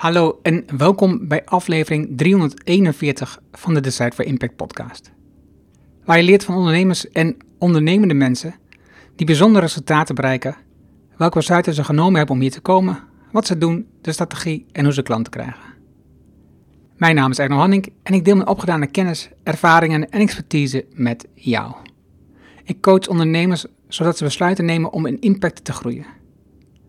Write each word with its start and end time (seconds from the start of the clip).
Hallo 0.00 0.38
en 0.42 0.64
welkom 0.76 1.28
bij 1.28 1.44
aflevering 1.44 2.08
341 2.16 3.40
van 3.52 3.74
de 3.74 3.80
Decide 3.80 4.12
for 4.12 4.24
Impact 4.24 4.56
podcast. 4.56 5.10
Waar 6.04 6.16
je 6.16 6.22
leert 6.22 6.44
van 6.44 6.54
ondernemers 6.54 7.08
en 7.08 7.36
ondernemende 7.58 8.14
mensen 8.14 8.54
die 9.16 9.26
bijzondere 9.26 9.64
resultaten 9.64 10.14
bereiken, 10.14 10.56
welke 11.16 11.38
besluiten 11.38 11.74
ze 11.74 11.84
genomen 11.84 12.16
hebben 12.16 12.34
om 12.34 12.40
hier 12.40 12.50
te 12.50 12.60
komen, 12.60 12.98
wat 13.32 13.46
ze 13.46 13.58
doen, 13.58 13.86
de 14.00 14.12
strategie 14.12 14.66
en 14.72 14.84
hoe 14.84 14.92
ze 14.92 15.02
klanten 15.02 15.32
krijgen. 15.32 15.62
Mijn 16.96 17.14
naam 17.14 17.30
is 17.30 17.38
Erno 17.38 17.56
Hanning 17.56 17.92
en 18.02 18.14
ik 18.14 18.24
deel 18.24 18.36
mijn 18.36 18.48
opgedane 18.48 18.86
kennis, 18.86 19.30
ervaringen 19.42 20.10
en 20.10 20.20
expertise 20.20 20.86
met 20.94 21.26
jou. 21.34 21.74
Ik 22.64 22.80
coach 22.80 23.08
ondernemers 23.08 23.66
zodat 23.88 24.18
ze 24.18 24.24
besluiten 24.24 24.64
nemen 24.64 24.92
om 24.92 25.06
in 25.06 25.20
impact 25.20 25.64
te 25.64 25.72
groeien. 25.72 26.06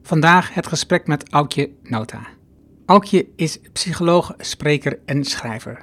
Vandaag 0.02 0.54
het 0.54 0.68
gesprek 0.68 1.08
met 1.08 1.30
Aukje 1.30 1.70
Nota. 1.84 2.40
Aukje 2.92 3.28
is 3.36 3.60
psycholoog, 3.74 4.34
spreker 4.38 5.00
en 5.06 5.24
schrijver. 5.24 5.82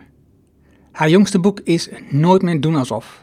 Haar 0.92 1.08
jongste 1.08 1.38
boek 1.38 1.60
is 1.60 1.88
Nooit 2.10 2.42
meer 2.42 2.60
doen 2.60 2.74
alsof. 2.74 3.22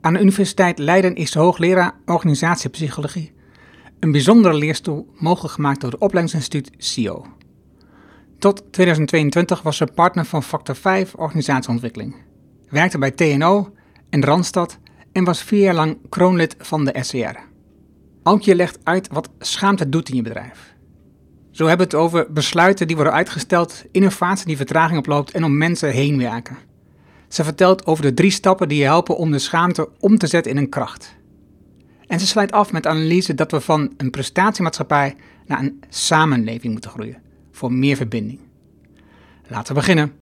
Aan 0.00 0.12
de 0.12 0.20
Universiteit 0.20 0.78
Leiden 0.78 1.14
is 1.14 1.30
ze 1.30 1.38
hoogleraar 1.38 1.94
organisatiepsychologie, 2.06 3.32
een 4.00 4.12
bijzondere 4.12 4.54
leerstoel 4.54 5.12
mogelijk 5.18 5.54
gemaakt 5.54 5.80
door 5.80 5.90
het 5.90 6.00
opleidingsinstituut 6.00 6.70
CIO. 6.76 7.26
Tot 8.38 8.72
2022 8.72 9.62
was 9.62 9.76
ze 9.76 9.86
partner 9.94 10.24
van 10.24 10.42
Factor 10.42 10.76
5 10.76 11.14
Organisatieontwikkeling, 11.14 12.14
werkte 12.68 12.98
bij 12.98 13.10
TNO 13.10 13.74
en 14.10 14.24
Randstad 14.24 14.78
en 15.12 15.24
was 15.24 15.42
vier 15.42 15.60
jaar 15.60 15.74
lang 15.74 15.98
kroonlid 16.08 16.54
van 16.58 16.84
de 16.84 16.96
SCR. 17.00 17.38
Aukje 18.22 18.54
legt 18.54 18.78
uit 18.82 19.08
wat 19.12 19.30
schaamte 19.38 19.88
doet 19.88 20.08
in 20.08 20.16
je 20.16 20.22
bedrijf. 20.22 20.71
Zo 21.52 21.66
hebben 21.66 21.88
we 21.88 21.96
het 21.96 22.02
over 22.04 22.32
besluiten 22.32 22.86
die 22.86 22.96
worden 22.96 23.14
uitgesteld, 23.14 23.84
innovatie 23.90 24.46
die 24.46 24.56
vertraging 24.56 24.98
oploopt 24.98 25.30
en 25.30 25.44
om 25.44 25.56
mensen 25.56 25.90
heen 25.90 26.18
werken. 26.18 26.56
Ze 27.28 27.44
vertelt 27.44 27.86
over 27.86 28.02
de 28.02 28.14
drie 28.14 28.30
stappen 28.30 28.68
die 28.68 28.78
je 28.78 28.84
helpen 28.84 29.16
om 29.16 29.30
de 29.30 29.38
schaamte 29.38 29.88
om 30.00 30.18
te 30.18 30.26
zetten 30.26 30.52
in 30.52 30.58
een 30.58 30.68
kracht. 30.68 31.14
En 32.06 32.20
ze 32.20 32.26
sluit 32.26 32.52
af 32.52 32.72
met 32.72 32.86
analyse 32.86 33.34
dat 33.34 33.50
we 33.50 33.60
van 33.60 33.92
een 33.96 34.10
prestatiemaatschappij 34.10 35.16
naar 35.46 35.58
een 35.58 35.82
samenleving 35.88 36.72
moeten 36.72 36.90
groeien, 36.90 37.22
voor 37.50 37.72
meer 37.72 37.96
verbinding. 37.96 38.40
Laten 39.48 39.74
we 39.74 39.80
beginnen. 39.80 40.21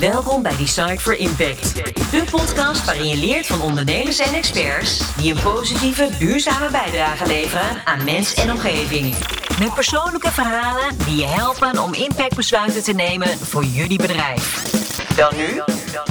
Welkom 0.00 0.42
bij 0.42 0.56
Decide 0.56 0.98
for 0.98 1.16
Impact, 1.16 1.74
de 2.10 2.24
podcast 2.30 2.84
waarin 2.84 3.08
je 3.08 3.16
leert 3.16 3.46
van 3.46 3.62
ondernemers 3.62 4.18
en 4.18 4.34
experts 4.34 5.16
die 5.16 5.34
een 5.34 5.42
positieve, 5.42 6.10
duurzame 6.18 6.70
bijdrage 6.70 7.26
leveren 7.26 7.86
aan 7.86 8.04
mens 8.04 8.34
en 8.34 8.50
omgeving. 8.50 9.14
Met 9.58 9.74
persoonlijke 9.74 10.30
verhalen 10.30 10.98
die 10.98 11.16
je 11.16 11.26
helpen 11.26 11.82
om 11.82 11.94
impactbesluiten 11.94 12.82
te 12.82 12.92
nemen 12.92 13.28
voor 13.28 13.64
jullie 13.64 13.98
bedrijf. 13.98 14.72
Dan 15.16 15.36
nu, 15.36 15.62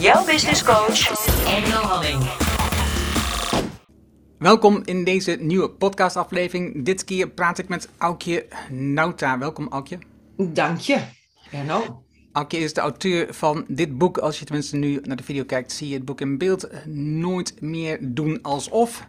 jouw 0.01 0.25
business 0.25 0.63
coach, 0.63 1.09
Engel 1.47 1.81
Halling. 1.81 2.23
Welkom 4.37 4.81
in 4.85 5.03
deze 5.03 5.37
nieuwe 5.39 5.69
podcastaflevering. 5.69 6.85
Dit 6.85 7.03
keer 7.03 7.29
praat 7.29 7.57
ik 7.57 7.67
met 7.67 7.89
Aukje 7.97 8.47
Nauta. 8.69 9.37
Welkom 9.37 9.67
Aukje. 9.69 9.99
Dank 10.37 10.79
je, 10.79 10.99
Erno. 11.51 12.07
Is 12.47 12.73
de 12.73 12.81
auteur 12.81 13.33
van 13.33 13.65
dit 13.67 13.97
boek. 13.97 14.17
Als 14.17 14.39
je 14.39 14.45
tenminste 14.45 14.75
nu 14.75 14.99
naar 15.03 15.17
de 15.17 15.23
video 15.23 15.43
kijkt, 15.43 15.71
zie 15.71 15.87
je 15.87 15.93
het 15.93 16.05
boek 16.05 16.21
in 16.21 16.37
beeld. 16.37 16.69
Nooit 16.85 17.61
meer 17.61 17.97
doen 18.01 18.41
alsof. 18.41 19.07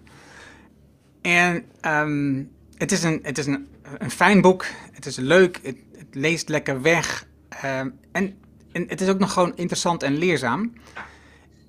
En 1.20 1.64
ehm, 1.80 2.42
het 2.76 2.92
is, 2.92 3.02
een, 3.02 3.20
het 3.22 3.38
is 3.38 3.46
een, 3.46 3.66
een 3.98 4.10
fijn 4.10 4.40
boek. 4.40 4.64
Het 4.92 5.06
is 5.06 5.16
leuk. 5.16 5.60
Het, 5.62 5.76
het 5.96 6.14
leest 6.14 6.48
lekker 6.48 6.82
weg. 6.82 7.26
Ehm, 7.48 7.88
en, 8.12 8.34
en 8.72 8.84
het 8.88 9.00
is 9.00 9.08
ook 9.08 9.18
nog 9.18 9.32
gewoon 9.32 9.56
interessant 9.56 10.02
en 10.02 10.18
leerzaam. 10.18 10.72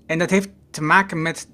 En 0.06 0.20
dat 0.20 0.30
heeft 0.30 0.50
te 0.72 0.84
maken 0.84 1.22
met 1.22 1.48
eh, 1.48 1.51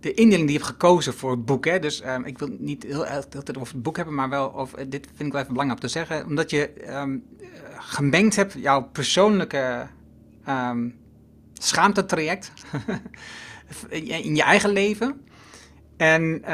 de 0.00 0.14
indeling 0.14 0.48
die 0.48 0.58
je 0.58 0.64
hebt 0.64 0.70
gekozen 0.70 1.14
voor 1.14 1.30
het 1.30 1.44
boek. 1.44 1.64
Hè? 1.64 1.78
Dus 1.78 2.00
ehm, 2.00 2.24
ik 2.24 2.38
wil 2.38 2.48
niet 2.58 2.82
heel 2.82 3.04
tijd 3.28 3.58
over 3.58 3.74
het 3.74 3.82
boek 3.82 3.96
hebben, 3.96 4.14
maar 4.14 4.28
wel 4.28 4.54
over, 4.54 4.78
eh, 4.78 4.84
dit 4.88 5.06
vind 5.06 5.26
ik 5.26 5.32
wel 5.32 5.40
even 5.40 5.52
belangrijk 5.52 5.82
om 5.82 5.88
te 5.88 5.94
zeggen. 5.98 6.26
Omdat 6.26 6.50
je 6.50 6.70
ehm, 6.70 7.18
eh, 7.40 7.48
gemengd 7.78 8.36
hebt 8.36 8.52
jouw 8.52 8.82
persoonlijke 8.82 9.86
ehm 10.44 10.88
schaamtetraject 11.54 12.52
in, 13.88 14.34
je, 14.34 14.42
eigen 14.42 14.70
leven. 14.70 15.20
En, 15.96 16.44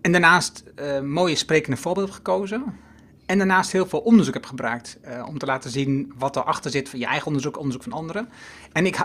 en 0.00 0.12
daarnaast 0.12 0.64
eh, 0.74 1.00
mooie 1.00 1.34
sprekende 1.34 1.76
voorbeelden 1.76 2.14
gekozen. 2.14 2.64
En 3.28 3.38
daarnaast 3.38 3.72
heel 3.72 3.86
veel 3.86 3.98
onderzoek 3.98 4.34
heb 4.34 4.46
gebruikt 4.46 4.98
eh, 5.00 5.24
om 5.28 5.38
te 5.38 5.46
laten 5.46 5.70
zien 5.70 6.12
wat 6.18 6.36
erachter 6.36 6.70
zit 6.70 6.88
van 6.88 6.98
je 6.98 7.06
eigen 7.06 7.26
onderzoek, 7.26 7.58
onderzoek 7.58 7.82
van 7.82 7.92
anderen. 7.92 8.28
En 8.72 8.86
ik 8.86 8.98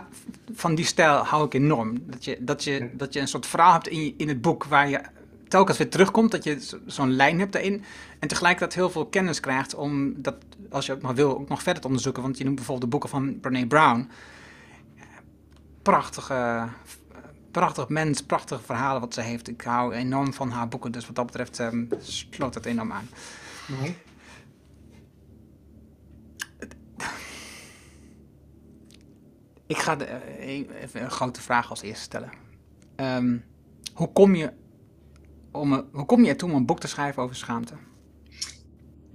van 0.54 0.76
die 0.76 0.86
stijl 0.86 1.16
hou 1.16 1.46
ik 1.46 1.54
enorm. 1.54 1.98
Dat 2.06 2.26
je, 2.26 2.38
dat 2.40 2.64
je, 2.64 2.90
dat 2.94 3.14
je 3.14 3.20
een 3.20 3.28
soort 3.28 3.46
verhaal 3.46 3.72
hebt 3.74 3.88
in, 3.88 4.04
je, 4.04 4.14
in 4.18 4.28
het 4.28 4.42
boek 4.42 4.64
waar 4.64 4.90
je 4.90 5.02
telkens 5.48 5.78
weer 5.78 5.90
terugkomt, 5.90 6.32
dat 6.32 6.44
je 6.44 6.60
zo- 6.62 6.78
zo'n 6.86 7.16
lijn 7.16 7.40
hebt 7.40 7.52
daarin. 7.54 7.84
En 8.20 8.28
tegelijkertijd 8.28 8.74
heel 8.74 8.90
veel 8.90 9.06
kennis 9.06 9.40
krijgt 9.40 9.76
om 9.76 10.22
dat, 10.22 10.36
als 10.70 10.86
je 10.86 10.92
het 10.92 11.02
maar 11.02 11.16
wil, 11.16 11.40
ook 11.40 11.50
nog 11.50 11.62
verder 11.64 11.82
te 11.82 11.88
onderzoeken. 11.88 12.22
Want 12.22 12.38
je 12.38 12.44
noemt 12.44 12.56
bijvoorbeeld 12.56 12.92
de 12.92 12.98
boeken 12.98 13.10
van 13.10 13.40
Brene 13.40 13.68
Brown. 13.68 14.10
Prachtige, 15.82 16.68
prachtig 17.52 17.88
mens, 17.90 18.22
prachtige 18.24 18.62
verhalen 18.64 19.02
wat 19.02 19.14
ze 19.14 19.22
heeft. 19.22 19.48
Ik 19.48 19.62
hou 19.62 19.94
enorm 19.94 20.34
van 20.34 20.50
haar 20.50 20.68
boeken, 20.68 20.92
dus 20.92 21.06
wat 21.06 21.16
dat 21.16 21.26
betreft 21.26 21.60
ehm, 21.60 21.84
sloot 22.00 22.54
het 22.56 22.66
enorm 22.66 22.92
aan. 22.92 23.10
Mooi. 23.80 23.96
Ik 29.68 29.78
ga 29.78 29.98
eh, 29.98 30.50
even 30.82 31.04
een 31.04 31.12
grote 31.12 31.42
vraag 31.42 31.70
als 31.70 31.82
eerste 31.82 32.04
stellen. 32.04 32.32
Ehm, 32.96 33.38
hoe, 33.94 34.12
kom 34.12 34.36
je 34.36 34.54
om, 35.52 35.88
hoe 35.92 36.06
kom 36.06 36.24
je 36.24 36.30
ertoe 36.30 36.50
om 36.50 36.56
een 36.56 36.66
boek 36.66 36.80
te 36.80 36.88
schrijven 36.88 37.24
over 37.24 37.36
schaamte? 37.36 37.74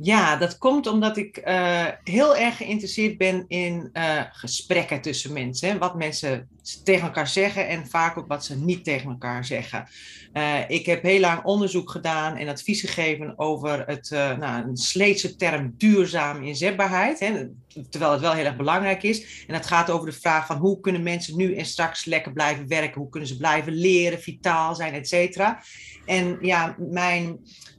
Ja, 0.00 0.36
dat 0.36 0.59
komt 0.59 0.86
omdat 0.86 1.16
ik 1.16 1.36
eh, 1.36 1.86
heel 2.04 2.36
erg 2.36 2.56
geïnteresseerd 2.56 3.19
ben 3.19 3.44
in 3.48 3.91
eh, 3.92 4.22
gesprekken 4.32 5.00
tussen 5.00 5.32
mensen. 5.32 5.78
Wat 5.78 5.94
mensen 5.94 6.48
tegen 6.84 7.06
elkaar 7.06 7.28
zeggen 7.28 7.69
en 7.69 7.88
vaak 7.88 8.19
ook 8.19 8.28
wat 8.28 8.44
ze 8.44 8.56
niet 8.56 8.84
tegen 8.84 9.10
elkaar 9.10 9.44
zeggen. 9.44 9.88
Eh, 10.32 10.59
ik 10.69 10.86
heb 10.86 11.03
heel 11.03 11.20
lang 11.20 11.44
onderzoek 11.44 11.91
gedaan 11.91 12.36
en 12.36 12.48
advies 12.48 12.81
gegeven 12.81 13.38
over 13.38 13.86
het, 13.86 14.10
nou, 14.10 14.69
een 14.69 14.76
sleetse 14.76 15.36
term 15.36 15.75
duurzame 15.76 16.47
inzetbaarheid. 16.47 17.20
Hè, 17.20 17.48
terwijl 17.91 18.12
het 18.12 18.20
wel 18.20 18.32
heel 18.32 18.44
erg 18.44 18.56
belangrijk 18.56 19.03
is. 19.03 19.44
En 19.47 19.54
dat 19.54 19.66
gaat 19.66 19.91
over 19.91 20.06
de 20.06 20.20
vraag 20.20 20.47
van 20.47 20.56
hoe 20.56 20.80
kunnen 20.80 21.03
mensen 21.03 21.36
nu 21.36 21.54
en 21.54 21.66
straks 21.66 22.04
lekker 22.04 22.32
blijven 22.32 22.69
werken? 22.69 23.00
Hoe 23.00 23.10
kunnen 23.10 23.28
ze 23.28 23.36
blijven 23.36 23.72
leren, 23.72 24.20
vitaal 24.20 24.75
zijn, 24.75 24.94
et 24.94 25.09
cetera. 25.09 25.62
En 26.06 26.38
ja, 26.41 26.76
mijn 26.78 27.38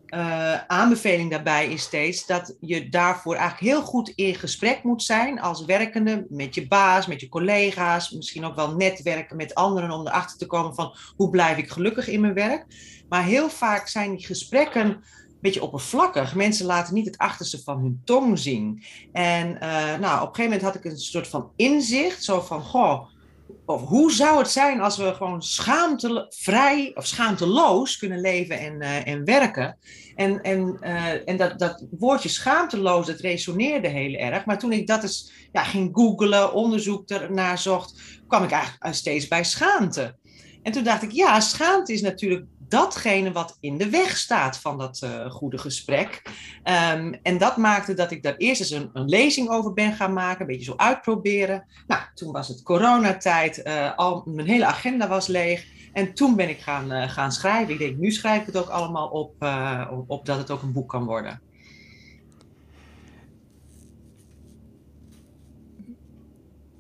eh, 0.10 0.64
aanbeveling 0.68 1.32
daarbij 1.32 1.68
is 1.68 1.82
steeds 1.82 2.26
dat 2.26 2.56
je 2.60 2.90
daarvoor 2.90 3.36
eigenlijk 3.36 3.74
heel 3.74 3.82
goed 3.82 4.10
in 4.10 4.36
gesprek 4.36 4.84
moet 4.84 5.04
zijn 5.04 5.42
als 5.42 5.66
werkende 5.66 6.26
met 6.30 6.56
je 6.56 6.68
baas, 6.68 7.08
met 7.08 7.22
je 7.22 7.30
collega's, 7.30 8.12
misschien 8.12 8.46
ook 8.46 8.56
wel 8.56 8.76
netwerken 8.76 9.38
met 9.38 9.56
anderen 9.56 9.92
om 9.92 10.08
erachter 10.08 10.38
te 10.38 10.46
komen 10.46 10.76
van 10.76 10.96
hoe 11.16 11.30
blijf 11.30 11.58
ik 11.58 11.70
gelukkig 11.70 12.08
in 12.08 12.22
mijn 12.22 12.34
werk. 12.34 12.66
Maar 13.10 13.24
heel 13.24 13.50
vaak 13.50 13.88
zijn 13.88 14.16
die 14.16 14.26
gesprekken 14.26 14.86
een 14.86 15.02
beetje 15.42 15.64
oppervlakkig. 15.64 16.36
Mensen 16.36 16.66
laten 16.66 16.94
niet 16.94 17.06
het 17.06 17.18
achterste 17.18 17.64
van 17.64 17.80
hun 17.80 18.02
tong 18.04 18.40
zien. 18.40 18.84
En 19.12 19.62
eh, 19.62 20.00
nou, 20.00 20.22
op 20.22 20.28
een 20.28 20.36
gegeven 20.36 20.44
moment 20.44 20.62
had 20.62 20.76
ik 20.76 20.86
een 20.86 20.98
soort 20.98 21.28
van 21.28 21.52
inzicht, 21.56 22.24
zo 22.24 22.42
van, 22.42 22.62
goh, 22.62 23.08
of 23.70 23.88
hoe 23.88 24.12
zou 24.12 24.38
het 24.38 24.50
zijn 24.50 24.82
als 24.82 24.98
we 24.98 25.14
gewoon 25.14 25.42
schaamtevrij 25.42 26.92
of 26.96 27.06
schaamteloos 27.06 27.98
kunnen 27.98 28.20
leven 28.20 28.60
en, 28.60 28.82
eh, 28.82 29.08
en 29.08 29.26
werken? 29.26 29.78
En, 30.16 30.42
en, 30.42 30.78
eh, 30.80 31.28
en 31.28 31.38
dat, 31.38 31.60
dat 31.60 31.86
woordje 31.92 32.30
schaamteloos, 32.30 33.06
dat 33.06 33.20
resoneerde 33.20 33.88
heel 33.88 34.14
erg. 34.14 34.46
Maar 34.46 34.60
toen 34.60 34.72
ik 34.72 34.88
dat 34.88 35.04
eens 35.04 35.32
ja, 35.52 35.64
ging 35.64 35.90
googlen, 35.94 36.54
onderzoek 36.54 37.10
ernaar 37.10 37.58
zocht, 37.58 38.02
kwam 38.28 38.44
ik 38.44 38.52
eigenlijk 38.52 38.96
steeds 38.96 39.28
bij 39.28 39.44
schaamte. 39.44 40.16
En 40.64 40.72
toen 40.72 40.84
dacht 40.84 41.04
ik, 41.04 41.12
ja, 41.12 41.40
schaamte 41.40 41.94
is 41.94 42.02
natuurlijk 42.02 42.46
datgene 42.70 43.32
wat 43.32 43.58
in 43.60 43.78
de 43.78 43.90
weg 43.90 44.18
staat 44.18 44.58
van 44.58 44.78
dat 44.78 45.00
eh, 45.04 45.32
goede 45.32 45.58
gesprek. 45.58 46.22
Ehm, 46.64 47.14
en 47.24 47.38
dat 47.38 47.58
maakte 47.58 47.94
dat 47.94 48.12
ik 48.12 48.24
daar 48.24 48.36
eerst 48.36 48.62
eens 48.62 48.72
een, 48.72 48.90
lezing 48.94 49.50
over 49.50 49.74
ben 49.74 49.94
gaan 49.94 50.14
maken, 50.14 50.42
een 50.42 50.48
beetje 50.48 50.72
zo 50.72 50.74
uitproberen. 50.76 51.66
Nou, 51.88 52.02
toen 52.16 52.32
was 52.32 52.48
het 52.48 52.64
coronatijd, 52.64 53.62
eh, 53.62 53.98
al 53.98 54.24
mijn 54.26 54.48
hele 54.48 54.66
agenda 54.66 55.08
was 55.08 55.28
leeg. 55.28 55.66
En 55.94 56.14
toen 56.14 56.36
ben 56.36 56.50
ik 56.50 56.60
gaan, 56.60 56.92
eh, 56.92 57.10
gaan 57.10 57.32
schrijven. 57.32 57.74
Ik 57.74 57.80
denk, 57.80 57.98
nu 57.98 58.12
schrijf 58.12 58.40
ik 58.40 58.46
het 58.46 58.58
ook 58.58 58.70
allemaal 58.70 59.08
op, 59.08 59.34
op, 59.92 60.10
op 60.10 60.26
dat 60.26 60.38
het 60.38 60.52
ook 60.52 60.62
een 60.62 60.74
boek 60.74 60.90
kan 60.90 61.06
worden. 61.06 61.42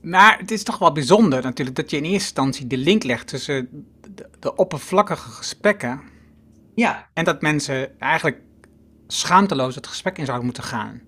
Maar 0.01 0.37
het 0.39 0.51
is 0.51 0.63
toch 0.63 0.77
wel 0.77 0.91
bijzonder 0.91 1.43
natuurlijk 1.43 1.77
dat 1.77 1.89
je 1.89 1.97
in 1.97 2.03
eerste 2.03 2.17
instantie 2.17 2.67
de 2.67 2.77
link 2.77 3.03
legt 3.03 3.27
tussen 3.27 3.87
de, 4.19 4.29
de 4.39 4.55
oppervlakkige 4.55 5.29
gesprekken 5.29 6.01
Ja, 6.75 7.07
en 7.13 7.25
dat 7.25 7.41
mensen 7.41 7.99
eigenlijk 7.99 8.41
schaamteloos 9.07 9.75
het 9.75 9.87
gesprek 9.87 10.17
in 10.17 10.25
zouden 10.25 10.45
moeten 10.45 10.63
gaan. 10.63 11.01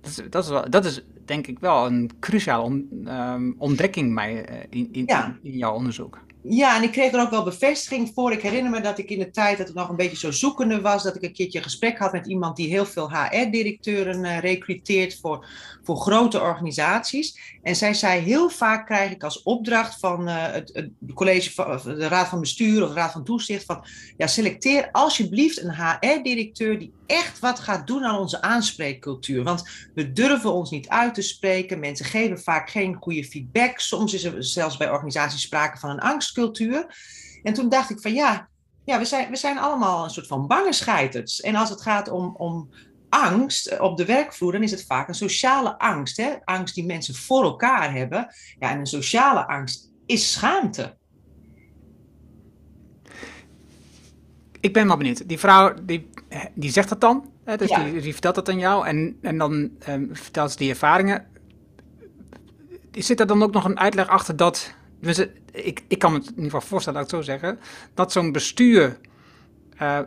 Dat 0.00 0.10
is, 0.10 0.22
dat 0.30 0.44
is, 0.44 0.50
wel, 0.50 0.70
dat 0.70 0.84
is 0.84 1.04
denk 1.24 1.46
ik 1.46 1.58
wel 1.58 1.86
een 1.86 2.10
cruciale 2.20 2.84
ehm, 3.04 3.52
ontdekking 3.58 4.14
bij, 4.14 4.46
in, 4.70 4.88
in, 4.92 5.06
in 5.42 5.56
jouw 5.56 5.74
onderzoek. 5.74 6.18
Ja, 6.44 6.76
en 6.76 6.82
ik 6.82 6.92
kreeg 6.92 7.12
er 7.12 7.20
ook 7.20 7.30
wel 7.30 7.44
bevestiging 7.44 8.10
voor. 8.14 8.32
Ik 8.32 8.42
herinner 8.42 8.70
me 8.70 8.80
dat 8.80 8.98
ik 8.98 9.10
in 9.10 9.18
de 9.18 9.30
tijd 9.30 9.58
dat 9.58 9.66
het 9.66 9.76
nog 9.76 9.88
een 9.88 9.96
beetje 9.96 10.16
zo 10.16 10.30
zoekende 10.30 10.80
was, 10.80 11.02
dat 11.02 11.16
ik 11.16 11.22
een 11.22 11.32
keertje 11.32 11.58
een 11.58 11.64
gesprek 11.64 11.98
had 11.98 12.12
met 12.12 12.26
iemand 12.26 12.56
die 12.56 12.68
heel 12.68 12.86
veel 12.86 13.10
HR-directeuren 13.10 14.24
uh, 14.24 14.36
eh, 14.36 14.42
recruteert 14.42 15.18
voor, 15.20 15.46
voor 15.82 15.96
grote 15.96 16.40
organisaties. 16.40 17.58
En 17.62 17.76
zij 17.76 17.94
zei, 17.94 18.20
heel 18.20 18.48
vaak 18.50 18.86
krijg 18.86 19.10
ik 19.10 19.24
als 19.24 19.42
opdracht 19.42 19.98
van 20.00 20.28
uh, 20.28 20.52
het, 20.52 20.70
het, 20.72 20.90
college 21.14 21.52
van 21.52 21.80
de 21.84 22.08
raad 22.08 22.28
van 22.28 22.40
bestuur 22.40 22.82
of 22.82 22.88
de 22.88 22.94
raad 22.94 23.12
van 23.12 23.24
toezicht 23.24 23.64
van, 23.64 23.84
ja, 24.16 24.26
selecteer 24.26 24.88
alsjeblieft 24.92 25.62
een 25.62 25.74
HR-directeur 25.74 26.78
die 26.78 26.92
echt 27.06 27.38
wat 27.38 27.60
gaat 27.60 27.86
doen 27.86 28.04
aan 28.04 28.18
onze 28.18 28.42
aanspreekcultuur. 28.42 29.42
Want 29.42 29.68
we 29.94 30.12
durven 30.12 30.52
ons 30.52 30.70
niet 30.70 30.88
uit 30.88 31.14
te 31.14 31.22
spreken. 31.22 31.80
Mensen 31.80 32.06
geven 32.06 32.40
vaak 32.40 32.70
geen 32.70 32.94
goede 32.94 33.24
feedback. 33.24 33.78
Soms 33.78 34.14
is 34.14 34.24
er 34.24 34.44
zelfs 34.44 34.76
bij 34.76 34.90
organisaties 34.90 35.42
sprake 35.42 35.78
van 35.78 35.90
een 35.90 36.00
En 37.42 37.52
toen 37.52 37.68
dacht 37.68 37.90
ik 37.90 38.00
van 38.00 38.14
ja, 38.14 38.48
ja 38.84 38.98
we, 38.98 39.04
zijn, 39.04 39.30
we 39.30 39.36
zijn 39.36 39.58
allemaal 39.58 40.04
een 40.04 40.10
soort 40.10 40.26
van 40.26 40.46
bange 40.46 40.72
scheiters. 40.72 41.40
En 41.40 41.54
als 41.54 41.70
het 41.70 41.80
gaat 41.82 42.08
om, 42.08 42.34
om 42.36 42.70
angst 43.08 43.78
op 43.78 43.96
de 43.96 44.04
werkvloer, 44.04 44.52
dan 44.52 44.62
is 44.62 44.70
het 44.70 44.84
vaak 44.84 45.08
een 45.08 45.14
sociale 45.14 45.78
angst. 45.78 46.16
Hè? 46.16 46.34
Angst 46.44 46.74
die 46.74 46.86
mensen 46.86 47.14
voor 47.14 47.42
elkaar 47.42 47.92
hebben. 47.92 48.26
Ja, 48.58 48.70
en 48.70 48.78
een 48.78 48.86
sociale 48.86 49.46
angst 49.46 49.90
is 50.06 50.32
schaamte. 50.32 50.96
Ik 54.60 54.72
ben 54.72 54.86
wel 54.86 54.96
benieuwd. 54.96 55.28
Die 55.28 55.38
vrouw 55.38 55.74
die, 55.82 56.08
die 56.54 56.70
zegt 56.70 56.88
dat 56.88 57.00
dan. 57.00 57.30
Hè? 57.44 57.56
Dus 57.56 57.70
die, 57.70 58.00
die, 58.00 58.12
vertelt 58.12 58.34
dat 58.34 58.48
aan 58.48 58.58
jou. 58.58 58.86
En, 58.86 59.18
en 59.22 59.38
dan 59.38 59.70
um, 59.88 60.08
vertelt 60.12 60.50
ze 60.50 60.56
die 60.56 60.70
ervaringen. 60.70 61.26
Zit 62.92 63.20
er 63.20 63.26
dan 63.26 63.42
ook 63.42 63.52
nog 63.52 63.64
een 63.64 63.78
uitleg 63.78 64.08
achter 64.08 64.36
dat. 64.36 64.74
Dus 65.02 65.26
ik, 65.52 65.82
ik 65.88 65.98
kan 65.98 66.12
me 66.12 66.18
in 66.18 66.24
ieder 66.24 66.44
geval 66.44 66.60
voorstellen, 66.60 67.00
dat 67.00 67.12
ik 67.12 67.16
zo 67.16 67.22
zeggen. 67.22 67.58
Dat 67.94 68.12
zo'n 68.12 68.32
bestuur 68.32 68.98
uh, 69.82 69.98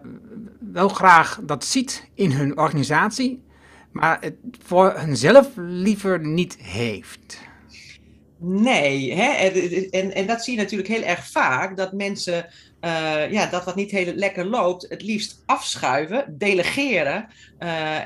wel 0.59 0.89
graag 0.89 1.39
dat 1.43 1.65
ziet 1.65 2.09
in 2.13 2.31
hun 2.31 2.57
organisatie. 2.57 3.43
Maar 3.91 4.17
het 4.21 4.35
voor 4.65 4.93
hunzelf 4.99 5.47
liever 5.55 6.25
niet 6.25 6.57
heeft. 6.57 7.39
Nee, 8.37 9.13
hè? 9.13 9.31
En, 9.89 10.13
en, 10.13 10.27
dat 10.27 10.43
zie 10.43 10.55
je 10.55 10.61
natuurlijk 10.61 10.89
heel 10.89 11.03
erg 11.03 11.27
vaak, 11.27 11.77
dat 11.77 11.93
mensen 11.93 12.45
uh, 12.81 13.31
ja, 13.31 13.45
dat 13.45 13.65
wat 13.65 13.75
niet 13.75 13.91
heel 13.91 14.13
lekker 14.13 14.45
loopt, 14.45 14.85
het 14.89 15.01
liefst 15.01 15.43
afschuiven, 15.45 16.35
delegeren 16.37 17.27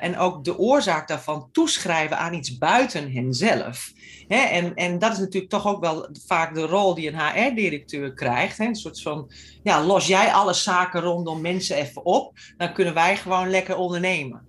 en 0.02 0.18
ook 0.18 0.44
de 0.44 0.58
oorzaak 0.58 1.08
daarvan 1.08 1.50
toeschrijven 1.52 2.18
aan 2.18 2.34
iets 2.34 2.58
buiten 2.58 3.12
henzelf. 3.12 3.92
Hè? 4.30 4.38
En, 4.38 4.76
en 4.76 5.00
dat 5.00 5.12
is 5.12 5.18
natuurlijk 5.18 5.52
toch 5.52 5.68
ook 5.68 5.82
wel 5.82 6.10
vaak 6.26 6.54
de 6.54 6.66
rol 6.66 6.96
die 6.96 7.12
een 7.12 7.20
HR-directeur 7.20 8.14
krijgt. 8.14 8.58
Hè? 8.58 8.66
Een 8.66 8.76
soort 8.76 9.02
van, 9.02 9.32
ja, 9.64 9.84
los 9.84 10.08
jij 10.08 10.32
alle 10.32 10.54
zaken 10.54 11.02
rondom 11.02 11.42
mensen 11.42 11.76
even 11.76 12.06
op, 12.06 12.40
dan 12.58 12.74
kunnen 12.74 12.94
wij 12.94 13.18
gewoon 13.18 13.50
lekker 13.50 13.76
ondernemen. 13.76 14.48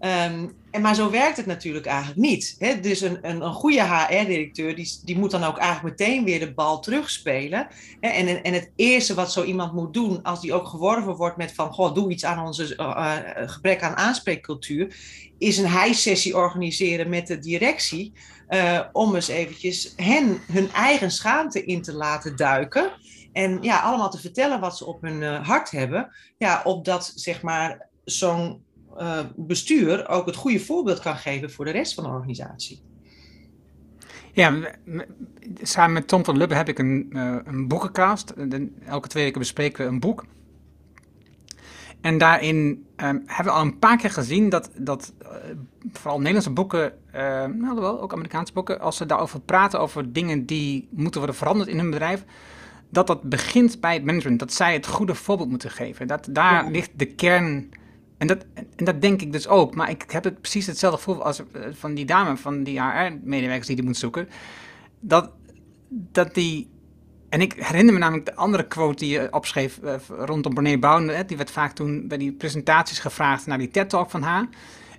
Um, 0.00 0.56
en 0.70 0.80
maar 0.80 0.94
zo 0.94 1.10
werkt 1.10 1.36
het 1.36 1.46
natuurlijk 1.46 1.86
eigenlijk 1.86 2.18
niet. 2.18 2.56
Hè? 2.58 2.80
Dus 2.80 3.00
een, 3.00 3.18
een, 3.22 3.40
een 3.40 3.52
goede 3.52 3.82
HR-directeur 3.82 4.76
die, 4.76 5.00
die 5.04 5.18
moet 5.18 5.30
dan 5.30 5.44
ook 5.44 5.58
eigenlijk 5.58 5.98
meteen 5.98 6.24
weer 6.24 6.40
de 6.40 6.54
bal 6.54 6.80
terugspelen. 6.80 7.68
Hè? 8.00 8.08
En, 8.08 8.42
en 8.42 8.52
het 8.52 8.70
eerste 8.76 9.14
wat 9.14 9.32
zo 9.32 9.44
iemand 9.44 9.72
moet 9.72 9.94
doen, 9.94 10.22
als 10.22 10.40
die 10.40 10.52
ook 10.52 10.66
geworven 10.66 11.16
wordt 11.16 11.36
met 11.36 11.54
van 11.54 11.72
goh, 11.72 11.94
doe 11.94 12.10
iets 12.10 12.24
aan 12.24 12.46
onze 12.46 12.76
uh, 12.76 13.16
gebrek 13.48 13.82
aan 13.82 13.96
aanspreekcultuur, 13.96 14.96
is 15.38 15.58
een 15.58 15.68
hijsessie 15.68 16.36
organiseren 16.36 17.08
met 17.08 17.26
de 17.26 17.38
directie. 17.38 18.12
Uh, 18.48 18.80
om 18.92 19.14
eens 19.14 19.28
eventjes 19.28 19.92
hen 19.96 20.40
hun 20.52 20.70
eigen 20.70 21.10
schaamte 21.10 21.64
in 21.64 21.82
te 21.82 21.92
laten 21.92 22.36
duiken. 22.36 22.92
En 23.32 23.62
ja, 23.62 23.80
allemaal 23.80 24.10
te 24.10 24.20
vertellen 24.20 24.60
wat 24.60 24.76
ze 24.76 24.86
op 24.86 25.02
hun 25.02 25.22
hart 25.22 25.70
hebben. 25.70 26.10
Ja, 26.38 26.60
opdat 26.64 27.12
zeg 27.14 27.42
maar 27.42 27.88
zo'n 28.04 28.62
uh, 28.98 29.20
bestuur 29.36 30.08
ook 30.08 30.26
het 30.26 30.36
goede 30.36 30.60
voorbeeld 30.60 31.00
kan 31.00 31.16
geven 31.16 31.50
voor 31.50 31.64
de 31.64 31.70
rest 31.70 31.94
van 31.94 32.04
de 32.04 32.10
organisatie. 32.10 32.82
Ja, 34.32 34.74
samen 35.62 35.92
met 35.92 36.08
Tom 36.08 36.24
van 36.24 36.36
Lubbe 36.36 36.54
heb 36.54 36.68
ik 36.68 36.78
een, 36.78 37.08
een 37.44 37.68
boekencast. 37.68 38.34
Elke 38.86 39.08
twee 39.08 39.24
weken 39.24 39.40
bespreken 39.40 39.84
we 39.84 39.90
een 39.90 40.00
boek. 40.00 40.26
En 42.08 42.18
daarin 42.18 42.86
um, 42.96 43.22
hebben 43.26 43.52
we 43.52 43.58
al 43.58 43.64
een 43.64 43.78
paar 43.78 43.96
keer 43.96 44.10
gezien 44.10 44.48
dat, 44.48 44.70
dat 44.76 45.12
uh, 45.22 45.28
vooral 45.92 46.16
Nederlandse 46.16 46.50
boeken, 46.50 46.92
uh, 47.14 47.44
nou 47.44 47.80
wel, 47.80 48.00
ook 48.00 48.12
Amerikaanse 48.12 48.52
boeken, 48.52 48.80
als 48.80 48.96
ze 48.96 49.06
daarover 49.06 49.40
praten, 49.40 49.80
over 49.80 50.12
dingen 50.12 50.46
die 50.46 50.88
moeten 50.90 51.20
worden 51.20 51.36
veranderd 51.36 51.68
in 51.68 51.78
hun 51.78 51.90
bedrijf, 51.90 52.24
dat 52.90 53.06
dat 53.06 53.22
begint 53.22 53.80
bij 53.80 53.94
het 53.94 54.04
management. 54.04 54.38
Dat 54.38 54.52
zij 54.52 54.72
het 54.72 54.86
goede 54.86 55.14
voorbeeld 55.14 55.48
moeten 55.48 55.70
geven. 55.70 56.06
Dat 56.06 56.28
daar 56.30 56.70
ligt 56.70 56.90
de 56.96 57.06
kern 57.06 57.70
en 58.18 58.26
dat, 58.26 58.44
en 58.76 58.84
dat 58.84 59.00
denk 59.00 59.22
ik 59.22 59.32
dus 59.32 59.48
ook. 59.48 59.74
Maar 59.74 59.90
ik 59.90 60.04
heb 60.10 60.24
het 60.24 60.40
precies 60.40 60.66
hetzelfde 60.66 60.98
gevoel 60.98 61.24
als 61.24 61.38
eh, 61.38 61.62
van 61.72 61.94
die 61.94 62.06
dame, 62.06 62.36
van 62.36 62.62
die 62.62 62.80
HR-medewerkers 62.80 63.66
die 63.66 63.76
die 63.76 63.84
moet 63.84 63.96
zoeken. 63.96 64.28
Dat, 65.00 65.30
dat 65.88 66.34
die. 66.34 66.68
En 67.28 67.40
ik 67.40 67.52
herinner 67.52 67.92
me 67.92 68.00
namelijk 68.00 68.26
de 68.26 68.34
andere 68.34 68.66
quote 68.66 69.04
die 69.04 69.12
je 69.12 69.28
opschreef 69.30 69.78
uh, 69.84 69.94
rondom 70.08 70.54
Brené 70.54 70.78
Brown. 70.78 71.24
Die 71.26 71.36
werd 71.36 71.50
vaak 71.50 71.72
toen 71.72 72.08
bij 72.08 72.18
die 72.18 72.32
presentaties 72.32 72.98
gevraagd 72.98 73.46
naar 73.46 73.58
die 73.58 73.70
TED-talk 73.70 74.10
van 74.10 74.22
haar. 74.22 74.48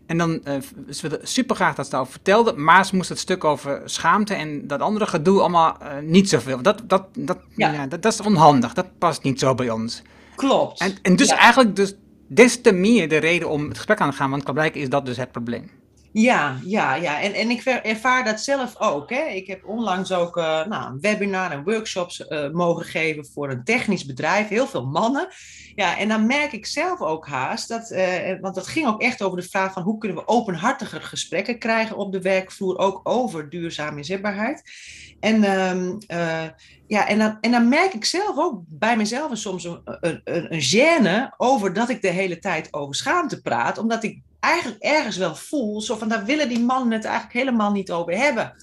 En 0.05 0.17
dan, 0.17 0.31
uh, 0.31 0.53
ze 0.89 1.09
wilde 1.09 1.19
super 1.23 1.55
graag 1.55 1.75
dat 1.75 1.85
ze 1.85 1.91
daarover 1.91 2.13
vertelde, 2.13 2.53
maar 2.53 2.85
ze 2.85 2.95
moest 2.95 3.09
het 3.09 3.19
stuk 3.19 3.43
over 3.43 3.81
schaamte 3.85 4.33
en 4.33 4.67
dat 4.67 4.81
andere 4.81 5.07
gedoe 5.07 5.39
allemaal 5.39 5.77
uh, 5.81 5.87
niet 6.01 6.29
zoveel. 6.29 6.61
Dat, 6.61 6.81
dat, 6.85 7.05
dat, 7.17 7.37
ja. 7.55 7.87
dat, 7.87 8.01
dat, 8.01 8.13
is 8.13 8.21
onhandig, 8.21 8.73
dat 8.73 8.97
past 8.97 9.23
niet 9.23 9.39
zo 9.39 9.55
bij 9.55 9.69
ons. 9.69 10.01
Klopt. 10.35 10.79
En, 10.79 10.93
en 11.01 11.15
dus 11.15 11.27
eigenlijk, 11.27 11.75
dus, 11.75 11.95
des 12.27 12.61
te 12.61 12.71
meer 12.71 13.09
de 13.09 13.17
reden 13.17 13.49
om 13.49 13.67
het 13.67 13.77
gesprek 13.77 13.99
aan 13.99 14.09
te 14.09 14.15
gaan, 14.15 14.29
want 14.29 14.43
kan 14.43 14.53
blijken 14.53 14.81
is 14.81 14.89
dat 14.89 15.05
dus 15.05 15.17
het 15.17 15.31
probleem. 15.31 15.69
Ja, 16.11 16.57
ja, 16.65 16.95
ja. 16.95 17.21
En, 17.21 17.33
en 17.33 17.49
ik 17.49 17.63
ervaar 17.63 18.23
dat 18.23 18.41
zelf 18.41 18.79
ook. 18.79 19.09
Hè. 19.09 19.23
Ik 19.25 19.47
heb 19.47 19.65
onlangs 19.65 20.11
ook 20.11 20.37
uh, 20.37 20.65
nou, 20.65 20.91
een 20.91 20.99
webinar 20.99 21.51
en 21.51 21.63
workshops 21.63 22.19
uh, 22.19 22.49
mogen 22.49 22.85
geven 22.85 23.25
voor 23.25 23.49
een 23.49 23.63
technisch 23.63 24.05
bedrijf. 24.05 24.47
Heel 24.47 24.67
veel 24.67 24.85
mannen. 24.85 25.27
Ja, 25.75 25.97
en 25.97 26.07
dan 26.07 26.25
merk 26.25 26.51
ik 26.51 26.65
zelf 26.65 27.01
ook 27.01 27.27
haast 27.27 27.67
dat, 27.67 27.91
uh, 27.91 28.39
want 28.41 28.55
dat 28.55 28.67
ging 28.67 28.87
ook 28.87 29.01
echt 29.01 29.21
over 29.21 29.37
de 29.37 29.49
vraag 29.49 29.73
van 29.73 29.83
hoe 29.83 29.97
kunnen 29.97 30.17
we 30.17 30.27
openhartiger 30.27 31.01
gesprekken 31.01 31.59
krijgen 31.59 31.97
op 31.97 32.11
de 32.11 32.21
werkvloer, 32.21 32.77
ook 32.77 32.99
over 33.03 33.49
duurzame 33.49 33.97
inzetbaarheid. 33.97 34.71
En, 35.19 35.43
uh, 35.43 36.47
ja, 36.87 37.07
en, 37.07 37.19
dan, 37.19 37.37
en 37.41 37.51
dan 37.51 37.69
merk 37.69 37.93
ik 37.93 38.05
zelf 38.05 38.37
ook 38.37 38.61
bij 38.67 38.97
mezelf 38.97 39.37
soms 39.37 39.63
een, 39.63 39.81
een, 39.83 40.21
een 40.23 40.61
gêne 40.61 41.35
over 41.37 41.73
dat 41.73 41.89
ik 41.89 42.01
de 42.01 42.07
hele 42.07 42.39
tijd 42.39 42.73
over 42.73 42.95
schaamte 42.95 43.41
praat, 43.41 43.77
omdat 43.77 44.03
ik 44.03 44.21
eigenlijk 44.39 44.83
ergens 44.83 45.17
wel 45.17 45.35
voel, 45.35 45.81
zo 45.81 45.97
van 45.97 46.09
daar 46.09 46.25
willen 46.25 46.49
die 46.49 46.59
mannen 46.59 46.91
het 46.91 47.05
eigenlijk 47.05 47.33
helemaal 47.33 47.71
niet 47.71 47.91
over 47.91 48.17
hebben. 48.17 48.53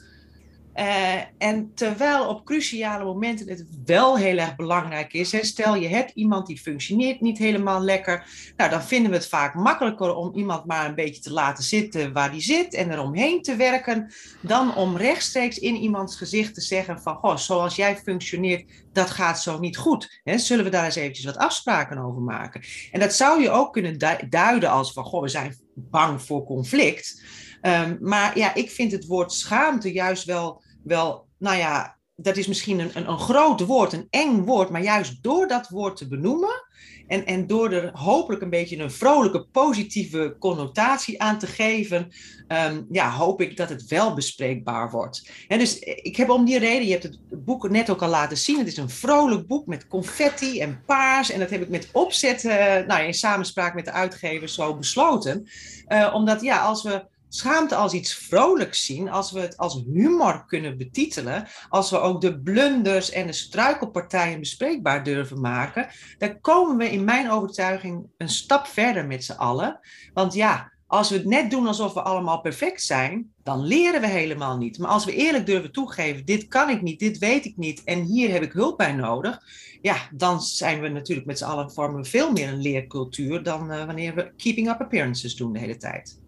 Uh, 0.79 1.15
en 1.39 1.75
terwijl 1.75 2.29
op 2.29 2.45
cruciale 2.45 3.05
momenten 3.05 3.49
het 3.49 3.65
wel 3.85 4.17
heel 4.17 4.37
erg 4.37 4.57
belangrijk 4.57 5.13
is. 5.13 5.47
Stel 5.47 5.75
je 5.75 5.89
hebt 5.89 6.11
iemand 6.15 6.47
die 6.47 6.59
functioneert 6.59 7.21
niet 7.21 7.39
helemaal 7.39 7.81
lekker. 7.81 8.27
Nou, 8.57 8.71
dan 8.71 8.83
vinden 8.83 9.11
we 9.11 9.17
het 9.17 9.29
vaak 9.29 9.55
makkelijker 9.55 10.15
om 10.15 10.35
iemand 10.35 10.65
maar 10.65 10.89
een 10.89 10.95
beetje 10.95 11.23
te 11.23 11.33
laten 11.33 11.65
zitten 11.65 12.13
waar 12.13 12.31
die 12.31 12.41
zit 12.41 12.75
en 12.75 12.93
eromheen 12.93 13.43
te 13.43 13.57
werken. 13.57 14.13
Dan 14.41 14.75
om 14.75 14.97
rechtstreeks 14.97 15.59
in 15.59 15.77
iemands 15.77 16.17
gezicht 16.17 16.55
te 16.55 16.61
zeggen 16.61 17.01
van, 17.01 17.17
goh, 17.17 17.37
zoals 17.37 17.77
jij 17.77 17.97
functioneert, 17.97 18.71
dat 18.93 19.11
gaat 19.11 19.43
zo 19.43 19.59
niet 19.59 19.77
goed. 19.77 20.21
Hè, 20.25 20.39
zullen 20.39 20.65
we 20.65 20.71
daar 20.71 20.85
eens 20.85 20.97
eventjes 20.97 21.25
wat 21.25 21.37
afspraken 21.37 21.99
over 21.99 22.23
maken? 22.23 22.63
En 22.93 23.01
dat 23.01 23.15
zou 23.15 23.43
je 23.43 23.51
ook 23.51 23.73
kunnen 23.73 23.99
duiden 24.29 24.71
als 24.71 24.93
van, 24.93 25.05
goh, 25.05 25.23
we 25.23 25.29
zijn 25.29 25.57
bang 25.75 26.23
voor 26.23 26.45
conflict. 26.45 27.23
Um, 27.63 27.99
maar 28.01 28.39
ja, 28.39 28.55
ik 28.55 28.71
vind 28.71 28.93
het 28.93 29.07
woord 29.07 29.33
schaamte 29.33 29.93
juist 29.93 30.25
wel 30.25 30.65
wel, 30.87 31.27
nou 31.39 31.57
ja, 31.57 31.97
dat 32.17 32.37
is 32.37 32.47
misschien 32.47 32.79
een, 32.79 32.91
een, 32.95 33.09
een 33.09 33.19
groot 33.19 33.61
woord, 33.61 33.93
een 33.93 34.07
eng 34.11 34.45
woord, 34.45 34.71
maar 34.71 34.83
juist 34.83 35.23
door 35.23 35.49
dat 35.49 35.69
woord 35.69 35.97
te 35.97 36.09
benoemen 36.09 36.65
en, 37.07 37.27
en 37.27 37.47
door 37.47 37.73
er 37.73 37.91
hopelijk 37.93 38.43
een 38.43 38.51
beetje 38.51 38.79
een 38.79 38.91
vrolijke, 38.91 39.45
positieve 39.45 40.37
connotatie 40.39 41.23
aan 41.23 41.39
te 41.39 41.47
geven, 41.47 42.09
ehm, 42.49 42.83
ja, 42.91 43.11
hoop 43.11 43.41
ik 43.41 43.57
dat 43.57 43.69
het 43.69 43.87
wel 43.87 44.15
bespreekbaar 44.15 44.91
wordt. 44.91 45.31
En 45.49 45.59
dus 45.59 45.79
ik 45.79 46.17
heb 46.17 46.31
om 46.31 46.45
die 46.45 46.59
reden, 46.59 46.87
je 46.87 46.93
hebt 46.93 47.03
het 47.03 47.45
boek 47.45 47.71
net 47.71 47.91
ook 47.91 48.03
al 48.03 48.09
laten 48.09 48.37
zien, 48.37 48.59
het 48.59 48.67
is 48.67 48.77
een 48.77 48.91
vrolijk 48.91 49.47
boek 49.47 49.67
met 49.67 49.87
confetti 49.87 50.61
en 50.61 50.83
paars 50.87 51.31
en 51.31 51.41
dat 51.41 51.51
heb 51.51 51.63
ik 51.63 51.69
met 51.69 51.89
opzet, 51.93 52.45
uh, 52.45 52.55
nou, 52.87 53.05
in 53.05 53.15
samenspraak 53.15 53.75
met 53.75 53.85
de 53.85 53.93
uitgever 53.93 54.49
zo 54.49 54.77
besloten. 54.77 55.49
Uh, 55.89 56.11
omdat 56.15 56.41
ja, 56.41 56.61
als 56.61 56.83
we 56.83 57.05
schaamte 57.37 57.75
als 57.75 57.93
iets 57.93 58.15
vrolijks 58.15 58.85
zien, 58.85 59.11
als 59.11 59.33
we 59.33 59.41
het 59.41 59.57
als 59.57 59.83
humor 59.93 60.45
kunnen 60.47 60.79
betitelen, 60.79 61.49
als 61.69 61.91
we 61.91 61.99
ook 61.99 62.21
de 62.21 62.41
blunders 62.41 63.11
en 63.11 63.27
de 63.27 63.33
struikelpartijen 63.33 64.41
bespreekbaar 64.41 65.05
durven 65.05 65.41
maken, 65.41 65.89
dan 66.19 66.41
komen 66.41 66.77
we 66.77 66.91
in 66.91 67.05
mijn 67.05 67.31
overtuiging 67.31 68.07
een 68.19 68.29
stap 68.29 68.67
verder 68.67 69.07
met 69.07 69.25
z'n 69.25 69.33
allen. 69.33 69.81
Want 70.15 70.35
ja, 70.35 70.73
als 70.87 71.11
we 71.11 71.17
het 71.17 71.27
net 71.27 71.51
doen 71.51 71.67
alsof 71.67 71.95
we 71.95 72.03
allemaal 72.03 72.41
perfect 72.41 72.83
zijn, 72.83 73.33
dan 73.43 73.65
leren 73.65 74.01
we 74.01 74.07
helemaal 74.07 74.57
niet. 74.57 74.79
Maar 74.79 74.91
als 74.91 75.05
we 75.05 75.15
eerlijk 75.15 75.47
durven 75.47 75.73
toegeven, 75.73 76.25
dit 76.25 76.49
kan 76.49 76.71
ik 76.71 76.83
niet, 76.83 76.99
dit 76.99 77.19
weet 77.19 77.45
ik 77.45 77.57
niet 77.57 77.85
en 77.85 78.03
hier 78.03 78.31
heb 78.33 78.43
ik 78.43 78.53
hulp 78.53 78.77
bij 78.77 78.93
nodig, 78.93 79.41
ja, 79.81 79.97
dan 80.13 80.41
zijn 80.41 80.81
we 80.81 80.89
natuurlijk 80.89 81.27
met 81.27 81.39
z'n 81.39 81.45
allen 81.45 81.73
vormen 81.73 82.05
veel 82.05 82.33
meer 82.33 82.49
een 82.49 82.63
leercultuur 82.63 83.43
dan 83.43 83.73
uh, 83.73 83.85
wanneer 83.85 84.15
we 84.15 84.33
keeping 84.37 84.69
up 84.69 84.81
appearances 84.81 85.37
doen 85.37 85.53
de 85.53 85.59
hele 85.59 85.77
tijd. 85.77 86.25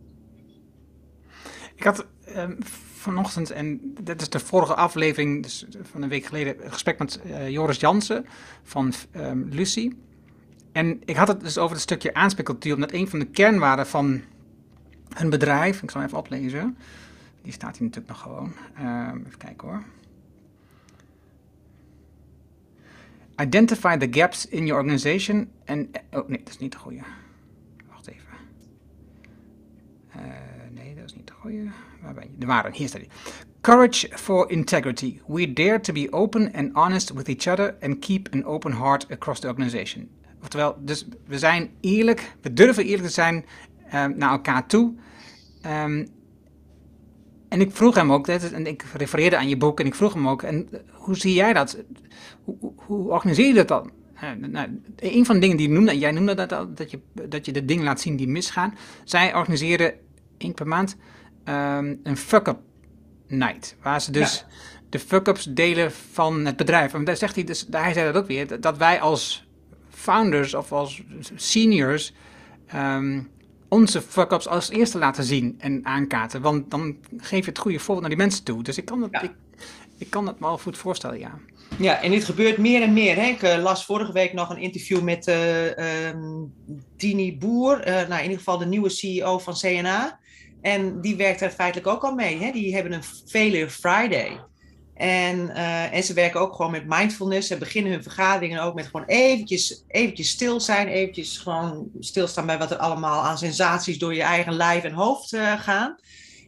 Ik 1.78 1.84
had 1.84 2.06
um, 2.36 2.56
vanochtend, 2.94 3.50
en 3.50 3.94
dit 4.00 4.20
is 4.20 4.28
de 4.28 4.38
vorige 4.38 4.74
aflevering 4.74 5.42
dus 5.42 5.66
van 5.82 6.02
een 6.02 6.08
week 6.08 6.24
geleden, 6.24 6.64
een 6.64 6.72
gesprek 6.72 6.98
met 6.98 7.20
uh, 7.26 7.48
Joris 7.48 7.80
Jansen 7.80 8.26
van 8.62 8.92
um, 9.16 9.48
Lucie. 9.50 9.98
En 10.72 11.02
ik 11.04 11.16
had 11.16 11.28
het 11.28 11.40
dus 11.40 11.58
over 11.58 11.72
het 11.72 11.82
stukje 11.82 12.14
aanspreekcultuur, 12.14 12.74
omdat 12.74 12.92
een 12.92 13.08
van 13.08 13.18
de 13.18 13.26
kernwaarden 13.26 13.86
van 13.86 14.22
hun 15.14 15.30
bedrijf, 15.30 15.82
ik 15.82 15.90
zal 15.90 16.02
even 16.02 16.18
oplezen, 16.18 16.76
die 17.42 17.52
staat 17.52 17.76
hier 17.76 17.86
natuurlijk 17.86 18.08
nog 18.08 18.22
gewoon. 18.22 18.52
Uh, 18.80 19.10
even 19.26 19.38
kijken 19.38 19.68
hoor. 19.68 19.82
Identify 23.36 23.96
the 23.96 24.08
gaps 24.10 24.46
in 24.46 24.66
your 24.66 24.82
organization. 24.82 25.50
En, 25.64 25.90
oh 26.10 26.28
nee, 26.28 26.38
dat 26.38 26.48
is 26.48 26.58
niet 26.58 26.72
de 26.72 26.78
goede. 26.78 27.02
Wacht 27.88 28.06
even. 28.06 28.28
Uh, 30.16 30.57
Waar 31.42 32.14
ben 32.14 32.22
je? 32.22 32.30
De 32.38 32.46
ware, 32.46 32.70
hier 32.72 32.88
staat 32.88 33.00
hij. 33.00 33.10
Courage 33.60 34.08
for 34.18 34.50
integrity. 34.50 35.20
We 35.26 35.52
dare 35.52 35.80
to 35.80 35.92
be 35.92 36.06
open 36.10 36.52
and 36.52 36.72
honest 36.72 37.12
with 37.12 37.28
each 37.28 37.46
other 37.46 37.76
and 37.80 37.98
keep 37.98 38.28
an 38.32 38.44
open 38.44 38.72
heart 38.72 39.06
across 39.10 39.40
the 39.40 39.46
organization. 39.46 40.08
Oftewel, 40.42 40.76
dus 40.80 41.06
we 41.26 41.38
zijn 41.38 41.70
eerlijk, 41.80 42.36
we 42.40 42.52
durven 42.52 42.84
eerlijk 42.84 43.02
te 43.02 43.12
zijn 43.12 43.44
um, 43.94 44.16
naar 44.16 44.30
elkaar 44.30 44.66
toe. 44.66 44.94
Um, 45.66 46.08
en 47.48 47.60
ik 47.60 47.70
vroeg 47.72 47.94
hem 47.94 48.12
ook, 48.12 48.28
en 48.28 48.66
ik 48.66 48.84
refereerde 48.96 49.36
aan 49.36 49.48
je 49.48 49.56
boek, 49.56 49.80
en 49.80 49.86
ik 49.86 49.94
vroeg 49.94 50.12
hem 50.12 50.28
ook, 50.28 50.42
en 50.42 50.68
hoe 50.92 51.16
zie 51.16 51.34
jij 51.34 51.52
dat? 51.52 51.84
Hoe, 52.44 52.72
hoe 52.76 53.10
organiseer 53.10 53.46
je 53.46 53.54
dat 53.54 53.68
dan? 53.68 53.90
Uh, 54.14 54.48
nou, 54.48 54.80
een 54.96 55.26
van 55.26 55.34
de 55.34 55.40
dingen 55.40 55.56
die 55.56 55.68
je 55.68 55.74
noemde, 55.74 55.98
jij 55.98 56.10
noemde 56.10 56.34
dat 56.34 56.48
dat 56.76 56.90
je, 56.90 57.00
dat 57.28 57.46
je 57.46 57.52
de 57.52 57.64
dingen 57.64 57.84
laat 57.84 58.00
zien 58.00 58.16
die 58.16 58.28
misgaan. 58.28 58.74
Zij 59.04 59.34
organiseren 59.34 59.94
één 60.38 60.54
per 60.54 60.66
maand 60.66 60.96
um, 61.48 62.00
een 62.02 62.16
fuck-up 62.16 62.58
night, 63.26 63.76
waar 63.82 64.00
ze 64.00 64.10
dus 64.10 64.38
ja. 64.38 64.54
de 64.88 64.98
fuck-ups 64.98 65.44
delen 65.44 65.92
van 65.92 66.44
het 66.44 66.56
bedrijf. 66.56 66.94
En 66.94 67.04
daar 67.04 67.16
zegt 67.16 67.34
hij, 67.34 67.44
dus, 67.44 67.66
hij 67.70 67.92
zei 67.92 68.12
dat 68.12 68.22
ook 68.22 68.28
weer, 68.28 68.60
dat 68.60 68.76
wij 68.76 69.00
als 69.00 69.46
founders 69.90 70.54
of 70.54 70.72
als 70.72 71.02
seniors 71.34 72.14
um, 72.74 73.30
onze 73.68 74.02
fuck-ups 74.02 74.48
als 74.48 74.70
eerste 74.70 74.98
laten 74.98 75.24
zien 75.24 75.54
en 75.58 75.80
aankaarten. 75.86 76.40
Want 76.40 76.70
dan 76.70 76.96
geef 77.16 77.44
je 77.44 77.50
het 77.50 77.58
goede 77.58 77.78
voorbeeld 77.78 78.00
naar 78.00 78.16
die 78.16 78.18
mensen 78.18 78.44
toe. 78.44 78.62
Dus 78.62 78.78
ik 78.78 78.84
kan 78.84 79.08
ja. 79.10 79.22
ik, 79.22 79.32
ik 79.98 80.10
kan 80.10 80.26
het 80.26 80.40
me 80.40 80.46
wel 80.46 80.58
goed 80.58 80.78
voorstellen, 80.78 81.18
ja. 81.18 81.38
Ja, 81.76 82.02
en 82.02 82.10
dit 82.10 82.24
gebeurt 82.24 82.58
meer 82.58 82.82
en 82.82 82.92
meer. 82.92 83.16
Hè? 83.16 83.26
Ik 83.26 83.42
uh, 83.42 83.62
las 83.62 83.84
vorige 83.84 84.12
week 84.12 84.32
nog 84.32 84.50
een 84.50 84.58
interview 84.58 85.02
met 85.02 85.26
uh, 85.26 86.08
um, 86.08 86.52
Tini 86.96 87.38
Boer, 87.38 87.88
uh, 87.88 87.94
nou, 87.94 88.14
in 88.14 88.22
ieder 88.22 88.38
geval 88.38 88.58
de 88.58 88.66
nieuwe 88.66 88.88
CEO 88.88 89.38
van 89.38 89.54
CNA. 89.54 90.18
En 90.60 91.00
die 91.00 91.16
werkt 91.16 91.40
er 91.40 91.50
feitelijk 91.50 91.86
ook 91.86 92.02
al 92.02 92.14
mee. 92.14 92.38
Hè? 92.38 92.52
Die 92.52 92.74
hebben 92.74 92.92
een 92.92 93.02
Failure 93.26 93.70
Friday. 93.70 94.40
En, 94.94 95.38
uh, 95.38 95.94
en 95.94 96.02
ze 96.02 96.12
werken 96.12 96.40
ook 96.40 96.54
gewoon 96.54 96.70
met 96.70 96.86
mindfulness. 96.86 97.48
Ze 97.48 97.58
beginnen 97.58 97.92
hun 97.92 98.02
vergaderingen 98.02 98.62
ook 98.62 98.74
met 98.74 98.86
gewoon 98.86 99.06
eventjes, 99.06 99.84
eventjes 99.88 100.30
stil 100.30 100.60
zijn. 100.60 100.88
Eventjes 100.88 101.38
gewoon 101.38 101.88
stilstaan 102.00 102.46
bij 102.46 102.58
wat 102.58 102.70
er 102.70 102.76
allemaal 102.76 103.22
aan 103.22 103.38
sensaties 103.38 103.98
door 103.98 104.14
je 104.14 104.22
eigen 104.22 104.52
lijf 104.52 104.84
en 104.84 104.92
hoofd 104.92 105.32
uh, 105.32 105.60
gaan. 105.60 105.96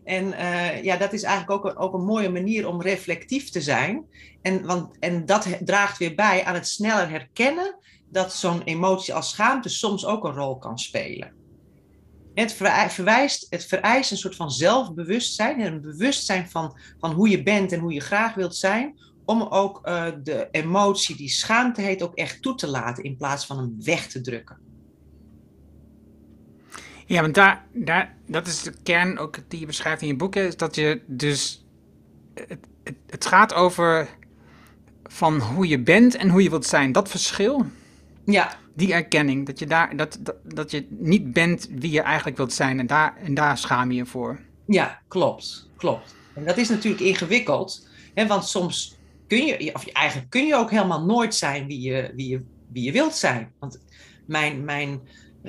En 0.05 0.26
uh, 0.26 0.83
ja, 0.83 0.97
dat 0.97 1.12
is 1.12 1.23
eigenlijk 1.23 1.64
ook 1.64 1.73
een, 1.73 1.79
ook 1.79 1.95
een 1.95 2.05
mooie 2.05 2.31
manier 2.31 2.69
om 2.69 2.83
reflectief 2.83 3.50
te 3.50 3.61
zijn. 3.61 4.05
En, 4.43 4.67
want, 4.67 4.99
en 4.99 5.26
dat 5.26 5.47
draagt 5.61 5.99
weer 5.99 6.14
bij 6.14 6.45
aan 6.45 6.55
het 6.55 6.69
sneller 6.69 7.09
herkennen 7.09 7.76
dat 8.09 8.35
zo'n 8.35 8.62
emotie 8.62 9.14
als 9.14 9.31
schaamte 9.31 9.69
soms 9.69 10.07
ook 10.07 10.25
een 10.25 10.35
rol 10.35 10.59
kan 10.59 10.79
spelen. 10.79 11.39
Het, 12.35 12.53
verwijst, 12.89 13.47
het 13.51 13.65
vereist 13.65 14.11
een 14.11 14.17
soort 14.17 14.37
van 14.37 14.51
zelfbewustzijn, 14.51 15.61
een 15.61 15.81
bewustzijn 15.81 16.49
van, 16.49 16.79
van 16.99 17.13
hoe 17.13 17.29
je 17.29 17.43
bent 17.43 17.73
en 17.73 17.81
hoe 17.81 17.93
je 17.93 18.01
graag 18.01 18.35
wilt 18.35 18.57
zijn, 18.57 18.99
om 19.25 19.43
ook 19.43 19.81
uh, 19.85 20.07
de 20.23 20.49
emotie 20.51 21.17
die 21.17 21.29
schaamte 21.29 21.81
heet 21.81 22.03
ook 22.03 22.15
echt 22.15 22.43
toe 22.43 22.55
te 22.55 22.69
laten 22.69 23.05
in 23.05 23.17
plaats 23.17 23.47
van 23.47 23.59
hem 23.59 23.77
weg 23.79 24.07
te 24.07 24.21
drukken. 24.21 24.59
Ja, 27.07 27.21
want 27.21 27.35
daar, 27.35 27.67
daar, 27.73 28.17
dat 28.27 28.47
is 28.47 28.63
de 28.63 28.73
kern 28.83 29.19
ook 29.19 29.39
die 29.49 29.61
je 29.61 29.67
beschrijft 29.67 30.03
in 30.03 30.09
je 30.09 30.17
boek, 30.17 30.37
is 30.37 30.57
dat 30.57 30.75
je 30.75 31.01
dus, 31.07 31.65
het, 32.35 32.67
het, 32.83 32.97
het 33.07 33.27
gaat 33.27 33.55
over 33.55 34.09
van 35.05 35.41
hoe 35.41 35.69
je 35.69 35.83
bent 35.83 36.15
en 36.15 36.29
hoe 36.29 36.43
je 36.43 36.51
wilt 36.51 36.67
zijn. 36.67 36.93
Dat 36.93 37.09
verschil, 37.09 37.67
ja. 38.33 38.57
Die 38.75 38.93
erkenning, 38.93 39.47
dat 39.47 39.59
je, 39.59 39.67
daar, 39.67 39.97
dat, 39.97 40.19
dat, 40.21 40.37
dat 40.45 40.71
je 40.71 40.87
niet 40.91 41.33
bent 41.33 41.69
wie 41.71 41.91
je 41.91 42.01
eigenlijk 42.01 42.37
wilt 42.37 42.53
zijn 42.53 42.79
en 42.79 42.87
daar, 42.87 43.17
en 43.17 43.35
daar 43.35 43.59
schaam 43.59 43.91
je 43.91 43.97
je 43.97 44.07
voor. 44.07 44.41
Ja, 44.67 45.01
klopt. 45.09 45.69
klopt. 45.77 46.15
En 46.35 46.45
dat 46.45 46.57
is 46.57 46.69
natuurlijk 46.69 47.03
ingewikkeld, 47.03 47.89
hè, 48.15 48.27
want 48.27 48.45
soms 48.45 48.99
kun 49.27 49.47
je, 49.47 49.75
of 49.75 49.87
eigenlijk 49.87 50.31
kun 50.31 50.47
je 50.47 50.55
ook 50.55 50.71
helemaal 50.71 51.05
nooit 51.05 51.35
zijn 51.35 51.67
wie 51.67 51.81
je, 51.81 52.13
wie 52.15 52.29
je, 52.29 52.43
wie 52.73 52.83
je 52.83 52.93
wilt 52.93 53.15
zijn. 53.15 53.53
Want 53.59 53.81
mijn, 54.27 54.65
mijn 54.65 55.01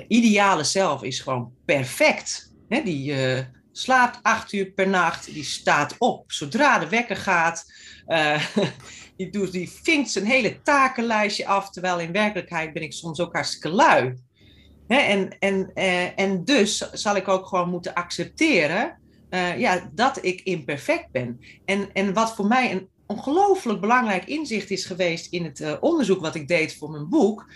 ideale 0.08 0.64
zelf 0.64 1.02
is 1.02 1.20
gewoon 1.20 1.52
perfect. 1.64 2.52
Hè, 2.68 2.82
die 2.82 3.12
uh, 3.12 3.38
slaapt 3.72 4.18
acht 4.22 4.52
uur 4.52 4.66
per 4.66 4.88
nacht, 4.88 5.34
die 5.34 5.44
staat 5.44 5.94
op 5.98 6.32
zodra 6.32 6.78
de 6.78 6.88
wekker 6.88 7.16
gaat. 7.16 7.72
Uh, 8.08 8.46
die, 9.22 9.30
doet, 9.30 9.52
die 9.52 9.70
vinkt 9.82 10.10
zijn 10.10 10.24
hele 10.24 10.62
takenlijstje 10.62 11.46
af, 11.46 11.70
terwijl 11.70 12.00
in 12.00 12.12
werkelijkheid 12.12 12.72
ben 12.72 12.82
ik 12.82 12.92
soms 12.92 13.20
ook 13.20 13.32
hartstikke 13.32 13.68
lui. 13.68 14.14
En, 14.86 15.38
en, 15.38 15.70
uh, 15.74 16.18
en 16.18 16.44
dus 16.44 16.90
zal 16.92 17.16
ik 17.16 17.28
ook 17.28 17.46
gewoon 17.46 17.70
moeten 17.70 17.94
accepteren 17.94 18.98
uh, 19.30 19.58
ja, 19.58 19.90
dat 19.94 20.24
ik 20.24 20.40
imperfect 20.40 21.10
ben. 21.10 21.40
En, 21.64 21.88
en 21.92 22.12
wat 22.12 22.34
voor 22.34 22.46
mij 22.46 22.72
een 22.72 22.88
ongelooflijk 23.06 23.80
belangrijk 23.80 24.24
inzicht 24.24 24.70
is 24.70 24.84
geweest 24.84 25.32
in 25.32 25.44
het 25.44 25.60
uh, 25.60 25.72
onderzoek 25.80 26.20
wat 26.20 26.34
ik 26.34 26.48
deed 26.48 26.76
voor 26.76 26.90
mijn 26.90 27.08
boek. 27.08 27.50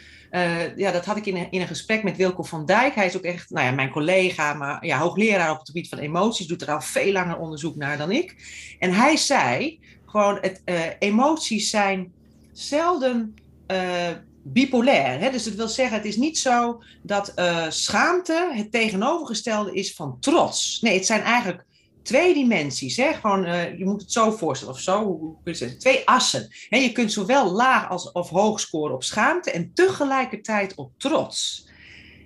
Ja, 0.77 0.93
dat 0.93 1.05
had 1.05 1.17
ik 1.17 1.27
in 1.27 1.37
een, 1.37 1.51
in 1.51 1.61
een 1.61 1.67
gesprek 1.67 2.03
met 2.03 2.17
Wilco 2.17 2.43
van 2.43 2.67
Dijk. 2.67 2.95
Hij 2.95 3.07
is 3.07 3.17
ook 3.17 3.23
echt, 3.23 3.51
nou 3.51 3.67
ja, 3.67 3.73
mijn 3.73 3.91
collega, 3.91 4.55
maar 4.55 4.87
ja, 4.87 4.99
hoogleraar 4.99 5.51
op 5.51 5.59
het 5.59 5.67
gebied 5.67 5.89
van 5.89 5.99
emoties, 5.99 6.47
doet 6.47 6.63
er 6.63 6.71
al 6.71 6.81
veel 6.81 7.13
langer 7.13 7.39
onderzoek 7.39 7.77
naar 7.77 7.99
dan 7.99 8.11
ik. 8.11 8.35
En 8.79 8.93
hij 8.93 9.17
zei, 9.17 9.81
gewoon, 10.07 10.39
het, 10.41 10.63
uh, 10.65 10.81
emoties 10.99 11.71
zijn 11.71 12.13
zelden 12.53 13.35
uh, 13.73 14.11
bipolair. 14.43 15.21
Hè? 15.21 15.31
Dus 15.31 15.45
het 15.45 15.55
wil 15.55 15.69
zeggen, 15.69 15.97
het 15.97 16.07
is 16.07 16.17
niet 16.17 16.39
zo 16.39 16.83
dat 17.03 17.33
uh, 17.37 17.67
schaamte 17.69 18.51
het 18.53 18.73
tegenovergestelde 18.73 19.75
is 19.75 19.95
van 19.95 20.17
trots. 20.21 20.81
Nee, 20.81 20.95
het 20.95 21.07
zijn 21.07 21.21
eigenlijk 21.21 21.65
twee 22.03 22.35
dimensies. 22.35 22.97
Hè? 22.97 23.13
Gewoon, 23.13 23.43
je 23.79 23.85
moet 23.85 24.01
het 24.01 24.13
zo 24.13 24.31
voorstellen, 24.31 24.75
of 24.75 24.81
zo, 24.81 25.17
kun 25.45 25.55
je? 25.59 25.77
Twee 25.77 26.09
assen. 26.09 26.49
Hè? 26.69 26.79
Je 26.79 26.93
kunt 26.93 27.13
zowel 27.13 27.51
laag 27.51 27.89
als 27.89 28.13
of 28.13 28.29
hoog 28.29 28.61
scoren 28.61 28.95
op 28.95 29.05
schaamte 29.05 29.51
en 29.51 29.71
tegelijkertijd 29.75 30.75
op 30.75 30.91
trots. 30.97 31.69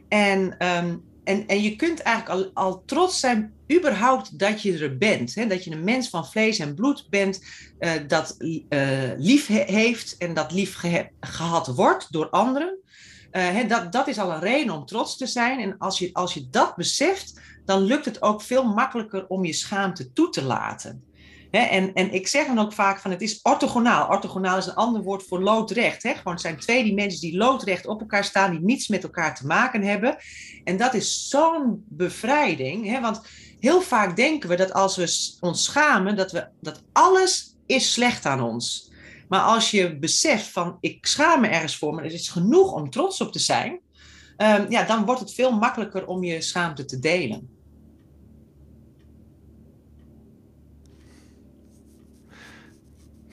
En 0.08 0.66
um, 0.66 1.09
en, 1.30 1.46
en 1.46 1.62
je 1.62 1.76
kunt 1.76 2.00
eigenlijk 2.00 2.54
al, 2.54 2.64
al 2.64 2.82
trots 2.84 3.20
zijn, 3.20 3.52
überhaupt 3.72 4.38
dat 4.38 4.62
je 4.62 4.78
er 4.78 4.99
bent. 4.99 5.34
Hè? 5.34 5.46
Dat 5.46 5.64
je 5.64 5.70
een 5.70 5.84
mens 5.84 6.08
van 6.08 6.26
vlees 6.26 6.58
en 6.58 6.75
bloed 6.75 7.06
bent, 7.10 7.44
uh, 7.80 7.92
dat 8.06 8.34
uh, 8.38 8.58
lief 9.16 9.46
he 9.46 9.62
heeft 9.66 10.16
en 10.16 10.34
dat 10.34 10.52
lief 10.52 10.75
ge 10.75 11.08
gehad 11.20 11.66
wordt 11.66 12.12
door 12.12 12.30
anderen. 12.30 12.78
Hè, 13.30 13.66
dat, 13.66 13.92
dat 13.92 14.08
is 14.08 14.18
al 14.18 14.32
een 14.32 14.40
reden 14.40 14.75
om 14.75 14.87
trots 14.87 15.16
te 15.16 15.26
zijn. 15.26 15.60
En 15.60 15.78
als 15.78 15.99
je, 15.99 16.10
als 16.12 16.34
je 16.34 16.49
dat 16.50 16.76
beseft, 16.76 17.40
dan 17.64 17.82
lukt 17.82 18.04
het 18.04 18.22
ook 18.22 18.42
veel 18.42 18.64
makkelijker 18.64 19.26
om 19.26 19.44
je 19.44 19.52
schaamte 19.52 20.12
toe 20.12 20.28
te 20.28 20.42
laten. 20.42 21.04
En, 21.50 21.92
en 21.92 22.12
ik 22.12 22.26
zeg 22.26 22.47
dan 22.47 22.59
ook 22.59 22.73
vaak 22.73 23.00
van 23.00 23.11
het 23.11 23.21
is 23.21 23.40
orthogonaal. 23.42 24.09
Orthogonaal 24.09 24.59
is 24.59 24.66
een 24.66 24.75
ander 24.75 25.02
woord 25.02 25.23
voor 25.23 25.42
loodrecht. 25.42 26.02
Hè? 26.02 26.14
Gewoon 26.14 26.33
het 26.33 26.42
zijn 26.42 26.59
twee 26.59 26.85
dimensies 26.85 27.21
die 27.21 27.37
loodrecht 27.37 27.87
op 27.87 28.00
elkaar 28.00 28.25
staan, 28.25 28.50
die 28.50 28.61
niets 28.61 28.88
met 28.88 29.02
elkaar 29.02 29.35
te 29.35 29.47
maken 29.47 29.83
hebben. 29.83 30.16
En 30.64 30.76
dat 30.76 30.95
is 30.95 31.28
zo'n 31.28 31.85
bevrijding. 31.88 33.00
Want 33.00 33.21
heel 33.61 33.80
vaak 33.80 34.16
denken 34.16 34.49
we 34.49 34.57
dat 34.57 34.73
als 34.73 34.97
we 34.97 35.37
ons 35.40 35.64
schamen, 35.64 36.16
dat, 36.16 36.33
we, 36.33 36.49
dat 36.61 36.83
alles 36.92 37.57
is 37.66 37.92
slecht 37.92 38.26
aan 38.26 38.40
ons. 38.40 38.92
Maar 39.28 39.40
als 39.40 39.71
je 39.71 39.99
beseft 39.99 40.49
van 40.49 40.76
ik 40.80 41.07
schaam 41.07 41.40
me 41.40 41.49
ergens 41.49 41.76
voor, 41.76 41.95
maar 41.95 42.04
het 42.04 42.12
is 42.12 42.28
genoeg 42.28 42.73
om 42.73 42.90
trots 42.90 43.21
op 43.21 43.33
te 43.33 43.38
zijn, 43.38 43.80
um, 44.37 44.66
ja, 44.69 44.85
dan 44.85 45.04
wordt 45.04 45.21
het 45.21 45.35
veel 45.35 45.52
makkelijker 45.52 46.07
om 46.07 46.25
je 46.25 46.40
schaamte 46.40 46.85
te 46.85 46.99
delen. 46.99 47.59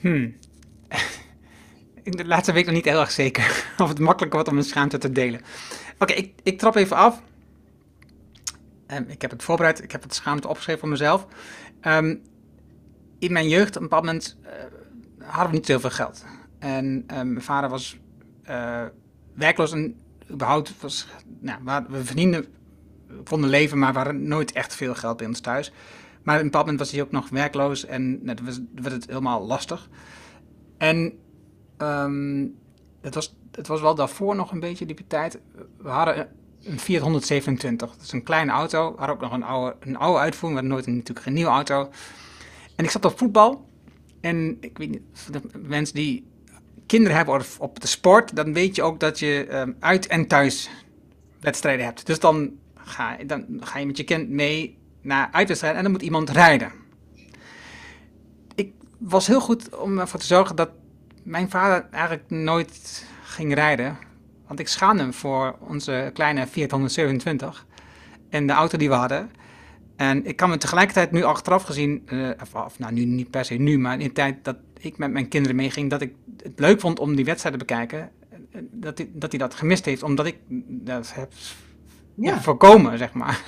Hmm. 0.00 0.36
de 2.04 2.26
laatste 2.26 2.52
week 2.52 2.66
nog 2.66 2.74
niet 2.74 2.84
heel 2.84 3.00
erg 3.00 3.10
zeker 3.10 3.64
of 3.82 3.88
het 3.88 3.98
makkelijker 3.98 4.38
wordt 4.38 4.48
om 4.48 4.58
een 4.58 4.64
schaamte 4.64 4.98
te 4.98 5.12
delen. 5.12 5.40
Oké, 5.98 6.12
ik, 6.12 6.32
ik 6.42 6.58
trap 6.58 6.74
even 6.74 6.96
af. 6.96 7.22
Um, 8.86 9.04
ik 9.08 9.22
heb 9.22 9.30
het 9.30 9.42
voorbereid, 9.42 9.82
ik 9.82 9.92
heb 9.92 10.02
het 10.02 10.14
schaamte 10.14 10.48
opgeschreven 10.48 10.80
voor 10.80 10.90
mezelf. 10.90 11.26
Um, 11.82 12.22
in 13.18 13.32
mijn 13.32 13.48
jeugd, 13.48 13.68
op 13.68 13.82
een 13.82 13.88
bepaald 13.88 14.04
moment, 14.04 14.36
uh, 14.42 14.50
hadden 15.26 15.50
we 15.50 15.56
niet 15.56 15.66
zoveel 15.66 15.90
geld. 15.90 16.24
En 16.58 16.84
um, 16.84 17.32
mijn 17.32 17.42
vader 17.42 17.70
was 17.70 17.98
uh, 18.50 18.84
werkloos 19.34 19.72
en 19.72 19.96
überhaupt 20.30 20.80
was, 20.80 21.06
nou, 21.40 21.84
we 21.88 22.04
verdienden, 22.04 22.46
vonden 23.24 23.50
leven, 23.50 23.78
maar 23.78 23.92
we 23.92 23.98
hadden 23.98 24.28
nooit 24.28 24.52
echt 24.52 24.74
veel 24.74 24.94
geld 24.94 25.16
bij 25.16 25.26
ons 25.26 25.40
thuis. 25.40 25.72
Maar 26.28 26.36
op 26.36 26.42
een 26.42 26.50
bepaald 26.50 26.66
moment 26.66 26.84
was 26.84 26.92
hij 26.96 27.06
ook 27.06 27.10
nog 27.10 27.28
werkloos 27.28 27.84
en 27.84 28.24
nou, 28.24 28.36
dan 28.36 28.68
werd 28.74 28.94
het 28.94 29.06
helemaal 29.06 29.46
lastig. 29.46 29.88
En 30.78 31.18
um, 31.78 32.54
het, 33.00 33.14
was, 33.14 33.36
het 33.50 33.66
was 33.66 33.80
wel 33.80 33.94
daarvoor 33.94 34.36
nog 34.36 34.52
een 34.52 34.60
beetje 34.60 34.86
die 34.86 35.06
tijd. 35.06 35.38
We 35.78 35.88
hadden 35.88 36.28
een 36.62 36.78
Fiat 36.78 37.02
127. 37.02 37.90
Dat 37.90 38.04
is 38.04 38.12
een 38.12 38.22
kleine 38.22 38.52
auto. 38.52 38.90
We 38.92 38.98
hadden 38.98 39.16
ook 39.16 39.22
nog 39.22 39.32
een 39.32 39.42
oude, 39.42 39.76
een 39.80 39.96
oude 39.96 40.18
uitvoering. 40.18 40.60
We 40.60 40.66
nooit 40.66 40.86
een, 40.86 40.96
natuurlijk 40.96 41.26
een 41.26 41.32
nieuwe 41.32 41.50
auto. 41.50 41.90
En 42.76 42.84
ik 42.84 42.90
zat 42.90 43.04
op 43.04 43.18
voetbal. 43.18 43.68
En 44.20 44.56
ik 44.60 44.78
weet 44.78 44.90
niet, 44.90 45.02
de 45.30 45.40
mensen 45.58 45.94
die 45.94 46.26
kinderen 46.86 47.16
hebben 47.16 47.42
op 47.58 47.80
de 47.80 47.86
sport, 47.86 48.36
dan 48.36 48.52
weet 48.52 48.76
je 48.76 48.82
ook 48.82 49.00
dat 49.00 49.18
je 49.18 49.46
um, 49.50 49.76
uit- 49.80 50.06
en 50.06 50.26
thuis 50.26 50.70
wedstrijden 51.40 51.84
hebt. 51.84 52.06
Dus 52.06 52.20
dan 52.20 52.50
ga, 52.74 53.16
dan 53.26 53.46
ga 53.60 53.78
je 53.78 53.86
met 53.86 53.96
je 53.96 54.04
kind 54.04 54.28
mee 54.28 54.77
naar 55.00 55.28
uitwedstrijden 55.32 55.78
en 55.78 55.84
dan 55.84 55.92
moet 55.92 56.02
iemand 56.02 56.30
rijden. 56.30 56.72
Ik 58.54 58.72
was 58.98 59.26
heel 59.26 59.40
goed 59.40 59.76
om 59.76 59.98
ervoor 59.98 60.20
te 60.20 60.26
zorgen 60.26 60.56
dat 60.56 60.70
mijn 61.22 61.50
vader 61.50 61.86
eigenlijk 61.90 62.30
nooit 62.30 63.06
ging 63.22 63.54
rijden. 63.54 63.98
Want 64.46 64.60
ik 64.60 64.68
schaamde 64.68 65.02
hem 65.02 65.12
voor 65.14 65.56
onze 65.60 66.10
kleine 66.14 66.46
Fiat 66.46 66.70
127 66.70 67.66
en 68.30 68.46
de 68.46 68.52
auto 68.52 68.78
die 68.78 68.88
we 68.88 68.94
hadden. 68.94 69.30
En 69.96 70.26
ik 70.26 70.36
kan 70.36 70.50
me 70.50 70.56
tegelijkertijd 70.56 71.10
nu 71.10 71.22
achteraf 71.22 71.62
gezien, 71.62 72.02
uh, 72.12 72.30
of, 72.54 72.78
nou 72.78 72.92
nu 72.92 73.04
niet 73.04 73.30
per 73.30 73.44
se 73.44 73.54
nu, 73.54 73.78
maar 73.78 74.00
in 74.00 74.06
de 74.06 74.12
tijd 74.12 74.44
dat 74.44 74.56
ik 74.78 74.98
met 74.98 75.10
mijn 75.10 75.28
kinderen 75.28 75.56
meeging, 75.56 75.90
dat 75.90 76.00
ik 76.00 76.12
het 76.42 76.58
leuk 76.58 76.80
vond 76.80 76.98
om 76.98 77.16
die 77.16 77.24
wedstrijd 77.24 77.58
te 77.58 77.64
bekijken. 77.64 78.10
Eh, 78.30 78.60
dat 78.70 78.98
hij, 78.98 79.10
dat 79.12 79.30
hij 79.30 79.38
dat 79.38 79.54
gemist 79.54 79.84
heeft, 79.84 80.02
omdat 80.02 80.26
ik 80.26 80.36
dat 80.68 81.14
heb 81.14 81.32
ja. 82.20 82.40
voorkomen, 82.40 82.98
zeg 82.98 83.12
maar. 83.12 83.42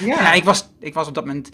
Ja. 0.00 0.06
ja. 0.22 0.32
ik, 0.32 0.44
was, 0.44 0.68
ik 0.78 0.94
was 0.94 1.08
op 1.08 1.14
dat 1.14 1.24
moment 1.24 1.50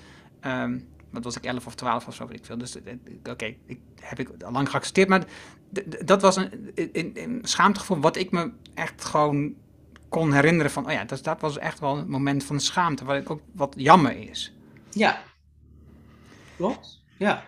um, 0.47 0.89
wat 1.11 1.25
was 1.25 1.37
ik, 1.37 1.45
11 1.45 1.67
of 1.67 1.75
12 1.75 2.07
of 2.07 2.15
zo, 2.15 2.27
weet 2.27 2.39
ik 2.39 2.45
veel. 2.45 2.59
Dus 2.59 2.83
eh, 2.83 2.95
oké, 3.19 3.31
okay, 3.31 3.59
ik 3.67 3.81
heb 4.01 4.19
ik 4.19 4.43
al 4.43 4.53
lang 4.53 4.71
geaccepteerd. 4.71 5.09
Maar 5.09 5.25
dat 6.05 6.23
was 6.23 6.37
een, 6.37 6.71
een, 6.75 7.11
een, 7.15 7.41
schaamtegevoel 7.43 8.01
wat 8.01 8.17
ik 8.17 8.31
me 8.31 8.53
echt 8.75 9.05
gewoon 9.05 9.55
kon 10.09 10.33
herinneren 10.33 10.71
van, 10.71 10.87
oh 10.87 10.93
ja, 10.93 11.05
dat, 11.05 11.25
dat 11.25 11.41
was 11.41 11.59
echt 11.59 11.79
wel 11.79 11.99
een 11.99 12.11
moment 12.11 12.45
van 12.45 12.61
schaamte, 12.61 13.05
wat 13.05 13.31
ook 13.31 13.41
wat 13.53 13.75
jammer 13.77 14.29
is. 14.29 14.55
Ja, 14.91 15.23
klopt, 16.57 17.03
ja. 17.17 17.45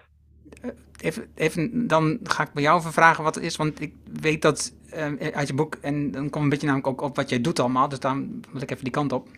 Eh, 1.03 1.09
even, 1.09 1.27
even, 1.35 1.87
dan 1.87 2.19
ga 2.23 2.43
ik 2.43 2.53
bij 2.53 2.63
jou 2.63 2.79
even 2.79 2.93
vragen 2.93 3.25
wat 3.25 3.35
het 3.35 3.45
is, 3.45 3.57
want 3.57 3.81
ik 3.81 3.93
weet 4.21 4.43
dat 4.43 4.73
uh, 4.95 5.33
uit 5.33 5.49
je 5.49 5.55
boek, 5.55 5.75
en 5.81 6.11
dan 6.11 6.31
komt 6.31 6.45
een 6.45 6.51
beetje 6.51 6.67
namelijk 6.67 6.89
ook 6.89 7.01
op 7.01 7.17
wat 7.17 7.31
jij 7.31 7.41
doet 7.41 7.61
allemaal, 7.61 7.89
dus 7.89 7.99
dan 7.99 8.41
moet 8.53 8.63
ik 8.63 8.71
even 8.71 8.85
die 8.85 8.93
kant 8.93 9.13
op. 9.13 9.29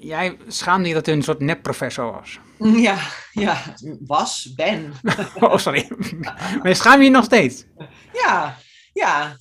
Jij 0.00 0.36
schaamde 0.46 0.88
je 0.88 0.94
dat 0.94 1.06
je 1.06 1.12
een 1.12 1.22
soort 1.22 1.40
nepprofessor 1.40 2.12
was. 2.12 2.38
Ja, 2.88 2.98
ja, 3.32 3.62
was, 4.06 4.52
ben. 4.54 4.92
oh, 5.40 5.56
sorry. 5.56 5.88
Maar 6.58 6.68
je 6.68 6.74
schaam 6.74 7.02
je 7.02 7.10
nog 7.10 7.24
steeds? 7.24 7.64
Ja, 8.12 8.56
ja. 8.92 9.36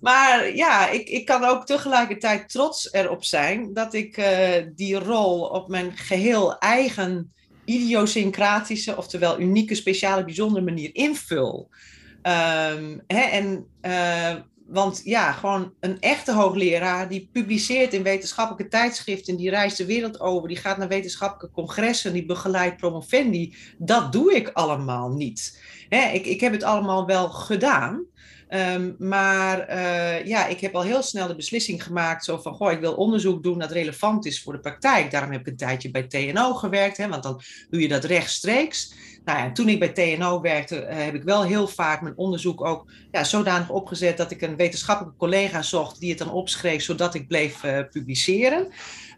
Maar 0.00 0.54
ja, 0.54 0.88
ik, 0.88 1.08
ik 1.08 1.24
kan 1.26 1.44
ook 1.44 1.66
tegelijkertijd 1.66 2.48
trots 2.48 2.92
erop 2.92 3.24
zijn 3.24 3.72
dat 3.72 3.94
ik 3.94 4.16
uh, 4.16 4.26
die 4.74 4.98
rol 4.98 5.40
op 5.40 5.68
mijn 5.68 5.96
geheel 5.96 6.58
eigen 6.58 7.32
idiosyncratische, 7.72 8.96
oftewel 8.96 9.40
unieke, 9.40 9.74
speciale, 9.74 10.24
bijzondere 10.24 10.64
manier 10.64 10.90
invul. 10.92 11.68
Um, 12.22 13.02
hè, 13.06 13.20
en 13.20 13.66
uh, 13.82 14.34
want 14.66 15.00
ja, 15.04 15.32
gewoon 15.32 15.74
een 15.80 16.00
echte 16.00 16.32
hoogleraar 16.32 17.08
die 17.08 17.28
publiceert 17.32 17.92
in 17.92 18.02
wetenschappelijke 18.02 18.68
tijdschriften, 18.68 19.36
die 19.36 19.50
reist 19.50 19.76
de 19.76 19.86
wereld 19.86 20.20
over, 20.20 20.48
die 20.48 20.56
gaat 20.56 20.78
naar 20.78 20.88
wetenschappelijke 20.88 21.54
congressen, 21.54 22.12
die 22.12 22.26
begeleidt 22.26 22.76
promovendi. 22.76 23.54
Dat 23.78 24.12
doe 24.12 24.34
ik 24.34 24.48
allemaal 24.48 25.10
niet. 25.10 25.60
ik, 25.88 26.26
ik 26.26 26.40
heb 26.40 26.52
het 26.52 26.62
allemaal 26.62 27.06
wel 27.06 27.28
gedaan. 27.28 28.04
Um, 28.54 28.94
maar 28.98 29.70
uh, 29.70 30.26
ja, 30.26 30.46
ik 30.46 30.60
heb 30.60 30.74
al 30.74 30.82
heel 30.82 31.02
snel 31.02 31.26
de 31.26 31.34
beslissing 31.34 31.82
gemaakt 31.82 32.24
zo 32.24 32.38
van, 32.38 32.54
goh, 32.54 32.72
ik 32.72 32.80
wil 32.80 32.94
onderzoek 32.94 33.42
doen 33.42 33.58
dat 33.58 33.70
relevant 33.70 34.26
is 34.26 34.42
voor 34.42 34.52
de 34.52 34.60
praktijk. 34.60 35.10
Daarom 35.10 35.30
heb 35.30 35.40
ik 35.40 35.46
een 35.46 35.56
tijdje 35.56 35.90
bij 35.90 36.02
TNO 36.02 36.54
gewerkt, 36.54 36.96
hè, 36.96 37.08
want 37.08 37.22
dan 37.22 37.40
doe 37.70 37.80
je 37.80 37.88
dat 37.88 38.04
rechtstreeks. 38.04 38.92
Nou 39.24 39.38
ja, 39.38 39.52
toen 39.52 39.68
ik 39.68 39.78
bij 39.78 39.88
TNO 39.88 40.40
werkte, 40.40 40.82
uh, 40.82 40.88
heb 40.88 41.14
ik 41.14 41.22
wel 41.22 41.42
heel 41.42 41.68
vaak 41.68 42.00
mijn 42.02 42.16
onderzoek 42.16 42.64
ook 42.64 42.90
ja, 43.10 43.24
zodanig 43.24 43.70
opgezet 43.70 44.16
dat 44.16 44.30
ik 44.30 44.42
een 44.42 44.56
wetenschappelijke 44.56 45.18
collega 45.18 45.62
zocht 45.62 46.00
die 46.00 46.08
het 46.08 46.18
dan 46.18 46.30
opschreef, 46.30 46.82
zodat 46.82 47.14
ik 47.14 47.28
bleef 47.28 47.64
uh, 47.64 47.78
publiceren. 47.90 48.68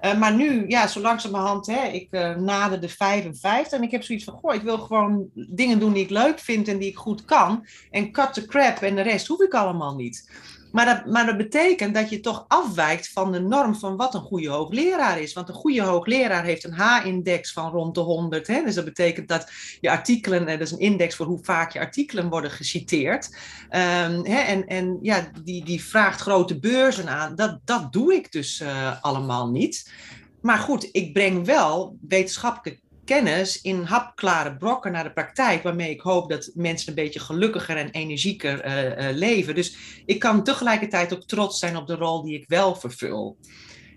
Uh, 0.01 0.19
maar 0.19 0.35
nu, 0.35 0.65
ja, 0.69 0.87
zo 0.87 1.01
langzamerhand, 1.01 1.67
hè, 1.67 1.87
ik 1.87 2.11
nader 2.39 2.81
de 2.81 2.89
55 2.89 3.79
en 3.79 3.85
ik 3.85 3.91
heb 3.91 4.03
zoiets 4.03 4.25
van, 4.25 4.35
goh, 4.35 4.55
ik 4.55 4.63
wil 4.63 4.79
gewoon 4.79 5.31
dingen 5.35 5.79
doen 5.79 5.93
die 5.93 6.03
ik 6.03 6.11
leuk 6.11 6.39
vind 6.39 6.69
en 6.69 6.79
die 6.79 6.89
ik 6.89 6.97
goed 6.97 7.25
kan. 7.25 7.67
En 7.91 8.13
cut 8.13 8.33
the 8.33 8.47
crap 8.47 8.83
en 8.83 8.95
de 8.95 9.03
rest 9.03 9.27
hoef 9.27 9.41
ik 9.41 9.55
allemaal 9.55 9.95
niet. 9.95 10.31
Maar 10.75 10.85
dat, 10.85 11.13
maar 11.13 11.27
dat 11.27 11.37
betekent 11.37 11.95
dat 11.95 12.11
je 12.11 12.21
toch 12.21 12.45
afwijkt 12.49 13.09
van 13.09 13.33
de 13.33 13.41
norm 13.41 13.75
van 13.75 13.97
wat 13.97 14.15
een 14.15 14.21
goede 14.21 14.49
hoogleraar 14.49 15.21
is. 15.21 15.33
Want 15.33 15.49
een 15.49 15.55
goede 15.55 15.83
hoogleraar 15.83 16.45
heeft 16.45 16.65
een 16.65 16.73
H-index 16.73 17.53
van 17.53 17.71
rond 17.71 17.95
de 17.95 18.01
100. 18.01 18.47
Hè? 18.47 18.63
Dus 18.65 18.75
dat 18.75 18.85
betekent 18.85 19.29
dat 19.29 19.51
je 19.81 19.91
artikelen, 19.91 20.47
dat 20.47 20.61
is 20.61 20.71
een 20.71 20.79
index 20.79 21.17
voor 21.17 21.27
hoe 21.27 21.45
vaak 21.45 21.73
je 21.73 21.79
artikelen 21.79 22.29
worden 22.29 22.51
geciteerd. 22.51 23.27
Um, 23.71 24.25
hè? 24.25 24.39
En, 24.39 24.67
en 24.67 24.99
ja, 25.03 25.31
die, 25.45 25.65
die 25.65 25.85
vraagt 25.85 26.21
grote 26.21 26.59
beurzen 26.59 27.09
aan. 27.09 27.35
Dat, 27.35 27.59
dat 27.65 27.93
doe 27.93 28.15
ik 28.15 28.33
dus 28.33 28.61
uh, 28.61 29.03
allemaal 29.03 29.51
niet. 29.51 29.93
Maar 30.41 30.59
goed, 30.59 30.89
ik 30.93 31.13
breng 31.13 31.47
wel 31.47 31.97
wetenschappelijke 32.09 32.81
kennis 33.05 33.61
in 33.61 33.83
hapklare 33.83 34.57
brokken 34.57 34.93
naar 34.93 35.05
de 35.05 35.13
praktijk, 35.13 35.63
waarmee 35.63 35.91
ik 35.91 36.01
hoop 36.01 36.31
dat 36.31 36.51
mensen 36.55 36.89
een 36.89 36.95
beetje 36.95 37.21
gelukkiger 37.21 37.77
en 37.77 37.91
energieker 37.91 38.67
uh, 38.67 38.85
uh, 38.85 39.17
leven. 39.17 39.55
Dus 39.55 39.77
ik 40.07 40.19
kan 40.19 40.45
tegelijkertijd 40.45 41.15
ook 41.15 41.25
trots 41.25 41.59
zijn 41.59 41.77
op 41.77 41.87
de 41.87 41.95
rol 41.95 42.23
die 42.23 42.39
ik 42.39 42.45
wel 42.49 42.75
vervul. 42.75 43.37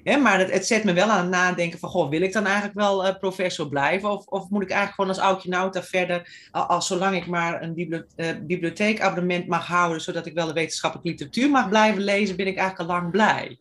Ja, 0.04 0.18
maar 0.18 0.40
het, 0.40 0.52
het, 0.52 0.68
zet 0.68 0.84
me 0.84 0.94
wel 0.94 1.10
aan 1.10 1.22
het 1.22 1.30
nadenken 1.30 1.80
van, 1.80 1.90
goh, 1.90 2.10
wil 2.10 2.22
ik 2.22 2.34
dan 2.34 2.46
eigenlijk 2.46 2.76
wel 2.76 3.08
uh, 3.08 3.16
professor 3.20 3.70
blijven? 3.70 4.10
Of, 4.10 4.26
of, 4.26 4.50
moet 4.50 4.62
ik 4.62 4.70
eigenlijk 4.70 4.96
gewoon 4.96 5.10
als 5.10 5.34
oudje 5.34 5.50
nauta 5.50 5.84
verder, 5.84 6.48
als 6.52 6.88
zolang 6.88 7.16
ik 7.16 7.28
maar 7.28 7.62
een 7.62 7.74
bibliotheek, 7.74 8.48
bibliotheekabonnement 8.48 9.48
mag 9.48 9.68
houden, 9.68 10.02
zodat 10.02 10.26
ik 10.26 10.34
wel 10.34 10.48
de 10.48 10.54
wetenschappelijke 10.54 11.10
literatuur 11.10 11.50
mag 11.50 11.70
blijven 11.70 12.04
lezen, 12.04 12.36
ben 12.36 12.48
ik 12.48 12.58
eigenlijk 12.58 12.90
al 12.90 12.96
lang 12.96 13.12
blij. 13.12 13.60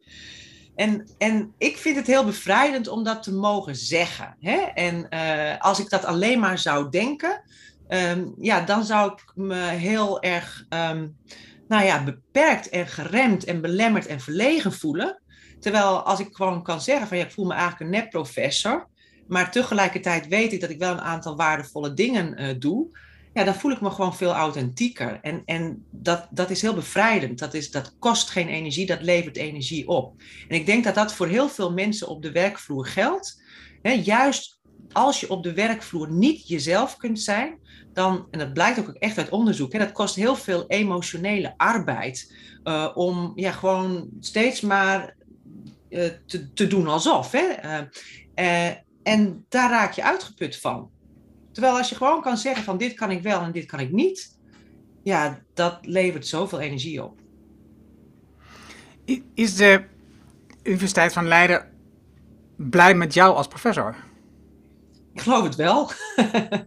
En, 0.76 1.08
en 1.18 1.54
ik 1.58 1.76
vind 1.76 1.96
het 1.96 2.06
heel 2.06 2.24
bevrijdend 2.24 2.88
om 2.88 3.04
dat 3.04 3.22
te 3.22 3.34
mogen 3.34 3.76
zeggen. 3.76 4.36
Hè? 4.40 4.56
En 4.56 5.06
uh, 5.10 5.60
als 5.60 5.80
ik 5.80 5.90
dat 5.90 6.04
alleen 6.04 6.38
maar 6.38 6.58
zou 6.58 6.90
denken, 6.90 7.42
um, 7.88 8.34
ja, 8.38 8.60
dan 8.60 8.84
zou 8.84 9.12
ik 9.12 9.32
me 9.34 9.60
heel 9.60 10.22
erg 10.22 10.66
um, 10.68 11.16
nou 11.68 11.84
ja, 11.84 12.04
beperkt 12.04 12.68
en 12.68 12.86
geremd 12.86 13.44
en 13.44 13.60
belemmerd 13.60 14.06
en 14.06 14.20
verlegen 14.20 14.72
voelen. 14.72 15.22
Terwijl 15.60 16.02
als 16.02 16.20
ik 16.20 16.28
gewoon 16.30 16.62
kan 16.62 16.80
zeggen 16.80 17.08
van 17.08 17.16
ja, 17.16 17.24
ik 17.24 17.32
voel 17.32 17.46
me 17.46 17.54
eigenlijk 17.54 17.80
een 17.80 18.00
net-professor, 18.00 18.88
maar 19.28 19.50
tegelijkertijd 19.50 20.28
weet 20.28 20.52
ik 20.52 20.60
dat 20.60 20.70
ik 20.70 20.78
wel 20.78 20.92
een 20.92 21.00
aantal 21.00 21.36
waardevolle 21.36 21.94
dingen 21.94 22.42
uh, 22.42 22.54
doe, 22.58 22.98
ja, 23.36 23.44
dan 23.44 23.54
voel 23.54 23.70
ik 23.70 23.80
me 23.80 23.90
gewoon 23.90 24.16
veel 24.16 24.32
authentieker. 24.32 25.18
En, 25.22 25.42
en 25.44 25.84
dat, 25.90 26.28
dat 26.30 26.50
is 26.50 26.62
heel 26.62 26.74
bevrijdend. 26.74 27.38
Dat, 27.38 27.54
is, 27.54 27.70
dat 27.70 27.96
kost 27.98 28.30
geen 28.30 28.48
energie, 28.48 28.86
dat 28.86 29.02
levert 29.02 29.36
energie 29.36 29.88
op. 29.88 30.22
En 30.48 30.56
ik 30.56 30.66
denk 30.66 30.84
dat 30.84 30.94
dat 30.94 31.14
voor 31.14 31.26
heel 31.26 31.48
veel 31.48 31.72
mensen 31.72 32.08
op 32.08 32.22
de 32.22 32.32
werkvloer 32.32 32.86
geldt. 32.86 33.42
juist 33.82 34.58
als 34.92 35.20
je 35.20 35.30
op 35.30 35.42
de 35.42 35.52
werkvloer 35.52 36.10
niet 36.10 36.48
jezelf 36.48 36.96
kunt 36.96 37.20
zijn, 37.20 37.58
dan, 37.92 38.26
en 38.30 38.38
dat 38.38 38.52
blijkt 38.52 38.78
ook 38.78 38.88
echt 38.88 39.18
uit 39.18 39.28
onderzoek, 39.28 39.72
hè, 39.72 39.78
dat 39.78 39.92
kost 39.92 40.14
heel 40.14 40.36
veel 40.36 40.66
emotionele 40.66 41.54
arbeid 41.56 42.34
uh, 42.64 42.90
om 42.94 43.32
ja, 43.34 43.52
gewoon 43.52 44.08
steeds 44.20 44.60
maar 44.60 45.16
uh, 45.88 46.10
te, 46.26 46.52
te 46.52 46.66
doen 46.66 46.86
alsof. 46.86 47.32
Hè. 47.32 47.46
Uh, 48.36 48.74
en 49.02 49.44
daar 49.48 49.70
raak 49.70 49.92
je 49.92 50.02
uitgeput 50.02 50.56
van. 50.56 50.90
Terwijl 51.56 51.76
als 51.76 51.88
je 51.88 51.94
gewoon 51.94 52.22
kan 52.22 52.36
zeggen 52.36 52.64
van 52.64 52.76
dit 52.76 52.94
kan 52.94 53.10
ik 53.10 53.22
wel 53.22 53.40
en 53.40 53.52
dit 53.52 53.66
kan 53.66 53.80
ik 53.80 53.92
niet, 53.92 54.38
ja, 55.02 55.38
dat 55.54 55.78
levert 55.82 56.26
zoveel 56.26 56.60
energie 56.60 57.04
op. 57.04 57.18
Is 59.34 59.56
de 59.56 59.84
Universiteit 60.62 61.12
van 61.12 61.26
Leiden 61.26 61.70
blij 62.56 62.94
met 62.94 63.14
jou 63.14 63.34
als 63.34 63.48
professor? 63.48 63.96
Ik 65.16 65.22
geloof 65.22 65.42
het 65.42 65.54
wel. 65.54 65.90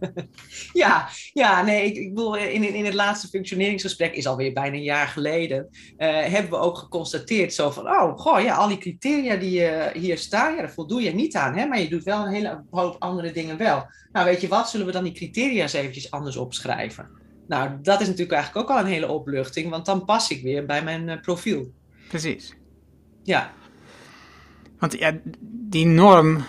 ja, 0.82 1.08
ja, 1.32 1.62
nee, 1.62 1.84
ik, 1.84 1.96
ik 1.96 2.14
bedoel, 2.14 2.36
in, 2.36 2.74
in 2.74 2.84
het 2.84 2.94
laatste 2.94 3.28
functioneringsgesprek, 3.28 4.14
is 4.14 4.26
alweer 4.26 4.52
bijna 4.52 4.76
een 4.76 4.82
jaar 4.82 5.06
geleden, 5.06 5.68
uh, 5.70 5.78
hebben 6.08 6.50
we 6.50 6.56
ook 6.56 6.78
geconstateerd 6.78 7.54
zo 7.54 7.70
van, 7.70 7.86
oh, 7.86 8.18
goh, 8.18 8.40
ja, 8.42 8.54
al 8.54 8.68
die 8.68 8.78
criteria 8.78 9.36
die 9.36 9.60
uh, 9.60 9.86
hier 9.86 10.18
staan, 10.18 10.54
ja, 10.54 10.60
daar 10.60 10.70
voldoe 10.70 11.02
je 11.02 11.14
niet 11.14 11.36
aan, 11.36 11.56
hè, 11.56 11.66
maar 11.66 11.80
je 11.80 11.88
doet 11.88 12.04
wel 12.04 12.26
een 12.26 12.32
hele 12.32 12.64
hoop 12.70 12.96
andere 12.98 13.32
dingen 13.32 13.56
wel. 13.56 13.86
Nou, 14.12 14.26
weet 14.26 14.40
je 14.40 14.48
wat, 14.48 14.70
zullen 14.70 14.86
we 14.86 14.92
dan 14.92 15.04
die 15.04 15.12
criteria 15.12 15.62
eens 15.62 15.72
eventjes 15.72 16.10
anders 16.10 16.36
opschrijven? 16.36 17.08
Nou, 17.48 17.70
dat 17.82 18.00
is 18.00 18.06
natuurlijk 18.06 18.32
eigenlijk 18.32 18.70
ook 18.70 18.76
al 18.76 18.82
een 18.82 18.90
hele 18.90 19.08
opluchting, 19.08 19.70
want 19.70 19.86
dan 19.86 20.04
pas 20.04 20.30
ik 20.30 20.42
weer 20.42 20.66
bij 20.66 20.82
mijn 20.82 21.08
uh, 21.08 21.20
profiel. 21.20 21.72
Precies. 22.08 22.54
Ja. 23.22 23.52
Want 24.78 24.98
ja, 24.98 25.18
die 25.68 25.86
norm 25.86 26.44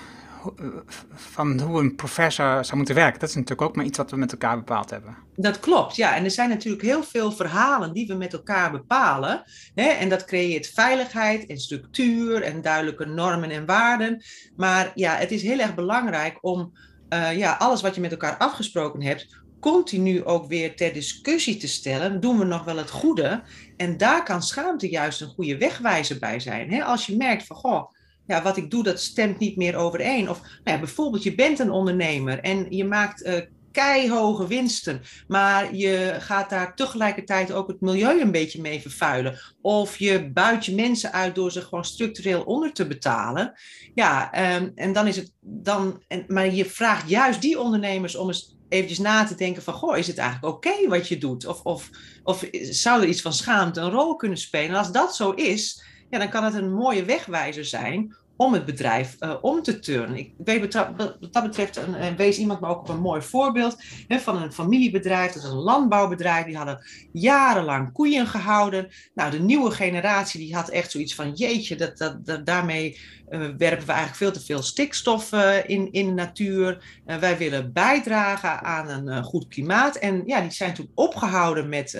van 1.13 1.59
hoe 1.59 1.79
een 1.79 1.95
professor 1.95 2.65
zou 2.65 2.77
moeten 2.77 2.95
werken. 2.95 3.19
Dat 3.19 3.29
is 3.29 3.35
natuurlijk 3.35 3.61
ook 3.61 3.75
maar 3.75 3.85
iets 3.85 3.97
wat 3.97 4.11
we 4.11 4.17
met 4.17 4.31
elkaar 4.31 4.57
bepaald 4.57 4.89
hebben. 4.89 5.17
Dat 5.35 5.59
klopt, 5.59 5.95
ja. 5.95 6.15
En 6.15 6.23
er 6.23 6.31
zijn 6.31 6.49
natuurlijk 6.49 6.83
heel 6.83 7.03
veel 7.03 7.31
verhalen 7.31 7.93
die 7.93 8.07
we 8.07 8.13
met 8.13 8.33
elkaar 8.33 8.71
bepalen. 8.71 9.43
Hè? 9.75 9.87
En 9.87 10.09
dat 10.09 10.25
creëert 10.25 10.67
veiligheid 10.67 11.45
en 11.45 11.57
structuur 11.57 12.41
en 12.41 12.61
duidelijke 12.61 13.05
normen 13.05 13.49
en 13.49 13.65
waarden. 13.65 14.23
Maar 14.55 14.91
ja, 14.95 15.15
het 15.15 15.31
is 15.31 15.41
heel 15.41 15.59
erg 15.59 15.75
belangrijk 15.75 16.37
om 16.41 16.73
uh, 17.09 17.37
ja, 17.37 17.55
alles 17.59 17.81
wat 17.81 17.95
je 17.95 18.01
met 18.01 18.11
elkaar 18.11 18.37
afgesproken 18.37 19.01
hebt, 19.01 19.39
continu 19.59 20.23
ook 20.23 20.47
weer 20.47 20.75
ter 20.75 20.93
discussie 20.93 21.57
te 21.57 21.67
stellen. 21.67 22.19
Doen 22.19 22.37
we 22.37 22.45
nog 22.45 22.63
wel 22.63 22.77
het 22.77 22.89
goede? 22.89 23.43
En 23.77 23.97
daar 23.97 24.23
kan 24.23 24.43
schaamte 24.43 24.89
juist 24.89 25.21
een 25.21 25.27
goede 25.27 25.57
wegwijzer 25.57 26.19
bij 26.19 26.39
zijn. 26.39 26.83
Als 26.83 27.05
je 27.05 27.17
merkt 27.17 27.45
van, 27.45 27.55
goh, 27.55 27.91
ja, 28.27 28.41
wat 28.41 28.57
ik 28.57 28.71
doe, 28.71 28.83
dat 28.83 28.99
stemt 28.99 29.39
niet 29.39 29.57
meer 29.57 29.75
overeen. 29.75 30.29
Of 30.29 30.41
nou 30.41 30.51
ja, 30.63 30.79
bijvoorbeeld, 30.79 31.23
je 31.23 31.35
bent 31.35 31.59
een 31.59 31.71
ondernemer 31.71 32.39
en 32.39 32.65
je 32.69 32.85
maakt 32.85 33.25
uh, 33.25 33.39
keihoge 33.71 34.47
winsten, 34.47 35.01
maar 35.27 35.75
je 35.75 36.15
gaat 36.19 36.49
daar 36.49 36.75
tegelijkertijd 36.75 37.51
ook 37.51 37.67
het 37.67 37.81
milieu 37.81 38.21
een 38.21 38.31
beetje 38.31 38.61
mee 38.61 38.81
vervuilen. 38.81 39.39
Of 39.61 39.97
je 39.97 40.31
buit 40.31 40.65
je 40.65 40.75
mensen 40.75 41.11
uit 41.11 41.35
door 41.35 41.51
ze 41.51 41.61
gewoon 41.61 41.85
structureel 41.85 42.43
onder 42.43 42.73
te 42.73 42.87
betalen. 42.87 43.53
Ja, 43.93 44.31
um, 44.55 44.71
en 44.75 44.93
dan 44.93 45.07
is 45.07 45.15
het 45.15 45.33
dan, 45.39 46.03
en, 46.07 46.23
maar 46.27 46.53
je 46.53 46.65
vraagt 46.65 47.09
juist 47.09 47.41
die 47.41 47.59
ondernemers 47.59 48.15
om 48.15 48.27
eens 48.27 48.55
eventjes 48.69 48.99
na 48.99 49.23
te 49.23 49.35
denken 49.35 49.63
van, 49.63 49.73
goh, 49.73 49.97
is 49.97 50.07
het 50.07 50.17
eigenlijk 50.17 50.55
oké 50.55 50.87
wat 50.87 51.07
je 51.07 51.17
doet? 51.17 51.45
Of, 51.45 51.61
of, 51.63 51.89
of 52.23 52.45
zou 52.61 53.01
er 53.01 53.07
iets 53.07 53.21
van 53.21 53.33
schaamte 53.33 53.79
een 53.79 53.89
rol 53.89 54.15
kunnen 54.15 54.37
spelen? 54.37 54.69
En 54.69 54.75
als 54.75 54.91
dat 54.91 55.15
zo 55.15 55.31
is, 55.31 55.83
ja, 56.11 56.19
dan 56.19 56.29
kan 56.29 56.43
het 56.43 56.53
een 56.53 56.73
mooie 56.73 57.05
wegwijzer 57.05 57.65
zijn 57.65 58.15
om 58.41 58.53
het 58.53 58.65
bedrijf 58.65 59.15
uh, 59.19 59.35
om 59.41 59.61
te 59.61 59.79
turnen. 59.79 60.17
Ik 60.17 60.33
weet 60.37 60.73
wat 60.73 61.11
dat 61.31 61.43
betreft, 61.43 61.75
een, 61.75 62.15
wees 62.15 62.37
iemand 62.37 62.59
me 62.59 62.67
ook 62.67 62.79
op 62.79 62.89
een 62.89 63.01
mooi 63.01 63.21
voorbeeld 63.21 63.83
hè, 64.07 64.19
van 64.19 64.41
een 64.41 64.51
familiebedrijf, 64.51 65.31
dat 65.31 65.43
is 65.43 65.49
een 65.49 65.55
landbouwbedrijf, 65.55 66.45
die 66.45 66.57
hadden 66.57 66.85
jarenlang 67.11 67.91
koeien 67.91 68.27
gehouden. 68.27 68.89
Nou, 69.13 69.31
de 69.31 69.39
nieuwe 69.39 69.71
generatie 69.71 70.39
die 70.39 70.55
had 70.55 70.69
echt 70.69 70.91
zoiets 70.91 71.15
van, 71.15 71.33
jeetje, 71.33 71.75
dat, 71.75 72.45
daarmee 72.45 72.99
uh, 73.29 73.39
werpen 73.39 73.85
we 73.85 73.91
eigenlijk 73.91 74.15
veel 74.15 74.31
te 74.31 74.45
veel 74.45 74.61
stikstof 74.61 75.31
uh, 75.31 75.69
in, 75.69 75.91
in 75.91 76.05
de 76.05 76.13
natuur. 76.13 77.01
wij 77.05 77.37
willen 77.37 77.73
bijdragen 77.73 78.63
aan 78.63 79.07
een 79.07 79.23
goed 79.23 79.47
klimaat. 79.47 79.95
En 79.95 80.23
ja, 80.25 80.41
die 80.41 80.51
zijn 80.51 80.73
toen 80.73 80.91
opgehouden 80.93 81.69
met 81.69 81.99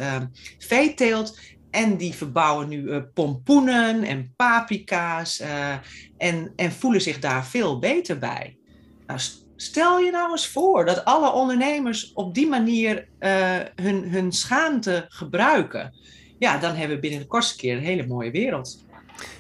veeteelt. 0.58 1.40
En 1.72 1.98
die 1.98 2.14
verbouwen 2.14 2.68
nu 2.68 2.82
uh, 2.82 2.98
pompoenen 3.14 4.04
en 4.04 4.34
paprika's 4.36 5.42
uh, 5.42 5.74
en, 6.18 6.54
en 6.56 6.72
voelen 6.72 7.02
zich 7.02 7.20
daar 7.20 7.46
veel 7.46 7.80
beter 7.80 8.18
bij. 8.18 8.58
Nou, 9.08 9.20
stel 9.56 10.00
je 10.00 10.12
nou 10.12 10.32
eens 10.32 10.48
voor 10.48 10.86
dat 10.86 11.06
alle 11.06 11.32
ondernemers 11.32 12.14
op 12.14 12.34
die 12.36 12.48
manier 12.48 13.08
uh, 13.20 13.58
hun, 13.76 14.10
hun 14.10 14.32
schaamte 14.32 15.06
gebruiken. 15.10 15.94
Ja, 16.40 16.58
dan 16.58 16.76
hebben 16.76 16.96
we 16.96 17.02
binnen 17.02 17.20
de 17.20 17.28
kortste 17.28 17.58
keer 17.58 17.78
een 17.78 17.84
hele 17.84 18.08
mooie 18.08 18.32
wereld. 18.32 18.86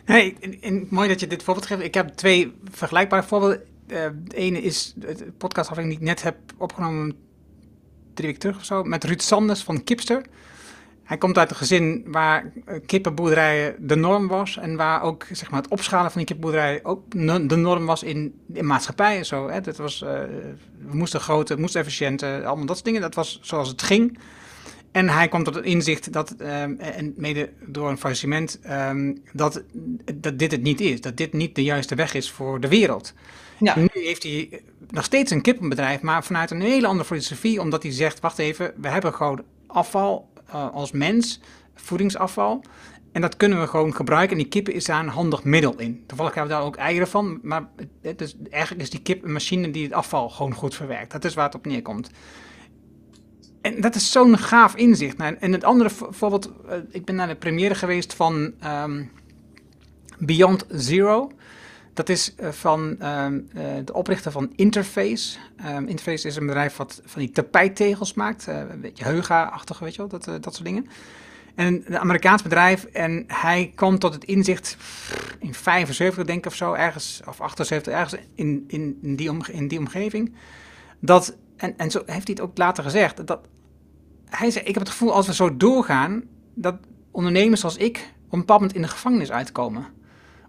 Nee, 0.06 0.38
en, 0.62 0.88
mooi 0.89 1.08
dat 1.08 1.20
je 1.20 1.28
dit 1.28 1.44
voorbeeld 1.44 1.65
geeft. 1.65 1.82
Ik 1.82 1.94
heb 1.94 2.10
twee 2.10 2.54
vergelijkbare 2.72 3.24
voorbeelden. 3.24 3.63
de 3.88 4.36
ene 4.36 4.62
is 4.62 4.94
de 4.96 5.32
podcast 5.38 5.76
die 5.76 5.91
ik 5.91 6.00
net 6.00 6.22
heb 6.22 6.38
opgenomen 6.58 7.15
drie 8.13 8.28
weken 8.28 8.39
terug 8.39 8.58
of 8.58 8.65
zo, 8.65 8.84
met 8.84 9.04
Ruud 9.04 9.22
Sanders 9.22 9.63
van 9.63 9.84
Kipster. 9.84 10.26
Hij 11.12 11.19
komt 11.19 11.38
uit 11.38 11.50
een 11.50 11.56
gezin 11.56 12.04
waar 12.08 12.52
eh, 12.65 12.76
kippenboerderijen 12.86 13.76
de 13.80 13.95
norm 13.95 14.28
was. 14.28 14.58
En 14.58 14.76
waar 14.76 15.02
ook 15.02 15.26
zeg 15.32 15.52
maar, 15.52 15.62
het 15.62 15.71
opschalen 15.71 16.12
van 16.12 16.17
die 16.17 16.26
kippenboerderijen 16.26 16.86
ook 16.86 17.12
de 17.50 17.56
norm 17.56 17.86
was 17.86 18.04
in, 18.04 18.34
in 18.54 18.65
maatschappij 18.65 19.17
en 19.17 19.26
zo. 19.26 19.50
Hè. 19.50 19.62
Dat 19.62 19.78
was, 19.78 20.02
uh, 20.02 20.10
we 20.88 20.95
moesten 20.95 21.19
grote, 21.19 21.56
we 21.56 21.62
moesten 21.62 21.82
efficiënt, 21.82 22.24
allemaal 22.24 22.65
dat 22.65 22.76
soort 22.76 22.86
dingen. 22.86 23.02
Dat 23.02 23.15
was 23.15 23.39
zoals 23.41 23.67
het 23.67 23.82
ging. 23.82 24.19
En 24.91 25.10
hij 25.10 25.28
komt 25.28 25.45
tot 25.45 25.56
het 25.56 25.65
inzicht 25.65 26.13
dat, 26.13 26.36
um, 26.39 26.80
en 26.80 27.13
mede 27.17 27.50
door 27.65 27.89
een 27.89 27.97
faillissement, 27.97 28.60
um, 28.69 29.21
dat, 29.34 29.63
dat 30.15 30.39
dit 30.39 30.52
het 30.52 30.62
niet 30.62 30.82
is. 30.82 31.02
Dat 31.02 31.17
dit 31.17 31.34
niet 31.34 31.56
de 31.56 31.63
juiste 31.63 31.95
weg 31.95 32.13
is 32.13 32.32
voor 32.32 32.60
de 32.60 32.67
wereld. 32.67 33.13
Ja. 33.60 33.78
Nu 33.78 33.89
heeft 33.93 34.24
hij 34.24 34.62
nog 34.89 35.04
steeds 35.04 35.32
een 35.32 35.41
kippenbedrijf, 35.41 36.02
maar 36.02 36.24
vanuit 36.24 36.52
een 36.52 36.62
hele 36.62 36.88
andere 36.88 37.06
filosofie. 37.06 37.62
Omdat 37.62 37.84
hij 37.84 37.91
zegt, 37.91 38.19
wacht 38.19 38.39
even, 38.39 38.74
we 38.78 38.88
hebben 38.88 39.13
gewoon 39.13 39.43
afval 39.67 40.30
uh, 40.53 40.73
als 40.73 40.91
mens, 40.91 41.39
voedingsafval. 41.75 42.63
En 43.11 43.21
dat 43.21 43.37
kunnen 43.37 43.59
we 43.59 43.67
gewoon 43.67 43.95
gebruiken. 43.95 44.37
En 44.37 44.43
die 44.43 44.51
kippen 44.51 44.73
is 44.73 44.85
daar 44.85 44.99
een 44.99 45.07
handig 45.07 45.43
middel 45.43 45.79
in. 45.79 46.03
Toevallig 46.05 46.33
hebben 46.33 46.53
we 46.53 46.57
daar 46.57 46.67
ook 46.67 46.75
eieren 46.75 47.07
van. 47.07 47.39
Maar 47.41 47.69
het 48.01 48.21
is, 48.21 48.35
eigenlijk 48.49 48.83
is 48.83 48.89
die 48.89 49.01
kip 49.01 49.23
een 49.23 49.31
machine 49.31 49.71
die 49.71 49.83
het 49.83 49.93
afval 49.93 50.29
gewoon 50.29 50.53
goed 50.53 50.75
verwerkt. 50.75 51.11
Dat 51.11 51.25
is 51.25 51.33
waar 51.33 51.45
het 51.45 51.55
op 51.55 51.65
neerkomt. 51.65 52.09
En 53.61 53.81
dat 53.81 53.95
is 53.95 54.11
zo'n 54.11 54.37
gaaf 54.37 54.75
inzicht. 54.75 55.17
Nou, 55.17 55.35
en 55.39 55.51
het 55.51 55.63
andere 55.63 55.89
voorbeeld, 55.89 56.51
uh, 56.65 56.73
ik 56.89 57.05
ben 57.05 57.15
naar 57.15 57.27
de 57.27 57.35
première 57.35 57.75
geweest 57.75 58.13
van 58.13 58.53
um, 58.65 59.11
Beyond 60.19 60.65
Zero. 60.69 61.31
Dat 61.93 62.10
is 62.10 62.34
uh, 62.39 62.49
van 62.49 62.97
uh, 62.99 63.27
de 63.86 63.93
oprichter 63.93 64.32
van 64.32 64.51
Interface. 64.56 65.38
Um, 65.65 65.88
Interface 65.88 66.27
is 66.27 66.36
een 66.36 66.45
bedrijf 66.45 66.75
wat 66.75 67.01
van 67.06 67.21
die 67.21 67.32
tapijttegels 67.32 68.13
maakt. 68.13 68.47
Uh, 68.47 68.58
een 68.58 68.82
beetje 68.82 69.04
heuga-achtige, 69.04 69.84
weet 69.84 69.95
je 69.95 70.08
wel, 70.08 70.19
dat, 70.19 70.43
dat 70.43 70.54
soort 70.54 70.65
dingen. 70.65 70.88
En 71.56 71.84
een 71.86 71.97
Amerikaans 71.97 72.41
bedrijf. 72.41 72.84
En 72.84 73.23
hij 73.27 73.71
kwam 73.75 73.99
tot 73.99 74.13
het 74.13 74.23
inzicht 74.23 74.77
in 75.39 75.54
75, 75.54 76.25
denk 76.25 76.38
ik 76.39 76.45
of 76.45 76.56
zo, 76.56 76.73
ergens, 76.73 77.21
of 77.27 77.41
78, 77.41 77.93
ergens 77.93 78.21
in, 78.36 78.63
in, 78.67 79.15
die, 79.15 79.30
omge 79.30 79.51
in 79.51 79.67
die 79.67 79.80
omgeving. 79.80 80.36
Dat, 80.99 81.38
en, 81.58 81.77
en 81.77 81.91
zo 81.91 81.97
heeft 82.06 82.27
hij 82.27 82.36
het 82.36 82.41
ook 82.41 82.58
later 82.58 82.84
gezegd. 82.84 83.27
Dat, 83.27 83.47
hij 84.25 84.51
zei, 84.51 84.65
ik 84.65 84.73
heb 84.73 84.84
het 84.84 84.91
gevoel 84.91 85.13
als 85.13 85.27
we 85.27 85.34
zo 85.34 85.58
doorgaan, 85.58 86.23
dat 86.54 86.75
ondernemers 87.12 87.63
als 87.63 87.77
ik 87.77 88.13
op 88.30 88.49
een 88.49 88.69
in 88.69 88.82
de 88.82 88.88
gevangenis 88.88 89.32
uitkomen 89.32 89.86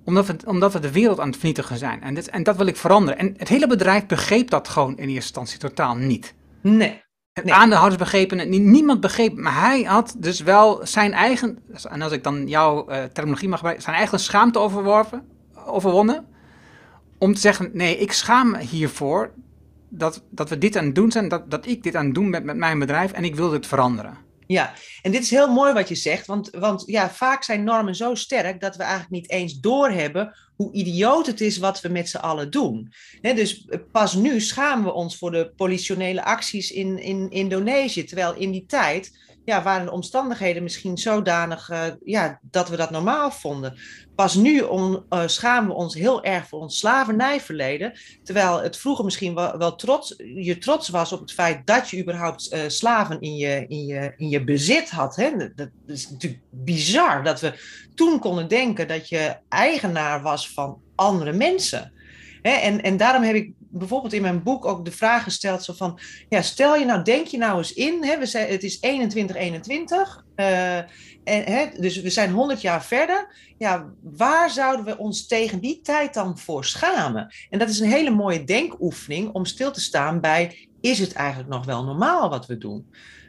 omdat 0.05 0.27
we, 0.27 0.37
omdat 0.47 0.73
we 0.73 0.79
de 0.79 0.93
wereld 0.93 1.21
aan 1.21 1.27
het 1.27 1.37
vernietigen 1.37 1.79
zijn. 1.79 2.03
En, 2.03 2.15
dit, 2.15 2.31
en 2.31 2.43
dat 2.43 2.57
wil 2.57 2.67
ik 2.67 2.77
veranderen. 2.77 3.19
En 3.19 3.35
het 3.37 3.49
hele 3.49 3.67
bedrijf 3.67 4.07
begreep 4.07 4.51
dat 4.51 4.69
gewoon 4.69 4.91
in 4.91 4.97
eerste 4.97 5.15
instantie 5.15 5.59
totaal 5.59 5.95
niet. 5.95 6.35
Nee. 6.61 7.03
Nee. 7.43 7.55
Aandeelhouders 7.55 8.03
begrepen 8.03 8.39
het 8.39 8.49
niet, 8.49 8.63
niemand 8.63 9.01
begreep. 9.01 9.37
Maar 9.37 9.61
hij 9.61 9.83
had 9.83 10.15
dus 10.19 10.41
wel 10.41 10.81
zijn 10.87 11.13
eigen, 11.13 11.59
en 11.91 12.03
als 12.03 12.13
ik 12.13 12.23
dan 12.23 12.49
jouw 12.49 12.91
uh, 12.91 13.05
terminologie 13.05 13.49
mag 13.49 13.57
gebruiken, 13.57 13.85
zijn 13.85 13.97
eigen 13.97 14.21
schaamte 14.21 14.59
overworven, 14.59 15.23
overwonnen. 15.67 16.27
Om 17.19 17.35
te 17.35 17.41
zeggen: 17.41 17.71
nee, 17.73 17.97
ik 17.97 18.13
schaam 18.13 18.57
hiervoor 18.57 19.31
dat, 19.89 20.23
dat 20.31 20.49
we 20.49 20.59
dit 20.59 20.77
aan 20.77 20.85
het 20.85 20.95
doen 20.95 21.11
zijn, 21.11 21.29
dat, 21.29 21.51
dat 21.51 21.67
ik 21.67 21.83
dit 21.83 21.97
aan 21.97 22.05
het 22.05 22.15
doen 22.15 22.31
ben 22.31 22.45
met 22.45 22.57
mijn 22.57 22.79
bedrijf 22.79 23.13
en 23.13 23.25
ik 23.25 23.35
wil 23.35 23.51
dit 23.51 23.67
veranderen. 23.67 24.17
Ja, 24.53 24.75
en 25.03 25.11
dit 25.11 25.23
is 25.23 25.31
heel 25.31 25.53
mooi 25.53 25.73
wat 25.73 25.89
je 25.89 25.95
zegt, 25.95 26.27
want, 26.27 26.51
want 26.51 26.83
ja, 26.87 27.11
vaak 27.11 27.43
zijn 27.43 27.65
normen 27.65 27.95
zo 27.95 28.15
sterk 28.15 28.61
dat 28.61 28.77
we 28.77 28.83
eigenlijk 28.83 29.13
niet 29.13 29.31
eens 29.31 29.61
doorhebben 29.61 30.35
hoe 30.57 30.73
idioot 30.73 31.27
het 31.27 31.41
is 31.41 31.59
wat 31.59 31.81
we 31.81 31.89
met 31.89 32.09
z'n 32.09 32.17
allen 32.17 32.51
doen. 32.51 32.93
dus 33.21 33.65
eh, 33.65 33.79
pas 33.93 34.15
nu 34.15 34.41
schamen 34.41 34.85
we 34.85 34.93
ons 34.93 35.17
voor 35.17 35.31
de 35.31 35.53
politionele 35.57 36.25
acties 36.25 36.71
in, 36.71 36.99
in 36.99 37.31
Indonesië, 37.31 38.05
terwijl 38.05 38.35
in 38.35 38.51
die 38.51 38.67
tijd 38.67 39.19
ja, 39.45 39.63
waren 39.63 39.87
de 39.87 39.93
omstandigheden 39.93 40.63
misschien 40.63 40.99
zodanig 40.99 41.71
uh, 41.71 41.85
ja, 42.05 42.39
dat 42.43 42.69
we 42.69 42.77
dat 42.77 42.91
normaal 42.91 43.31
vonden. 43.31 43.75
Pas 44.15 44.35
nu 44.35 44.61
om, 44.61 45.05
uh, 45.11 45.23
schamen 45.27 45.69
we 45.69 45.75
ons 45.75 45.95
heel 45.95 46.25
erg 46.25 46.49
voor 46.49 46.61
ons 46.61 46.79
slavernijverleden. 46.79 47.93
Terwijl 48.23 48.63
het 48.63 48.77
vroeger 48.77 49.05
misschien 49.05 49.35
wel, 49.35 49.59
wel 49.59 49.75
trots, 49.75 50.15
je 50.35 50.59
trots 50.59 50.89
was 50.89 51.13
op 51.13 51.21
het 51.21 51.33
feit 51.33 51.67
dat 51.67 51.91
je 51.91 52.01
überhaupt 52.01 52.53
uh, 52.53 52.61
slaven 52.67 53.21
in 53.21 53.37
je, 53.37 53.65
in, 53.69 53.87
je, 53.87 54.13
in 54.17 54.29
je 54.29 54.45
bezit 54.45 54.91
had. 54.91 55.17
Hè? 55.17 55.31
Dat, 55.55 55.69
is 55.87 56.11
natuurlijk 56.11 56.43
bizar 56.51 57.25
dat 57.25 57.41
we 57.41 57.53
toen 57.95 58.19
konden 58.19 58.49
denken 58.49 58.89
dat 58.89 59.09
je 59.09 59.37
eigenaar 59.49 60.23
was 60.23 60.51
van 60.51 60.81
andere 60.95 61.33
mensen. 61.33 61.93
Hè? 62.43 62.51
En, 62.51 62.83
en 62.83 62.97
daarom 62.97 63.23
heb 63.23 63.35
ik 63.35 63.53
bijvoorbeeld 63.73 64.13
in 64.13 64.23
mijn 64.23 64.43
boek 64.43 64.65
ook 64.65 64.85
de 64.85 64.93
vraag 64.93 65.23
gesteld: 65.23 65.65
zo 65.65 65.73
van, 65.73 65.99
ja, 66.29 66.43
stel 66.43 66.77
je 66.77 66.85
nou, 66.85 67.03
denk 67.03 67.27
je 67.27 67.39
nou 67.39 67.59
eens 67.59 67.73
in, 67.73 68.05
hè, 68.05 68.19
we 68.19 68.27
zijn, 68.27 68.51
het 68.51 68.63
is 68.63 68.79
2121, 68.81 70.25
uh, 70.37 70.77
en, 70.77 70.87
hè, 71.25 71.67
dus 71.81 72.01
we 72.01 72.11
zijn 72.11 72.31
100 72.31 72.61
jaar 72.61 72.85
verder. 72.85 73.35
Ja, 73.59 73.93
waar 74.03 74.51
zouden 74.51 74.85
we 74.85 74.99
ons 74.99 75.27
tegen 75.27 75.61
die 75.61 75.81
tijd 75.81 76.15
dan 76.15 76.39
voor 76.39 76.65
schamen? 76.65 77.35
En 77.51 77.59
dat 77.59 77.69
is 77.69 77.81
een 77.81 77.91
hele 77.91 78.11
mooie 78.11 78.45
denkoefening 78.45 79.33
om 79.33 79.45
stil 79.45 79.73
te 79.73 79.81
staan 79.81 80.21
bij: 80.21 80.69
is 80.81 80.99
het 80.99 81.13
eigenlijk 81.13 81.49
nog 81.49 81.65
wel 81.65 81.85
normaal 81.85 82.31
wat 82.31 82.47
we 82.47 82.59
doen? 82.59 82.87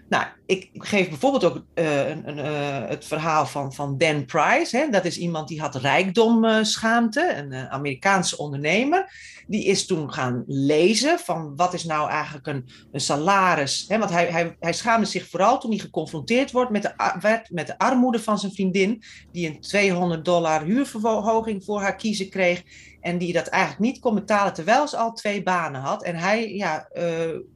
Nou, 0.09 0.25
ik 0.45 0.69
geef 0.73 1.09
bijvoorbeeld 1.09 1.43
ook 1.43 1.63
uh, 1.75 2.09
een, 2.09 2.37
uh, 2.37 2.87
het 2.87 3.05
verhaal 3.05 3.45
van, 3.45 3.73
van 3.73 3.97
Dan 3.97 4.25
Price. 4.25 4.77
Hè? 4.77 4.89
Dat 4.89 5.05
is 5.05 5.17
iemand 5.17 5.47
die 5.47 5.61
had 5.61 5.75
rijkdomschaamte, 5.75 7.33
een 7.35 7.53
Amerikaanse 7.53 8.37
ondernemer. 8.37 9.11
Die 9.47 9.65
is 9.65 9.85
toen 9.85 10.13
gaan 10.13 10.43
lezen 10.47 11.19
van 11.19 11.55
wat 11.55 11.73
is 11.73 11.83
nou 11.83 12.09
eigenlijk 12.09 12.47
een, 12.47 12.69
een 12.91 12.99
salaris. 12.99 13.85
Hè? 13.87 13.97
Want 13.97 14.11
hij, 14.11 14.25
hij, 14.25 14.55
hij 14.59 14.73
schaamde 14.73 15.05
zich 15.05 15.29
vooral 15.29 15.59
toen 15.59 15.71
hij 15.71 15.79
geconfronteerd 15.79 16.51
wordt 16.51 16.71
met 16.71 16.81
de, 16.81 17.17
werd 17.19 17.49
met 17.49 17.67
de 17.67 17.77
armoede 17.77 18.19
van 18.19 18.39
zijn 18.39 18.53
vriendin. 18.53 19.03
Die 19.31 19.47
een 19.47 19.61
200 19.61 20.25
dollar 20.25 20.63
huurverhoging 20.63 21.63
voor 21.63 21.81
haar 21.81 21.95
kiezen 21.95 22.29
kreeg. 22.29 22.63
En 23.01 23.17
die 23.17 23.33
dat 23.33 23.47
eigenlijk 23.47 23.81
niet 23.81 23.99
kon 23.99 24.15
betalen 24.15 24.53
terwijl 24.53 24.87
ze 24.87 24.97
al 24.97 25.13
twee 25.13 25.43
banen 25.43 25.81
had. 25.81 26.03
En 26.03 26.15
hij 26.15 26.53
ja, 26.53 26.87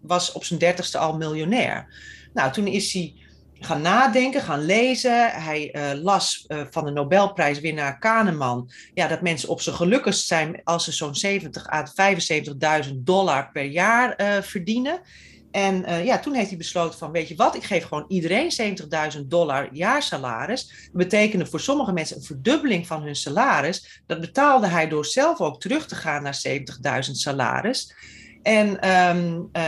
was 0.01 0.31
op 0.31 0.43
zijn 0.43 0.59
dertigste 0.59 0.97
al 0.97 1.17
miljonair. 1.17 1.87
Nou, 2.37 2.51
toen 2.51 2.67
is 2.67 2.93
hij 2.93 3.13
gaan 3.59 3.81
nadenken, 3.81 4.41
gaan 4.41 4.65
lezen. 4.65 5.29
Hij 5.31 5.75
uh, 5.75 6.03
las 6.03 6.45
uh, 6.47 6.61
van 6.69 6.85
de 6.85 6.91
Nobelprijswinnaar 6.91 7.99
Kahneman 7.99 8.69
ja, 8.93 9.07
dat 9.07 9.21
mensen 9.21 9.49
op 9.49 9.61
zijn 9.61 9.75
gelukkigst 9.75 10.27
zijn 10.27 10.61
als 10.63 10.83
ze 10.83 10.91
zo'n 10.91 11.15
70 11.15 11.69
à 11.69 11.85
75.000 12.85 12.93
dollar 12.95 13.51
per 13.51 13.63
jaar 13.63 14.21
uh, 14.21 14.41
verdienen. 14.41 14.99
En 15.51 16.03
ja, 16.05 16.19
toen 16.19 16.33
heeft 16.33 16.49
hij 16.49 16.57
besloten 16.57 16.99
van, 16.99 17.11
weet 17.11 17.27
je 17.27 17.35
wat, 17.35 17.55
ik 17.55 17.63
geef 17.63 17.83
gewoon 17.83 18.05
iedereen 18.07 18.51
70.000 19.15 19.19
dollar 19.25 19.69
jaarsalaris. 19.71 20.67
Dat 20.67 20.91
betekende 20.91 21.45
voor 21.45 21.59
sommige 21.59 21.91
mensen 21.91 22.17
een 22.17 22.23
verdubbeling 22.23 22.87
van 22.87 23.03
hun 23.03 23.15
salaris. 23.15 24.01
Dat 24.05 24.21
betaalde 24.21 24.67
hij 24.67 24.87
door 24.87 25.05
zelf 25.05 25.39
ook 25.39 25.59
terug 25.59 25.87
te 25.87 25.95
gaan 25.95 26.23
naar 26.23 26.41
70.000 26.47 27.11
salaris. 27.11 27.93
En, 28.43 28.67
um, 28.67 29.49
uh, 29.53 29.61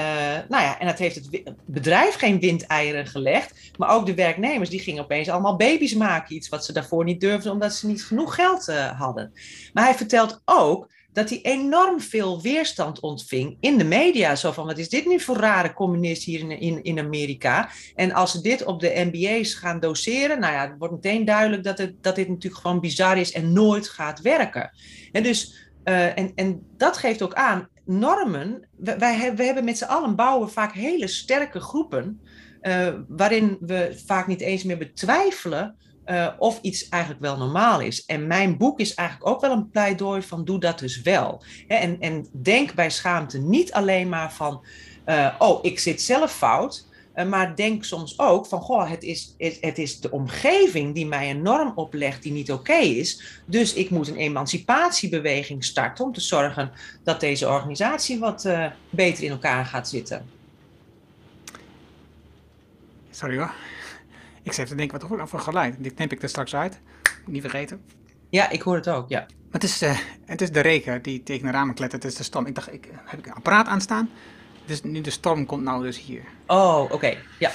nou 0.49 0.63
ja, 0.63 0.79
en 0.79 0.87
dat 0.87 0.97
heeft 0.97 1.15
het 1.15 1.53
bedrijf 1.65 2.15
geen 2.15 2.39
windeieren 2.39 3.07
gelegd. 3.07 3.71
Maar 3.77 3.89
ook 3.89 4.05
de 4.05 4.13
werknemers, 4.13 4.69
die 4.69 4.79
gingen 4.79 5.03
opeens 5.03 5.29
allemaal 5.29 5.55
baby's 5.55 5.93
maken. 5.93 6.35
Iets 6.35 6.49
wat 6.49 6.65
ze 6.65 6.73
daarvoor 6.73 7.03
niet 7.03 7.21
durfden, 7.21 7.51
omdat 7.51 7.73
ze 7.73 7.87
niet 7.87 8.05
genoeg 8.05 8.35
geld 8.35 8.67
uh, 8.67 8.99
hadden. 8.99 9.33
Maar 9.73 9.83
hij 9.83 9.95
vertelt 9.95 10.41
ook 10.45 10.89
dat 11.13 11.29
hij 11.29 11.39
enorm 11.41 12.01
veel 12.01 12.41
weerstand 12.41 12.99
ontving 12.99 13.57
in 13.59 13.77
de 13.77 13.83
media. 13.83 14.35
Zo 14.35 14.51
van, 14.51 14.65
wat 14.65 14.77
is 14.77 14.89
dit 14.89 15.05
nu 15.05 15.19
voor 15.19 15.37
rare 15.37 15.73
communist 15.73 16.23
hier 16.23 16.39
in, 16.39 16.59
in, 16.59 16.83
in 16.83 16.99
Amerika? 16.99 17.69
En 17.95 18.11
als 18.11 18.31
ze 18.31 18.41
dit 18.41 18.65
op 18.65 18.79
de 18.79 19.09
MBA's 19.11 19.53
gaan 19.53 19.79
doseren, 19.79 20.39
nou 20.39 20.53
ja, 20.53 20.75
wordt 20.77 20.93
meteen 20.93 21.25
duidelijk 21.25 21.63
dat, 21.63 21.77
het, 21.77 22.03
dat 22.03 22.15
dit 22.15 22.27
natuurlijk 22.27 22.61
gewoon 22.61 22.79
bizar 22.79 23.17
is 23.17 23.31
en 23.31 23.53
nooit 23.53 23.89
gaat 23.89 24.21
werken. 24.21 24.71
En 25.11 25.23
dus... 25.23 25.67
Uh, 25.83 26.17
en, 26.17 26.31
en 26.35 26.65
dat 26.77 26.97
geeft 26.97 27.21
ook 27.21 27.33
aan, 27.33 27.67
normen, 27.89 28.67
wij, 28.77 29.15
hebben 29.35 29.63
met 29.63 29.77
z'n 29.77 29.83
allen 29.83 30.15
bouwen 30.15 30.49
vaak 30.49 30.73
hele 30.73 31.07
sterke 31.07 31.59
groepen, 31.59 32.21
uh, 32.61 32.87
waarin 33.07 33.57
we 33.59 34.01
vaak 34.05 34.27
niet 34.27 34.41
eens 34.41 34.63
meer 34.63 34.77
betwijfelen 34.77 35.75
uh, 36.05 36.27
of 36.37 36.59
iets 36.61 36.89
eigenlijk 36.89 37.23
wel 37.23 37.37
normaal 37.37 37.81
is. 37.81 38.05
En 38.05 38.27
mijn 38.27 38.57
boek 38.57 38.79
is 38.79 38.93
eigenlijk 38.93 39.29
ook 39.29 39.41
wel 39.41 39.51
een 39.51 39.69
pleidooi 39.69 40.21
van 40.21 40.45
doe 40.45 40.59
dat 40.59 40.79
dus 40.79 41.01
wel. 41.01 41.43
En, 41.67 41.99
en 41.99 42.27
denk 42.31 42.73
bij 42.73 42.89
schaamte 42.89 43.37
niet 43.37 43.71
alleen 43.71 44.09
maar 44.09 44.33
van, 44.33 44.65
uh, 45.05 45.35
oh, 45.37 45.59
ik 45.61 45.79
zit 45.79 46.01
zelf 46.01 46.31
fout. 46.31 46.87
Uh, 47.19 47.25
maar 47.25 47.55
denk 47.55 47.83
soms 47.83 48.19
ook 48.19 48.45
van, 48.45 48.61
goh, 48.61 48.89
het 48.89 49.03
is, 49.03 49.35
het 49.37 49.77
is 49.77 49.99
de 49.99 50.11
omgeving 50.11 50.93
die 50.93 51.05
mij 51.05 51.29
een 51.29 51.41
norm 51.41 51.71
oplegt 51.75 52.23
die 52.23 52.31
niet 52.31 52.51
oké 52.51 52.59
okay 52.59 52.85
is. 52.85 53.41
Dus 53.45 53.73
ik 53.73 53.89
moet 53.89 54.07
een 54.07 54.15
emancipatiebeweging 54.15 55.63
starten 55.63 56.05
om 56.05 56.13
te 56.13 56.21
zorgen 56.21 56.71
dat 57.03 57.19
deze 57.19 57.47
organisatie 57.47 58.19
wat 58.19 58.45
uh, 58.45 58.65
beter 58.89 59.23
in 59.23 59.31
elkaar 59.31 59.65
gaat 59.65 59.89
zitten. 59.89 60.25
Sorry 63.11 63.37
hoor. 63.37 63.53
Ik 64.43 64.53
zit 64.53 64.67
te 64.67 64.75
denken, 64.75 64.99
wat 64.99 65.09
hoor 65.09 65.21
ik 65.21 65.27
voor 65.27 65.39
geluid? 65.39 65.75
Dit 65.79 65.93
knip 65.93 66.11
ik 66.11 66.21
er 66.21 66.29
straks 66.29 66.55
uit. 66.55 66.79
Niet 67.25 67.41
vergeten. 67.41 67.81
Ja, 68.29 68.49
ik 68.49 68.61
hoor 68.61 68.75
het 68.75 68.89
ook, 68.89 69.09
ja. 69.09 69.25
Het 69.51 69.63
is, 69.63 69.83
uh, 69.83 69.97
het 70.25 70.41
is 70.41 70.51
de 70.51 70.59
regen 70.59 71.01
die 71.01 71.23
tegen 71.23 71.45
de 71.45 71.51
ramen 71.51 71.75
klettert. 71.75 72.03
Het 72.03 72.11
is 72.11 72.17
de 72.17 72.23
stom. 72.23 72.45
Ik 72.45 72.55
dacht, 72.55 72.73
ik, 72.73 72.87
heb 73.05 73.19
ik 73.19 73.25
een 73.25 73.33
apparaat 73.33 73.67
aanstaan? 73.67 74.09
Dus 74.69 74.83
nu 74.83 75.01
de 75.01 75.09
storm 75.09 75.45
komt 75.45 75.63
nou 75.63 75.83
dus 75.83 75.99
hier. 75.99 76.21
Oh, 76.47 76.79
oké. 76.81 76.93
Okay. 76.93 77.17
Ja. 77.39 77.51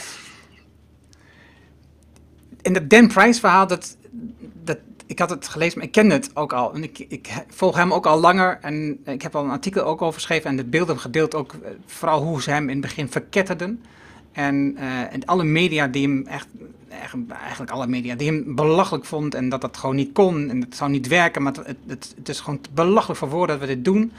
En 2.62 2.72
dat 2.72 2.90
Dan 2.90 3.09
Price 3.09 3.40
verhaal, 3.40 3.66
dat, 3.66 3.96
dat, 4.62 4.79
ik 5.07 5.18
had 5.18 5.31
het 5.31 5.48
gelezen, 5.48 5.79
maar 5.79 5.87
ik 5.87 5.92
kende 5.92 6.14
het 6.14 6.37
ook 6.37 6.53
al. 6.53 6.74
En 6.74 6.83
ik, 6.83 6.98
ik 6.98 7.29
volg 7.48 7.77
hem 7.77 7.92
ook 7.92 8.07
al 8.07 8.20
langer. 8.20 8.59
En 8.61 8.98
ik 9.05 9.22
heb 9.22 9.37
al 9.37 9.44
een 9.44 9.50
artikel 9.50 9.85
ook 9.85 10.03
over 10.03 10.14
geschreven. 10.14 10.50
En 10.50 10.57
de 10.57 10.64
beelden 10.64 10.98
gedeeld 10.98 11.35
ook, 11.35 11.55
vooral 11.87 12.22
hoe 12.22 12.42
ze 12.42 12.50
hem 12.50 12.62
in 12.62 12.77
het 12.77 12.81
begin 12.81 13.09
verketterden. 13.09 13.85
En, 14.33 14.77
uh, 14.79 15.12
en 15.12 15.24
alle 15.24 15.44
media 15.44 15.87
die 15.87 16.07
hem 16.07 16.27
echt, 16.27 16.46
echt, 16.88 17.14
eigenlijk 17.40 17.70
alle 17.70 17.87
media, 17.87 18.14
die 18.14 18.31
hem 18.31 18.55
belachelijk 18.55 19.05
vond. 19.05 19.35
En 19.35 19.48
dat 19.48 19.61
dat 19.61 19.77
gewoon 19.77 19.96
niet 19.96 20.12
kon. 20.12 20.50
En 20.50 20.61
het 20.61 20.77
zou 20.77 20.90
niet 20.90 21.09
werken. 21.09 21.42
Maar 21.42 21.53
het, 21.53 21.77
het, 21.87 22.14
het 22.16 22.29
is 22.29 22.40
gewoon 22.40 22.61
belachelijk 22.72 23.18
voor 23.18 23.29
woorden 23.29 23.59
dat 23.59 23.68
we 23.68 23.74
dit 23.74 23.85
doen. 23.85 24.12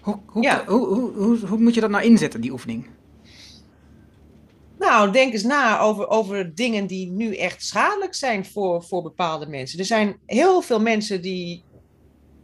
Hoe, 0.00 0.18
hoe, 0.26 0.42
ja. 0.42 0.64
hoe, 0.66 0.86
hoe, 0.86 1.12
hoe, 1.12 1.46
hoe 1.46 1.58
moet 1.58 1.74
je 1.74 1.80
dat 1.80 1.90
nou 1.90 2.04
inzetten, 2.04 2.40
die 2.40 2.52
oefening? 2.52 2.86
Nou, 4.78 5.10
denk 5.10 5.32
eens 5.32 5.42
na 5.42 5.80
over, 5.80 6.08
over 6.08 6.54
dingen 6.54 6.86
die 6.86 7.10
nu 7.10 7.36
echt 7.36 7.64
schadelijk 7.64 8.14
zijn 8.14 8.44
voor, 8.44 8.82
voor 8.82 9.02
bepaalde 9.02 9.46
mensen. 9.46 9.78
Er 9.78 9.84
zijn 9.84 10.16
heel 10.26 10.62
veel 10.62 10.80
mensen 10.80 11.22
die 11.22 11.64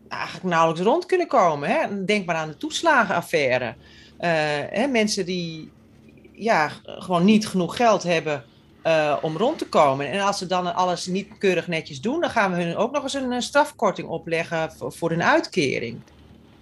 eigenlijk 0.09 0.45
nauwelijks 0.45 0.87
rond 0.87 1.07
kunnen 1.07 1.27
komen. 1.27 1.69
Hè? 1.69 2.05
Denk 2.05 2.27
maar 2.27 2.37
aan 2.37 2.49
de 2.49 2.57
toeslagenaffaire. 2.57 3.67
Uh, 3.67 4.29
hè, 4.71 4.87
mensen 4.87 5.27
die 5.27 5.71
ja, 6.33 6.71
gewoon 6.85 7.25
niet 7.25 7.49
genoeg 7.49 7.77
geld 7.77 8.03
hebben 8.03 8.45
uh, 8.87 9.17
om 9.23 9.37
rond 9.37 9.59
te 9.59 9.69
komen. 9.69 10.11
En 10.11 10.21
als 10.21 10.39
ze 10.39 10.47
dan 10.47 10.75
alles 10.75 11.07
niet 11.07 11.39
keurig 11.39 11.67
netjes 11.67 12.01
doen, 12.01 12.21
dan 12.21 12.31
gaan 12.31 12.55
we 12.55 12.63
hun 12.63 12.77
ook 12.77 12.93
nog 12.93 13.03
eens 13.03 13.15
een 13.15 13.43
strafkorting 13.43 14.09
opleggen 14.09 14.73
voor, 14.73 14.93
voor 14.93 15.11
hun 15.11 15.23
uitkering. 15.23 16.01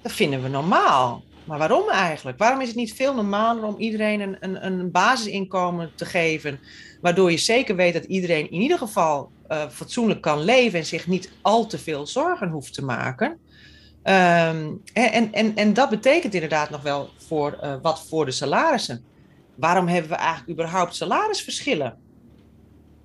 Dat 0.03 0.13
vinden 0.13 0.43
we 0.43 0.49
normaal. 0.49 1.23
Maar 1.51 1.59
waarom 1.59 1.89
eigenlijk? 1.89 2.39
Waarom 2.39 2.61
is 2.61 2.67
het 2.67 2.77
niet 2.77 2.95
veel 2.95 3.15
normaler 3.15 3.65
om 3.65 3.77
iedereen 3.79 4.21
een, 4.21 4.37
een, 4.41 4.67
een 4.67 4.91
basisinkomen 4.91 5.91
te 5.95 6.05
geven, 6.05 6.61
waardoor 7.01 7.31
je 7.31 7.39
zeker 7.39 7.77
weet 7.77 7.93
dat 7.93 8.05
iedereen 8.05 8.51
in 8.51 8.61
ieder 8.61 8.79
geval 8.79 9.31
uh, 9.49 9.69
fatsoenlijk 9.69 10.21
kan 10.21 10.41
leven 10.41 10.79
en 10.79 10.85
zich 10.87 11.07
niet 11.07 11.31
al 11.43 11.67
te 11.67 11.79
veel 11.79 12.07
zorgen 12.07 12.49
hoeft 12.49 12.75
te 12.75 12.85
maken? 12.85 13.29
Um, 13.29 14.83
en, 14.93 15.33
en, 15.33 15.55
en 15.55 15.75
dat 15.75 15.91
betekent 15.91 16.35
inderdaad 16.35 16.71
nog 16.71 16.83
wel 16.83 17.11
voor, 17.27 17.59
uh, 17.63 17.75
wat 17.83 18.07
voor 18.09 18.25
de 18.25 18.31
salarissen. 18.31 19.05
Waarom 19.55 19.89
hebben 19.89 20.11
we 20.11 20.17
eigenlijk 20.17 20.51
überhaupt 20.51 20.95
salarisverschillen? 20.95 21.97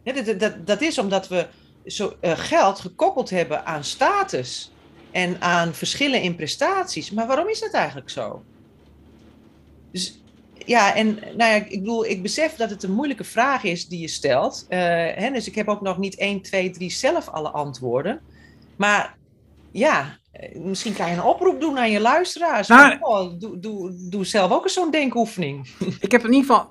Dat, 0.04 0.40
dat, 0.40 0.68
dat 0.68 0.82
is 0.82 0.98
omdat 0.98 1.28
we 1.28 1.48
zo, 1.86 2.14
uh, 2.22 2.32
geld 2.36 2.80
gekoppeld 2.80 3.30
hebben 3.30 3.66
aan 3.66 3.84
status 3.84 4.72
en 5.16 5.42
aan 5.42 5.74
verschillen 5.74 6.22
in 6.22 6.36
prestaties. 6.36 7.12
Maar 7.12 7.28
waarom 7.28 7.48
is 7.48 7.60
dat 7.60 7.72
eigenlijk 7.72 8.10
zo? 8.10 8.44
Dus 9.92 10.22
ja, 10.54 10.96
en 10.96 11.14
nou 11.16 11.52
ja, 11.52 11.54
ik 11.54 11.80
bedoel, 11.80 12.06
ik 12.06 12.22
besef 12.22 12.56
dat 12.56 12.70
het 12.70 12.84
een 12.84 12.92
moeilijke 12.92 13.24
vraag 13.24 13.64
is 13.64 13.88
die 13.88 14.00
je 14.00 14.08
stelt. 14.08 14.66
Uh, 14.70 14.80
hè, 15.16 15.32
dus 15.32 15.48
ik 15.48 15.56
heb 15.56 15.68
ook 15.68 15.82
nog 15.82 15.98
niet 15.98 16.16
1, 16.16 16.42
2, 16.42 16.70
3 16.70 16.92
zelf 16.92 17.28
alle 17.28 17.50
antwoorden. 17.50 18.22
Maar 18.76 19.18
ja, 19.72 20.18
misschien 20.54 20.94
kan 20.94 21.10
je 21.10 21.16
een 21.16 21.24
oproep 21.24 21.60
doen 21.62 21.78
aan 21.78 21.92
je 21.92 22.00
luisteraars. 22.00 22.68
Nou, 22.68 22.98
oh, 23.00 23.40
doe, 23.40 23.60
doe, 23.60 24.10
doe 24.10 24.26
zelf 24.26 24.52
ook 24.52 24.64
eens 24.64 24.74
zo'n 24.74 24.92
denkoefening. 24.92 25.68
Ik 26.00 26.12
heb 26.12 26.24
in 26.24 26.34
ieder 26.34 26.46
geval, 26.46 26.70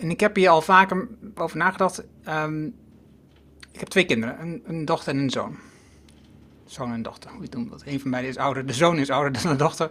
en 0.00 0.10
ik 0.10 0.20
heb 0.20 0.36
hier 0.36 0.48
al 0.48 0.62
vaker 0.62 1.08
over 1.34 1.56
nagedacht. 1.56 2.02
Um, 2.28 2.74
ik 3.72 3.80
heb 3.80 3.88
twee 3.88 4.04
kinderen, 4.04 4.40
een, 4.40 4.62
een 4.66 4.84
dochter 4.84 5.12
en 5.12 5.18
een 5.18 5.30
zoon 5.30 5.56
zoon 6.66 6.92
en 6.92 7.02
dochter. 7.02 7.30
Hoe 7.30 7.42
je 7.42 7.68
dat? 7.70 7.82
Een 7.84 8.00
van 8.00 8.10
beiden 8.10 8.30
is 8.30 8.38
ouder. 8.38 8.66
De 8.66 8.72
zoon 8.72 8.98
is 8.98 9.10
ouder 9.10 9.32
dan 9.42 9.52
de 9.52 9.58
dochter. 9.58 9.90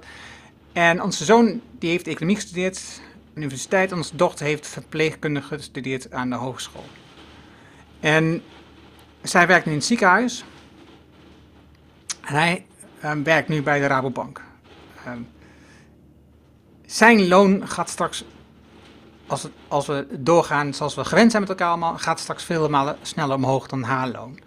En 0.73 1.01
onze 1.01 1.25
zoon 1.25 1.61
die 1.79 1.89
heeft 1.89 2.07
economie 2.07 2.35
gestudeerd 2.35 3.01
aan 3.05 3.31
de 3.33 3.39
universiteit. 3.39 3.91
Onze 3.91 4.15
dochter 4.15 4.45
heeft 4.45 4.67
verpleegkundige 4.67 5.55
gestudeerd 5.55 6.11
aan 6.11 6.29
de 6.29 6.35
hogeschool. 6.35 6.85
En 7.99 8.43
zij 9.21 9.47
werkt 9.47 9.65
nu 9.65 9.71
in 9.71 9.77
het 9.77 9.87
ziekenhuis. 9.87 10.43
En 12.21 12.35
hij 12.35 12.65
ehm, 12.99 13.23
werkt 13.23 13.49
nu 13.49 13.63
bij 13.63 13.79
de 13.79 13.87
Rabobank. 13.87 14.41
Ehm, 15.05 15.19
zijn 16.85 17.27
loon 17.27 17.67
gaat 17.67 17.89
straks, 17.89 18.25
als, 19.27 19.43
het, 19.43 19.51
als 19.67 19.85
we 19.87 20.07
doorgaan 20.11 20.73
zoals 20.73 20.95
we 20.95 21.05
gewend 21.05 21.31
zijn 21.31 21.41
met 21.43 21.51
elkaar 21.51 21.69
allemaal, 21.69 21.97
gaat 21.97 22.19
straks 22.19 22.43
vele 22.43 22.95
sneller 23.01 23.35
omhoog 23.35 23.67
dan 23.67 23.83
haar 23.83 24.07
loon. 24.07 24.39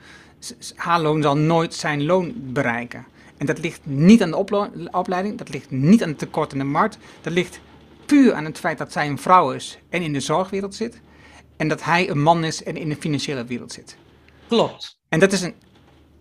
Haar 0.74 1.00
loon 1.00 1.22
zal 1.22 1.36
nooit 1.36 1.74
zijn 1.74 2.04
loon 2.04 2.34
bereiken. 2.36 3.06
En 3.36 3.46
dat 3.46 3.58
ligt 3.58 3.80
niet 3.82 4.22
aan 4.22 4.30
de 4.30 4.90
opleiding, 4.92 5.38
dat 5.38 5.48
ligt 5.48 5.70
niet 5.70 6.02
aan 6.02 6.08
het 6.08 6.18
tekort 6.18 6.52
in 6.52 6.58
de 6.58 6.64
markt. 6.64 6.98
Dat 7.20 7.32
ligt 7.32 7.60
puur 8.06 8.34
aan 8.34 8.44
het 8.44 8.58
feit 8.58 8.78
dat 8.78 8.92
zij 8.92 9.08
een 9.08 9.18
vrouw 9.18 9.50
is 9.50 9.78
en 9.88 10.02
in 10.02 10.12
de 10.12 10.20
zorgwereld 10.20 10.74
zit. 10.74 11.00
En 11.56 11.68
dat 11.68 11.84
hij 11.84 12.10
een 12.10 12.22
man 12.22 12.44
is 12.44 12.62
en 12.62 12.76
in 12.76 12.88
de 12.88 12.96
financiële 12.96 13.44
wereld 13.44 13.72
zit. 13.72 13.96
Klopt. 14.48 14.98
En 15.08 15.20
dat 15.20 15.32
is 15.32 15.42
een. 15.42 15.54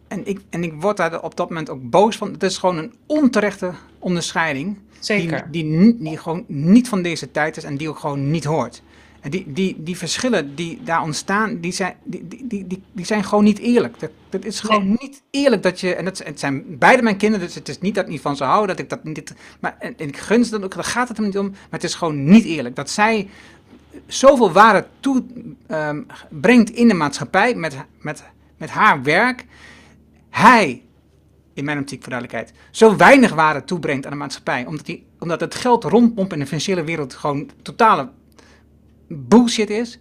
En 0.08 0.28
ik, 0.28 0.40
en 0.50 0.64
ik 0.64 0.74
word 0.82 0.98
daar 0.98 1.22
op 1.22 1.36
dat 1.36 1.50
moment 1.50 1.70
ook 1.70 1.90
boos 1.90 2.16
van. 2.16 2.32
Het 2.32 2.44
is 2.44 2.58
gewoon 2.58 2.78
een 2.78 2.94
onterechte 3.06 3.74
onderscheiding. 4.00 4.80
Zeker. 5.00 5.48
Die, 5.52 5.64
die, 5.64 5.98
die 6.00 6.18
gewoon 6.18 6.44
niet 6.48 6.90
van 6.90 7.02
deze 7.02 7.32
tijd 7.32 7.58
is 7.58 7.64
en 7.64 7.78
die 7.78 7.90
ook 7.90 8.00
gewoon 8.00 8.32
niet 8.32 8.44
hoort. 8.44 8.82
En 9.20 9.30
die, 9.30 9.44
die, 9.48 9.76
die 9.84 9.98
verschillen 9.98 10.56
die 10.56 10.80
daar 10.84 11.02
ontstaan, 11.02 11.60
die 11.60 11.72
zijn, 11.72 11.96
die, 12.04 12.28
die, 12.28 12.68
die, 12.68 12.84
die 12.92 13.06
zijn 13.06 13.24
gewoon 13.24 13.44
niet 13.44 13.60
eerlijk. 13.60 14.00
Dat, 14.00 14.12
dat 14.30 14.46
is 14.46 14.60
gewoon 14.60 14.98
niet 15.00 15.22
eerlijk 15.32 15.64
dat 15.64 15.80
je. 15.80 15.96
En 15.96 16.06
dat, 16.06 16.18
het 16.24 16.40
zijn 16.40 16.78
beide 16.78 17.02
mijn 17.02 17.18
kinderen, 17.18 17.46
dus 17.46 17.56
het 17.56 17.70
is 17.70 17.80
niet 17.80 17.96
dat 17.96 18.04
ik 18.04 18.10
niet 18.10 18.22
van 18.22 18.36
ze 18.36 18.44
hou, 18.44 18.68
dat 18.68 18.80
ik 18.80 18.90
dat 18.90 19.04
niet. 19.04 19.34
Maar, 19.60 19.76
en, 19.80 19.98
en 19.98 20.08
ik 20.08 20.18
gun 20.18 20.46
ze 20.46 20.52
dan 20.52 20.64
ook, 20.64 20.76
daar 20.76 20.84
gaat 20.84 21.08
het 21.08 21.18
hem 21.18 21.26
niet 21.26 21.38
om. 21.38 21.50
Maar 21.50 21.60
het 21.70 21.84
is 21.84 21.96
gewoon 21.96 22.24
niet 22.24 22.46
eerlijk. 22.46 22.76
Dat 22.76 22.90
zij 22.90 23.30
zoveel 24.06 24.52
waarde 24.52 24.88
toebrengt 25.00 26.70
um, 26.70 26.76
in 26.76 26.88
de 26.88 26.94
maatschappij 26.94 27.56
met, 27.56 27.76
met, 28.00 28.24
met 28.58 28.70
haar 28.70 29.04
werk. 29.04 29.46
Hij, 30.30 30.84
in 31.54 31.66
mijn 31.66 31.80
optiek 31.80 32.04
voor 32.04 32.12
duidelijkheid, 32.12 32.58
zo 32.72 32.96
weinig 32.96 33.34
waarde 33.34 33.64
toebrengt 33.64 34.06
aan 34.06 34.12
de 34.12 34.18
maatschappij. 34.18 34.66
Omdat, 34.66 34.86
die, 34.86 35.06
omdat 35.20 35.40
het 35.40 35.56
geld 35.56 35.84
rondpompt 35.84 36.34
in 36.34 36.40
de 36.40 36.46
financiële 36.46 36.84
wereld 36.84 37.14
gewoon 37.14 37.50
totale 37.62 38.10
bullshit 39.08 39.70
is. 39.70 40.00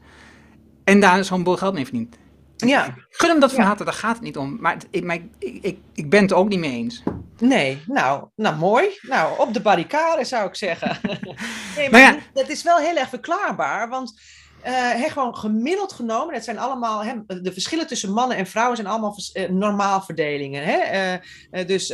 En 0.85 1.01
daar 1.01 1.25
zo'n 1.25 1.42
boel 1.42 1.57
geld 1.57 1.75
mee 1.75 1.85
verdient. 1.85 2.16
Ja. 2.57 2.95
Gun 3.11 3.31
hem 3.31 3.40
dat 3.40 3.53
van 3.53 3.64
harte, 3.64 3.85
daar 3.85 3.92
gaat 3.92 4.14
het 4.14 4.23
niet 4.23 4.37
om. 4.37 4.57
Maar 4.61 4.77
ik, 4.90 5.05
ik, 5.38 5.59
ik, 5.62 5.79
ik 5.95 6.11
ben 6.11 6.23
het 6.23 6.31
er 6.31 6.37
ook 6.37 6.49
niet 6.49 6.59
mee 6.59 6.73
eens. 6.73 7.03
Nee, 7.38 7.83
nou, 7.87 8.29
nou 8.37 8.57
mooi. 8.57 8.99
Nou, 9.03 9.38
op 9.38 9.55
de 9.55 9.61
barricade 9.61 10.25
zou 10.25 10.49
ik 10.49 10.55
zeggen. 10.55 10.99
nee, 11.77 11.90
maar, 11.90 12.01
ja. 12.01 12.19
dat 12.33 12.49
is 12.49 12.62
wel 12.62 12.77
heel 12.77 12.97
erg 12.97 13.09
verklaarbaar, 13.09 13.88
want 13.88 14.21
uh, 14.66 15.11
gewoon 15.11 15.37
gemiddeld 15.37 15.92
genomen, 15.92 16.35
het 16.35 16.44
zijn 16.44 16.59
allemaal, 16.59 17.05
de 17.26 17.52
verschillen 17.52 17.87
tussen 17.87 18.12
mannen 18.12 18.37
en 18.37 18.46
vrouwen 18.46 18.76
zijn 18.76 18.88
allemaal 18.88 19.18
uh, 19.35 19.48
normaalverdelingen. 19.48 20.62
Hè? 20.64 21.12
Uh, 21.50 21.66
dus, 21.66 21.87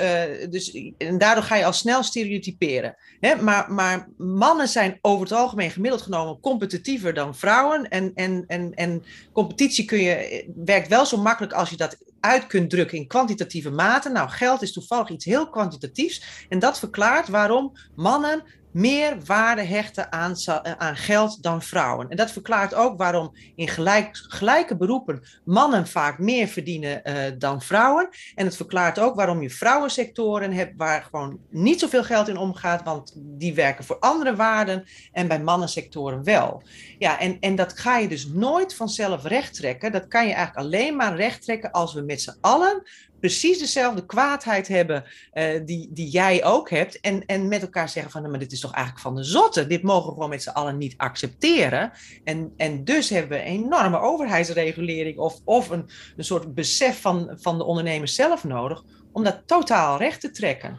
dus, 0.51 0.93
en 0.99 1.19
daardoor 1.19 1.45
ga 1.45 1.57
je 1.57 1.65
al 1.65 1.73
snel 1.73 2.03
stereotyperen. 2.03 2.97
Maar, 3.41 3.73
maar 3.73 4.09
mannen 4.17 4.69
zijn 4.69 4.99
over 5.01 5.23
het 5.23 5.33
algemeen 5.33 5.71
gemiddeld 5.71 6.03
genomen 6.03 6.41
competitiever 6.41 7.15
dan 7.15 7.35
vrouwen. 7.35 7.89
En, 7.89 8.13
en, 8.15 8.45
en, 8.47 8.75
en 8.75 9.05
competitie 9.33 9.85
kun 9.85 10.01
je, 10.01 10.45
werkt 10.55 10.89
wel 10.89 11.07
zo 11.07 11.17
makkelijk 11.17 11.53
als 11.53 11.71
je 11.71 11.77
dat 11.77 11.97
uit 12.21 12.47
kunt 12.47 12.71
drukken 12.71 12.99
in 12.99 13.07
kwantitatieve 13.07 13.71
mate. 13.71 14.09
Nou, 14.09 14.29
geld 14.29 14.63
is 14.63 14.73
toevallig 14.73 15.11
iets 15.11 15.25
heel 15.25 15.51
kwantitatiefs. 15.51 16.47
En 16.49 16.59
dat 16.59 16.79
verklaart 16.79 17.29
waarom 17.29 17.73
mannen 17.95 18.43
meer 18.73 19.17
waarde 19.25 19.63
hechten 19.63 20.13
aan, 20.13 20.35
eh, 20.35 20.73
aan 20.79 20.97
geld 20.97 21.43
dan 21.43 21.63
vrouwen. 21.63 22.09
En 22.09 22.17
dat 22.17 22.31
verklaart 22.31 22.75
ook 22.75 22.99
waarom 22.99 23.35
in 23.55 23.69
gelijk, 23.69 24.09
gelijke 24.13 24.77
beroepen 24.77 25.23
mannen 25.45 25.87
vaak 25.87 26.19
meer 26.19 26.47
verdienen 26.47 27.03
uh, 27.05 27.15
dan 27.39 27.63
vrouwen. 27.63 28.09
En 28.35 28.45
het 28.45 28.57
verklaart 28.57 28.99
ook 28.99 29.15
waarom 29.15 29.43
je 29.43 29.51
vrouwensectoren 29.51 30.53
hebt 30.53 30.73
waar 30.77 31.03
gewoon 31.03 31.39
niet 31.51 31.81
zoveel 31.81 32.05
geld 32.05 32.29
in 32.29 32.37
omgaat, 32.37 32.83
want 32.83 33.13
die 33.17 33.55
werken 33.55 33.85
voor 33.85 33.99
andere 33.99 34.37
waarden 34.37 34.85
en 35.13 35.29
bij 35.29 35.41
mannensectoren 35.41 36.25
wel. 36.25 36.63
Ja, 36.99 37.21
en, 37.21 37.37
en 37.41 37.57
dat 37.57 37.79
ga 37.79 37.99
je 37.99 38.09
dus 38.09 38.27
nooit 38.27 38.75
vanzelf 38.75 39.25
recht 39.25 39.55
trekken. 39.55 39.93
Dat 39.93 40.09
kan 40.09 40.27
je 40.27 40.33
eigenlijk 40.33 40.67
alleen 40.67 40.97
maar 40.97 41.17
recht 41.17 41.43
trekken 41.43 41.71
als 41.71 41.95
we 41.95 42.01
met 42.01 42.23
z'n 42.23 42.37
allen 42.41 42.83
precies 43.23 43.59
dezelfde 43.59 44.07
kwaadheid 44.07 44.69
hebben 44.69 45.05
uh, 45.35 45.45
die, 45.65 45.89
die 45.93 46.09
jij 46.09 46.45
ook 46.45 46.71
hebt. 46.71 47.01
En, 47.01 47.27
en 47.27 47.49
met 47.49 47.63
elkaar 47.63 47.89
zeggen 47.89 48.13
van, 48.13 48.21
nou, 48.21 48.33
maar 48.33 48.43
dit 48.43 48.53
is 48.53 48.61
toch 48.61 48.73
eigenlijk 48.73 49.05
van 49.05 49.15
de 49.15 49.25
zotte. 49.25 49.67
Dit 49.67 49.83
mogen 49.83 50.07
we 50.07 50.13
gewoon 50.13 50.29
met 50.29 50.43
z'n 50.43 50.49
allen 50.49 50.79
niet 50.79 50.95
accepteren. 50.97 51.93
En, 52.25 52.53
en 52.57 52.85
dus 52.85 53.09
hebben 53.09 53.39
we 53.39 53.45
een 53.45 53.65
enorme 53.65 53.99
overheidsregulering 53.99 55.19
of, 55.19 55.41
of 55.45 55.71
een, 55.71 55.91
een 56.17 56.25
soort 56.25 56.55
besef 56.55 57.01
van, 57.01 57.37
van 57.41 57.59
de 57.59 57.65
ondernemers 57.65 58.15
zelf 58.15 58.45
nodig 58.45 58.85
om 59.13 59.25
dat 59.25 59.43
totaal 59.47 59.99
recht 59.99 60.21
te 60.21 60.31
trekken. 60.31 60.79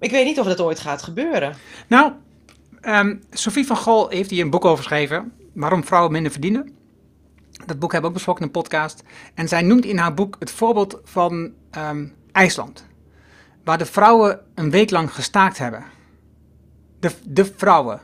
Ik 0.00 0.10
weet 0.10 0.26
niet 0.26 0.40
of 0.40 0.46
dat 0.46 0.60
ooit 0.60 0.78
gaat 0.78 1.02
gebeuren. 1.02 1.54
Nou, 1.88 2.12
um, 2.82 3.22
Sophie 3.30 3.66
van 3.66 3.76
Gol 3.76 4.08
heeft 4.08 4.30
hier 4.30 4.44
een 4.44 4.50
boek 4.50 4.64
over 4.64 4.84
geschreven. 4.84 5.32
Waarom 5.52 5.84
vrouwen 5.84 6.12
minder 6.12 6.32
verdienen. 6.32 6.83
Dat 7.66 7.78
boek 7.78 7.92
hebben 7.92 8.00
we 8.00 8.06
ook 8.06 8.12
besproken 8.12 8.40
in 8.40 8.46
een 8.46 8.62
podcast. 8.62 9.02
En 9.34 9.48
zij 9.48 9.62
noemt 9.62 9.84
in 9.84 9.98
haar 9.98 10.14
boek 10.14 10.36
het 10.38 10.50
voorbeeld 10.50 11.00
van 11.04 11.52
um, 11.78 12.12
IJsland. 12.32 12.86
Waar 13.64 13.78
de 13.78 13.86
vrouwen 13.86 14.40
een 14.54 14.70
week 14.70 14.90
lang 14.90 15.14
gestaakt 15.14 15.58
hebben. 15.58 15.84
De, 17.00 17.10
de 17.24 17.44
vrouwen. 17.44 18.00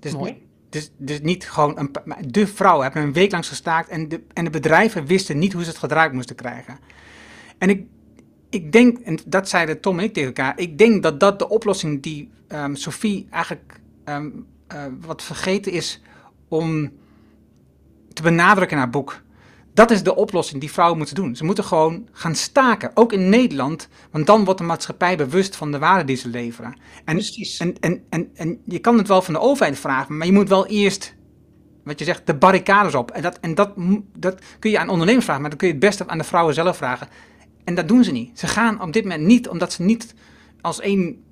Dus, 0.00 0.12
Mooi. 0.12 0.46
Dus, 0.68 0.90
dus 0.96 1.20
niet 1.20 1.50
gewoon 1.50 1.78
een. 1.78 1.90
De 2.26 2.46
vrouwen 2.46 2.84
hebben 2.84 3.02
een 3.02 3.12
week 3.12 3.32
lang 3.32 3.46
gestaakt. 3.46 3.88
En 3.88 4.08
de, 4.08 4.22
en 4.32 4.44
de 4.44 4.50
bedrijven 4.50 5.06
wisten 5.06 5.38
niet 5.38 5.52
hoe 5.52 5.62
ze 5.62 5.68
het 5.68 5.78
gedraaid 5.78 6.12
moesten 6.12 6.36
krijgen. 6.36 6.78
En 7.58 7.70
ik, 7.70 7.86
ik 8.50 8.72
denk, 8.72 8.98
en 8.98 9.18
dat 9.26 9.48
zeiden 9.48 9.80
Tom 9.80 9.98
en 9.98 10.04
ik 10.04 10.12
tegen 10.12 10.28
elkaar. 10.28 10.58
Ik 10.58 10.78
denk 10.78 11.02
dat 11.02 11.20
dat 11.20 11.38
de 11.38 11.48
oplossing 11.48 12.02
die 12.02 12.30
um, 12.48 12.76
Sophie 12.76 13.26
eigenlijk 13.30 13.80
um, 14.04 14.46
uh, 14.74 14.84
wat 15.00 15.22
vergeten 15.22 15.72
is 15.72 16.02
om 16.48 16.92
te 18.12 18.22
benadrukken 18.22 18.76
in 18.76 18.82
haar 18.82 18.90
boek. 18.90 19.22
Dat 19.74 19.90
is 19.90 20.02
de 20.02 20.14
oplossing 20.14 20.60
die 20.60 20.72
vrouwen 20.72 20.98
moeten 20.98 21.14
doen. 21.14 21.36
Ze 21.36 21.44
moeten 21.44 21.64
gewoon 21.64 22.08
gaan 22.12 22.34
staken, 22.34 22.90
ook 22.94 23.12
in 23.12 23.28
Nederland, 23.28 23.88
want 24.10 24.26
dan 24.26 24.44
wordt 24.44 24.60
de 24.60 24.66
maatschappij 24.66 25.16
bewust 25.16 25.56
van 25.56 25.72
de 25.72 25.78
waarde 25.78 26.04
die 26.04 26.16
ze 26.16 26.28
leveren. 26.28 26.76
En, 27.04 27.14
Precies. 27.14 27.58
En, 27.58 27.74
en, 27.80 28.04
en, 28.08 28.30
en 28.34 28.60
je 28.64 28.78
kan 28.78 28.98
het 28.98 29.08
wel 29.08 29.22
van 29.22 29.34
de 29.34 29.40
overheid 29.40 29.78
vragen, 29.78 30.16
maar 30.16 30.26
je 30.26 30.32
moet 30.32 30.48
wel 30.48 30.66
eerst, 30.66 31.14
wat 31.84 31.98
je 31.98 32.04
zegt, 32.04 32.26
de 32.26 32.34
barricades 32.34 32.94
op. 32.94 33.10
En 33.10 33.22
dat, 33.22 33.38
en 33.40 33.54
dat, 33.54 33.72
dat 34.16 34.40
kun 34.58 34.70
je 34.70 34.78
aan 34.78 34.88
ondernemers 34.88 35.24
vragen, 35.24 35.42
maar 35.42 35.50
dat 35.50 35.58
kun 35.58 35.68
je 35.68 35.74
het 35.74 35.84
beste 35.84 36.08
aan 36.08 36.18
de 36.18 36.24
vrouwen 36.24 36.54
zelf 36.54 36.76
vragen. 36.76 37.08
En 37.64 37.74
dat 37.74 37.88
doen 37.88 38.04
ze 38.04 38.12
niet. 38.12 38.38
Ze 38.38 38.46
gaan 38.46 38.82
op 38.82 38.92
dit 38.92 39.02
moment 39.02 39.22
niet, 39.22 39.48
omdat 39.48 39.72
ze 39.72 39.82
niet 39.82 40.14
als 40.60 40.80
één 40.80 41.22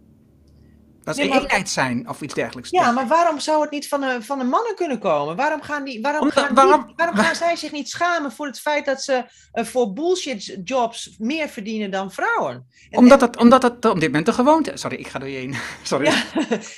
dat 1.17 1.25
is 1.25 1.31
nee, 1.31 1.41
eenheid 1.41 1.69
zijn 1.69 2.09
of 2.09 2.21
iets 2.21 2.35
dergelijks. 2.35 2.71
Ja, 2.71 2.91
maar 2.91 3.07
waarom 3.07 3.41
zou 3.41 3.63
het 3.63 3.71
niet 3.71 3.89
van 3.89 4.01
de, 4.01 4.19
van 4.21 4.39
de 4.39 4.45
mannen 4.45 4.75
kunnen 4.75 4.99
komen? 4.99 5.37
Waarom 5.37 5.63
gaan, 5.63 5.85
die, 5.85 6.01
waarom 6.01 6.21
Omdat, 6.21 6.39
gaan, 6.39 6.55
waarom, 6.55 6.87
die, 6.87 6.95
waarom 6.97 7.17
gaan 7.17 7.35
zij 7.35 7.57
zich 7.57 7.73
niet 7.73 7.89
schamen 7.89 8.33
voor 8.33 8.47
het 8.47 8.61
feit 8.61 8.85
dat 8.85 9.03
ze 9.03 9.25
uh, 9.55 9.65
voor 9.65 9.93
bullshit 9.93 10.59
jobs 10.65 11.15
meer 11.19 11.49
verdienen 11.49 11.91
dan 11.91 12.13
vrouwen? 12.13 12.67
En, 12.91 12.99
omdat, 12.99 13.21
het, 13.21 13.37
omdat 13.37 13.63
het 13.63 13.85
op 13.85 14.01
dit 14.01 14.09
moment 14.09 14.27
de 14.27 14.33
gewoonte 14.33 14.73
is. 14.73 14.81
Sorry, 14.81 14.97
ik 14.97 15.09
ga 15.09 15.21
er 15.21 15.29
je 15.29 15.39
heen. 15.39 15.57
Sorry. 15.83 16.05
Ja, 16.05 16.23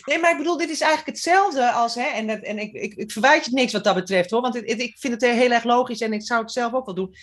nee, 0.04 0.18
maar 0.18 0.30
ik 0.30 0.38
bedoel, 0.38 0.56
dit 0.56 0.70
is 0.70 0.80
eigenlijk 0.80 1.10
hetzelfde 1.10 1.70
als, 1.70 1.94
hè, 1.94 2.06
en, 2.06 2.26
dat, 2.26 2.40
en 2.40 2.58
ik, 2.58 2.72
ik, 2.72 2.94
ik 2.94 3.10
verwijt 3.10 3.44
je 3.44 3.50
niks 3.52 3.72
wat 3.72 3.84
dat 3.84 3.94
betreft 3.94 4.30
hoor, 4.30 4.40
want 4.40 4.54
het, 4.54 4.70
het, 4.70 4.80
ik 4.80 4.96
vind 4.98 5.12
het 5.12 5.30
heel 5.30 5.50
erg 5.50 5.64
logisch 5.64 6.00
en 6.00 6.12
ik 6.12 6.26
zou 6.26 6.40
het 6.40 6.52
zelf 6.52 6.72
ook 6.72 6.86
wel 6.86 6.94
doen. 6.94 7.14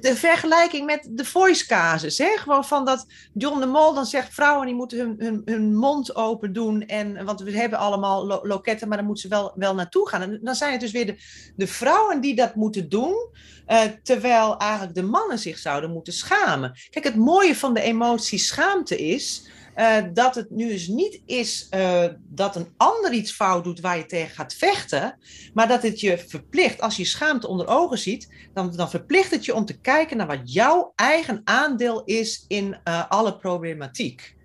De 0.00 0.16
vergelijking 0.16 0.86
met 0.86 1.08
de 1.10 1.24
voice 1.24 1.66
casus, 1.66 2.18
hè, 2.18 2.36
gewoon 2.36 2.64
van 2.64 2.84
dat 2.84 3.06
John 3.34 3.60
de 3.60 3.66
Mol 3.66 3.94
dan 3.94 4.06
zegt, 4.06 4.34
vrouwen 4.34 4.66
die 4.66 4.74
moeten 4.74 4.98
hun, 4.98 5.14
hun, 5.18 5.42
hun 5.44 5.76
mond 5.76 6.16
open 6.16 6.51
doen. 6.52 6.86
En, 6.86 7.24
want 7.24 7.40
we 7.40 7.56
hebben 7.56 7.78
allemaal 7.78 8.26
loketten, 8.42 8.88
maar 8.88 8.96
dan 8.96 9.06
moeten 9.06 9.22
ze 9.22 9.34
wel, 9.34 9.52
wel 9.54 9.74
naartoe 9.74 10.08
gaan. 10.08 10.22
En 10.22 10.40
dan 10.42 10.54
zijn 10.54 10.72
het 10.72 10.80
dus 10.80 10.92
weer 10.92 11.06
de, 11.06 11.16
de 11.56 11.66
vrouwen 11.66 12.20
die 12.20 12.34
dat 12.34 12.54
moeten 12.54 12.88
doen, 12.88 13.30
uh, 13.68 13.80
terwijl 14.02 14.56
eigenlijk 14.56 14.94
de 14.94 15.02
mannen 15.02 15.38
zich 15.38 15.58
zouden 15.58 15.90
moeten 15.90 16.12
schamen. 16.12 16.78
Kijk, 16.90 17.04
het 17.04 17.16
mooie 17.16 17.56
van 17.56 17.74
de 17.74 17.80
emotie 17.80 18.38
schaamte 18.38 18.96
is. 18.96 19.50
Uh, 19.76 19.96
dat 20.12 20.34
het 20.34 20.50
nu 20.50 20.68
dus 20.68 20.86
niet 20.86 21.22
is 21.26 21.66
uh, 21.74 22.04
dat 22.28 22.56
een 22.56 22.72
ander 22.76 23.12
iets 23.12 23.32
fout 23.32 23.64
doet 23.64 23.80
waar 23.80 23.96
je 23.96 24.06
tegen 24.06 24.34
gaat 24.34 24.54
vechten, 24.54 25.18
maar 25.54 25.68
dat 25.68 25.82
het 25.82 26.00
je 26.00 26.18
verplicht, 26.18 26.80
als 26.80 26.96
je 26.96 27.04
schaamte 27.04 27.48
onder 27.48 27.66
ogen 27.66 27.98
ziet, 27.98 28.28
dan, 28.54 28.76
dan 28.76 28.90
verplicht 28.90 29.30
het 29.30 29.44
je 29.44 29.54
om 29.54 29.64
te 29.64 29.80
kijken 29.80 30.16
naar 30.16 30.26
wat 30.26 30.52
jouw 30.52 30.92
eigen 30.94 31.40
aandeel 31.44 32.02
is 32.04 32.44
in 32.48 32.76
alle 33.08 33.36
problematiek. 33.36 34.36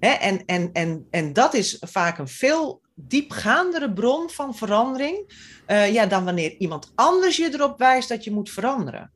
En, 0.00 0.44
en, 0.44 0.70
en, 0.72 1.06
en 1.10 1.32
dat 1.32 1.54
is 1.54 1.76
vaak 1.80 2.18
een 2.18 2.28
veel 2.28 2.80
diepgaandere 2.94 3.92
bron 3.92 4.30
van 4.30 4.54
verandering 4.54 5.32
uh, 5.66 5.92
ja, 5.92 6.06
dan 6.06 6.24
wanneer 6.24 6.56
iemand 6.58 6.92
anders 6.94 7.36
je 7.36 7.50
erop 7.52 7.78
wijst 7.78 8.08
dat 8.08 8.24
je 8.24 8.30
moet 8.30 8.50
veranderen. 8.50 9.10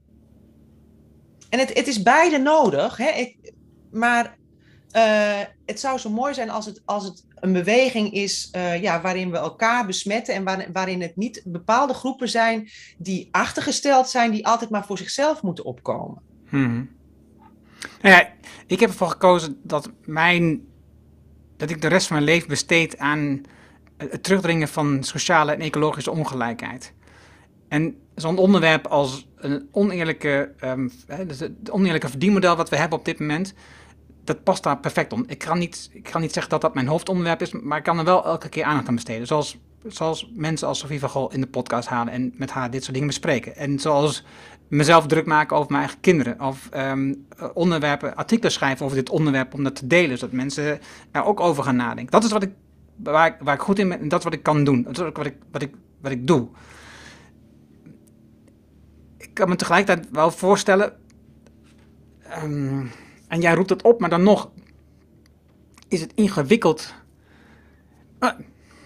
En 1.48 1.58
het, 1.58 1.74
het 1.74 1.86
is 1.86 2.02
beide 2.02 2.38
nodig, 2.38 2.96
hè? 2.96 3.10
Ik, 3.10 3.52
maar 3.90 4.38
uh, 4.96 5.38
het 5.66 5.80
zou 5.80 5.98
zo 5.98 6.10
mooi 6.10 6.34
zijn 6.34 6.50
als 6.50 6.66
het, 6.66 6.82
als 6.84 7.04
het 7.04 7.24
een 7.34 7.52
beweging 7.52 8.12
is 8.12 8.48
uh, 8.56 8.82
ja, 8.82 9.00
waarin 9.00 9.30
we 9.30 9.36
elkaar 9.36 9.86
besmetten 9.86 10.34
en 10.34 10.44
waar, 10.44 10.66
waarin 10.72 11.00
het 11.00 11.16
niet 11.16 11.42
bepaalde 11.44 11.94
groepen 11.94 12.28
zijn 12.28 12.68
die 12.98 13.28
achtergesteld 13.30 14.08
zijn, 14.08 14.30
die 14.30 14.46
altijd 14.46 14.70
maar 14.70 14.86
voor 14.86 14.98
zichzelf 14.98 15.42
moeten 15.42 15.64
opkomen. 15.64 16.22
Hmm. 16.48 16.90
Nou 18.02 18.14
ja, 18.14 18.32
ik 18.66 18.80
heb 18.80 18.90
ervoor 18.90 19.08
gekozen 19.08 19.60
dat, 19.62 19.90
mijn, 20.04 20.68
dat 21.60 21.70
ik 21.70 21.80
de 21.80 21.88
rest 21.88 22.06
van 22.06 22.16
mijn 22.16 22.28
leven 22.28 22.48
besteed 22.48 22.98
aan 22.98 23.42
het 23.96 24.22
terugdringen 24.22 24.68
van 24.68 25.04
sociale 25.04 25.52
en 25.52 25.60
ecologische 25.60 26.10
ongelijkheid. 26.10 26.92
En 27.68 27.96
zo'n 28.14 28.38
onderwerp 28.38 28.86
als 28.86 29.28
een 29.36 29.68
oneerlijke, 29.70 30.52
um, 30.64 30.92
het 31.06 31.70
oneerlijke 31.70 32.08
verdienmodel 32.08 32.56
wat 32.56 32.68
we 32.68 32.76
hebben 32.76 32.98
op 32.98 33.04
dit 33.04 33.18
moment, 33.18 33.54
dat 34.24 34.42
past 34.42 34.62
daar 34.62 34.78
perfect 34.78 35.12
om. 35.12 35.24
Ik 35.26 35.38
kan, 35.38 35.58
niet, 35.58 35.90
ik 35.92 36.02
kan 36.02 36.20
niet 36.20 36.32
zeggen 36.32 36.52
dat 36.52 36.60
dat 36.60 36.74
mijn 36.74 36.86
hoofdonderwerp 36.86 37.40
is, 37.42 37.52
maar 37.52 37.78
ik 37.78 37.84
kan 37.84 37.98
er 37.98 38.04
wel 38.04 38.24
elke 38.24 38.48
keer 38.48 38.64
aandacht 38.64 38.88
aan 38.88 38.94
besteden. 38.94 39.26
Zoals, 39.26 39.58
zoals 39.86 40.30
mensen 40.34 40.68
als 40.68 40.78
Sofie 40.78 41.00
van 41.00 41.08
Gol 41.08 41.32
in 41.32 41.40
de 41.40 41.46
podcast 41.46 41.88
halen 41.88 42.12
en 42.12 42.32
met 42.36 42.50
haar 42.50 42.70
dit 42.70 42.80
soort 42.80 42.92
dingen 42.92 43.08
bespreken. 43.08 43.56
En 43.56 43.78
zoals 43.78 44.24
mezelf 44.70 45.06
druk 45.06 45.26
maken 45.26 45.56
over 45.56 45.70
mijn 45.70 45.82
eigen 45.82 46.00
kinderen. 46.00 46.40
Of 46.40 46.68
um, 46.76 47.26
onderwerpen, 47.54 48.16
artikelen 48.16 48.52
schrijven 48.52 48.84
over 48.84 48.96
dit 48.96 49.10
onderwerp 49.10 49.54
om 49.54 49.64
dat 49.64 49.76
te 49.76 49.86
delen, 49.86 50.18
zodat 50.18 50.34
mensen 50.34 50.80
er 51.10 51.24
ook 51.24 51.40
over 51.40 51.64
gaan 51.64 51.76
nadenken. 51.76 52.10
Dat 52.10 52.24
is 52.24 52.32
wat 52.32 52.42
ik, 52.42 52.52
waar, 52.96 53.54
ik, 53.54 53.60
goed 53.60 53.78
in 53.78 53.88
ben 53.88 54.00
en 54.00 54.08
dat 54.08 54.18
is 54.18 54.24
wat 54.24 54.34
ik 54.34 54.42
kan 54.42 54.64
doen. 54.64 54.82
Dat 54.82 54.98
is 54.98 55.04
ook 55.04 55.16
wat 55.16 55.26
ik, 55.26 55.36
wat 55.50 55.62
ik, 55.62 55.74
wat 56.00 56.12
ik 56.12 56.26
doe. 56.26 56.48
Ik 59.16 59.34
kan 59.34 59.48
me 59.48 59.56
tegelijkertijd 59.56 60.08
wel 60.10 60.30
voorstellen... 60.30 60.92
Um, 62.42 62.90
en 63.28 63.40
jij 63.40 63.54
roept 63.54 63.70
het 63.70 63.82
op, 63.82 64.00
maar 64.00 64.10
dan 64.10 64.22
nog 64.22 64.50
is 65.88 66.00
het 66.00 66.12
ingewikkeld. 66.14 66.94
Uh, 68.20 68.30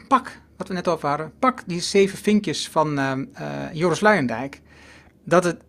pak, 0.09 0.41
wat 0.57 0.68
we 0.68 0.74
net 0.74 0.89
over 0.89 1.09
hadden, 1.09 1.32
pak 1.39 1.62
die 1.66 1.80
zeven 1.80 2.18
vinkjes 2.18 2.68
van 2.68 2.99
uh, 2.99 3.12
uh, 3.41 3.72
Joris 3.72 4.01
Luijendijk. 4.01 4.61
Dat 5.24 5.45
het, 5.45 5.62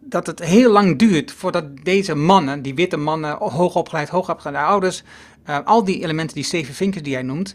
dat 0.00 0.26
het 0.26 0.38
heel 0.38 0.70
lang 0.70 0.98
duurt 0.98 1.32
voordat 1.32 1.64
deze 1.82 2.14
mannen, 2.14 2.62
die 2.62 2.74
witte 2.74 2.96
mannen, 2.96 3.36
hoogopgeleid, 3.36 4.08
hoogopgeleide 4.08 4.68
ouders, 4.68 5.02
al 5.64 5.84
die 5.84 6.02
elementen, 6.02 6.34
die 6.34 6.44
zeven 6.44 6.74
vinkjes 6.74 7.02
die 7.02 7.12
jij 7.12 7.22
noemt, 7.22 7.54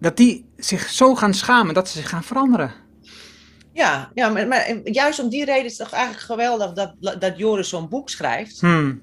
dat 0.00 0.16
die 0.16 0.44
zich 0.56 0.88
zo 0.88 1.14
gaan 1.14 1.34
schamen 1.34 1.74
dat 1.74 1.88
ze 1.88 1.98
zich 1.98 2.08
gaan 2.08 2.24
veranderen. 2.24 2.72
Ja, 3.72 4.10
ja 4.14 4.28
maar, 4.28 4.48
maar 4.48 4.80
juist 4.84 5.18
om 5.18 5.28
die 5.28 5.44
reden 5.44 5.64
is 5.64 5.78
het 5.78 5.88
toch 5.88 5.96
eigenlijk 5.98 6.24
geweldig 6.24 6.72
dat, 6.72 7.20
dat 7.20 7.38
Joris 7.38 7.68
zo'n 7.68 7.88
boek 7.88 8.10
schrijft. 8.10 8.60
Hmm. 8.60 9.02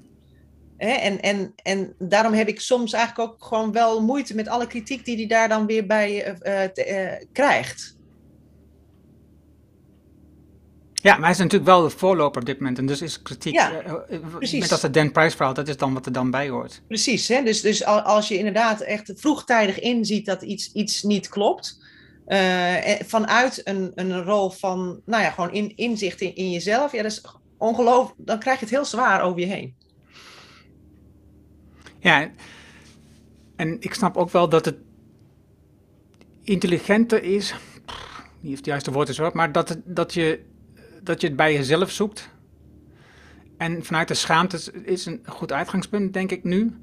En, 0.76 1.20
en, 1.20 1.52
en 1.62 1.94
daarom 1.98 2.32
heb 2.32 2.48
ik 2.48 2.60
soms 2.60 2.92
eigenlijk 2.92 3.30
ook 3.30 3.44
gewoon 3.44 3.72
wel 3.72 4.02
moeite 4.02 4.34
met 4.34 4.48
alle 4.48 4.66
kritiek 4.66 5.04
die 5.04 5.16
hij 5.16 5.26
daar 5.26 5.48
dan 5.48 5.66
weer 5.66 5.86
bij 5.86 6.36
uh, 6.42 7.12
krijgt. 7.32 7.96
Ja, 11.02 11.12
maar 11.12 11.22
hij 11.22 11.30
is 11.30 11.38
natuurlijk 11.38 11.70
wel 11.70 11.82
de 11.82 11.90
voorloper 11.90 12.40
op 12.40 12.46
dit 12.46 12.58
moment. 12.58 12.78
En 12.78 12.86
dus 12.86 13.02
is 13.02 13.22
kritiek, 13.22 13.52
ja, 13.52 13.82
precies. 14.30 14.60
met 14.60 14.72
als 14.72 14.82
het 14.82 14.94
Dan 14.94 15.12
Price 15.12 15.36
verhaal, 15.36 15.54
dat 15.54 15.68
is 15.68 15.76
dan 15.76 15.94
wat 15.94 16.06
er 16.06 16.12
dan 16.12 16.30
bij 16.30 16.48
hoort. 16.48 16.82
Precies, 16.86 17.28
hè? 17.28 17.42
Dus, 17.42 17.60
dus 17.60 17.84
als 17.84 18.28
je 18.28 18.38
inderdaad 18.38 18.80
echt 18.80 19.12
vroegtijdig 19.16 19.80
inziet 19.80 20.26
dat 20.26 20.42
iets, 20.42 20.72
iets 20.72 21.02
niet 21.02 21.28
klopt... 21.28 21.78
vanuit 23.06 23.60
een, 23.64 23.92
een 23.94 24.22
rol 24.22 24.50
van, 24.50 25.00
nou 25.04 25.22
ja, 25.22 25.30
gewoon 25.30 25.52
in, 25.52 25.76
inzicht 25.76 26.20
in, 26.20 26.34
in 26.34 26.50
jezelf... 26.50 26.92
Ja, 26.92 27.02
dat 27.02 27.12
is 27.12 27.22
ongelooflijk, 27.58 28.26
dan 28.26 28.38
krijg 28.38 28.58
je 28.58 28.64
het 28.64 28.74
heel 28.74 28.84
zwaar 28.84 29.22
over 29.22 29.40
je 29.40 29.46
heen. 29.46 29.74
Ja, 31.98 32.30
en 33.56 33.76
ik 33.80 33.94
snap 33.94 34.16
ook 34.16 34.30
wel 34.30 34.48
dat 34.48 34.64
het 34.64 34.76
intelligenter 36.42 37.22
is, 37.22 37.54
niet 38.40 38.52
of 38.52 38.56
het 38.56 38.66
juiste 38.66 38.92
woord 38.92 39.08
is 39.08 39.18
hoor, 39.18 39.30
maar 39.32 39.52
dat, 39.52 39.68
het, 39.68 39.80
dat, 39.84 40.14
je, 40.14 40.44
dat 41.02 41.20
je 41.20 41.26
het 41.26 41.36
bij 41.36 41.52
jezelf 41.52 41.90
zoekt. 41.90 42.30
En 43.56 43.84
vanuit 43.84 44.08
de 44.08 44.14
schaamte 44.14 44.82
is 44.84 45.06
een 45.06 45.20
goed 45.26 45.52
uitgangspunt, 45.52 46.12
denk 46.12 46.30
ik 46.30 46.44
nu. 46.44 46.76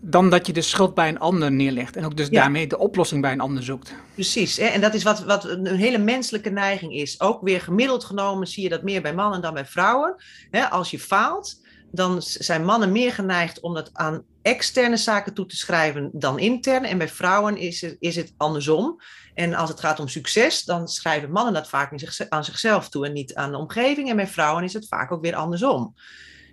Dan 0.00 0.30
dat 0.30 0.46
je 0.46 0.52
de 0.52 0.62
schuld 0.62 0.94
bij 0.94 1.08
een 1.08 1.18
ander 1.18 1.52
neerlegt. 1.52 1.96
En 1.96 2.04
ook 2.04 2.16
dus 2.16 2.30
daarmee 2.30 2.66
de 2.66 2.78
oplossing 2.78 3.22
bij 3.22 3.32
een 3.32 3.40
ander 3.40 3.62
zoekt. 3.62 3.94
Precies, 4.14 4.56
hè? 4.56 4.66
en 4.66 4.80
dat 4.80 4.94
is 4.94 5.02
wat, 5.02 5.24
wat 5.24 5.44
een 5.44 5.66
hele 5.66 5.98
menselijke 5.98 6.50
neiging 6.50 6.92
is. 6.94 7.20
Ook 7.20 7.42
weer 7.42 7.60
gemiddeld 7.60 8.04
genomen 8.04 8.46
zie 8.46 8.62
je 8.62 8.68
dat 8.68 8.82
meer 8.82 9.02
bij 9.02 9.14
mannen 9.14 9.42
dan 9.42 9.54
bij 9.54 9.66
vrouwen. 9.66 10.14
Hè? 10.50 10.68
Als 10.70 10.90
je 10.90 10.98
faalt, 10.98 11.60
dan 11.90 12.22
zijn 12.22 12.64
mannen 12.64 12.92
meer 12.92 13.12
geneigd 13.12 13.60
om 13.60 13.74
dat 13.74 13.90
aan 13.92 14.24
externe 14.42 14.96
zaken 14.96 15.34
toe 15.34 15.46
te 15.46 15.56
schrijven 15.56 16.10
dan 16.12 16.38
interne. 16.38 16.88
En 16.88 16.98
bij 16.98 17.08
vrouwen 17.08 17.56
is 17.56 17.80
het, 17.80 17.96
is 17.98 18.16
het 18.16 18.34
andersom. 18.36 19.00
En 19.38 19.54
als 19.54 19.68
het 19.68 19.80
gaat 19.80 20.00
om 20.00 20.08
succes, 20.08 20.64
dan 20.64 20.88
schrijven 20.88 21.30
mannen 21.30 21.54
dat 21.54 21.68
vaak 21.68 21.92
aan 22.28 22.44
zichzelf 22.44 22.88
toe 22.88 23.06
en 23.06 23.12
niet 23.12 23.34
aan 23.34 23.50
de 23.50 23.58
omgeving. 23.58 24.10
En 24.10 24.16
bij 24.16 24.26
vrouwen 24.26 24.64
is 24.64 24.72
het 24.72 24.88
vaak 24.88 25.12
ook 25.12 25.22
weer 25.22 25.34
andersom. 25.34 25.94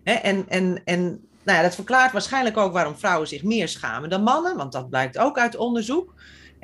en, 0.03 0.45
en, 0.47 0.81
en 0.83 1.01
nou 1.43 1.57
ja, 1.57 1.61
dat 1.61 1.75
verklaart 1.75 2.11
waarschijnlijk 2.11 2.57
ook 2.57 2.73
waarom 2.73 2.97
vrouwen 2.97 3.27
zich 3.27 3.43
meer 3.43 3.67
schamen 3.67 4.09
dan 4.09 4.23
mannen, 4.23 4.57
want 4.57 4.71
dat 4.71 4.89
blijkt 4.89 5.17
ook 5.17 5.37
uit 5.37 5.55
onderzoek. 5.55 6.13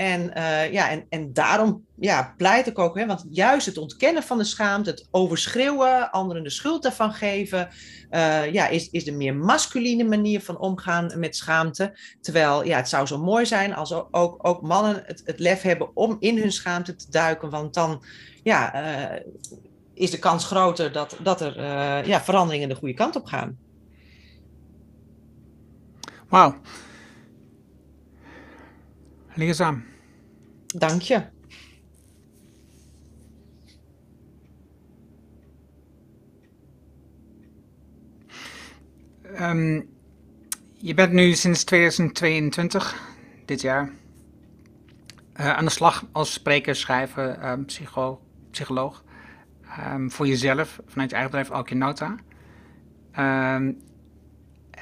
En, 0.02 0.32
uh, 0.38 0.72
ja, 0.72 0.90
en, 0.90 1.06
en 1.10 1.34
daarom 1.34 1.86
ja, 1.96 2.34
pleit 2.38 2.68
ik 2.68 2.80
ook, 2.80 2.98
hè, 2.98 3.06
want 3.06 3.26
juist 3.30 3.66
het 3.66 3.78
ontkennen 3.78 4.24
van 4.24 4.38
de 4.38 4.44
schaamte, 4.44 4.90
het 4.90 5.08
overschreeuwen, 5.12 6.12
anderen 6.12 6.44
de 6.44 6.50
schuld 6.50 6.84
daarvan 6.84 7.14
geven, 7.14 7.70
uh, 8.12 8.52
ja, 8.52 8.68
is, 8.68 8.90
is 8.90 9.04
de 9.04 9.12
meer 9.12 9.36
masculine 9.36 10.04
manier 10.04 10.42
van 10.42 10.58
omgaan 10.58 11.12
met 11.16 11.36
schaamte. 11.36 11.98
Terwijl 12.22 12.66
ja, 12.66 12.78
het 12.78 12.90
zou 12.90 13.06
zo 13.08 13.18
mooi 13.18 13.46
zijn 13.46 13.76
als 13.76 13.94
ook, 14.12 14.48
ook 14.48 14.62
mannen 14.62 15.04
het, 15.06 15.40
lef 15.40 15.62
hebben 15.62 15.96
om 15.96 16.18
in 16.20 16.38
hun 16.38 16.52
schaamte 16.52 16.96
te 16.96 17.06
duiken, 17.10 17.50
want 17.50 17.74
dan 17.74 18.04
ja, 18.44 18.84
uh, 19.14 19.20
is 19.94 20.12
de 20.12 20.20
kans 20.20 20.46
groter 20.46 20.92
dat, 20.92 21.18
dat 21.24 21.42
er 21.42 21.58
ja, 22.08 22.22
veranderingen 22.22 22.70
de 22.70 22.76
goede 22.76 22.94
kant 22.94 23.16
op 23.16 23.26
gaan. 23.26 23.58
Wauw. 26.30 26.56
Leerzaam. 29.36 29.90
Dank 30.74 31.02
je. 31.02 31.24
Um, 39.40 39.90
je 40.78 40.94
bent 40.94 41.12
nu 41.12 41.34
sinds 41.34 41.64
2022, 41.64 42.96
dit 43.46 43.62
jaar, 43.62 43.92
uh, 45.40 45.54
aan 45.56 45.66
de 45.66 45.72
slag 45.72 46.06
als 46.12 46.34
spreker, 46.34 46.76
schrijver, 46.76 47.52
um, 47.52 47.66
psycho, 47.66 48.22
psycholoog. 48.52 49.04
Um, 49.94 50.12
voor 50.12 50.28
jezelf, 50.28 50.80
vanuit 50.86 51.10
je 51.10 51.16
eigen 51.16 51.32
bedrijf 51.32 51.52
Alkinauta. 51.52 52.16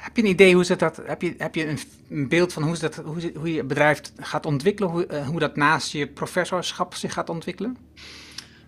Heb 0.00 0.16
je 0.16 0.22
een 0.22 0.28
idee 0.28 0.54
hoe 0.54 0.64
ze 0.64 0.76
dat, 0.76 1.00
heb 1.04 1.22
je, 1.22 1.34
heb 1.38 1.54
je 1.54 1.68
een, 1.68 1.78
een 2.10 2.28
beeld 2.28 2.52
van 2.52 2.62
hoe, 2.62 2.76
ze 2.76 2.80
dat, 2.80 2.96
hoe, 2.96 3.32
hoe 3.34 3.52
je 3.52 3.64
bedrijf 3.64 4.00
gaat 4.16 4.46
ontwikkelen, 4.46 4.90
hoe, 4.90 5.06
uh, 5.10 5.28
hoe 5.28 5.40
dat 5.40 5.56
naast 5.56 5.92
je 5.92 6.06
professorschap 6.06 6.94
zich 6.94 7.12
gaat 7.12 7.28
ontwikkelen? 7.28 7.76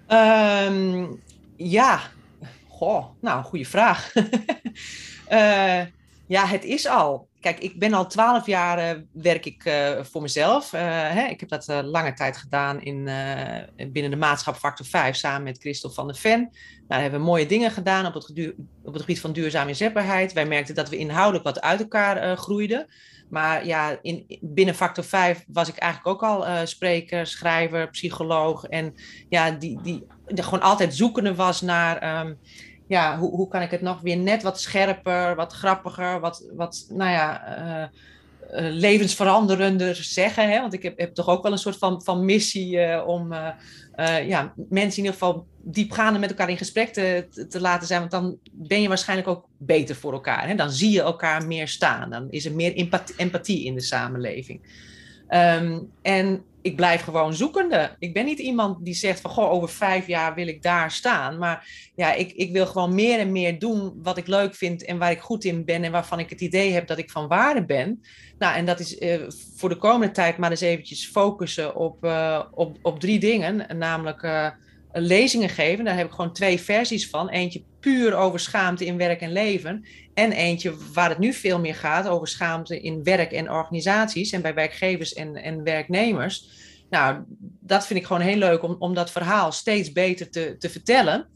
Um, 0.08 1.20
ja, 1.56 2.00
goh, 2.68 3.04
nou, 3.20 3.44
goede 3.44 3.64
vraag. 3.64 4.12
uh, 5.30 5.80
ja, 6.36 6.46
het 6.46 6.64
is 6.64 6.86
al 6.86 7.28
kijk, 7.42 7.58
ik 7.58 7.78
ben 7.78 7.92
al 7.92 8.06
twaalf 8.06 8.46
jaar 8.46 8.96
uh, 8.96 9.02
werk 9.12 9.46
ik 9.46 9.64
uh, 9.64 10.04
voor 10.04 10.22
mezelf. 10.22 10.72
Uh, 10.72 10.80
hè, 10.90 11.26
ik 11.26 11.40
heb 11.40 11.48
dat 11.48 11.66
lange 11.84 12.12
tijd 12.12 12.36
gedaan 12.36 12.82
in, 12.82 13.04
binnen 13.92 14.10
de 14.10 14.16
maatschap 14.16 14.56
Factor 14.56 14.86
5 14.86 15.16
samen 15.16 15.42
met 15.42 15.58
Christel 15.58 15.90
van 15.90 16.06
der 16.06 16.16
Ven. 16.16 16.40
Nou, 16.40 16.52
daar 16.86 17.00
hebben 17.00 17.20
we 17.20 17.26
mooie 17.26 17.46
dingen 17.46 17.70
gedaan 17.70 18.06
op 18.06 18.14
het, 18.14 18.54
op 18.84 18.92
het 18.92 19.00
gebied 19.00 19.20
van 19.20 19.32
duurzame 19.32 19.68
inzetbaarheid. 19.68 20.32
Wij 20.32 20.46
merkten 20.46 20.74
dat 20.74 20.88
we 20.88 20.96
inhoudelijk 20.96 21.44
wat 21.44 21.60
uit 21.60 21.80
elkaar 21.80 22.36
groeiden. 22.36 22.86
Maar 23.28 23.66
ja, 23.66 23.98
in, 24.02 24.38
binnen 24.40 24.74
Factor 24.74 25.04
5 25.04 25.44
was 25.48 25.68
ik 25.68 25.76
eigenlijk 25.76 26.14
ook 26.14 26.30
al 26.30 26.66
spreker, 26.66 27.26
schrijver, 27.26 27.90
psycholoog. 27.90 28.64
En 28.64 28.94
ja, 29.28 29.50
die, 29.50 29.80
die, 29.82 30.04
gewoon 30.26 30.62
altijd 30.62 30.94
zoekende 30.94 31.34
was 31.34 31.60
naar... 31.60 32.20
Um, 32.26 32.38
ja, 32.86 33.18
hoe, 33.18 33.30
hoe 33.30 33.48
kan 33.48 33.62
ik 33.62 33.70
het 33.70 33.80
nog 33.80 34.00
weer 34.00 34.16
net 34.16 34.42
wat 34.42 34.60
scherper, 34.60 35.34
wat 35.34 35.52
grappiger, 35.52 36.20
wat, 36.20 36.44
wat 36.52 36.86
nou 36.88 37.10
ja, 37.10 37.58
uh, 37.58 37.88
uh, 38.64 38.72
levensveranderender 38.72 39.94
zeggen. 39.94 40.50
Hè? 40.50 40.60
Want 40.60 40.72
ik 40.72 40.82
heb, 40.82 40.98
heb 40.98 41.14
toch 41.14 41.28
ook 41.28 41.42
wel 41.42 41.52
een 41.52 41.58
soort 41.58 41.78
van, 41.78 42.02
van 42.02 42.24
missie 42.24 42.76
uh, 42.76 43.02
om 43.06 43.34
ja, 44.26 44.52
mensen 44.68 44.98
in 44.98 45.04
ieder 45.04 45.12
geval 45.12 45.46
diepgaande 45.62 46.18
met 46.18 46.30
elkaar 46.30 46.50
in 46.50 46.56
gesprek 46.56 46.92
te, 46.92 47.26
te, 47.48 47.60
laten 47.60 47.86
zijn. 47.86 48.00
Want 48.00 48.10
dan 48.10 48.38
ben 48.52 48.82
je 48.82 48.88
waarschijnlijk 48.88 49.28
ook 49.28 49.48
beter 49.58 49.96
voor 49.96 50.12
elkaar. 50.12 50.48
Hè? 50.48 50.54
Dan 50.54 50.70
zie 50.70 50.90
je 50.90 51.00
elkaar 51.00 51.46
meer 51.46 51.68
staan. 51.68 52.10
Dan 52.10 52.30
is 52.30 52.44
er 52.44 52.54
meer 52.54 52.74
empathie, 53.16 53.64
in 53.64 53.74
de 53.74 53.80
samenleving. 53.80 54.60
Um, 55.28 55.90
en 56.02 56.44
ik 56.62 56.76
blijf 56.76 57.02
gewoon 57.02 57.34
zoekende. 57.34 57.96
Ik 57.98 58.12
ben 58.12 58.24
niet 58.24 58.38
iemand 58.38 58.84
die 58.84 58.94
zegt 58.94 59.20
van, 59.20 59.30
goh, 59.30 59.50
over 59.50 59.68
vijf 59.68 60.06
jaar 60.06 60.34
wil 60.34 60.46
ik 60.46 60.62
daar 60.62 60.90
staan. 60.90 61.38
Maar 61.38 61.66
ja, 61.94 62.12
ik, 62.12 62.32
ik 62.32 62.52
wil 62.52 62.66
gewoon 62.66 62.94
meer 62.94 63.18
en 63.18 63.32
meer 63.32 63.58
doen 63.58 63.92
wat 64.02 64.16
ik 64.16 64.26
leuk 64.26 64.54
vind 64.54 64.84
en 64.84 64.98
waar 64.98 65.10
ik 65.10 65.20
goed 65.20 65.44
in 65.44 65.64
ben 65.64 65.84
en 65.84 65.92
waarvan 65.92 66.18
ik 66.18 66.30
het 66.30 66.40
idee 66.40 66.72
heb 66.72 66.86
dat 66.86 66.98
ik 66.98 67.10
van 67.10 67.28
waarde 67.28 67.64
ben. 67.64 68.02
Nou, 68.38 68.56
en 68.56 68.64
dat 68.64 68.80
is 68.80 69.00
uh, 69.00 69.22
voor 69.56 69.68
de 69.68 69.76
komende 69.76 70.12
tijd 70.12 70.36
maar 70.36 70.50
eens 70.50 70.60
eventjes 70.60 71.06
focussen 71.06 71.74
op, 71.76 72.04
uh, 72.04 72.42
op, 72.54 72.78
op 72.82 73.00
drie 73.00 73.18
dingen. 73.18 73.78
Namelijk 73.78 74.22
uh, 74.22 74.48
lezingen 74.92 75.48
geven. 75.48 75.84
Daar 75.84 75.96
heb 75.96 76.06
ik 76.06 76.12
gewoon 76.12 76.32
twee 76.32 76.60
versies 76.60 77.08
van. 77.08 77.28
Eentje 77.28 77.62
puur 77.80 78.14
over 78.14 78.40
schaamte 78.40 78.84
in 78.84 78.96
werk 78.96 79.20
en 79.20 79.32
leven. 79.32 79.84
En 80.14 80.32
eentje 80.32 80.74
waar 80.92 81.08
het 81.08 81.18
nu 81.18 81.32
veel 81.32 81.60
meer 81.60 81.74
gaat 81.74 82.08
over 82.08 82.28
schaamte 82.28 82.80
in 82.80 83.02
werk 83.02 83.32
en 83.32 83.50
organisaties. 83.50 84.32
En 84.32 84.42
bij 84.42 84.54
werkgevers 84.54 85.12
en, 85.12 85.36
en 85.36 85.62
werknemers. 85.62 86.48
Nou, 86.90 87.24
dat 87.60 87.86
vind 87.86 87.98
ik 87.98 88.06
gewoon 88.06 88.22
heel 88.22 88.36
leuk 88.36 88.62
om, 88.62 88.76
om 88.78 88.94
dat 88.94 89.10
verhaal 89.10 89.52
steeds 89.52 89.92
beter 89.92 90.30
te, 90.30 90.56
te 90.58 90.70
vertellen. 90.70 91.28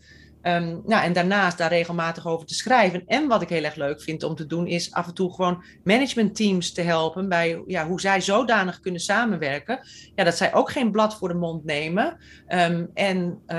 Um, 0.46 0.82
nou, 0.84 1.04
en 1.04 1.12
daarnaast 1.12 1.58
daar 1.58 1.68
regelmatig 1.68 2.26
over 2.26 2.46
te 2.46 2.54
schrijven. 2.54 3.02
En 3.06 3.28
wat 3.28 3.42
ik 3.42 3.48
heel 3.48 3.64
erg 3.64 3.74
leuk 3.74 4.02
vind 4.02 4.22
om 4.22 4.34
te 4.34 4.46
doen, 4.46 4.66
is 4.66 4.92
af 4.92 5.06
en 5.06 5.14
toe 5.14 5.34
gewoon 5.34 5.64
managementteams 5.84 6.72
te 6.72 6.80
helpen 6.80 7.28
bij 7.28 7.62
ja, 7.66 7.86
hoe 7.86 8.00
zij 8.00 8.20
zodanig 8.20 8.80
kunnen 8.80 9.00
samenwerken. 9.00 9.80
Ja, 10.14 10.24
dat 10.24 10.36
zij 10.36 10.54
ook 10.54 10.70
geen 10.70 10.90
blad 10.90 11.16
voor 11.16 11.28
de 11.28 11.34
mond 11.34 11.64
nemen. 11.64 12.16
Um, 12.48 12.90
en 12.94 13.42
uh, 13.46 13.56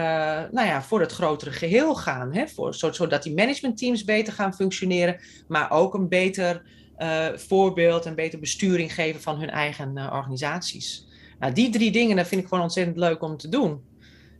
nou 0.51 0.67
ja, 0.67 0.83
voor 0.83 0.99
het 0.99 1.11
grotere 1.11 1.51
geheel 1.51 1.95
gaan. 1.95 2.33
Hè, 2.33 2.47
voor, 2.47 2.73
zodat 2.73 3.23
die 3.23 3.35
managementteams 3.35 4.03
beter 4.03 4.33
gaan 4.33 4.55
functioneren, 4.55 5.19
maar 5.47 5.71
ook 5.71 5.93
een 5.93 6.07
beter 6.07 6.61
uh, 6.97 7.27
voorbeeld 7.35 8.05
en 8.05 8.15
beter 8.15 8.39
besturing 8.39 8.93
geven 8.93 9.21
van 9.21 9.39
hun 9.39 9.49
eigen 9.49 9.91
uh, 9.95 10.11
organisaties. 10.13 11.07
Nou, 11.39 11.53
die 11.53 11.69
drie 11.69 11.91
dingen, 11.91 12.15
dat 12.15 12.27
vind 12.27 12.41
ik 12.41 12.47
gewoon 12.47 12.63
ontzettend 12.63 12.97
leuk 12.97 13.21
om 13.21 13.37
te 13.37 13.49
doen. 13.49 13.81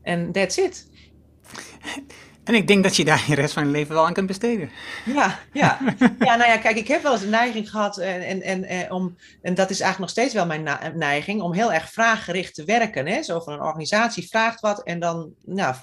En 0.01 0.31
that's 0.31 0.57
it. 0.57 0.89
En 2.47 2.53
ik 2.53 2.67
denk 2.67 2.83
dat 2.83 2.95
je 2.95 3.05
daar 3.05 3.23
de 3.27 3.35
rest 3.35 3.53
van 3.53 3.65
je 3.65 3.71
leven 3.71 3.93
wel 3.93 4.05
aan 4.05 4.13
kunt 4.13 4.27
besteden. 4.27 4.69
Ja, 5.05 5.39
ja. 5.53 5.79
ja 6.19 6.35
nou 6.35 6.49
ja, 6.49 6.57
kijk, 6.57 6.77
ik 6.77 6.87
heb 6.87 7.01
wel 7.03 7.11
eens 7.11 7.21
een 7.21 7.29
neiging 7.29 7.69
gehad, 7.69 7.97
en, 7.97 8.21
en, 8.21 8.41
en, 8.41 8.63
en, 8.63 8.91
om, 8.91 9.15
en 9.41 9.55
dat 9.55 9.69
is 9.69 9.79
eigenlijk 9.79 9.99
nog 9.99 10.09
steeds 10.09 10.33
wel 10.33 10.45
mijn 10.45 10.97
neiging, 10.97 11.41
om 11.41 11.53
heel 11.53 11.73
erg 11.73 11.91
vraaggericht 11.91 12.55
te 12.55 12.63
werken. 12.63 13.07
Hè? 13.07 13.23
Zo 13.23 13.39
van 13.39 13.53
een 13.53 13.61
organisatie 13.61 14.27
vraagt 14.27 14.59
wat 14.59 14.83
en 14.83 14.99
dan, 14.99 15.33
nou, 15.45 15.75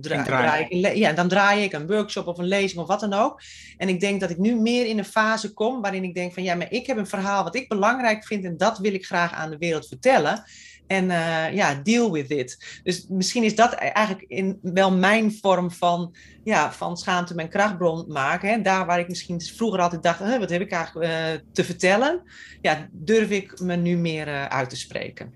draai, 0.00 0.24
draai 0.24 0.66
ik, 0.68 0.94
ja, 0.94 1.12
dan 1.12 1.28
draai 1.28 1.62
ik 1.62 1.72
een 1.72 1.86
workshop 1.86 2.26
of 2.26 2.38
een 2.38 2.44
lezing 2.44 2.80
of 2.80 2.86
wat 2.88 3.00
dan 3.00 3.12
ook. 3.12 3.42
En 3.76 3.88
ik 3.88 4.00
denk 4.00 4.20
dat 4.20 4.30
ik 4.30 4.38
nu 4.38 4.54
meer 4.54 4.86
in 4.86 4.98
een 4.98 5.04
fase 5.04 5.52
kom 5.52 5.80
waarin 5.80 6.04
ik 6.04 6.14
denk 6.14 6.34
van, 6.34 6.42
ja, 6.42 6.54
maar 6.54 6.72
ik 6.72 6.86
heb 6.86 6.96
een 6.96 7.06
verhaal 7.06 7.44
wat 7.44 7.54
ik 7.54 7.68
belangrijk 7.68 8.26
vind 8.26 8.44
en 8.44 8.56
dat 8.56 8.78
wil 8.78 8.94
ik 8.94 9.06
graag 9.06 9.32
aan 9.32 9.50
de 9.50 9.58
wereld 9.58 9.88
vertellen. 9.88 10.44
En 10.90 11.04
uh, 11.04 11.52
ja, 11.52 11.74
deal 11.74 12.12
with 12.12 12.30
it. 12.30 12.80
Dus 12.82 13.06
misschien 13.08 13.44
is 13.44 13.54
dat 13.54 13.72
eigenlijk 13.72 14.24
in, 14.28 14.58
wel 14.62 14.92
mijn 14.92 15.32
vorm 15.32 15.70
van, 15.70 16.14
ja, 16.44 16.72
van 16.72 16.96
schaamte 16.96 17.34
mijn 17.34 17.48
krachtbron 17.48 18.04
maken. 18.08 18.48
Hè. 18.48 18.62
Daar 18.62 18.86
waar 18.86 18.98
ik 18.98 19.08
misschien 19.08 19.40
vroeger 19.40 19.80
altijd 19.80 20.02
dacht, 20.02 20.38
wat 20.38 20.50
heb 20.50 20.60
ik 20.60 20.70
eigenlijk 20.70 21.10
uh, 21.10 21.40
te 21.52 21.64
vertellen? 21.64 22.22
Ja, 22.60 22.88
durf 22.92 23.30
ik 23.30 23.60
me 23.60 23.76
nu 23.76 23.96
meer 23.96 24.28
uh, 24.28 24.44
uit 24.44 24.70
te 24.70 24.76
spreken. 24.76 25.32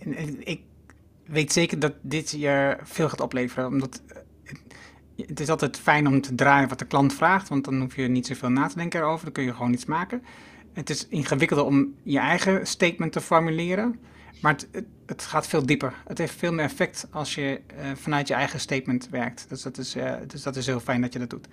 En, 0.00 0.14
en, 0.14 0.46
ik 0.46 0.62
weet 1.26 1.52
zeker 1.52 1.78
dat 1.78 1.92
dit 2.02 2.30
je 2.30 2.76
veel 2.82 3.08
gaat 3.08 3.20
opleveren. 3.20 3.66
Omdat 3.66 4.02
het 5.16 5.40
is 5.40 5.48
altijd 5.48 5.78
fijn 5.78 6.06
om 6.06 6.20
te 6.20 6.34
draaien 6.34 6.68
wat 6.68 6.78
de 6.78 6.86
klant 6.86 7.14
vraagt. 7.14 7.48
Want 7.48 7.64
dan 7.64 7.80
hoef 7.80 7.96
je 7.96 8.08
niet 8.08 8.26
zoveel 8.26 8.50
na 8.50 8.66
te 8.66 8.76
denken 8.76 9.00
erover. 9.00 9.24
Dan 9.24 9.32
kun 9.32 9.44
je 9.44 9.54
gewoon 9.54 9.72
iets 9.72 9.84
maken. 9.84 10.22
Het 10.72 10.90
is 10.90 11.08
ingewikkelder 11.08 11.66
om 11.66 11.94
je 12.02 12.18
eigen 12.18 12.66
statement 12.66 13.12
te 13.12 13.20
formuleren. 13.20 14.12
Maar 14.44 14.52
het, 14.52 14.84
het, 15.06 15.22
gaat 15.22 15.46
veel 15.46 15.66
dieper. 15.66 15.94
Het 16.06 16.18
heeft 16.18 16.34
veel 16.34 16.52
meer 16.52 16.64
effect 16.64 17.06
als 17.10 17.34
je 17.34 17.60
uh, 17.76 17.90
vanuit 17.94 18.28
je 18.28 18.34
eigen 18.34 18.60
statement 18.60 19.08
werkt. 19.08 19.48
Dus 19.48 19.62
dat 19.62 19.78
is, 19.78 19.96
uh, 19.96 20.14
dus 20.26 20.42
dat 20.42 20.56
is 20.56 20.66
heel 20.66 20.80
fijn 20.80 21.00
dat 21.00 21.12
je 21.12 21.18
dat 21.18 21.30
doet. 21.30 21.48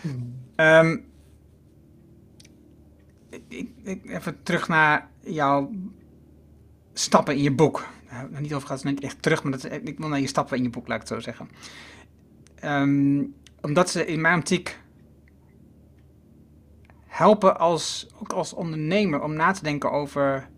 Hmm. 0.00 0.34
Um, 0.56 1.04
ik, 3.48 3.68
ik, 3.82 4.10
even 4.10 4.42
terug 4.42 4.68
naar 4.68 5.08
jouw 5.20 5.70
stappen 6.92 7.34
in 7.34 7.42
je 7.42 7.52
boek. 7.52 7.86
Nou, 8.10 8.40
niet 8.40 8.54
over 8.54 8.68
gaat 8.68 8.82
het 8.82 9.00
echt 9.00 9.22
terug, 9.22 9.42
maar 9.42 9.52
dat, 9.52 9.64
ik 9.64 9.98
wil 9.98 10.08
naar 10.08 10.20
je 10.20 10.26
stappen 10.26 10.56
in 10.56 10.62
je 10.62 10.70
boek, 10.70 10.88
laat 10.88 11.02
ik 11.02 11.08
het 11.08 11.12
zo 11.12 11.20
zeggen. 11.20 11.48
Um, 12.64 13.34
omdat 13.60 13.90
ze 13.90 14.06
in 14.06 14.20
mijn 14.20 14.38
optiek 14.38 14.78
helpen 17.06 17.58
als, 17.58 18.08
ook 18.20 18.32
als 18.32 18.52
ondernemer 18.52 19.22
om 19.22 19.34
na 19.34 19.52
te 19.52 19.62
denken 19.62 19.92
over 19.92 20.48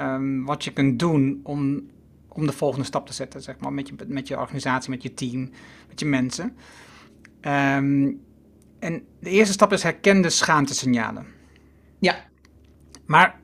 um, 0.00 0.44
wat 0.44 0.64
je 0.64 0.72
kunt 0.72 0.98
doen 0.98 1.40
om, 1.42 1.90
om 2.28 2.46
de 2.46 2.52
volgende 2.52 2.86
stap 2.86 3.06
te 3.06 3.12
zetten, 3.12 3.42
zeg 3.42 3.58
maar, 3.58 3.72
met 3.72 3.88
je, 3.88 3.94
met 4.06 4.28
je 4.28 4.38
organisatie, 4.38 4.90
met 4.90 5.02
je 5.02 5.14
team, 5.14 5.50
met 5.88 6.00
je 6.00 6.06
mensen. 6.06 6.56
Um, 7.40 8.20
en 8.78 9.04
de 9.20 9.30
eerste 9.30 9.52
stap 9.52 9.72
is 9.72 9.82
herken 9.82 10.20
de 10.20 10.30
schaamtesignalen. 10.30 11.26
Ja. 11.98 12.24
Maar 13.06 13.40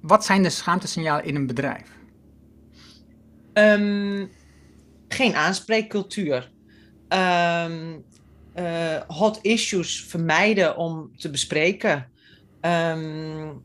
wat 0.00 0.24
zijn 0.24 0.42
de 0.42 0.50
schaamtesignalen 0.50 1.24
in 1.24 1.34
een 1.34 1.46
bedrijf? 1.46 1.98
Um, 3.52 4.30
geen 5.08 5.34
aanspreekcultuur. 5.34 6.50
Um, 7.08 8.04
uh, 8.56 9.00
hot 9.06 9.38
issues 9.42 10.04
vermijden 10.04 10.76
om 10.76 11.10
te 11.16 11.30
bespreken. 11.30 12.10
Um, 12.60 13.62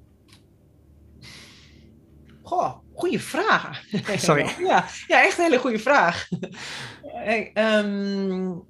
Goh, 2.45 2.75
goede 2.93 3.19
vraag. 3.19 3.83
Sorry. 4.17 4.55
ja, 4.59 4.85
ja, 5.07 5.23
echt 5.23 5.37
een 5.37 5.43
hele 5.43 5.57
goede 5.57 5.79
vraag. 5.79 6.27
um, 7.53 8.63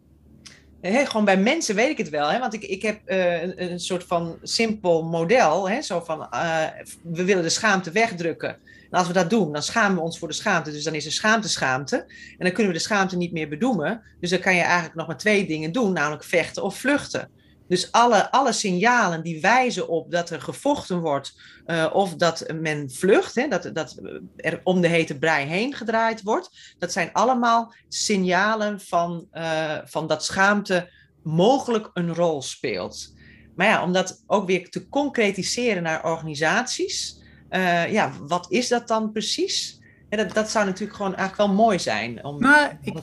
gewoon 0.82 1.26
bij 1.26 1.38
mensen 1.38 1.76
weet 1.76 1.90
ik 1.90 1.98
het 1.98 2.10
wel, 2.10 2.30
hè? 2.30 2.40
want 2.40 2.54
ik, 2.54 2.64
ik 2.64 2.82
heb 2.82 3.02
uh, 3.06 3.42
een, 3.42 3.64
een, 3.72 3.80
soort 3.80 4.04
van 4.04 4.38
simpel 4.42 5.04
model. 5.04 5.70
Hè? 5.70 5.82
Zo 5.82 6.00
van, 6.00 6.28
uh, 6.34 6.64
we 7.02 7.24
willen 7.24 7.44
de 7.44 7.50
schaamte 7.50 7.92
wegdrukken. 7.92 8.50
En 8.92 9.00
als 9.00 9.08
we 9.08 9.14
dat 9.14 9.30
doen, 9.30 9.54
dan 9.54 9.64
schamen 9.64 9.96
we 9.96 10.04
ons 10.04 10.20
voor 10.20 10.28
de 10.28 10.34
schaamte. 10.34 10.72
Dus 10.72 10.84
dan 10.84 10.94
is 10.94 11.06
er 11.06 11.12
schaamte 11.12 11.50
schaamte. 11.50 11.96
En 12.38 12.46
dan 12.46 12.52
kunnen 12.52 12.72
we 12.72 12.78
de 12.78 12.84
schaamte 12.84 13.18
niet 13.18 13.32
meer 13.32 13.50
bedoemen. 13.50 14.02
Dus 14.20 14.30
dan 14.30 14.40
kan 14.40 14.56
je 14.56 14.62
eigenlijk 14.62 14.96
nog 14.96 15.08
maar 15.08 15.18
twee 15.18 15.48
dingen 15.48 15.72
doen, 15.72 15.94
namelijk 15.94 16.24
vechten 16.24 16.64
of 16.64 16.78
vluchten. 16.78 17.30
Dus 17.68 17.92
alle, 17.92 18.32
alle 18.32 18.52
signalen 18.52 19.24
die 19.24 19.42
wijzen 19.42 19.88
op 19.88 20.12
dat 20.12 20.30
er 20.30 20.42
gevochten 20.42 21.00
wordt 21.00 21.34
uh, 21.68 21.90
of 21.94 22.16
dat 22.16 22.54
men 22.62 22.92
vlucht, 22.92 23.36
hè, 23.36 23.48
dat, 23.48 23.70
dat 23.74 24.00
er 24.36 24.62
om 24.64 24.82
de 24.82 24.88
hete 24.88 25.18
brei 25.18 25.46
heen 25.46 25.74
gedraaid 25.74 26.22
wordt, 26.22 26.76
dat 26.78 26.92
zijn 26.92 27.10
allemaal 27.14 27.74
signalen 27.88 28.80
van, 28.80 29.28
uh, 29.34 29.78
van 29.86 30.08
dat 30.08 30.26
schaamte 30.26 30.90
mogelijk 31.24 31.90
een 31.94 32.14
rol 32.14 32.42
speelt. 32.42 33.14
Maar 33.56 33.68
ja, 33.68 33.84
om 33.84 33.94
dat 33.94 34.24
ook 34.28 34.48
weer 34.48 34.70
te 34.70 34.90
concretiseren 34.90 35.84
naar 35.84 36.06
organisaties, 36.06 37.22
uh, 37.50 37.92
ja, 37.92 38.12
wat 38.28 38.46
is 38.50 38.68
dat 38.68 38.88
dan 38.88 39.12
precies? 39.12 39.80
Dat, 40.10 40.34
dat 40.34 40.50
zou 40.50 40.66
natuurlijk 40.66 40.98
gewoon 40.98 41.16
eigenlijk 41.16 41.50
wel 41.50 41.58
mooi 41.66 41.80
zijn. 41.80 42.24
Om, 42.24 42.40
maar 42.40 42.80
ik, 42.82 42.98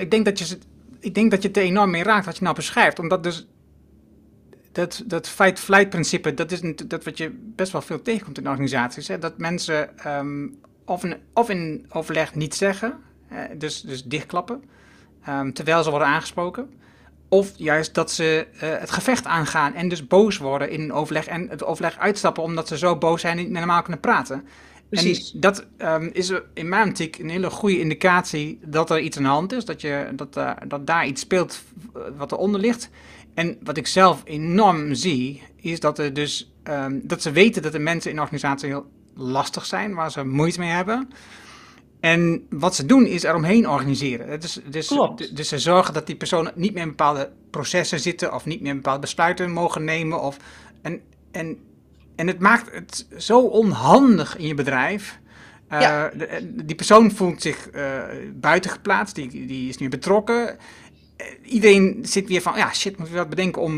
ik 0.00 0.10
denk 0.10 0.24
dat 0.24 0.38
je 0.38 0.58
ik 1.04 1.14
denk 1.14 1.30
dat 1.30 1.42
je 1.42 1.48
het 1.48 1.56
enorm 1.56 1.90
mee 1.90 2.02
raakt 2.02 2.26
wat 2.26 2.36
je 2.36 2.42
nou 2.42 2.54
beschrijft. 2.54 2.98
Omdat 2.98 3.22
dus 3.22 3.46
dat, 4.74 5.02
dat 5.06 5.28
fight-flight 5.28 5.88
principe, 5.88 6.34
dat 6.34 6.52
is 6.52 6.60
dat 6.86 7.04
wat 7.04 7.18
je 7.18 7.30
best 7.56 7.72
wel 7.72 7.82
veel 7.82 8.02
tegenkomt 8.02 8.38
in 8.38 8.48
organisaties. 8.48 9.08
Hè? 9.08 9.18
Dat 9.18 9.38
mensen 9.38 9.88
um, 10.06 10.58
of, 10.84 11.04
in, 11.04 11.16
of 11.32 11.50
in 11.50 11.86
overleg 11.88 12.34
niet 12.34 12.54
zeggen, 12.54 12.98
dus, 13.56 13.80
dus 13.80 14.04
dichtklappen, 14.04 14.62
um, 15.28 15.52
terwijl 15.52 15.82
ze 15.82 15.90
worden 15.90 16.08
aangesproken. 16.08 16.70
Of 17.28 17.52
juist 17.56 17.94
dat 17.94 18.10
ze 18.10 18.46
uh, 18.54 18.60
het 18.60 18.90
gevecht 18.90 19.24
aangaan 19.24 19.74
en 19.74 19.88
dus 19.88 20.06
boos 20.06 20.38
worden 20.38 20.70
in 20.70 20.80
een 20.80 20.92
overleg 20.92 21.26
en 21.26 21.48
het 21.48 21.64
overleg 21.64 21.98
uitstappen 21.98 22.42
omdat 22.42 22.68
ze 22.68 22.78
zo 22.78 22.96
boos 22.96 23.20
zijn 23.20 23.38
en 23.38 23.44
niet 23.44 23.52
normaal 23.52 23.82
kunnen 23.82 24.00
praten. 24.00 24.46
Precies. 24.88 25.32
En 25.32 25.40
dat 25.40 25.66
um, 25.78 26.10
is 26.12 26.32
in 26.54 26.68
mijn 26.68 26.88
optiek 26.88 27.18
een 27.18 27.28
hele 27.28 27.50
goede 27.50 27.78
indicatie 27.78 28.58
dat 28.64 28.90
er 28.90 29.00
iets 29.00 29.16
aan 29.16 29.22
de 29.22 29.28
hand 29.28 29.52
is, 29.52 29.64
dat, 29.64 29.80
je, 29.80 30.08
dat, 30.12 30.36
uh, 30.36 30.50
dat 30.68 30.86
daar 30.86 31.06
iets 31.06 31.20
speelt 31.20 31.62
wat 32.16 32.32
eronder 32.32 32.60
ligt. 32.60 32.90
En 33.34 33.58
wat 33.62 33.76
ik 33.76 33.86
zelf 33.86 34.22
enorm 34.24 34.94
zie, 34.94 35.42
is 35.56 35.80
dat, 35.80 35.98
er 35.98 36.14
dus, 36.14 36.52
um, 36.64 37.00
dat 37.04 37.22
ze 37.22 37.30
weten 37.30 37.62
dat 37.62 37.72
de 37.72 37.78
mensen 37.78 38.10
in 38.10 38.16
de 38.16 38.22
organisatie 38.22 38.68
heel 38.68 38.86
lastig 39.14 39.66
zijn, 39.66 39.94
waar 39.94 40.10
ze 40.10 40.24
moeite 40.24 40.58
mee 40.58 40.70
hebben. 40.70 41.08
En 42.00 42.46
wat 42.50 42.74
ze 42.74 42.86
doen 42.86 43.06
is 43.06 43.22
eromheen 43.22 43.68
organiseren. 43.68 44.40
Dus, 44.40 44.60
dus, 44.70 44.92
dus 45.32 45.48
ze 45.48 45.58
zorgen 45.58 45.94
dat 45.94 46.06
die 46.06 46.16
personen 46.16 46.52
niet 46.54 46.72
meer 46.72 46.82
in 46.82 46.88
bepaalde 46.88 47.30
processen 47.50 48.00
zitten 48.00 48.34
of 48.34 48.44
niet 48.44 48.60
meer 48.60 48.74
bepaalde 48.74 49.00
besluiten 49.00 49.50
mogen 49.50 49.84
nemen. 49.84 50.20
Of, 50.20 50.36
en, 50.82 51.00
en, 51.30 51.58
en 52.16 52.26
het 52.26 52.38
maakt 52.38 52.74
het 52.74 53.06
zo 53.16 53.40
onhandig 53.40 54.36
in 54.36 54.46
je 54.46 54.54
bedrijf. 54.54 55.18
Uh, 55.72 55.80
ja. 55.80 56.10
die 56.44 56.76
persoon 56.76 57.10
voelt 57.10 57.42
zich 57.42 57.68
uh, 57.74 58.02
buiten 58.34 58.70
geplaatst, 58.70 59.14
die, 59.14 59.46
die 59.46 59.68
is 59.68 59.76
niet 59.76 59.90
betrokken 59.90 60.56
iedereen 61.42 61.98
zit 62.02 62.28
weer 62.28 62.42
van, 62.42 62.56
ja 62.56 62.72
shit, 62.72 62.96
moeten 62.96 63.14
we 63.14 63.20
wat 63.20 63.30
bedenken 63.30 63.62
om, 63.62 63.74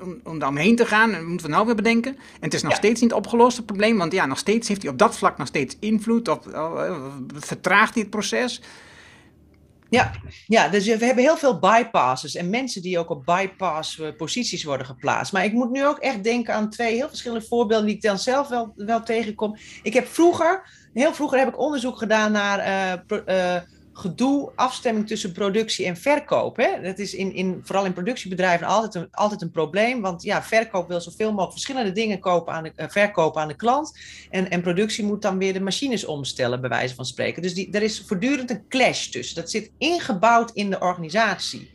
om, 0.00 0.20
om 0.24 0.38
daar 0.38 0.48
omheen 0.48 0.76
te 0.76 0.86
gaan? 0.86 1.12
En 1.12 1.26
moeten 1.26 1.46
we 1.46 1.52
nou 1.52 1.66
weer 1.66 1.74
bedenken? 1.74 2.14
En 2.14 2.40
het 2.40 2.54
is 2.54 2.62
nog 2.62 2.74
steeds 2.74 3.00
niet 3.00 3.12
opgelost, 3.12 3.56
het 3.56 3.66
probleem. 3.66 3.98
Want 3.98 4.12
ja, 4.12 4.26
nog 4.26 4.38
steeds 4.38 4.68
heeft 4.68 4.82
hij 4.82 4.90
op 4.90 4.98
dat 4.98 5.16
vlak 5.16 5.38
nog 5.38 5.46
steeds 5.46 5.76
invloed. 5.80 6.28
Of, 6.28 6.38
vertraagt 7.34 7.94
hij 7.94 8.02
het 8.02 8.10
proces? 8.10 8.62
Ja, 9.94 10.12
ja, 10.46 10.68
dus 10.68 10.86
we 10.86 11.04
hebben 11.04 11.24
heel 11.24 11.36
veel 11.36 11.58
bypasses 11.58 12.34
en 12.34 12.50
mensen 12.50 12.82
die 12.82 12.98
ook 12.98 13.10
op 13.10 13.24
bypass 13.24 14.00
eh, 14.00 14.16
posities 14.16 14.64
worden 14.64 14.86
geplaatst. 14.86 15.32
Maar 15.32 15.44
ik 15.44 15.52
moet 15.52 15.70
nu 15.70 15.86
ook 15.86 15.98
echt 15.98 16.24
denken 16.24 16.54
aan 16.54 16.70
twee 16.70 16.94
heel 16.94 17.08
verschillende 17.08 17.46
voorbeelden 17.46 17.86
die 17.86 17.94
ik 17.94 18.02
dan 18.02 18.18
zelf 18.18 18.48
wel, 18.48 18.72
wel 18.76 19.02
tegenkom. 19.02 19.56
Ik 19.82 19.94
heb 19.94 20.06
vroeger, 20.06 20.70
heel 20.92 21.14
vroeger 21.14 21.38
heb 21.38 21.48
ik 21.48 21.58
onderzoek 21.58 21.98
gedaan 21.98 22.32
naar 22.32 22.58
uh, 23.08 23.18
uh, 23.26 23.60
gedoe, 23.94 24.52
afstemming 24.54 25.06
tussen 25.06 25.32
productie 25.32 25.86
en 25.86 25.96
verkoop. 25.96 26.56
Hè? 26.56 26.82
Dat 26.82 26.98
is 26.98 27.14
in, 27.14 27.34
in, 27.34 27.60
vooral 27.64 27.84
in 27.84 27.92
productiebedrijven 27.92 28.66
altijd 28.66 28.94
een, 28.94 29.08
altijd 29.10 29.42
een 29.42 29.50
probleem. 29.50 30.00
Want 30.00 30.22
ja, 30.22 30.42
verkoop 30.42 30.88
wil 30.88 31.00
zoveel 31.00 31.30
mogelijk 31.30 31.52
verschillende 31.52 31.92
dingen 31.92 32.18
kopen 32.18 32.52
aan 32.52 32.62
de, 32.62 32.72
uh, 32.76 32.86
verkopen 32.88 33.42
aan 33.42 33.48
de 33.48 33.56
klant. 33.56 33.98
En, 34.30 34.50
en 34.50 34.62
productie 34.62 35.04
moet 35.04 35.22
dan 35.22 35.38
weer 35.38 35.52
de 35.52 35.60
machines 35.60 36.04
omstellen, 36.04 36.60
bij 36.60 36.70
wijze 36.70 36.94
van 36.94 37.04
spreken. 37.04 37.42
Dus 37.42 37.54
die, 37.54 37.70
er 37.70 37.82
is 37.82 38.04
voortdurend 38.06 38.50
een 38.50 38.68
clash 38.68 39.06
tussen. 39.06 39.36
Dat 39.36 39.50
zit 39.50 39.70
ingebouwd 39.78 40.50
in 40.50 40.70
de 40.70 40.80
organisatie. 40.80 41.70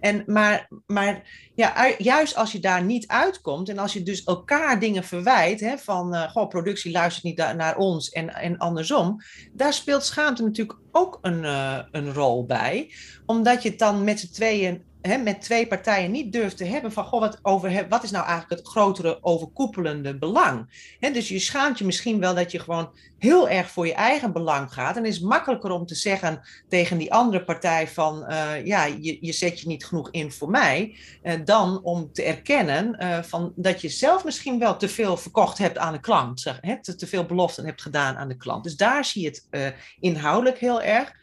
En, 0.00 0.22
maar 0.26 0.68
maar 0.86 1.22
ja, 1.54 1.94
juist 1.98 2.36
als 2.36 2.52
je 2.52 2.58
daar 2.58 2.84
niet 2.84 3.06
uitkomt 3.06 3.68
en 3.68 3.78
als 3.78 3.92
je 3.92 4.02
dus 4.02 4.24
elkaar 4.24 4.80
dingen 4.80 5.04
verwijt, 5.04 5.60
hè, 5.60 5.78
van 5.78 6.14
uh, 6.14 6.30
goh, 6.30 6.48
productie 6.48 6.92
luistert 6.92 7.24
niet 7.24 7.36
naar 7.36 7.76
ons 7.76 8.10
en, 8.10 8.34
en 8.34 8.58
andersom, 8.58 9.16
daar 9.52 9.72
speelt 9.72 10.04
schaamte 10.04 10.42
natuurlijk 10.42 10.78
ook 10.92 11.18
een, 11.22 11.42
uh, 11.42 11.78
een 11.90 12.12
rol 12.12 12.44
bij. 12.44 12.92
Omdat 13.26 13.62
je 13.62 13.68
het 13.68 13.78
dan 13.78 14.04
met 14.04 14.20
z'n 14.20 14.32
tweeën 14.32 14.84
met 15.02 15.40
twee 15.40 15.66
partijen 15.66 16.10
niet 16.10 16.32
durft 16.32 16.56
te 16.56 16.64
hebben 16.64 16.92
van 16.92 17.04
goh, 17.04 17.20
wat, 17.20 17.38
over, 17.42 17.86
wat 17.88 18.02
is 18.02 18.10
nou 18.10 18.26
eigenlijk 18.26 18.60
het 18.60 18.70
grotere 18.70 19.18
overkoepelende 19.20 20.18
belang? 20.18 20.84
dus 21.00 21.28
je 21.28 21.38
schaamt 21.38 21.78
je 21.78 21.84
misschien 21.84 22.20
wel 22.20 22.34
dat 22.34 22.52
je 22.52 22.58
gewoon 22.58 22.90
heel 23.18 23.48
erg 23.48 23.70
voor 23.70 23.86
je 23.86 23.94
eigen 23.94 24.32
belang 24.32 24.72
gaat. 24.72 24.96
En 24.96 25.04
het 25.04 25.12
is 25.12 25.20
makkelijker 25.20 25.70
om 25.70 25.86
te 25.86 25.94
zeggen 25.94 26.40
tegen 26.68 26.98
die 26.98 27.12
andere 27.12 27.44
partij 27.44 27.88
van 27.88 28.24
uh, 28.28 28.64
ja, 28.64 28.84
je, 28.84 29.18
je 29.20 29.32
zet 29.32 29.60
je 29.60 29.66
niet 29.66 29.86
genoeg 29.86 30.10
in 30.10 30.32
voor 30.32 30.50
mij, 30.50 30.96
uh, 31.22 31.32
dan 31.44 31.82
om 31.82 32.12
te 32.12 32.22
erkennen 32.22 32.96
uh, 33.02 33.22
van 33.22 33.52
dat 33.56 33.80
je 33.80 33.88
zelf 33.88 34.24
misschien 34.24 34.58
wel 34.58 34.76
te 34.76 34.88
veel 34.88 35.16
verkocht 35.16 35.58
hebt 35.58 35.78
aan 35.78 35.92
de 35.92 36.00
klant, 36.00 36.40
zeg, 36.40 36.60
te, 36.82 36.94
te, 36.94 37.06
veel 37.06 37.26
beloften 37.26 37.64
hebt 37.64 37.82
gedaan 37.82 38.16
aan 38.16 38.28
de 38.28 38.36
klant. 38.36 38.64
Dus 38.64 38.76
daar 38.76 39.04
zie 39.04 39.22
je 39.22 39.28
het 39.28 39.74
inhoudelijk 40.00 40.58
heel 40.58 40.82
erg. 40.82 41.14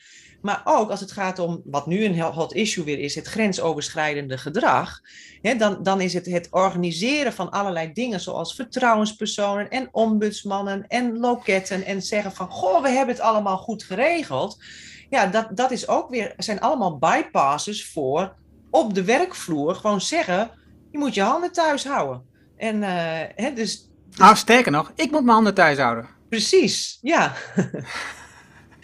Maar 0.44 0.62
ook 0.64 0.90
als 0.90 1.00
het 1.00 1.12
gaat 1.12 1.40
om 1.40 1.62
wat 1.66 1.88
nu 1.88 2.06
een 2.06 2.20
hot 2.20 2.54
issue 2.54 2.84
weer 2.84 3.00
is, 3.00 3.16
het 3.16 3.28
grensoverschrijdende 3.28 4.38
gedrag. 4.38 5.00
Hè, 5.42 5.56
dan, 5.56 5.84
dan 5.84 6.02
is 6.02 6.14
het 6.14 6.26
het 6.26 6.48
organiseren 6.52 7.34
van 7.34 7.50
allerlei 7.50 7.94
dingen 7.94 8.20
zoals 8.20 8.56
vertrouwenspersonen 8.56 9.70
en 9.70 9.90
ombudsmannen 9.92 10.88
en 10.88 11.18
loketten. 11.18 11.86
En 11.86 12.02
zeggen 12.02 12.32
van, 12.32 12.50
goh, 12.50 12.82
we 12.82 12.90
hebben 12.90 13.16
het 13.16 13.24
allemaal 13.24 13.58
goed 13.58 13.84
geregeld. 13.84 14.64
Ja, 15.10 15.28
dat, 15.28 15.48
dat 15.52 15.72
is 15.72 15.88
ook 15.88 16.10
weer, 16.10 16.34
zijn 16.38 16.60
allemaal 16.60 16.98
bypasses 16.98 17.92
voor 17.92 18.36
op 18.70 18.94
de 18.94 19.04
werkvloer 19.04 19.76
gewoon 19.76 20.02
zeggen, 20.02 20.52
je 20.92 20.98
moet 20.98 21.14
je 21.14 21.22
handen 21.22 21.52
thuis 21.52 21.86
houden. 21.86 22.24
En 22.58 22.76
uh, 22.76 22.90
hè, 23.36 23.54
dus. 23.54 23.90
Nou, 24.16 24.36
sterker 24.36 24.72
nog, 24.72 24.92
ik 24.96 25.12
moet 25.12 25.24
mijn 25.24 25.36
handen 25.36 25.54
thuis 25.54 25.78
houden. 25.78 26.08
Precies, 26.30 26.98
ja. 27.02 27.34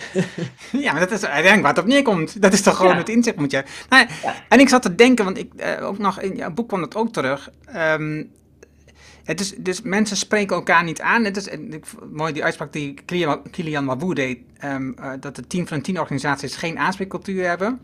ja, 0.86 0.92
maar 0.92 1.02
dat 1.02 1.12
is 1.12 1.24
uiteindelijk 1.24 1.62
waar 1.62 1.74
het 1.74 1.84
op 1.84 1.90
neerkomt. 1.90 2.42
Dat 2.42 2.54
is 2.54 2.62
toch 2.62 2.78
gewoon 2.78 2.98
het 2.98 3.10
inzicht 3.10 3.36
moet 3.36 3.52
je. 3.52 3.64
Nou, 3.90 4.08
En 4.50 4.60
ik 4.60 4.70
zat 4.70 4.82
te 4.82 4.96
denken, 4.96 5.26
want 5.26 5.38
ik, 5.38 5.52
uh, 5.56 5.88
ook 5.88 5.98
nog 5.98 6.22
in 6.22 6.36
jouw 6.36 6.52
boek 6.52 6.68
kwam 6.68 6.82
het 6.82 6.96
ook 6.96 7.14
terug. 7.14 7.50
Um, 7.76 8.32
het 9.24 9.40
is, 9.40 9.54
dus 9.58 9.82
mensen 9.82 10.18
spreken 10.18 10.56
elkaar 10.56 10.84
niet 10.84 11.02
aan. 11.02 11.24
Het 11.24 11.38
is 11.38 11.48
ik, 11.48 11.86
mooi 12.12 12.34
die 12.34 12.44
uitspraak 12.44 12.74
die 12.74 12.94
Kilian 13.52 13.86
Mabou 13.86 14.14
deed, 14.14 14.40
um, 14.64 14.96
uh, 15.00 15.12
dat 15.20 15.36
de 15.36 15.48
10 15.48 15.68
van 15.68 15.82
10 15.82 16.00
organisaties 16.00 16.56
geen 16.56 16.80
aanspreekcultuur 16.80 17.48
hebben. 17.48 17.82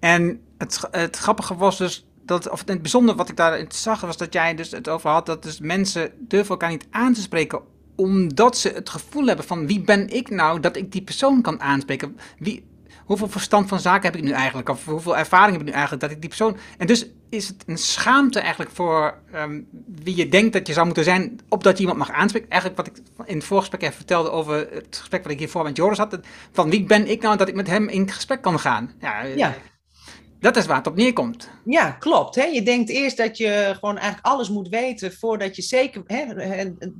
En 0.00 0.40
het, 0.58 0.80
het 0.90 1.16
grappige 1.16 1.56
was 1.56 1.78
dus 1.78 2.06
dat, 2.24 2.50
of 2.50 2.62
het 2.66 2.82
bijzonder 2.82 3.14
wat 3.14 3.28
ik 3.28 3.36
daar 3.36 3.64
zag, 3.68 4.00
was 4.00 4.16
dat 4.16 4.32
jij 4.32 4.54
dus 4.54 4.70
het 4.70 4.88
over 4.88 5.10
had 5.10 5.26
dat 5.26 5.42
dus 5.42 5.60
mensen 5.60 6.12
durven 6.18 6.50
elkaar 6.50 6.70
niet 6.70 6.86
aan 6.90 7.12
te 7.12 7.20
spreken 7.20 7.60
omdat 8.00 8.58
ze 8.58 8.68
het 8.68 8.88
gevoel 8.88 9.26
hebben 9.26 9.44
van 9.44 9.66
wie 9.66 9.80
ben 9.80 10.08
ik 10.08 10.30
nou 10.30 10.60
dat 10.60 10.76
ik 10.76 10.92
die 10.92 11.02
persoon 11.02 11.42
kan 11.42 11.60
aanspreken. 11.60 12.16
Wie, 12.38 12.64
hoeveel 13.04 13.28
verstand 13.28 13.68
van 13.68 13.80
zaken 13.80 14.10
heb 14.10 14.16
ik 14.16 14.22
nu 14.22 14.30
eigenlijk? 14.30 14.68
Of 14.68 14.84
hoeveel 14.84 15.16
ervaring 15.16 15.52
heb 15.52 15.60
ik 15.60 15.66
nu 15.66 15.72
eigenlijk 15.72 16.02
dat 16.02 16.10
ik 16.10 16.20
die 16.20 16.28
persoon... 16.28 16.56
En 16.78 16.86
dus 16.86 17.06
is 17.28 17.48
het 17.48 17.62
een 17.66 17.78
schaamte 17.78 18.40
eigenlijk 18.40 18.70
voor 18.70 19.18
um, 19.34 19.66
wie 20.02 20.16
je 20.16 20.28
denkt 20.28 20.52
dat 20.52 20.66
je 20.66 20.72
zou 20.72 20.86
moeten 20.86 21.04
zijn... 21.04 21.40
opdat 21.48 21.76
je 21.76 21.80
iemand 21.80 21.98
mag 21.98 22.10
aanspreken. 22.10 22.50
Eigenlijk 22.50 22.80
wat 22.80 22.96
ik 22.96 23.02
in 23.28 23.36
het 23.36 23.46
voorgesprek 23.46 23.82
even 23.82 23.94
vertelde 23.94 24.30
over 24.30 24.54
het 24.72 24.96
gesprek 24.98 25.22
wat 25.22 25.32
ik 25.32 25.38
hiervoor 25.38 25.62
met 25.62 25.76
Joris 25.76 25.98
had. 25.98 26.18
Van 26.52 26.70
wie 26.70 26.84
ben 26.84 27.10
ik 27.10 27.22
nou 27.22 27.36
dat 27.36 27.48
ik 27.48 27.54
met 27.54 27.66
hem 27.66 27.88
in 27.88 28.10
gesprek 28.10 28.42
kan 28.42 28.58
gaan? 28.58 28.92
Ja, 29.00 29.22
ja. 29.22 29.54
Dat 30.40 30.56
is 30.56 30.66
waar 30.66 30.76
het 30.76 30.86
op 30.86 30.96
neerkomt. 30.96 31.50
Ja, 31.64 31.90
klopt. 31.90 32.34
Hè? 32.34 32.44
Je 32.44 32.62
denkt 32.62 32.90
eerst 32.90 33.16
dat 33.16 33.36
je 33.36 33.70
gewoon 33.74 33.98
eigenlijk 33.98 34.26
alles 34.26 34.48
moet 34.48 34.68
weten 34.68 35.12
voordat 35.12 35.56
je 35.56 35.62
zeker. 35.62 36.02
Hè, 36.06 36.24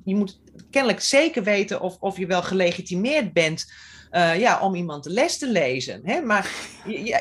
je 0.04 0.14
moet 0.14 0.40
kennelijk 0.70 1.00
zeker 1.00 1.42
weten 1.42 1.80
of, 1.80 1.96
of 2.00 2.18
je 2.18 2.26
wel 2.26 2.42
gelegitimeerd 2.42 3.32
bent 3.32 3.66
uh, 4.10 4.38
ja, 4.38 4.60
om 4.60 4.74
iemand 4.74 5.04
de 5.04 5.10
les 5.10 5.38
te 5.38 5.48
lezen. 5.48 6.00
Hè? 6.04 6.20
Maar 6.20 6.50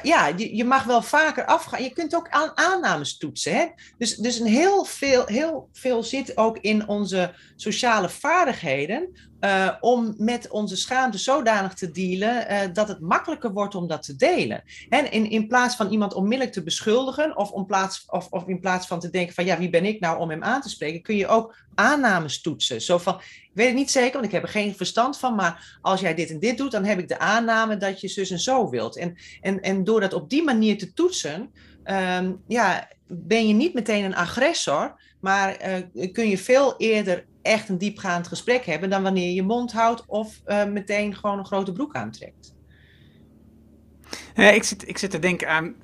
ja, 0.03 0.28
je, 0.28 0.55
je 0.55 0.63
mag 0.63 0.84
wel 0.84 1.01
vaker 1.01 1.45
afgaan. 1.45 1.84
Je 1.84 1.93
kunt 1.93 2.15
ook 2.15 2.30
aan 2.30 2.51
aannames 2.57 3.17
toetsen. 3.17 3.53
Hè? 3.53 3.65
Dus, 3.97 4.15
dus 4.15 4.39
een 4.39 4.47
heel, 4.47 4.86
veel, 4.86 5.26
heel 5.26 5.70
veel 5.74 6.03
zit 6.03 6.38
ook 6.38 6.57
in 6.57 6.88
onze 6.88 7.34
sociale 7.55 8.09
vaardigheden 8.09 9.28
uh, 9.41 9.71
om 9.79 10.13
met 10.17 10.49
onze 10.49 10.75
schaamte 10.75 11.17
zodanig 11.17 11.73
te 11.73 11.91
dealen 11.91 12.51
uh, 12.51 12.59
dat 12.73 12.87
het 12.87 12.99
makkelijker 12.99 13.53
wordt 13.53 13.75
om 13.75 13.87
dat 13.87 14.03
te 14.03 14.15
delen. 14.15 14.63
En 14.89 15.11
in, 15.11 15.29
in 15.29 15.47
plaats 15.47 15.75
van 15.75 15.89
iemand 15.89 16.13
onmiddellijk 16.13 16.53
te 16.53 16.63
beschuldigen 16.63 17.37
of, 17.37 17.51
om 17.51 17.65
plaats, 17.65 18.05
of, 18.07 18.27
of 18.29 18.47
in 18.47 18.59
plaats 18.59 18.87
van 18.87 18.99
te 18.99 19.09
denken 19.09 19.33
van 19.33 19.45
ja, 19.45 19.57
wie 19.57 19.69
ben 19.69 19.85
ik 19.85 19.99
nou 19.99 20.19
om 20.19 20.29
hem 20.29 20.43
aan 20.43 20.61
te 20.61 20.69
spreken, 20.69 21.01
kun 21.01 21.15
je 21.15 21.27
ook 21.27 21.55
aannames 21.75 22.41
toetsen. 22.41 22.81
Zo 22.81 22.97
van, 22.97 23.15
ik 23.19 23.51
weet 23.53 23.67
het 23.67 23.75
niet 23.75 23.91
zeker, 23.91 24.13
want 24.13 24.25
ik 24.25 24.31
heb 24.31 24.43
er 24.43 24.49
geen 24.49 24.75
verstand 24.75 25.17
van, 25.17 25.35
maar 25.35 25.79
als 25.81 25.99
jij 25.99 26.15
dit 26.15 26.29
en 26.29 26.39
dit 26.39 26.57
doet, 26.57 26.71
dan 26.71 26.85
heb 26.85 26.99
ik 26.99 27.07
de 27.07 27.19
aanname 27.19 27.77
dat 27.77 28.01
je 28.01 28.07
zus 28.07 28.29
en 28.29 28.39
zo 28.39 28.69
wilt. 28.69 28.97
En, 28.97 29.17
en, 29.41 29.61
en 29.61 29.83
door 29.83 29.99
dat 29.99 30.13
op 30.13 30.29
die 30.29 30.43
manier 30.43 30.77
te 30.77 30.93
toetsen, 30.93 31.51
um, 31.85 32.43
ja, 32.47 32.87
ben 33.07 33.47
je 33.47 33.53
niet 33.53 33.73
meteen 33.73 34.03
een 34.03 34.15
agressor, 34.15 35.01
maar 35.19 35.57
uh, 35.93 36.11
kun 36.11 36.29
je 36.29 36.37
veel 36.37 36.77
eerder 36.77 37.25
echt 37.41 37.69
een 37.69 37.77
diepgaand 37.77 38.27
gesprek 38.27 38.65
hebben 38.65 38.89
dan 38.89 39.03
wanneer 39.03 39.25
je 39.25 39.33
je 39.33 39.43
mond 39.43 39.71
houdt 39.71 40.03
of 40.05 40.41
uh, 40.47 40.65
meteen 40.65 41.15
gewoon 41.15 41.37
een 41.37 41.45
grote 41.45 41.71
broek 41.71 41.95
aantrekt. 41.95 42.53
Ja, 44.35 44.49
ik, 44.49 44.63
zit, 44.63 44.87
ik 44.87 44.97
zit 44.97 45.11
te 45.11 45.19
denken 45.19 45.49
aan. 45.49 45.75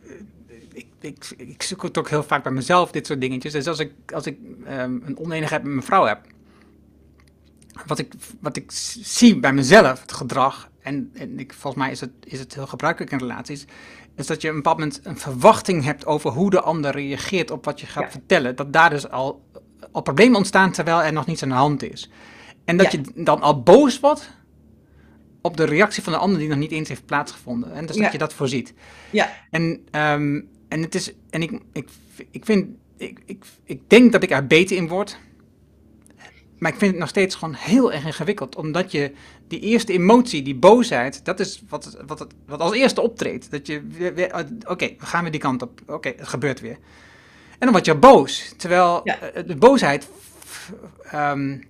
Ik, 0.73 0.87
ik, 0.99 1.33
ik 1.37 1.63
zoek 1.63 1.83
het 1.83 1.97
ook 1.97 2.09
heel 2.09 2.23
vaak 2.23 2.43
bij 2.43 2.51
mezelf, 2.51 2.91
dit 2.91 3.07
soort 3.07 3.21
dingetjes. 3.21 3.51
Dus 3.51 3.67
als 3.67 3.79
ik, 3.79 3.91
als 4.13 4.25
ik 4.25 4.37
um, 4.67 5.01
een 5.05 5.17
oneenigheid 5.17 5.63
met 5.63 5.71
mijn 5.71 5.85
vrouw 5.85 6.05
heb, 6.05 6.21
wat 7.85 7.99
ik, 7.99 8.13
wat 8.39 8.55
ik 8.55 8.71
zie 9.01 9.39
bij 9.39 9.53
mezelf, 9.53 10.01
het 10.01 10.11
gedrag, 10.11 10.69
en, 10.81 11.11
en 11.13 11.39
ik, 11.39 11.53
volgens 11.53 11.83
mij 11.83 11.91
is 11.91 11.99
het, 11.99 12.11
is 12.23 12.39
het 12.39 12.55
heel 12.55 12.67
gebruikelijk 12.67 13.11
in 13.11 13.17
relaties, 13.17 13.65
is 14.15 14.27
dat 14.27 14.41
je 14.41 14.47
op 14.47 14.55
een 14.55 14.61
bepaald 14.61 14.79
moment 14.79 14.99
een 15.03 15.17
verwachting 15.17 15.83
hebt 15.83 16.05
over 16.05 16.31
hoe 16.31 16.49
de 16.49 16.61
ander 16.61 16.91
reageert 16.91 17.51
op 17.51 17.65
wat 17.65 17.79
je 17.79 17.85
gaat 17.85 18.11
vertellen. 18.11 18.55
Dat 18.55 18.73
daar 18.73 18.89
dus 18.89 19.09
al 19.09 19.44
al 19.91 20.01
problemen 20.01 20.37
ontstaan 20.37 20.71
terwijl 20.71 21.03
er 21.03 21.13
nog 21.13 21.25
niets 21.25 21.43
aan 21.43 21.49
de 21.49 21.55
hand 21.55 21.83
is. 21.83 22.09
En 22.65 22.77
dat 22.77 22.91
je 22.91 23.01
dan 23.15 23.41
al 23.41 23.63
boos 23.63 23.99
wordt 23.99 24.31
op 25.41 25.57
de 25.57 25.63
reactie 25.63 26.03
van 26.03 26.13
de 26.13 26.19
ander 26.19 26.39
die 26.39 26.47
nog 26.47 26.57
niet 26.57 26.71
eens 26.71 26.89
heeft 26.89 27.05
plaatsgevonden. 27.05 27.73
En 27.73 27.85
dus 27.85 27.95
dat 27.95 28.11
je 28.11 28.17
dat 28.17 28.33
voorziet. 28.33 28.73
Ja. 29.09 29.29
En, 29.49 29.63
um, 29.91 30.49
en 30.67 30.81
het 30.81 30.95
is, 30.95 31.13
en 31.29 31.41
ik, 31.41 31.59
ik, 31.73 31.89
ik 32.31 32.45
vind, 32.45 32.67
ik, 32.97 33.19
ik, 33.25 33.45
ik 33.63 33.81
denk 33.87 34.11
dat 34.11 34.23
ik 34.23 34.31
er 34.31 34.47
beter 34.47 34.75
in 34.77 34.87
word. 34.87 35.17
Maar 36.57 36.71
ik 36.71 36.77
vind 36.77 36.91
het 36.91 36.99
nog 36.99 37.09
steeds 37.09 37.35
gewoon 37.35 37.53
heel 37.53 37.93
erg 37.93 38.05
ingewikkeld. 38.05 38.55
Omdat 38.55 38.91
je 38.91 39.11
die 39.47 39.59
eerste 39.59 39.93
emotie, 39.93 40.41
die 40.41 40.55
boosheid, 40.55 41.25
dat 41.25 41.39
is 41.39 41.63
wat, 41.69 41.97
wat, 42.07 42.27
wat 42.45 42.59
als 42.59 42.73
eerste 42.73 43.01
optreedt. 43.01 43.51
Dat 43.51 43.67
je, 43.67 43.81
oké, 44.27 44.71
okay, 44.71 44.95
we 44.99 45.05
gaan 45.05 45.21
weer 45.21 45.31
die 45.31 45.39
kant 45.39 45.61
op. 45.61 45.81
Oké, 45.87 46.13
het 46.17 46.27
gebeurt 46.27 46.59
weer. 46.59 46.77
En 47.59 47.59
dan 47.59 47.71
word 47.71 47.85
je 47.85 47.95
boos. 47.95 48.53
Terwijl 48.57 49.03
eh, 49.03 49.47
de 49.47 49.55
boosheid 49.55 50.09
um, 51.13 51.63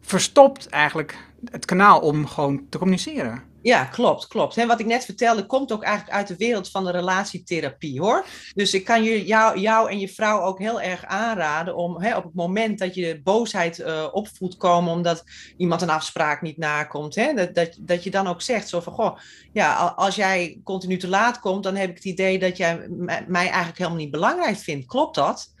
verstopt 0.00 0.68
eigenlijk 0.68 1.16
het 1.50 1.64
kanaal 1.64 2.00
om 2.00 2.26
gewoon 2.26 2.66
te 2.68 2.78
communiceren. 2.78 3.42
Ja, 3.62 3.84
klopt, 3.84 4.26
klopt. 4.26 4.56
En 4.56 4.66
wat 4.66 4.80
ik 4.80 4.86
net 4.86 5.04
vertelde, 5.04 5.46
komt 5.46 5.72
ook 5.72 5.82
eigenlijk 5.82 6.16
uit 6.16 6.28
de 6.28 6.36
wereld 6.36 6.70
van 6.70 6.84
de 6.84 6.90
relatietherapie, 6.90 8.00
hoor. 8.00 8.26
Dus 8.54 8.74
ik 8.74 8.84
kan 8.84 9.04
jou, 9.04 9.58
jou 9.58 9.90
en 9.90 9.98
je 9.98 10.08
vrouw 10.08 10.40
ook 10.40 10.58
heel 10.58 10.80
erg 10.80 11.04
aanraden 11.04 11.76
om 11.76 12.02
hè, 12.02 12.16
op 12.16 12.24
het 12.24 12.34
moment 12.34 12.78
dat 12.78 12.94
je 12.94 13.20
boosheid 13.22 13.78
uh, 13.78 14.14
komen 14.58 14.92
omdat 14.92 15.24
iemand 15.56 15.82
een 15.82 15.90
afspraak 15.90 16.42
niet 16.42 16.56
nakomt, 16.56 17.14
hè, 17.14 17.34
dat, 17.34 17.54
dat, 17.54 17.76
dat 17.80 18.04
je 18.04 18.10
dan 18.10 18.26
ook 18.26 18.42
zegt 18.42 18.68
zo 18.68 18.80
van, 18.80 18.92
goh, 18.92 19.18
ja, 19.52 19.74
als 19.96 20.14
jij 20.14 20.60
continu 20.64 20.96
te 20.96 21.08
laat 21.08 21.40
komt, 21.40 21.62
dan 21.62 21.76
heb 21.76 21.88
ik 21.90 21.96
het 21.96 22.04
idee 22.04 22.38
dat 22.38 22.56
jij 22.56 22.88
mij 23.26 23.46
eigenlijk 23.46 23.78
helemaal 23.78 23.98
niet 23.98 24.10
belangrijk 24.10 24.56
vindt. 24.56 24.86
Klopt 24.86 25.14
dat? 25.14 25.52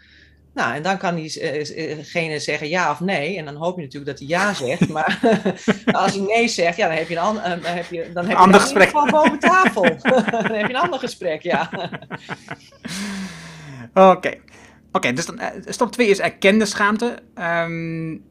Nou, 0.58 0.74
en 0.74 0.82
dan 0.82 0.98
kan 0.98 1.14
diegene 1.14 2.38
zeggen 2.38 2.68
ja 2.68 2.90
of 2.90 3.00
nee. 3.00 3.36
En 3.36 3.44
dan 3.44 3.54
hoop 3.54 3.76
je 3.76 3.82
natuurlijk 3.82 4.18
dat 4.18 4.18
hij 4.18 4.28
ja 4.28 4.54
zegt. 4.54 4.88
Maar 4.98 5.20
als 6.02 6.12
hij 6.14 6.20
nee 6.20 6.48
zegt, 6.48 6.76
ja, 6.76 6.88
dan 6.88 6.96
heb 6.96 7.08
je 7.08 7.16
een, 7.16 7.22
an, 7.22 7.34
dan 7.34 7.60
heb 7.62 7.90
je, 7.90 8.10
dan 8.14 8.24
heb 8.24 8.36
je 8.36 8.42
ander 8.42 8.60
gesprek. 8.60 8.88
gewoon 8.88 9.10
boven 9.10 9.38
tafel. 9.52 9.82
dan 9.82 10.52
heb 10.52 10.66
je 10.66 10.74
een 10.74 10.76
ander 10.76 10.98
gesprek, 10.98 11.42
ja. 11.42 11.70
Oké. 13.94 14.34
Oké, 14.92 15.12
dus 15.12 15.26
dan, 15.26 15.40
stap 15.64 15.92
2 15.92 16.08
is 16.08 16.20
erkende 16.20 16.66
schaamte. 16.66 17.18
Um, 17.34 18.24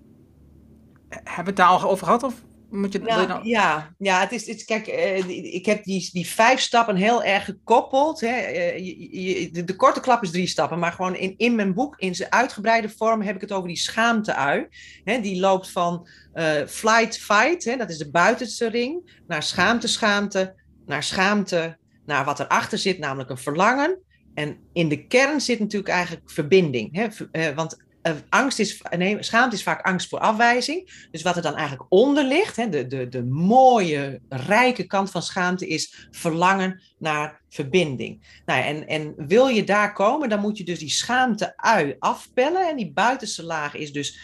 hebben 1.09 1.43
we 1.43 1.43
het 1.43 1.55
daar 1.55 1.67
al 1.67 1.81
over 1.89 2.05
gehad? 2.05 2.23
Of? 2.23 2.33
Moet 2.69 2.93
je, 2.93 2.99
nou. 2.99 3.47
Ja, 3.47 3.95
ja 3.97 4.19
het 4.19 4.31
is, 4.31 4.47
het, 4.47 4.65
kijk, 4.65 4.87
uh, 4.87 5.53
ik 5.53 5.65
heb 5.65 5.83
die, 5.83 6.09
die 6.11 6.27
vijf 6.27 6.59
stappen 6.59 6.95
heel 6.95 7.23
erg 7.23 7.45
gekoppeld. 7.45 8.19
Hè. 8.19 8.27
Uh, 8.27 8.77
je, 8.77 9.21
je, 9.21 9.51
de, 9.51 9.63
de, 9.63 9.75
korte 9.75 9.99
klap 9.99 10.23
is 10.23 10.31
drie 10.31 10.47
stappen, 10.47 10.79
maar 10.79 10.91
gewoon 10.91 11.15
in, 11.15 11.33
in 11.37 11.55
mijn 11.55 11.73
boek, 11.73 11.97
in 11.97 12.15
zijn 12.15 12.31
uitgebreide 12.31 12.89
vorm, 12.89 13.21
heb 13.21 13.35
ik 13.35 13.41
het 13.41 13.51
over 13.51 13.67
die 13.67 13.77
schaamte-ui. 13.77 14.67
Hè, 15.03 15.21
die 15.21 15.39
loopt 15.39 15.71
van 15.71 16.07
uh, 16.33 16.65
flight, 16.67 17.17
fight, 17.17 17.63
hè, 17.63 17.77
dat 17.77 17.89
is 17.89 17.97
de 17.97 18.11
buitenste 18.11 18.67
ring, 18.67 19.21
naar 19.27 19.43
schaamte, 19.43 19.87
schaamte, 19.87 20.55
naar 20.85 21.03
schaamte, 21.03 21.77
naar 22.05 22.25
wat 22.25 22.39
erachter 22.39 22.77
zit, 22.77 22.99
namelijk 22.99 23.29
een 23.29 23.37
verlangen. 23.37 24.01
En 24.33 24.57
in 24.73 24.89
de 24.89 25.07
kern 25.07 25.41
zit 25.41 25.59
natuurlijk 25.59 25.91
eigenlijk 25.91 26.31
verbinding. 26.31 26.95
Hè? 26.95 27.53
Want 27.53 27.85
angst 28.29 28.59
is, 28.59 28.81
schaamte 29.19 29.55
is 29.55 29.63
vaak 29.63 29.85
angst 29.85 30.09
voor 30.09 30.19
afwijzing. 30.19 31.07
Dus 31.11 31.21
wat 31.21 31.35
er 31.35 31.41
dan 31.41 31.55
eigenlijk 31.55 31.85
onder 31.89 32.23
ligt, 32.23 32.55
hè, 32.55 32.69
de, 32.69 32.87
de, 32.87 33.07
de 33.07 33.23
mooie, 33.23 34.21
rijke 34.29 34.83
kant 34.83 35.11
van 35.11 35.21
schaamte 35.21 35.67
is 35.67 36.07
verlangen 36.11 36.81
naar 36.97 37.41
verbinding. 37.49 38.41
Nou, 38.45 38.63
en, 38.63 38.87
en 38.87 39.13
wil 39.15 39.47
je 39.47 39.63
daar 39.63 39.93
komen, 39.93 40.29
dan 40.29 40.39
moet 40.39 40.57
je 40.57 40.63
dus 40.63 40.79
die 40.79 40.89
schaamte-ui 40.89 41.95
afpellen. 41.99 42.69
En 42.69 42.75
die 42.75 42.91
buitenste 42.91 43.43
laag 43.43 43.75
is 43.75 43.91
dus 43.91 44.19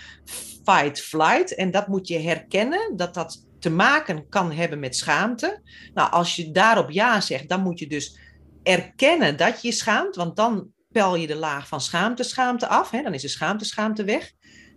fight-flight. 0.64 1.56
En 1.56 1.72
dat 1.72 1.88
moet 1.88 2.08
je 2.08 2.20
herkennen, 2.20 2.94
dat 2.96 3.14
dat 3.14 3.46
te 3.60 3.70
maken 3.70 4.30
kan 4.30 4.52
hebben 4.52 4.80
met 4.80 4.96
schaamte. 4.96 5.62
Nou, 5.94 6.12
als 6.12 6.36
je 6.36 6.52
daarop 6.52 6.90
ja 6.90 7.22
zegt, 7.22 7.50
dan 7.50 7.62
moet 7.62 7.80
je 7.80 7.88
dus 7.88 8.18
erkennen 8.64 9.38
dat 9.38 9.62
je 9.62 9.68
je 9.68 9.74
schaamt, 9.74 10.16
want 10.16 10.36
dan 10.36 10.72
pel 10.94 11.16
je 11.16 11.28
de 11.28 11.36
laag 11.36 11.68
van 11.68 11.82
schaamte, 11.82 12.24
schaamte 12.24 12.68
af. 12.68 12.90
Hè? 12.90 13.02
Dan 13.02 13.14
is 13.14 13.22
de 13.22 13.28
schaamte, 13.28 13.66
schaamte 13.66 14.04
weg. 14.04 14.32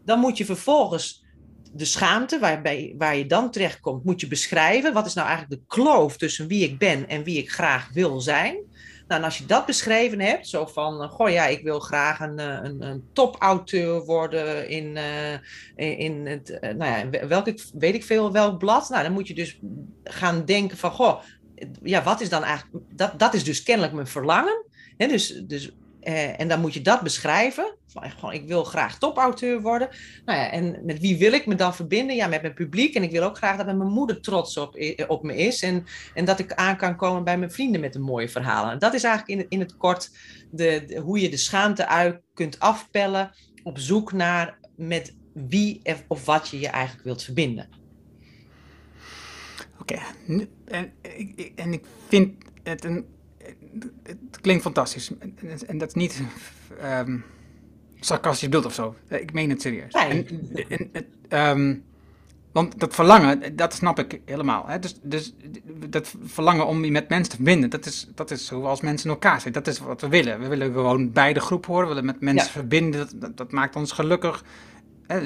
Dan 0.04 0.18
moet 0.18 0.38
je 0.38 0.44
vervolgens 0.44 1.24
de 1.72 1.84
schaamte, 1.84 2.38
waarbij, 2.38 2.94
waar 2.98 3.16
je 3.16 3.26
dan 3.26 3.50
terechtkomt, 3.50 4.04
moet 4.04 4.20
je 4.20 4.28
beschrijven. 4.28 4.92
Wat 4.92 5.06
is 5.06 5.14
nou 5.14 5.28
eigenlijk 5.28 5.60
de 5.60 5.66
kloof 5.74 6.16
tussen 6.16 6.46
wie 6.46 6.64
ik 6.64 6.78
ben 6.78 7.08
en 7.08 7.24
wie 7.24 7.38
ik 7.38 7.52
graag 7.52 7.90
wil 7.92 8.20
zijn? 8.20 8.56
Nou, 9.08 9.20
en 9.20 9.26
als 9.26 9.38
je 9.38 9.46
dat 9.46 9.66
beschreven 9.66 10.20
hebt, 10.20 10.48
zo 10.48 10.66
van, 10.66 11.02
uh, 11.02 11.10
goh 11.10 11.30
ja, 11.30 11.46
ik 11.46 11.62
wil 11.62 11.80
graag 11.80 12.20
een, 12.20 12.40
uh, 12.40 12.58
een, 12.62 12.82
een 12.82 13.04
topauteur 13.12 14.04
worden 14.04 14.68
in, 14.68 14.96
uh, 15.76 15.98
in 15.98 16.26
het, 16.26 16.58
nou 16.60 17.10
ja, 17.10 17.26
welk, 17.26 17.48
weet 17.72 17.94
ik 17.94 18.04
veel, 18.04 18.32
welk 18.32 18.58
blad. 18.58 18.88
Nou, 18.88 19.02
dan 19.02 19.12
moet 19.12 19.28
je 19.28 19.34
dus 19.34 19.58
gaan 20.04 20.44
denken 20.44 20.76
van, 20.76 20.90
goh, 20.90 21.22
ja, 21.82 22.02
wat 22.02 22.20
is 22.20 22.28
dan 22.28 22.44
eigenlijk, 22.44 22.84
dat, 22.92 23.18
dat 23.18 23.34
is 23.34 23.44
dus 23.44 23.62
kennelijk 23.62 23.94
mijn 23.94 24.06
verlangen. 24.06 24.64
Hè? 24.96 25.06
Dus, 25.06 25.42
dus 25.46 25.70
uh, 26.06 26.40
en 26.40 26.48
dan 26.48 26.60
moet 26.60 26.74
je 26.74 26.82
dat 26.82 27.00
beschrijven. 27.00 27.74
Van, 27.86 28.10
gewoon, 28.10 28.34
ik 28.34 28.46
wil 28.46 28.64
graag 28.64 28.98
topauteur 28.98 29.60
worden. 29.60 29.88
Nou 30.24 30.38
ja, 30.38 30.50
en 30.50 30.80
met 30.84 31.00
wie 31.00 31.18
wil 31.18 31.32
ik 31.32 31.46
me 31.46 31.54
dan 31.54 31.74
verbinden? 31.74 32.16
Ja, 32.16 32.26
met 32.26 32.42
mijn 32.42 32.54
publiek. 32.54 32.94
En 32.94 33.02
ik 33.02 33.10
wil 33.10 33.22
ook 33.22 33.36
graag 33.36 33.56
dat 33.56 33.66
mijn 33.66 33.92
moeder 33.92 34.20
trots 34.20 34.56
op, 34.56 34.76
op 35.06 35.22
me 35.22 35.36
is. 35.36 35.62
En, 35.62 35.84
en 36.14 36.24
dat 36.24 36.38
ik 36.38 36.54
aan 36.54 36.76
kan 36.76 36.96
komen 36.96 37.24
bij 37.24 37.38
mijn 37.38 37.50
vrienden 37.50 37.80
met 37.80 37.94
een 37.94 38.02
mooie 38.02 38.28
verhalen. 38.28 38.72
En 38.72 38.78
dat 38.78 38.94
is 38.94 39.04
eigenlijk 39.04 39.40
in, 39.40 39.46
in 39.48 39.60
het 39.60 39.76
kort 39.76 40.10
de, 40.50 41.00
hoe 41.04 41.20
je 41.20 41.28
de 41.28 41.36
schaamte 41.36 41.86
uit 41.86 42.20
kunt 42.34 42.60
afpellen. 42.60 43.30
Op 43.62 43.78
zoek 43.78 44.12
naar 44.12 44.58
met 44.76 45.14
wie 45.32 45.82
of 46.08 46.24
wat 46.24 46.48
je 46.48 46.60
je 46.60 46.68
eigenlijk 46.68 47.04
wilt 47.04 47.22
verbinden. 47.22 47.68
Oké, 49.80 49.94
okay. 49.94 50.48
en, 50.64 50.92
en 51.54 51.72
ik 51.72 51.84
vind 52.08 52.44
het 52.62 52.84
een 52.84 53.15
het 54.02 54.40
klinkt 54.40 54.62
fantastisch. 54.62 55.10
En, 55.66 55.78
dat 55.78 55.88
is 55.88 55.94
niet 55.94 56.22
um, 56.98 57.24
sarcastisch 58.00 58.48
beeld 58.48 58.64
of 58.64 58.74
zo. 58.74 58.94
Ik 59.08 59.32
meen 59.32 59.50
het 59.50 59.62
serieus. 59.62 59.92
Nee. 59.92 60.26
En, 60.68 60.90
en, 61.28 61.58
um, 61.58 61.84
want 62.56 62.80
dat 62.80 62.94
verlangen, 62.94 63.56
dat 63.56 63.74
snap 63.74 63.98
ik 63.98 64.20
helemaal. 64.24 64.66
Hè? 64.66 64.78
Dus, 64.78 64.94
dus 65.02 65.34
dat 65.88 66.14
verlangen 66.24 66.66
om 66.66 66.84
je 66.84 66.90
met 66.90 67.08
mensen 67.08 67.28
te 67.28 67.36
verbinden, 67.36 67.70
dat 67.70 67.86
is, 67.86 68.08
dat 68.14 68.30
is 68.30 68.46
zoals 68.46 68.80
mensen 68.80 69.08
in 69.08 69.14
elkaar 69.14 69.40
zitten. 69.40 69.62
Dat 69.62 69.74
is 69.74 69.80
wat 69.80 70.00
we 70.00 70.08
willen. 70.08 70.40
We 70.40 70.48
willen 70.48 70.72
gewoon 70.72 71.12
bij 71.12 71.32
de 71.32 71.40
groep 71.40 71.66
horen, 71.66 71.82
we 71.82 71.88
willen 71.88 72.04
met 72.04 72.20
mensen 72.20 72.46
ja. 72.46 72.52
verbinden. 72.52 73.08
Dat, 73.20 73.36
dat, 73.36 73.52
maakt 73.52 73.76
ons 73.76 73.92
gelukkig. 73.92 74.44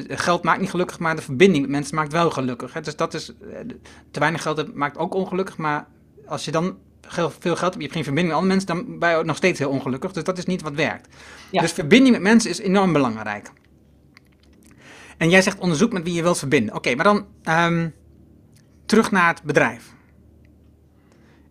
Geld 0.09 0.43
maakt 0.43 0.61
niet 0.61 0.71
gelukkig, 0.71 0.99
maar 0.99 1.17
de 1.17 1.23
verbinding 1.23 1.63
met 1.63 1.71
mensen 1.71 1.95
maakt 1.95 2.13
wel 2.13 2.31
gelukkig. 2.31 2.73
Dus 2.73 2.97
dat 2.97 3.15
is, 3.15 3.33
te 4.11 4.21
weinig 4.21 4.43
geld 4.43 4.75
maakt 4.75 4.99
ook 4.99 5.15
ongelukkig, 5.15 5.57
maar 5.57 5.87
als 6.27 6.45
je 6.45 6.51
dan 6.51 6.77
veel 7.09 7.57
geld, 7.57 7.75
je 7.75 7.81
hebt 7.81 7.93
geen 7.93 8.05
verbinding 8.05 8.27
met 8.27 8.37
andere 8.37 8.55
mensen, 8.55 8.87
dan 8.87 8.99
ben 8.99 9.19
je 9.19 9.25
nog 9.25 9.37
steeds 9.37 9.59
heel 9.59 9.71
ongelukkig. 9.71 10.13
Dus 10.13 10.25
dat 10.25 10.39
is 10.39 10.45
niet 10.45 10.63
wat 10.63 10.75
werkt. 10.75 11.09
Dus 11.51 11.73
verbinding 11.73 12.15
met 12.15 12.23
mensen 12.23 12.51
is 12.51 12.59
enorm 12.59 12.93
belangrijk. 12.93 13.51
En 15.17 15.31
jij 15.31 15.43
zegt 15.43 15.59
onderzoek 15.59 15.93
met 15.93 16.03
wie 16.03 16.15
je 16.15 16.23
wilt 16.23 16.39
verbinden. 16.39 16.75
Oké, 16.75 16.95
maar 16.95 17.05
dan 17.05 17.27
um, 17.49 17.95
terug 18.87 19.11
naar 19.11 19.29
het 19.29 19.43
bedrijf. 19.43 19.95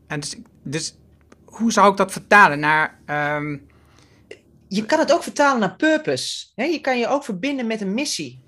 En 0.08 0.20
dus, 0.20 0.36
dus 0.64 0.98
hoe 1.46 1.72
zou 1.72 1.92
ik 1.92 1.98
dat 1.98 2.12
vertalen 2.12 2.60
naar. 2.60 3.00
Um... 3.38 3.68
Je 4.68 4.86
kan 4.86 5.00
het 5.00 5.14
ook 5.14 5.24
vertalen 5.24 5.60
naar 5.60 5.76
purpose. 5.76 6.46
je 6.56 6.80
kan 6.82 7.00
je 7.00 7.08
ook 7.08 7.24
verbinden 7.24 7.68
met 7.68 7.82
een 7.82 7.94
missie. 7.94 8.40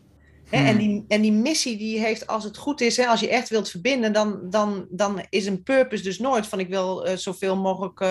Hmm. 0.51 0.65
En, 0.65 0.77
die, 0.77 1.05
en 1.07 1.21
die 1.21 1.31
missie 1.31 1.77
die 1.77 1.99
heeft, 1.99 2.27
als 2.27 2.43
het 2.43 2.57
goed 2.57 2.81
is, 2.81 2.97
hè, 2.97 3.05
als 3.05 3.19
je 3.19 3.29
echt 3.29 3.49
wilt 3.49 3.69
verbinden, 3.69 4.13
dan, 4.13 4.39
dan, 4.49 4.85
dan 4.89 5.25
is 5.29 5.45
een 5.45 5.63
purpose 5.63 6.03
dus 6.03 6.19
nooit 6.19 6.47
van 6.47 6.59
ik 6.59 6.69
wil 6.69 7.07
uh, 7.07 7.15
zoveel 7.15 7.57
mogelijk 7.57 7.99
uh, 7.99 8.09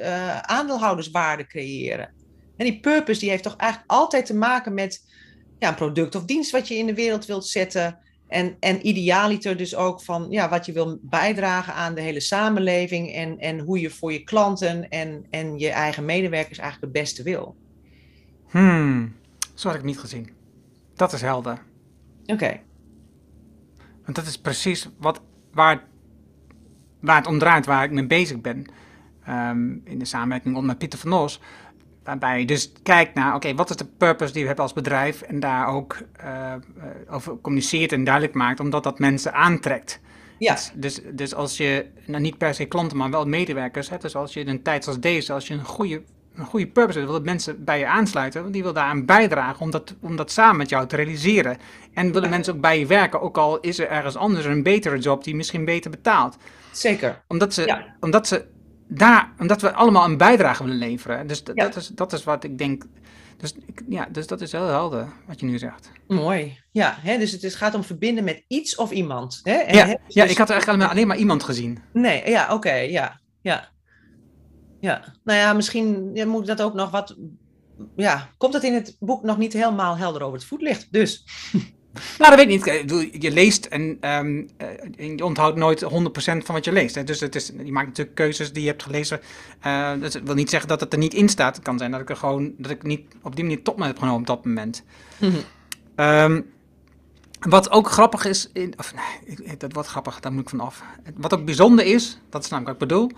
uh, 0.00 0.38
aandeelhouderswaarde 0.38 1.46
creëren. 1.46 2.12
En 2.56 2.66
die 2.66 2.80
purpose 2.80 3.20
die 3.20 3.30
heeft 3.30 3.42
toch 3.42 3.56
eigenlijk 3.56 3.90
altijd 3.90 4.26
te 4.26 4.34
maken 4.34 4.74
met 4.74 5.04
ja, 5.58 5.68
een 5.68 5.74
product 5.74 6.14
of 6.14 6.24
dienst 6.24 6.50
wat 6.50 6.68
je 6.68 6.76
in 6.76 6.86
de 6.86 6.94
wereld 6.94 7.26
wilt 7.26 7.46
zetten. 7.46 7.98
En, 8.28 8.56
en 8.60 8.86
idealiter 8.86 9.56
dus 9.56 9.74
ook 9.74 10.02
van 10.02 10.26
ja, 10.30 10.48
wat 10.48 10.66
je 10.66 10.72
wil 10.72 10.98
bijdragen 11.02 11.74
aan 11.74 11.94
de 11.94 12.00
hele 12.00 12.20
samenleving 12.20 13.14
en, 13.14 13.38
en 13.38 13.58
hoe 13.58 13.80
je 13.80 13.90
voor 13.90 14.12
je 14.12 14.24
klanten 14.24 14.88
en, 14.88 15.26
en 15.30 15.58
je 15.58 15.70
eigen 15.70 16.04
medewerkers 16.04 16.58
eigenlijk 16.58 16.92
het 16.92 17.02
beste 17.02 17.22
wil. 17.22 17.56
Hmm, 18.50 19.14
zo 19.54 19.68
had 19.68 19.76
ik 19.76 19.84
niet 19.84 19.98
gezien. 19.98 20.30
Dat 20.94 21.12
is 21.12 21.20
helder. 21.20 21.68
Oké. 22.32 22.60
Want 24.02 24.16
dat 24.16 24.26
is 24.26 24.38
precies 24.38 24.88
wat, 24.98 25.20
waar, 25.52 25.84
waar 27.00 27.16
het 27.16 27.26
om 27.26 27.38
draait, 27.38 27.66
waar 27.66 27.84
ik 27.84 27.90
mee 27.90 28.06
bezig 28.06 28.40
ben. 28.40 28.66
Um, 29.28 29.80
in 29.84 29.98
de 29.98 30.04
samenwerking 30.04 30.60
met 30.60 30.78
Pieter 30.78 30.98
van 30.98 31.12
Os. 31.12 31.40
Waarbij 32.04 32.40
je 32.40 32.46
dus 32.46 32.72
kijkt 32.82 33.14
naar, 33.14 33.34
oké, 33.34 33.54
wat 33.54 33.70
is 33.70 33.76
de 33.76 33.84
purpose 33.84 34.32
die 34.32 34.40
we 34.40 34.46
hebben 34.46 34.64
als 34.64 34.74
bedrijf? 34.74 35.22
En 35.22 35.40
daar 35.40 35.66
ook 35.66 35.98
uh, 36.24 36.54
over 37.08 37.40
communiceert 37.40 37.92
en 37.92 38.04
duidelijk 38.04 38.34
maakt, 38.34 38.60
omdat 38.60 38.82
dat 38.82 38.98
mensen 38.98 39.32
aantrekt. 39.32 40.00
Ja. 40.38 40.52
Dus, 40.52 40.72
dus, 40.74 41.00
dus 41.12 41.34
als 41.34 41.56
je, 41.56 41.86
nou 42.06 42.22
niet 42.22 42.38
per 42.38 42.54
se 42.54 42.64
klanten, 42.64 42.96
maar 42.96 43.10
wel 43.10 43.26
medewerkers 43.26 43.88
hebt. 43.88 44.02
Dus 44.02 44.16
als 44.16 44.32
je 44.32 44.40
in 44.40 44.48
een 44.48 44.62
tijd 44.62 44.84
zoals 44.84 45.00
deze, 45.00 45.32
als 45.32 45.46
je 45.46 45.54
een 45.54 45.64
goede 45.64 46.02
een 46.40 46.46
goede 46.46 46.66
purpose 46.66 46.98
wil 46.98 47.12
dat 47.12 47.24
mensen 47.24 47.64
bij 47.64 47.78
je 47.78 47.86
aansluiten, 47.86 48.40
want 48.40 48.52
die 48.52 48.62
wil 48.62 48.72
daaraan 48.72 49.06
bijdragen 49.06 49.60
om 49.60 49.70
dat, 49.70 49.94
om 50.00 50.16
dat 50.16 50.30
samen 50.30 50.56
met 50.56 50.68
jou 50.68 50.86
te 50.86 50.96
realiseren. 50.96 51.58
En 51.94 52.12
willen 52.12 52.30
mensen 52.30 52.54
ook 52.54 52.60
bij 52.60 52.78
je 52.78 52.86
werken, 52.86 53.20
ook 53.20 53.38
al 53.38 53.60
is 53.60 53.78
er 53.78 53.88
ergens 53.88 54.16
anders 54.16 54.44
een 54.44 54.62
betere 54.62 54.98
job 54.98 55.24
die 55.24 55.34
misschien 55.34 55.64
beter 55.64 55.90
betaalt. 55.90 56.36
Zeker. 56.72 57.22
Omdat 57.28 57.54
ze, 57.54 57.84
omdat 58.00 58.26
ze 58.26 58.46
daar, 58.88 59.32
omdat 59.38 59.60
we 59.60 59.72
allemaal 59.72 60.04
een 60.04 60.16
bijdrage 60.16 60.62
willen 60.62 60.78
leveren. 60.78 61.26
Dus 61.26 61.44
dat, 61.44 61.76
is, 61.76 61.88
dat 61.88 62.12
is 62.12 62.24
wat 62.24 62.44
ik 62.44 62.58
denk. 62.58 62.84
Dus, 63.36 63.54
ja, 63.88 64.08
dus 64.10 64.26
dat 64.26 64.40
is 64.40 64.52
heel 64.52 64.66
helder 64.66 65.08
wat 65.26 65.40
je 65.40 65.46
nu 65.46 65.58
zegt. 65.58 65.90
Mooi. 66.08 66.58
Ja, 66.70 66.96
hè, 67.00 67.18
dus 67.18 67.32
het 67.32 67.42
is, 67.42 67.54
gaat 67.54 67.74
om 67.74 67.84
verbinden 67.84 68.24
met 68.24 68.44
iets 68.48 68.76
of 68.76 68.90
iemand. 68.90 69.40
Hè? 69.42 69.52
En, 69.52 69.74
ja, 69.74 69.86
hè, 69.86 69.94
dus... 70.06 70.14
ja, 70.14 70.24
ik 70.24 70.36
had 70.36 70.48
er 70.48 70.54
eigenlijk 70.54 70.90
alleen 70.90 71.06
maar 71.06 71.16
iemand 71.16 71.42
gezien. 71.42 71.78
Nee, 71.92 72.30
ja, 72.30 72.54
oké, 72.54 72.72
ja, 72.72 73.20
ja. 73.40 73.68
Ja, 74.80 75.14
nou 75.24 75.38
ja, 75.38 75.52
misschien 75.52 76.10
ja, 76.14 76.26
moet 76.26 76.46
dat 76.46 76.62
ook 76.62 76.74
nog 76.74 76.90
wat. 76.90 77.16
Ja, 77.96 78.30
komt 78.38 78.54
het 78.54 78.62
in 78.62 78.74
het 78.74 78.96
boek 79.00 79.22
nog 79.22 79.38
niet 79.38 79.52
helemaal 79.52 79.96
helder 79.96 80.22
over 80.22 80.38
het 80.38 80.46
voetlicht? 80.46 80.88
Dus. 80.90 81.24
Nou, 82.18 82.36
dat 82.36 82.46
weet 82.46 82.66
ik 82.66 82.90
niet. 82.90 83.22
Je 83.22 83.30
leest 83.30 83.66
en 83.66 84.10
um, 84.14 84.48
je 84.96 85.24
onthoudt 85.24 85.56
nooit 85.56 85.84
100% 85.84 85.86
van 86.16 86.54
wat 86.54 86.64
je 86.64 86.72
leest. 86.72 86.94
Hè. 86.94 87.04
Dus 87.04 87.20
het 87.20 87.34
is, 87.34 87.52
je 87.64 87.72
maakt 87.72 87.86
natuurlijk 87.86 88.16
keuzes 88.16 88.52
die 88.52 88.62
je 88.62 88.68
hebt 88.68 88.82
gelezen. 88.82 89.20
Uh, 89.66 89.92
dat 90.00 90.12
wil 90.12 90.34
niet 90.34 90.50
zeggen 90.50 90.68
dat 90.68 90.80
het 90.80 90.92
er 90.92 90.98
niet 90.98 91.14
in 91.14 91.28
staat. 91.28 91.54
Het 91.54 91.64
kan 91.64 91.78
zijn 91.78 91.90
dat 91.90 92.00
ik 92.00 92.10
er 92.10 92.16
gewoon 92.16 92.52
dat 92.58 92.70
ik 92.70 92.82
niet 92.82 93.02
op 93.22 93.36
die 93.36 93.44
manier 93.44 93.62
top 93.62 93.78
me 93.78 93.86
heb 93.86 93.98
genomen 93.98 94.20
op 94.20 94.26
dat 94.26 94.44
moment. 94.44 94.82
Mm 95.18 95.30
-hmm. 95.30 96.06
um, 96.06 96.50
wat 97.40 97.70
ook 97.70 97.90
grappig 97.90 98.24
is, 98.24 98.50
in, 98.52 98.74
of 98.76 98.94
nee, 98.94 99.56
dat 99.56 99.72
wordt 99.72 99.88
grappig, 99.88 100.20
daar 100.20 100.32
moet 100.32 100.42
ik 100.42 100.48
van 100.48 100.60
af. 100.60 100.82
Wat 101.16 101.34
ook 101.34 101.44
bijzonder 101.44 101.84
is, 101.84 102.20
dat 102.28 102.44
is 102.44 102.50
namelijk 102.50 102.78
wat 102.78 102.90
ik 102.90 102.96
bedoel, 102.96 103.10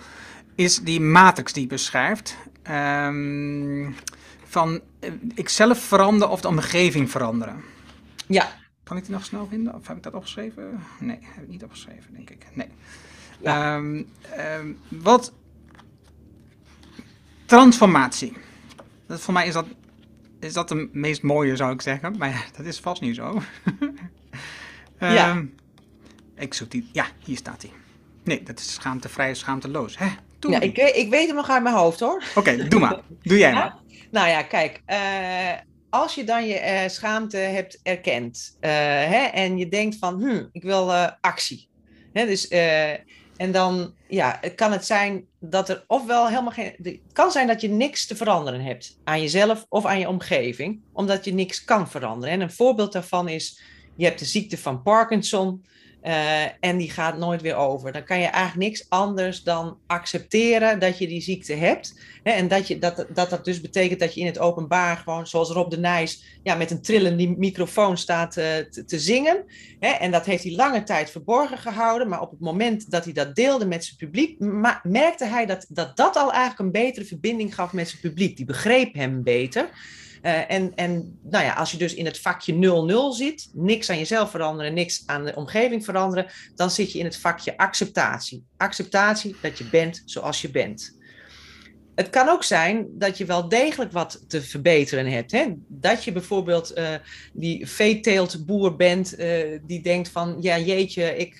is 0.54 0.78
die 0.78 1.00
matrix 1.00 1.52
die 1.52 1.66
beschrijft. 1.66 2.36
Um, 2.70 3.94
van 4.44 4.80
uh, 5.00 5.10
ikzelf 5.34 5.78
veranderen 5.78 6.32
of 6.32 6.40
de 6.40 6.48
omgeving 6.48 7.10
veranderen. 7.10 7.64
Ja. 8.26 8.60
Kan 8.82 8.96
ik 8.96 9.04
die 9.04 9.12
nog 9.12 9.24
snel 9.24 9.46
vinden? 9.46 9.74
Of 9.74 9.86
heb 9.86 9.96
ik 9.96 10.02
dat 10.02 10.14
opgeschreven? 10.14 10.80
Nee, 11.00 11.18
heb 11.20 11.42
ik 11.42 11.48
niet 11.48 11.64
opgeschreven, 11.64 12.12
denk 12.12 12.30
ik. 12.30 12.46
Nee. 12.54 12.68
Ja. 13.40 13.76
Um, 13.76 14.08
um, 14.38 14.78
wat 14.88 15.32
transformatie. 17.46 18.32
Dat, 19.06 19.20
voor 19.20 19.32
mij 19.32 19.46
is 19.46 19.52
dat, 19.52 19.66
is 20.40 20.52
dat 20.52 20.68
de 20.68 20.88
meest 20.92 21.22
mooie, 21.22 21.56
zou 21.56 21.72
ik 21.72 21.82
zeggen. 21.82 22.16
Maar 22.18 22.28
ja, 22.28 22.42
dat 22.56 22.66
is 22.66 22.80
vast 22.80 23.00
niet 23.00 23.16
zo. 23.16 23.42
ja. 24.98 25.42
Ik 26.34 26.54
zoek 26.54 26.70
die. 26.70 26.88
Ja, 26.92 27.06
hier 27.18 27.36
staat 27.36 27.62
hij. 27.62 27.72
Nee, 28.24 28.42
dat 28.42 28.58
is 28.58 28.72
schaamtevrij, 28.72 29.34
schaamteloos. 29.34 29.98
Hè? 29.98 30.08
Ja, 30.50 30.60
ik, 30.60 30.78
ik 30.78 31.10
weet 31.10 31.26
hem 31.26 31.36
nog 31.36 31.50
uit 31.50 31.62
mijn 31.62 31.74
hoofd 31.74 32.00
hoor. 32.00 32.22
Oké, 32.34 32.68
doe 32.68 32.80
maar. 32.80 33.00
Doe 33.22 33.38
jij 33.38 33.52
maar. 33.52 33.76
Nou 34.10 34.28
ja, 34.28 34.42
kijk. 34.42 34.82
Uh, 34.86 34.96
als 35.90 36.14
je 36.14 36.24
dan 36.24 36.46
je 36.46 36.60
uh, 36.60 36.88
schaamte 36.88 37.36
hebt 37.36 37.80
erkend 37.82 38.56
uh, 38.60 38.70
hè, 38.70 39.24
en 39.24 39.58
je 39.58 39.68
denkt 39.68 39.96
van, 39.96 40.22
hm, 40.22 40.44
ik 40.52 40.62
wil 40.62 40.92
actie. 41.20 41.68
Hè, 42.12 42.26
dus, 42.26 42.48
en 43.36 43.52
dan 43.52 43.94
ja, 44.08 44.40
kan 44.56 44.72
het 44.72 44.86
zijn 44.86 45.24
dat 45.40 45.68
er 45.68 45.84
ofwel 45.86 46.28
helemaal 46.28 46.52
geen. 46.52 46.74
Het 46.82 46.98
kan 47.12 47.30
zijn 47.30 47.46
dat 47.46 47.60
je 47.60 47.68
niks 47.68 48.06
te 48.06 48.16
veranderen 48.16 48.60
hebt 48.60 48.98
aan 49.04 49.20
jezelf 49.20 49.66
of 49.68 49.84
aan 49.84 49.98
je 49.98 50.08
omgeving, 50.08 50.80
omdat 50.92 51.24
je 51.24 51.34
niks 51.34 51.64
kan 51.64 51.90
veranderen. 51.90 52.34
En 52.34 52.40
een 52.40 52.52
voorbeeld 52.52 52.92
daarvan 52.92 53.28
is: 53.28 53.62
je 53.96 54.04
hebt 54.04 54.18
de 54.18 54.24
ziekte 54.24 54.58
van 54.58 54.82
Parkinson. 54.82 55.64
Uh, 56.04 56.42
en 56.60 56.76
die 56.76 56.90
gaat 56.90 57.18
nooit 57.18 57.42
weer 57.42 57.54
over. 57.54 57.92
Dan 57.92 58.04
kan 58.04 58.18
je 58.18 58.26
eigenlijk 58.26 58.68
niks 58.68 58.86
anders 58.88 59.42
dan 59.42 59.78
accepteren 59.86 60.78
dat 60.78 60.98
je 60.98 61.06
die 61.06 61.20
ziekte 61.20 61.54
hebt. 61.54 62.00
Hè, 62.22 62.32
en 62.32 62.48
dat, 62.48 62.68
je, 62.68 62.78
dat, 62.78 63.06
dat 63.14 63.30
dat 63.30 63.44
dus 63.44 63.60
betekent 63.60 64.00
dat 64.00 64.14
je 64.14 64.20
in 64.20 64.26
het 64.26 64.38
openbaar 64.38 64.96
gewoon, 64.96 65.26
zoals 65.26 65.50
Rob 65.50 65.70
de 65.70 65.78
Nijs, 65.78 66.24
ja, 66.42 66.54
met 66.54 66.70
een 66.70 66.82
trillende 66.82 67.34
microfoon 67.38 67.96
staat 67.98 68.36
uh, 68.36 68.44
te, 68.44 68.84
te, 68.84 68.98
zingen. 68.98 69.44
Hè, 69.80 69.88
en 69.88 70.10
dat 70.10 70.26
heeft 70.26 70.44
hij 70.44 70.52
lange 70.52 70.82
tijd 70.82 71.10
verborgen 71.10 71.58
gehouden. 71.58 72.08
Maar 72.08 72.20
op 72.20 72.30
het 72.30 72.40
moment 72.40 72.90
dat 72.90 73.04
hij 73.04 73.12
dat 73.12 73.34
deelde 73.34 73.66
met 73.66 73.84
zijn 73.84 73.96
publiek, 73.96 74.38
merkte 74.82 75.24
hij 75.24 75.46
dat, 75.46 75.66
dat 75.68 75.96
dat 75.96 76.16
al 76.16 76.32
eigenlijk 76.32 76.58
een 76.60 76.82
betere 76.82 77.04
verbinding 77.04 77.54
gaf 77.54 77.72
met 77.72 77.88
zijn 77.88 78.00
publiek. 78.00 78.36
Die 78.36 78.46
begreep 78.46 78.94
hem 78.94 79.22
beter. 79.22 79.68
Uh, 80.22 80.50
en, 80.50 80.74
en 80.74 81.18
nou 81.22 81.44
ja, 81.44 81.52
als 81.52 81.70
je 81.70 81.76
dus 81.76 81.94
in 81.94 82.04
het 82.04 82.18
vakje 82.18 82.54
0-0 83.14 83.16
zit, 83.16 83.50
niks 83.52 83.90
aan 83.90 83.98
jezelf 83.98 84.30
veranderen, 84.30 84.74
niks 84.74 85.02
aan 85.06 85.24
de 85.24 85.34
omgeving 85.34 85.84
veranderen, 85.84 86.26
dan 86.54 86.70
zit 86.70 86.92
je 86.92 86.98
in 86.98 87.04
het 87.04 87.16
vakje 87.16 87.56
acceptatie. 87.56 88.44
Acceptatie 88.56 89.36
dat 89.42 89.58
je 89.58 89.64
bent 89.64 90.02
zoals 90.04 90.42
je 90.42 90.50
bent. 90.50 91.00
Het 91.94 92.10
kan 92.10 92.28
ook 92.28 92.44
zijn 92.44 92.86
dat 92.92 93.18
je 93.18 93.24
wel 93.24 93.48
degelijk 93.48 93.92
wat 93.92 94.24
te 94.28 94.42
verbeteren 94.42 95.06
hebt. 95.06 95.32
Hè? 95.32 95.46
Dat 95.68 96.04
je 96.04 96.12
bijvoorbeeld 96.12 96.78
uh, 96.78 96.88
die 97.32 97.66
veeteeltboer 97.66 98.76
bent 98.76 99.18
uh, 99.18 99.58
die 99.66 99.82
denkt 99.82 100.08
van, 100.08 100.36
ja 100.40 100.58
jeetje, 100.58 101.16
ik, 101.16 101.36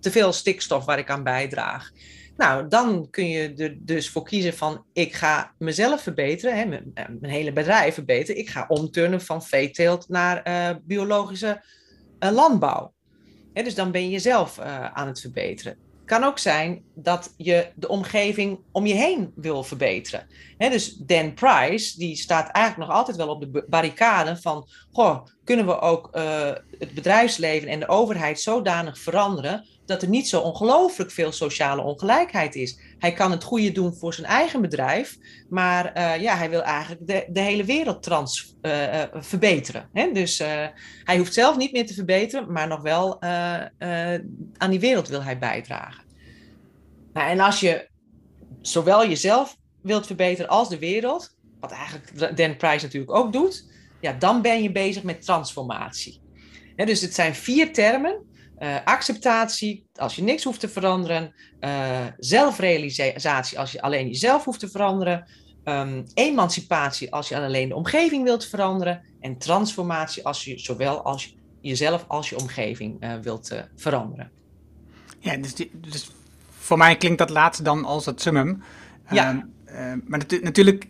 te 0.00 0.10
veel 0.10 0.32
stikstof 0.32 0.84
waar 0.84 0.98
ik 0.98 1.10
aan 1.10 1.22
bijdraag. 1.22 1.90
Nou, 2.36 2.68
dan 2.68 3.10
kun 3.10 3.28
je 3.28 3.54
er 3.54 3.76
dus 3.80 4.10
voor 4.10 4.24
kiezen 4.24 4.54
van 4.54 4.84
ik 4.92 5.14
ga 5.14 5.54
mezelf 5.58 6.02
verbeteren, 6.02 6.56
hè, 6.56 6.64
mijn, 6.64 6.90
eh, 6.94 7.04
hele 7.20 7.52
bedrijf 7.52 7.94
verbeteren. 7.94 8.40
Ik 8.40 8.48
ga 8.48 8.64
omturnen 8.68 9.20
van 9.20 9.42
veeteelt 9.42 10.08
naar 10.08 10.48
uh, 10.48 10.76
biologische 10.82 11.62
uh, 12.20 12.30
landbouw. 12.30 12.92
Dus 13.52 13.74
dan 13.74 13.90
ben 13.90 14.02
je 14.02 14.10
jezelf 14.10 14.58
uh, 14.58 14.84
aan 14.84 15.06
het 15.06 15.20
verbeteren. 15.20 15.76
Kan 16.04 16.24
ook 16.24 16.38
zijn 16.38 16.82
dat 16.94 17.34
je 17.36 17.72
de 17.74 17.88
omgeving 17.88 18.58
om 18.72 18.86
je 18.86 18.94
heen 18.94 19.32
wil 19.34 19.64
verbeteren. 19.64 20.26
Dus 20.58 20.96
Dan 20.96 21.34
Price, 21.34 21.98
die 21.98 22.16
staat 22.16 22.50
eigenlijk 22.50 22.88
nog 22.88 22.98
altijd 22.98 23.16
wel 23.16 23.28
op 23.28 23.40
de 23.40 23.64
barricade 23.68 24.36
van, 24.36 24.68
goh, 24.92 25.26
kunnen 25.44 25.66
we 25.66 25.80
ook 25.80 26.08
het 26.78 26.94
bedrijfsleven 26.94 27.68
en 27.68 27.80
de 27.80 27.88
overheid 27.88 28.40
zodanig 28.40 28.98
veranderen 28.98 29.66
dat 29.86 30.02
er 30.02 30.08
niet 30.08 30.28
zo 30.28 30.40
ongelooflijk 30.40 31.10
veel 31.10 31.32
sociale 31.32 31.82
ongelijkheid 31.82 32.54
is. 32.54 32.78
Hij 33.02 33.12
kan 33.12 33.30
het 33.30 33.44
goede 33.44 33.72
doen 33.72 33.94
voor 33.94 34.14
zijn 34.14 34.26
eigen 34.26 34.60
bedrijf, 34.60 35.18
maar 35.48 35.96
uh, 35.96 36.20
ja, 36.20 36.36
hij 36.36 36.50
wil 36.50 36.62
eigenlijk 36.62 37.06
de, 37.06 37.26
de 37.28 37.40
hele 37.40 37.64
wereld 37.64 38.02
trans 38.02 38.56
uh, 38.62 38.94
uh, 38.94 39.02
verbeteren. 39.12 39.88
Hè? 39.92 40.12
Dus 40.12 40.38
hij 41.04 41.18
hoeft 41.18 41.34
zelf 41.34 41.56
niet 41.56 41.72
meer 41.72 41.86
te 41.86 41.94
verbeteren, 41.94 42.52
maar 42.52 42.68
nog 42.68 42.80
wel 42.82 43.22
aan 44.56 44.70
die 44.70 44.80
wereld 44.80 45.08
wil 45.08 45.22
hij 45.22 45.38
bijdragen. 45.38 46.04
Nou, 47.12 47.30
en 47.30 47.40
als 47.40 47.60
je 47.60 47.88
zowel 48.60 49.08
jezelf 49.08 49.56
wilt 49.80 50.06
verbeteren 50.06 50.50
als 50.50 50.68
de 50.68 50.78
wereld, 50.78 51.36
wat 51.60 51.72
eigenlijk 51.72 52.36
Dan 52.36 52.56
Price 52.56 52.84
natuurlijk 52.84 53.14
ook 53.14 53.32
doet, 53.32 53.70
ja, 54.00 54.12
dan 54.12 54.42
ben 54.42 54.62
je 54.62 54.72
bezig 54.72 55.02
met 55.02 55.24
transformatie. 55.24 56.20
dus 56.76 57.00
het 57.00 57.14
zijn 57.14 57.34
vier 57.34 57.72
termen 57.72 58.30
uh, 58.62 58.76
acceptatie, 58.84 59.86
als 59.94 60.16
je 60.16 60.22
niks 60.22 60.44
hoeft 60.44 60.60
te 60.60 60.68
veranderen. 60.68 61.34
Uh, 61.60 62.06
zelfrealisatie, 62.18 63.58
als 63.58 63.72
je 63.72 63.82
alleen 63.82 64.06
jezelf 64.06 64.44
hoeft 64.44 64.60
te 64.60 64.68
veranderen. 64.68 65.26
Um, 65.64 66.04
emancipatie, 66.14 67.12
als 67.12 67.28
je 67.28 67.36
alleen 67.36 67.68
de 67.68 67.74
omgeving 67.74 68.24
wilt 68.24 68.46
veranderen. 68.46 69.02
En 69.20 69.38
transformatie, 69.38 70.24
als 70.24 70.44
je 70.44 70.58
zowel 70.58 71.02
als 71.02 71.36
jezelf 71.60 72.04
als 72.08 72.28
je 72.28 72.38
omgeving 72.38 73.04
uh, 73.04 73.14
wilt 73.22 73.54
veranderen. 73.76 74.30
Ja, 75.18 75.36
dus, 75.36 75.54
die, 75.54 75.70
dus, 75.74 76.10
voor 76.50 76.78
mij 76.78 76.96
klinkt 76.96 77.18
dat 77.18 77.30
laatste 77.30 77.62
dan 77.62 77.84
als 77.84 78.06
het 78.06 78.20
summum. 78.20 78.62
Ja. 79.10 79.48
Ehm, 79.64 79.98
maar 80.06 80.18
natu 80.18 80.40
natuurlijk, 80.42 80.88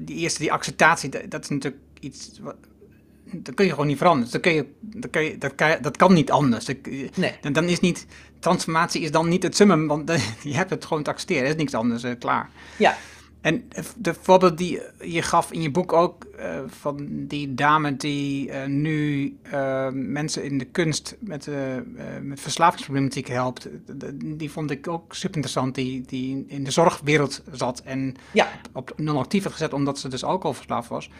die 0.00 0.16
eerste, 0.16 0.40
die 0.40 0.52
acceptatie, 0.52 1.28
dat 1.28 1.42
is 1.42 1.48
natuurlijk 1.48 1.82
iets 2.00 2.38
wat, 2.40 2.56
dat 3.32 3.54
kun 3.54 3.64
je 3.64 3.70
gewoon 3.70 3.86
niet 3.86 3.96
veranderen. 3.96 4.32
Dat, 4.32 4.40
kun 4.40 4.52
je, 4.52 4.66
dat, 4.80 5.10
kun 5.10 5.22
je, 5.22 5.38
dat, 5.38 5.54
kan, 5.54 5.76
dat 5.80 5.96
kan 5.96 6.12
niet 6.12 6.30
anders. 6.30 6.66
nee. 7.14 7.52
Dan 7.52 7.64
is 7.64 7.80
niet, 7.80 8.06
transformatie 8.38 9.02
is 9.02 9.10
dan 9.10 9.28
niet 9.28 9.42
het 9.42 9.56
summum, 9.56 9.86
want 9.86 10.10
je 10.42 10.54
hebt 10.54 10.70
het 10.70 10.84
gewoon 10.84 11.02
te 11.02 11.10
accepteren. 11.10 11.42
Er 11.42 11.48
is 11.48 11.56
niks 11.56 11.74
anders, 11.74 12.04
uh, 12.04 12.12
klaar. 12.18 12.50
Ja. 12.76 12.96
En 13.40 13.68
de 13.96 14.14
voorbeeld 14.20 14.58
die 14.58 14.80
je 15.00 15.22
gaf 15.22 15.52
in 15.52 15.62
je 15.62 15.70
boek 15.70 15.92
ook, 15.92 16.26
uh, 16.38 16.58
van 16.66 17.06
die 17.10 17.54
dame 17.54 17.96
die 17.96 18.48
uh, 18.48 18.64
nu 18.64 19.36
mensen 19.92 20.44
in 20.44 20.58
de 20.58 20.64
kunst 20.64 21.16
met, 21.20 21.48
met 22.22 22.40
verslavingsproblematiek 22.40 23.28
helpt, 23.28 23.68
die 24.14 24.50
vond 24.50 24.70
ik 24.70 24.88
ook 24.88 25.14
super 25.14 25.36
interessant, 25.36 25.74
die, 25.74 26.02
die 26.06 26.44
in 26.48 26.64
de 26.64 26.70
zorgwereld 26.70 27.42
zat 27.52 27.82
en 27.84 28.16
ja. 28.30 28.48
op 28.72 28.92
non-actief 28.96 29.44
gezet 29.44 29.72
omdat 29.72 29.98
ze 29.98 30.08
dus 30.08 30.24
alcoholverslaafd 30.24 30.88
was. 30.88 31.10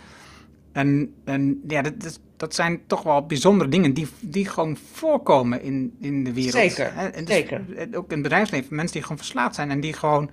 En, 0.73 1.15
en 1.25 1.61
ja, 1.67 1.83
dat, 1.83 2.21
dat 2.37 2.55
zijn 2.55 2.81
toch 2.87 3.03
wel 3.03 3.27
bijzondere 3.27 3.71
dingen 3.71 3.95
die, 3.95 4.09
die 4.21 4.49
gewoon 4.49 4.77
voorkomen 4.93 5.63
in, 5.63 5.97
in 6.01 6.25
de 6.25 6.33
wereld. 6.33 6.55
Zeker, 6.55 6.87
en 6.87 7.25
dus, 7.25 7.35
zeker. 7.35 7.61
Ook 7.93 8.09
in 8.09 8.15
het 8.15 8.23
bedrijfsleven, 8.23 8.77
mensen 8.77 8.93
die 8.93 9.03
gewoon 9.03 9.19
verslaafd 9.19 9.55
zijn 9.55 9.71
en 9.71 9.81
die 9.81 9.93
gewoon 9.93 10.31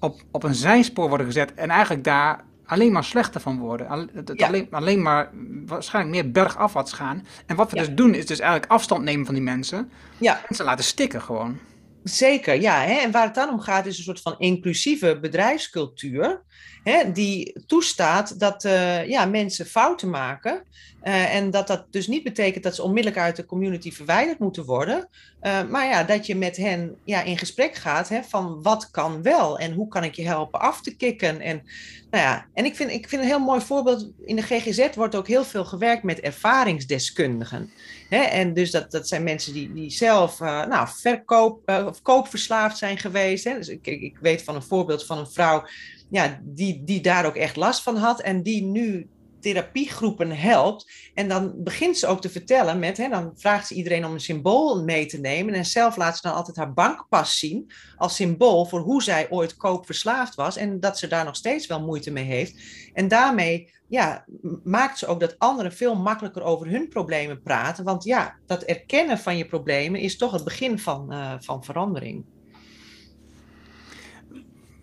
op, 0.00 0.22
op 0.30 0.42
een 0.42 0.54
zijspoor 0.54 1.08
worden 1.08 1.26
gezet 1.26 1.54
en 1.54 1.70
eigenlijk 1.70 2.04
daar 2.04 2.44
alleen 2.64 2.92
maar 2.92 3.04
slechter 3.04 3.40
van 3.40 3.58
worden. 3.58 4.10
Ja. 4.34 4.46
Alleen, 4.46 4.66
alleen 4.70 5.02
maar 5.02 5.30
waarschijnlijk 5.66 6.14
meer 6.14 6.32
bergafwaarts 6.32 6.92
gaan. 6.92 7.26
En 7.46 7.56
wat 7.56 7.70
we 7.70 7.76
dus 7.76 7.94
doen 7.94 8.14
is 8.14 8.26
dus 8.26 8.38
eigenlijk 8.40 8.72
afstand 8.72 9.04
nemen 9.04 9.26
van 9.26 9.34
die 9.34 9.42
mensen. 9.42 9.90
Ja. 10.18 10.46
En 10.48 10.54
ze 10.54 10.64
laten 10.64 10.84
stikken 10.84 11.22
gewoon. 11.22 11.58
Zeker, 12.02 12.60
ja. 12.60 12.80
Hè? 12.80 12.94
En 12.94 13.10
waar 13.10 13.24
het 13.24 13.34
dan 13.34 13.48
om 13.48 13.60
gaat 13.60 13.86
is 13.86 13.98
een 13.98 14.04
soort 14.04 14.20
van 14.20 14.34
inclusieve 14.38 15.18
bedrijfscultuur 15.20 16.42
hè, 16.88 17.12
die 17.12 17.62
toestaat 17.66 18.40
dat 18.40 18.64
uh, 18.64 19.08
ja, 19.08 19.24
mensen 19.24 19.66
fouten 19.66 20.10
maken. 20.10 20.62
Uh, 21.04 21.34
en 21.34 21.50
dat 21.50 21.66
dat 21.66 21.86
dus 21.90 22.06
niet 22.06 22.22
betekent 22.22 22.64
dat 22.64 22.74
ze 22.74 22.82
onmiddellijk 22.82 23.22
uit 23.22 23.36
de 23.36 23.46
community 23.46 23.92
verwijderd 23.92 24.38
moeten 24.38 24.64
worden. 24.64 25.08
Uh, 25.42 25.68
maar 25.68 25.86
ja, 25.86 26.04
dat 26.04 26.26
je 26.26 26.36
met 26.36 26.56
hen 26.56 26.96
ja, 27.04 27.22
in 27.22 27.38
gesprek 27.38 27.74
gaat 27.74 28.08
hè, 28.08 28.22
van 28.22 28.62
wat 28.62 28.90
kan 28.90 29.22
wel 29.22 29.58
en 29.58 29.72
hoe 29.72 29.88
kan 29.88 30.04
ik 30.04 30.14
je 30.14 30.26
helpen 30.26 30.60
af 30.60 30.80
te 30.80 30.96
kicken. 30.96 31.40
En, 31.40 31.62
nou 32.10 32.24
ja, 32.24 32.46
en 32.54 32.64
ik, 32.64 32.76
vind, 32.76 32.90
ik 32.90 33.08
vind 33.08 33.22
een 33.22 33.28
heel 33.28 33.38
mooi 33.38 33.60
voorbeeld. 33.60 34.10
In 34.24 34.36
de 34.36 34.42
GGZ 34.42 34.88
wordt 34.94 35.14
ook 35.14 35.28
heel 35.28 35.44
veel 35.44 35.64
gewerkt 35.64 36.02
met 36.02 36.20
ervaringsdeskundigen. 36.20 37.70
Hè? 38.08 38.22
En 38.22 38.54
dus 38.54 38.70
dat, 38.70 38.90
dat 38.90 39.08
zijn 39.08 39.22
mensen 39.22 39.52
die, 39.52 39.72
die 39.72 39.90
zelf 39.90 40.40
nou, 40.40 40.88
verkoop, 40.90 41.70
of 41.86 42.02
koopverslaafd 42.02 42.78
zijn 42.78 42.98
geweest. 42.98 43.44
Hè? 43.44 43.54
Dus 43.54 43.68
ik, 43.68 43.86
ik 43.86 44.16
weet 44.20 44.42
van 44.42 44.54
een 44.54 44.62
voorbeeld 44.62 45.06
van 45.06 45.18
een 45.18 45.30
vrouw 45.30 45.64
ja, 46.10 46.40
die, 46.42 46.84
die 46.84 47.00
daar 47.00 47.26
ook 47.26 47.36
echt 47.36 47.56
last 47.56 47.82
van 47.82 47.96
had 47.96 48.20
en 48.20 48.42
die 48.42 48.62
nu 48.62 49.08
therapiegroepen 49.40 50.30
helpt. 50.30 50.90
En 51.14 51.28
dan 51.28 51.52
begint 51.56 51.98
ze 51.98 52.06
ook 52.06 52.20
te 52.20 52.28
vertellen 52.28 52.78
met, 52.78 52.96
hè, 52.96 53.08
dan 53.08 53.32
vraagt 53.36 53.66
ze 53.66 53.74
iedereen 53.74 54.04
om 54.04 54.12
een 54.12 54.20
symbool 54.20 54.84
mee 54.84 55.06
te 55.06 55.20
nemen. 55.20 55.54
En 55.54 55.64
zelf 55.64 55.96
laat 55.96 56.16
ze 56.16 56.22
dan 56.22 56.34
altijd 56.34 56.56
haar 56.56 56.72
bankpas 56.72 57.38
zien 57.38 57.70
als 57.96 58.14
symbool 58.14 58.64
voor 58.64 58.80
hoe 58.80 59.02
zij 59.02 59.30
ooit 59.30 59.56
koopverslaafd 59.56 60.34
was. 60.34 60.56
En 60.56 60.80
dat 60.80 60.98
ze 60.98 61.06
daar 61.06 61.24
nog 61.24 61.36
steeds 61.36 61.66
wel 61.66 61.80
moeite 61.80 62.10
mee 62.10 62.24
heeft. 62.24 62.54
En 62.94 63.08
daarmee 63.08 63.70
ja, 63.88 64.24
maakt 64.64 64.98
ze 64.98 65.06
ook 65.06 65.20
dat 65.20 65.38
anderen 65.38 65.72
veel 65.72 65.94
makkelijker 65.94 66.42
over 66.42 66.70
hun 66.70 66.88
problemen 66.88 67.42
praten. 67.42 67.84
Want 67.84 68.04
ja, 68.04 68.36
dat 68.46 68.62
erkennen 68.62 69.18
van 69.18 69.36
je 69.36 69.46
problemen 69.46 70.00
is 70.00 70.16
toch 70.16 70.32
het 70.32 70.44
begin 70.44 70.78
van, 70.78 71.12
uh, 71.12 71.34
van 71.38 71.64
verandering. 71.64 72.24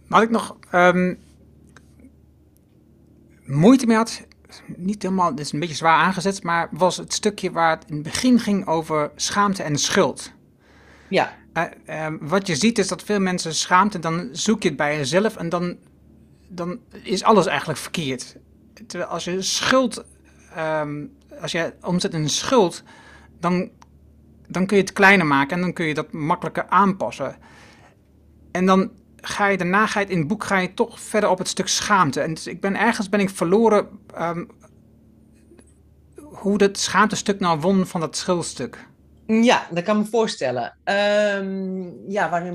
Wat 0.08 0.22
ik 0.22 0.30
nog 0.30 0.58
um, 0.74 1.20
moeite 3.46 3.86
mee 3.86 3.98
had, 3.98 4.22
niet 4.76 5.02
helemaal, 5.02 5.30
dit 5.36 5.46
is 5.46 5.52
een 5.52 5.60
beetje 5.60 5.76
zwaar 5.76 5.98
aangezet, 5.98 6.44
maar 6.44 6.70
was 6.72 6.98
het 6.98 7.14
stukje 7.14 7.52
waar 7.52 7.70
het 7.70 7.86
in 7.88 7.94
het 7.94 8.04
begin 8.04 8.40
ging 8.40 8.68
over 8.68 9.12
schaamte 9.16 9.64
en 9.64 9.78
schuld. 9.78 10.32
Ja. 11.10 11.34
Uh, 11.88 12.08
wat 12.20 12.48
je 12.48 12.56
ziet 12.56 12.80
is 12.80 12.88
dat 12.88 13.04
veel 13.04 13.20
mensen 13.20 13.56
schaamte, 13.56 14.00
dan 14.00 14.30
zoek 14.32 14.62
je 14.62 14.68
het 14.68 14.78
bij 14.78 14.98
jezelf 14.98 15.36
en 15.36 15.50
dan, 15.50 15.78
dan 16.48 16.80
is 17.04 17.24
alles 17.24 17.46
eigenlijk 17.46 17.80
verkeerd. 17.80 18.36
Terwijl 18.88 19.10
als 19.10 19.24
je 19.24 19.42
schuld, 19.42 20.06
um, 20.58 21.14
als 21.42 21.52
je 21.52 21.74
omzet 21.82 22.14
in 22.14 22.30
schuld, 22.30 22.84
dan 23.40 23.70
dan 24.48 24.66
kun 24.66 24.78
je 24.78 24.84
het 24.84 24.94
kleiner 24.94 25.26
maken 25.26 25.56
en 25.56 25.62
dan 25.62 25.74
kun 25.74 25.86
je 25.86 25.94
dat 25.94 26.12
makkelijker 26.12 26.68
aanpassen. 26.68 27.36
En 28.52 28.66
dan 28.66 28.92
ga 29.28 29.48
je 29.48 29.58
daarna 29.58 29.88
ga 29.88 30.00
je 30.00 30.06
in 30.06 30.18
het 30.18 30.28
boek 30.28 30.44
ga 30.44 30.58
je 30.58 30.74
toch 30.74 31.00
verder 31.00 31.30
op 31.30 31.38
het 31.38 31.48
stuk 31.48 31.68
schaamte. 31.68 32.22
En 32.22 32.34
dus 32.34 32.48
ik 32.48 32.62
ben 32.62 32.76
ergens 32.76 33.10
ben 33.10 33.20
ik 33.20 33.30
verloren 33.30 33.88
um, 34.20 34.50
hoe 36.22 36.58
dat 36.58 36.78
schaamtestuk 36.78 37.40
nou 37.40 37.60
won 37.60 37.86
van 37.86 38.02
dat 38.02 38.18
schuldstuk. 38.18 38.88
Ja, 39.28 39.68
dat 39.72 39.84
kan 39.84 39.98
me 39.98 40.06
voorstellen. 40.06 40.78
Um, 40.84 42.10
ja, 42.12 42.30
waar, 42.30 42.54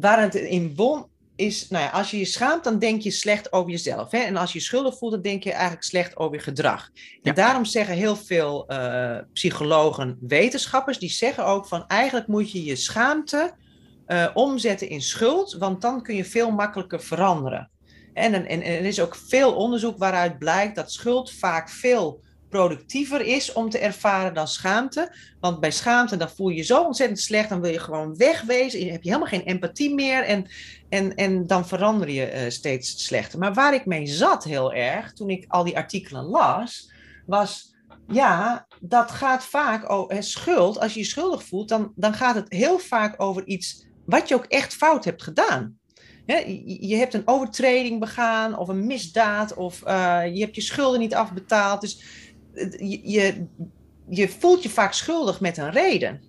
waar 0.00 0.20
het 0.20 0.34
in 0.34 0.72
won 0.76 1.06
is, 1.36 1.68
nou 1.68 1.84
ja, 1.84 1.90
als 1.90 2.10
je 2.10 2.18
je 2.18 2.24
schaamt, 2.24 2.64
dan 2.64 2.78
denk 2.78 3.00
je 3.00 3.10
slecht 3.10 3.52
over 3.52 3.70
jezelf. 3.70 4.10
Hè? 4.10 4.18
En 4.18 4.36
als 4.36 4.52
je 4.52 4.58
je 4.58 4.64
schuldig 4.64 4.98
voelt, 4.98 5.12
dan 5.12 5.22
denk 5.22 5.42
je 5.44 5.52
eigenlijk 5.52 5.82
slecht 5.82 6.16
over 6.16 6.36
je 6.36 6.42
gedrag. 6.42 6.90
En 7.22 7.34
daarom 7.34 7.64
zeggen 7.64 7.94
heel 7.94 8.16
veel 8.16 8.66
uh, 8.68 9.18
psychologen, 9.32 10.18
wetenschappers, 10.20 10.98
die 10.98 11.10
zeggen 11.10 11.46
ook 11.46 11.66
van 11.66 11.86
eigenlijk 11.86 12.26
moet 12.26 12.52
je 12.52 12.64
je 12.64 12.76
schaamte 12.76 13.54
uh, 14.06 14.26
omzetten 14.34 14.88
in 14.88 15.02
schuld, 15.02 15.52
want 15.52 15.80
dan 15.80 16.02
kun 16.02 16.14
je 16.14 16.24
veel 16.24 16.50
makkelijker 16.50 17.00
veranderen. 17.00 17.70
En, 18.12 18.46
en, 18.46 18.62
er 18.62 18.84
is 18.84 19.00
ook 19.00 19.16
veel 19.16 19.54
onderzoek 19.54 19.98
waaruit 19.98 20.38
blijkt 20.38 20.76
dat 20.76 20.92
schuld 20.92 21.32
vaak 21.32 21.70
veel 21.70 22.22
productiever 22.48 23.20
is 23.20 23.52
om 23.52 23.70
te 23.70 23.78
ervaren 23.78 24.34
dan 24.34 24.48
schaamte. 24.48 25.16
Want 25.40 25.60
bij 25.60 25.70
schaamte 25.70 26.16
dan 26.16 26.30
voel 26.30 26.48
je 26.48 26.56
je 26.56 26.62
zo 26.62 26.82
ontzettend 26.82 27.20
slecht, 27.20 27.48
dan 27.48 27.60
wil 27.60 27.70
je 27.70 27.78
gewoon 27.78 28.16
wegwezen, 28.16 28.90
heb 28.90 29.02
je 29.02 29.08
helemaal 29.08 29.28
geen 29.28 29.44
empathie 29.44 29.94
meer 29.94 30.22
en, 30.22 30.46
en, 30.88 31.14
en 31.14 31.46
dan 31.46 31.66
verander 31.66 32.10
je 32.10 32.32
uh, 32.34 32.50
steeds 32.50 33.04
slechter. 33.04 33.38
Maar 33.38 33.54
waar 33.54 33.74
ik 33.74 33.86
mee 33.86 34.06
zat 34.06 34.44
heel 34.44 34.72
erg, 34.72 35.12
toen 35.12 35.30
ik 35.30 35.44
al 35.48 35.64
die 35.64 35.76
artikelen 35.76 36.24
las, 36.24 36.90
was 37.26 37.74
ja, 38.08 38.66
dat 38.80 39.10
gaat 39.10 39.44
vaak 39.44 39.90
over 39.90 40.22
schuld. 40.22 40.80
Als 40.80 40.94
je 40.94 41.00
je 41.00 41.06
schuldig 41.06 41.44
voelt, 41.44 41.68
dan, 41.68 41.92
dan 41.96 42.14
gaat 42.14 42.34
het 42.34 42.52
heel 42.52 42.78
vaak 42.78 43.22
over 43.22 43.46
iets 43.46 43.86
wat 44.06 44.28
je 44.28 44.34
ook 44.34 44.44
echt 44.44 44.74
fout 44.74 45.04
hebt 45.04 45.22
gedaan. 45.22 45.78
je 46.76 46.96
hebt 46.96 47.14
een 47.14 47.26
overtreding 47.26 48.00
begaan 48.00 48.58
of 48.58 48.68
een 48.68 48.86
misdaad 48.86 49.54
of 49.54 49.82
uh, 49.86 50.22
je 50.32 50.40
hebt 50.40 50.54
je 50.54 50.60
schulden 50.60 51.00
niet 51.00 51.14
afbetaald. 51.14 51.80
Dus 51.80 52.02
je, 52.78 53.46
je 54.08 54.28
voelt 54.28 54.62
je 54.62 54.70
vaak 54.70 54.92
schuldig 54.92 55.40
met 55.40 55.56
een 55.56 55.70
reden. 55.70 56.20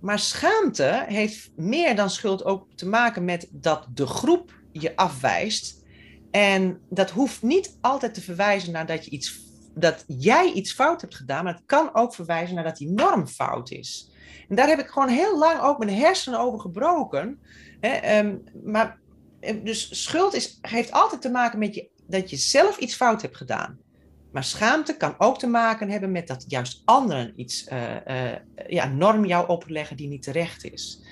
Maar 0.00 0.18
schaamte 0.18 1.04
heeft 1.06 1.50
meer 1.56 1.96
dan 1.96 2.10
schuld 2.10 2.44
ook 2.44 2.66
te 2.74 2.88
maken 2.88 3.24
met 3.24 3.48
dat 3.50 3.86
de 3.94 4.06
groep 4.06 4.60
je 4.72 4.96
afwijst. 4.96 5.82
En 6.30 6.80
dat 6.88 7.10
hoeft 7.10 7.42
niet 7.42 7.78
altijd 7.80 8.14
te 8.14 8.20
verwijzen 8.20 8.72
naar 8.72 8.86
dat, 8.86 9.04
je 9.04 9.10
iets, 9.10 9.40
dat 9.74 10.04
jij 10.06 10.52
iets 10.52 10.72
fout 10.72 11.00
hebt 11.00 11.14
gedaan, 11.14 11.44
maar 11.44 11.54
het 11.54 11.66
kan 11.66 11.94
ook 11.94 12.14
verwijzen 12.14 12.54
naar 12.54 12.64
dat 12.64 12.76
die 12.76 12.90
norm 12.90 13.26
fout 13.26 13.70
is. 13.70 14.10
En 14.48 14.56
daar 14.56 14.68
heb 14.68 14.78
ik 14.78 14.86
gewoon 14.86 15.08
heel 15.08 15.38
lang 15.38 15.60
ook 15.60 15.78
mijn 15.78 15.96
hersenen 15.96 16.40
over 16.40 16.60
gebroken. 16.60 17.40
Hè, 17.80 17.88
ehm, 17.88 18.36
maar, 18.64 18.98
eh, 19.40 19.54
dus 19.64 20.02
schuld 20.02 20.34
is, 20.34 20.58
heeft 20.60 20.92
altijd 20.92 21.22
te 21.22 21.30
maken 21.30 21.58
met 21.58 21.74
je, 21.74 21.88
dat 22.06 22.30
je 22.30 22.36
zelf 22.36 22.78
iets 22.78 22.94
fout 22.94 23.22
hebt 23.22 23.36
gedaan. 23.36 23.78
Maar 24.32 24.44
schaamte 24.44 24.96
kan 24.96 25.14
ook 25.18 25.38
te 25.38 25.46
maken 25.46 25.90
hebben 25.90 26.12
met 26.12 26.26
dat 26.26 26.44
juist 26.48 26.82
anderen 26.84 27.32
iets, 27.36 27.68
uh, 27.72 28.32
ja, 28.66 28.86
norm 28.86 29.24
jou 29.24 29.48
opleggen 29.48 29.96
die 29.96 30.08
niet 30.08 30.22
terecht 30.22 30.64
is. 30.64 31.02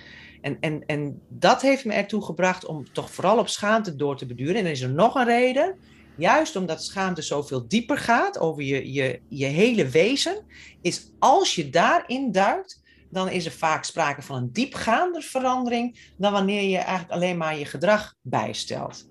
En, 0.40 0.56
en, 0.60 0.82
en 0.86 1.22
dat 1.28 1.62
heeft 1.62 1.84
me 1.84 1.92
ertoe 1.92 2.24
gebracht 2.24 2.64
om 2.64 2.92
toch 2.92 3.10
vooral 3.10 3.38
op 3.38 3.48
schaamte 3.48 3.96
door 3.96 4.16
te 4.16 4.26
beduren. 4.26 4.54
En 4.54 4.64
er 4.64 4.70
is 4.70 4.80
er 4.80 4.90
nog 4.90 5.14
een 5.14 5.24
reden. 5.24 5.78
Juist 6.16 6.56
omdat 6.56 6.84
schaamte 6.84 7.22
zoveel 7.22 7.68
dieper 7.68 7.98
gaat 7.98 8.38
over 8.38 8.62
je, 8.62 8.92
je, 8.92 9.20
je 9.28 9.46
hele 9.46 9.88
wezen, 9.88 10.44
is 10.82 11.10
als 11.18 11.54
je 11.54 11.70
daarin 11.70 12.32
duikt, 12.32 12.82
dan 13.10 13.28
is 13.28 13.46
er 13.46 13.52
vaak 13.52 13.84
sprake 13.84 14.22
van 14.22 14.36
een 14.36 14.52
diepgaande 14.52 15.20
verandering 15.20 16.12
dan 16.16 16.32
wanneer 16.32 16.62
je 16.62 16.76
eigenlijk 16.76 17.10
alleen 17.10 17.36
maar 17.36 17.58
je 17.58 17.64
gedrag 17.64 18.14
bijstelt. 18.22 19.08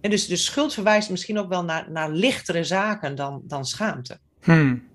En 0.00 0.10
dus 0.10 0.26
de 0.26 0.36
schuld 0.36 0.74
verwijst 0.74 1.10
misschien 1.10 1.38
ook 1.38 1.48
wel 1.48 1.64
naar, 1.64 1.90
naar 1.90 2.10
lichtere 2.10 2.64
zaken 2.64 3.14
dan, 3.14 3.42
dan 3.44 3.64
schaamte. 3.64 4.18
Hmm. 4.42 4.88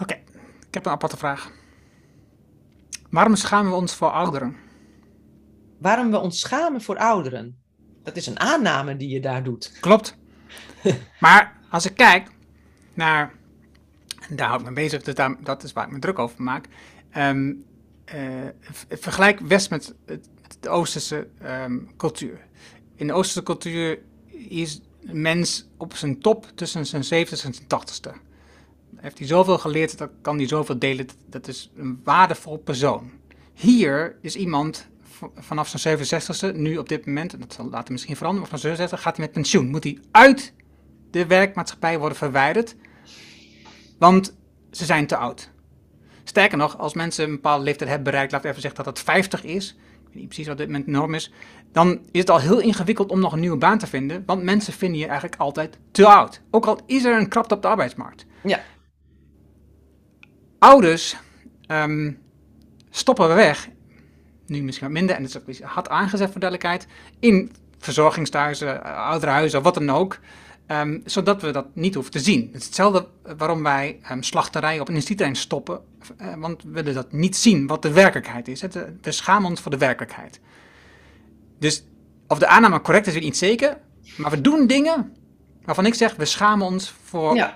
Oké, 0.00 0.14
ik 0.66 0.74
heb 0.74 0.86
een 0.86 0.92
aparte 0.92 1.16
vraag. 1.16 1.50
Waarom 3.10 3.36
schamen 3.36 3.70
we 3.70 3.76
ons 3.76 3.94
voor 3.94 4.10
ouderen? 4.10 4.56
Waarom 5.78 6.10
we 6.10 6.18
ons 6.18 6.40
schamen 6.40 6.82
voor 6.82 6.98
ouderen? 6.98 7.62
Dat 8.02 8.16
is 8.16 8.26
een 8.26 8.40
aanname 8.40 8.96
die 8.96 9.08
je 9.08 9.20
daar 9.20 9.42
doet. 9.42 9.78
Klopt. 9.80 10.18
maar 11.20 11.56
als 11.70 11.86
ik 11.86 11.94
kijk 11.94 12.30
naar, 12.94 13.34
daar 14.28 14.48
hou 14.48 14.60
ik 14.60 14.66
me 14.66 14.72
bezig, 14.72 15.02
dus 15.02 15.14
dat 15.40 15.62
is 15.62 15.72
waar 15.72 15.86
ik 15.86 15.92
me 15.92 15.98
druk 15.98 16.18
over 16.18 16.42
maak. 16.42 16.66
Um, 17.16 17.64
vergelijk 18.88 19.40
West 19.40 19.70
met, 19.70 19.94
de 20.60 20.68
Oosterse 20.68 21.28
um, 21.42 21.90
cultuur 21.96 22.46
in 22.98 23.06
de 23.06 23.12
Oosterse 23.12 23.42
cultuur 23.42 23.98
is 24.48 24.80
mens 25.00 25.68
op 25.76 25.94
zijn 25.94 26.20
top 26.20 26.46
tussen 26.54 26.86
zijn 26.86 27.04
70 27.04 27.44
en 27.44 27.54
zijn 27.54 27.66
80ste. 27.66 28.20
Heeft 28.96 29.18
hij 29.18 29.26
zoveel 29.26 29.58
geleerd, 29.58 29.98
dat 29.98 30.10
kan 30.22 30.36
hij 30.36 30.48
zoveel 30.48 30.78
delen. 30.78 31.06
Dat 31.26 31.48
is 31.48 31.70
een 31.76 32.00
waardevol 32.04 32.56
persoon. 32.56 33.10
Hier 33.54 34.16
is 34.20 34.36
iemand 34.36 34.88
vanaf 35.36 35.68
zijn 35.68 35.98
67ste, 35.98 36.56
nu 36.56 36.76
op 36.76 36.88
dit 36.88 37.06
moment, 37.06 37.32
en 37.32 37.40
dat 37.40 37.52
zal 37.52 37.68
later 37.68 37.92
misschien 37.92 38.16
veranderen, 38.16 38.48
maar 38.50 38.60
van 38.60 38.70
67 38.70 39.02
gaat 39.02 39.16
hij 39.16 39.24
met 39.24 39.34
pensioen. 39.34 39.70
Moet 39.70 39.84
hij 39.84 39.98
uit 40.10 40.52
de 41.10 41.26
werkmaatschappij 41.26 41.98
worden 41.98 42.18
verwijderd, 42.18 42.76
want 43.98 44.36
ze 44.70 44.84
zijn 44.84 45.06
te 45.06 45.16
oud. 45.16 45.50
Sterker 46.24 46.58
nog, 46.58 46.78
als 46.78 46.94
mensen 46.94 47.24
een 47.24 47.30
bepaalde 47.30 47.64
leeftijd 47.64 47.88
hebben 47.88 48.10
bereikt, 48.10 48.32
laten 48.32 48.46
we 48.46 48.52
even 48.56 48.68
zeggen 48.68 48.84
dat 48.84 48.96
het 48.96 49.04
50 49.04 49.44
is, 49.44 49.70
ik 49.70 50.04
weet 50.04 50.14
niet 50.14 50.26
precies 50.26 50.46
wat 50.46 50.56
dit 50.56 50.66
moment 50.66 50.86
norm 50.86 51.14
is, 51.14 51.32
dan 51.72 52.00
is 52.10 52.20
het 52.20 52.30
al 52.30 52.40
heel 52.40 52.60
ingewikkeld 52.60 53.10
om 53.10 53.20
nog 53.20 53.32
een 53.32 53.40
nieuwe 53.40 53.56
baan 53.56 53.78
te 53.78 53.86
vinden, 53.86 54.22
want 54.26 54.42
mensen 54.42 54.72
vinden 54.72 54.98
je 54.98 55.06
eigenlijk 55.06 55.40
altijd 55.40 55.78
te 55.90 56.06
oud. 56.06 56.40
Ook 56.50 56.66
al 56.66 56.80
is 56.86 57.04
er 57.04 57.18
een 57.18 57.28
krapte 57.28 57.54
op 57.54 57.62
de 57.62 57.68
arbeidsmarkt. 57.68 58.26
Ja. 58.42 58.60
Ouders 60.58 61.16
um, 61.66 62.18
stoppen 62.90 63.28
we 63.28 63.34
weg, 63.34 63.68
nu 64.46 64.62
misschien 64.62 64.86
wat 64.86 64.96
minder, 64.96 65.16
en 65.16 65.22
dat 65.22 65.42
is 65.46 65.62
hard 65.62 65.88
aangezet 65.88 66.30
voor 66.30 66.40
duidelijkheid, 66.40 66.86
in 67.20 67.52
verzorgingstehuizen, 67.78 68.82
ouderhuizen, 68.82 69.62
wat 69.62 69.74
dan 69.74 69.90
ook. 69.90 70.18
Um, 70.70 71.02
zodat 71.04 71.42
we 71.42 71.50
dat 71.50 71.66
niet 71.74 71.94
hoeven 71.94 72.12
te 72.12 72.20
zien. 72.20 72.48
Het 72.52 72.60
is 72.60 72.66
hetzelfde 72.66 73.06
waarom 73.36 73.62
wij 73.62 74.00
um, 74.10 74.22
slachterijen 74.22 74.80
op 74.80 74.88
een 74.88 74.94
instituut 74.94 75.36
stoppen, 75.36 75.80
uh, 76.20 76.34
want 76.34 76.62
we 76.62 76.70
willen 76.70 76.94
dat 76.94 77.12
niet 77.12 77.36
zien 77.36 77.66
wat 77.66 77.82
de 77.82 77.92
werkelijkheid 77.92 78.48
is. 78.48 78.60
we 79.02 79.12
schamen 79.12 79.50
ons 79.50 79.60
voor 79.60 79.70
de 79.70 79.78
werkelijkheid. 79.78 80.40
Dus 81.58 81.84
of 82.26 82.38
de 82.38 82.46
aanname 82.46 82.80
correct 82.80 83.06
is, 83.06 83.12
weet 83.12 83.22
ik 83.22 83.28
niet 83.28 83.38
zeker. 83.38 83.78
Maar 84.16 84.30
we 84.30 84.40
doen 84.40 84.66
dingen 84.66 85.16
waarvan 85.64 85.86
ik 85.86 85.94
zeg, 85.94 86.16
we 86.16 86.24
schamen 86.24 86.66
ons 86.66 86.94
voor 87.04 87.50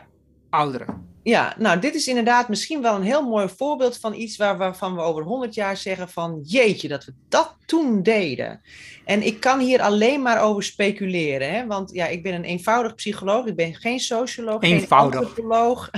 ouderen. 0.50 1.11
Ja, 1.22 1.54
nou, 1.58 1.78
dit 1.78 1.94
is 1.94 2.06
inderdaad 2.06 2.48
misschien 2.48 2.82
wel 2.82 2.94
een 2.94 3.02
heel 3.02 3.28
mooi 3.28 3.48
voorbeeld 3.56 3.98
van 3.98 4.14
iets 4.14 4.36
waar, 4.36 4.58
waarvan 4.58 4.94
we 4.94 5.00
over 5.00 5.22
honderd 5.22 5.54
jaar 5.54 5.76
zeggen 5.76 6.08
van 6.08 6.40
jeetje, 6.42 6.88
dat 6.88 7.04
we 7.04 7.12
dat 7.28 7.56
toen 7.66 8.02
deden. 8.02 8.60
En 9.04 9.22
ik 9.22 9.40
kan 9.40 9.60
hier 9.60 9.82
alleen 9.82 10.22
maar 10.22 10.42
over 10.42 10.62
speculeren, 10.62 11.52
hè? 11.52 11.66
want 11.66 11.92
ja, 11.92 12.06
ik 12.06 12.22
ben 12.22 12.34
een 12.34 12.44
eenvoudig 12.44 12.94
psycholoog, 12.94 13.46
ik 13.46 13.56
ben 13.56 13.74
geen 13.74 14.00
socioloog, 14.00 14.62
eenvoudig. 14.62 15.18
geen 15.18 15.28
antropoloog. 15.28 15.90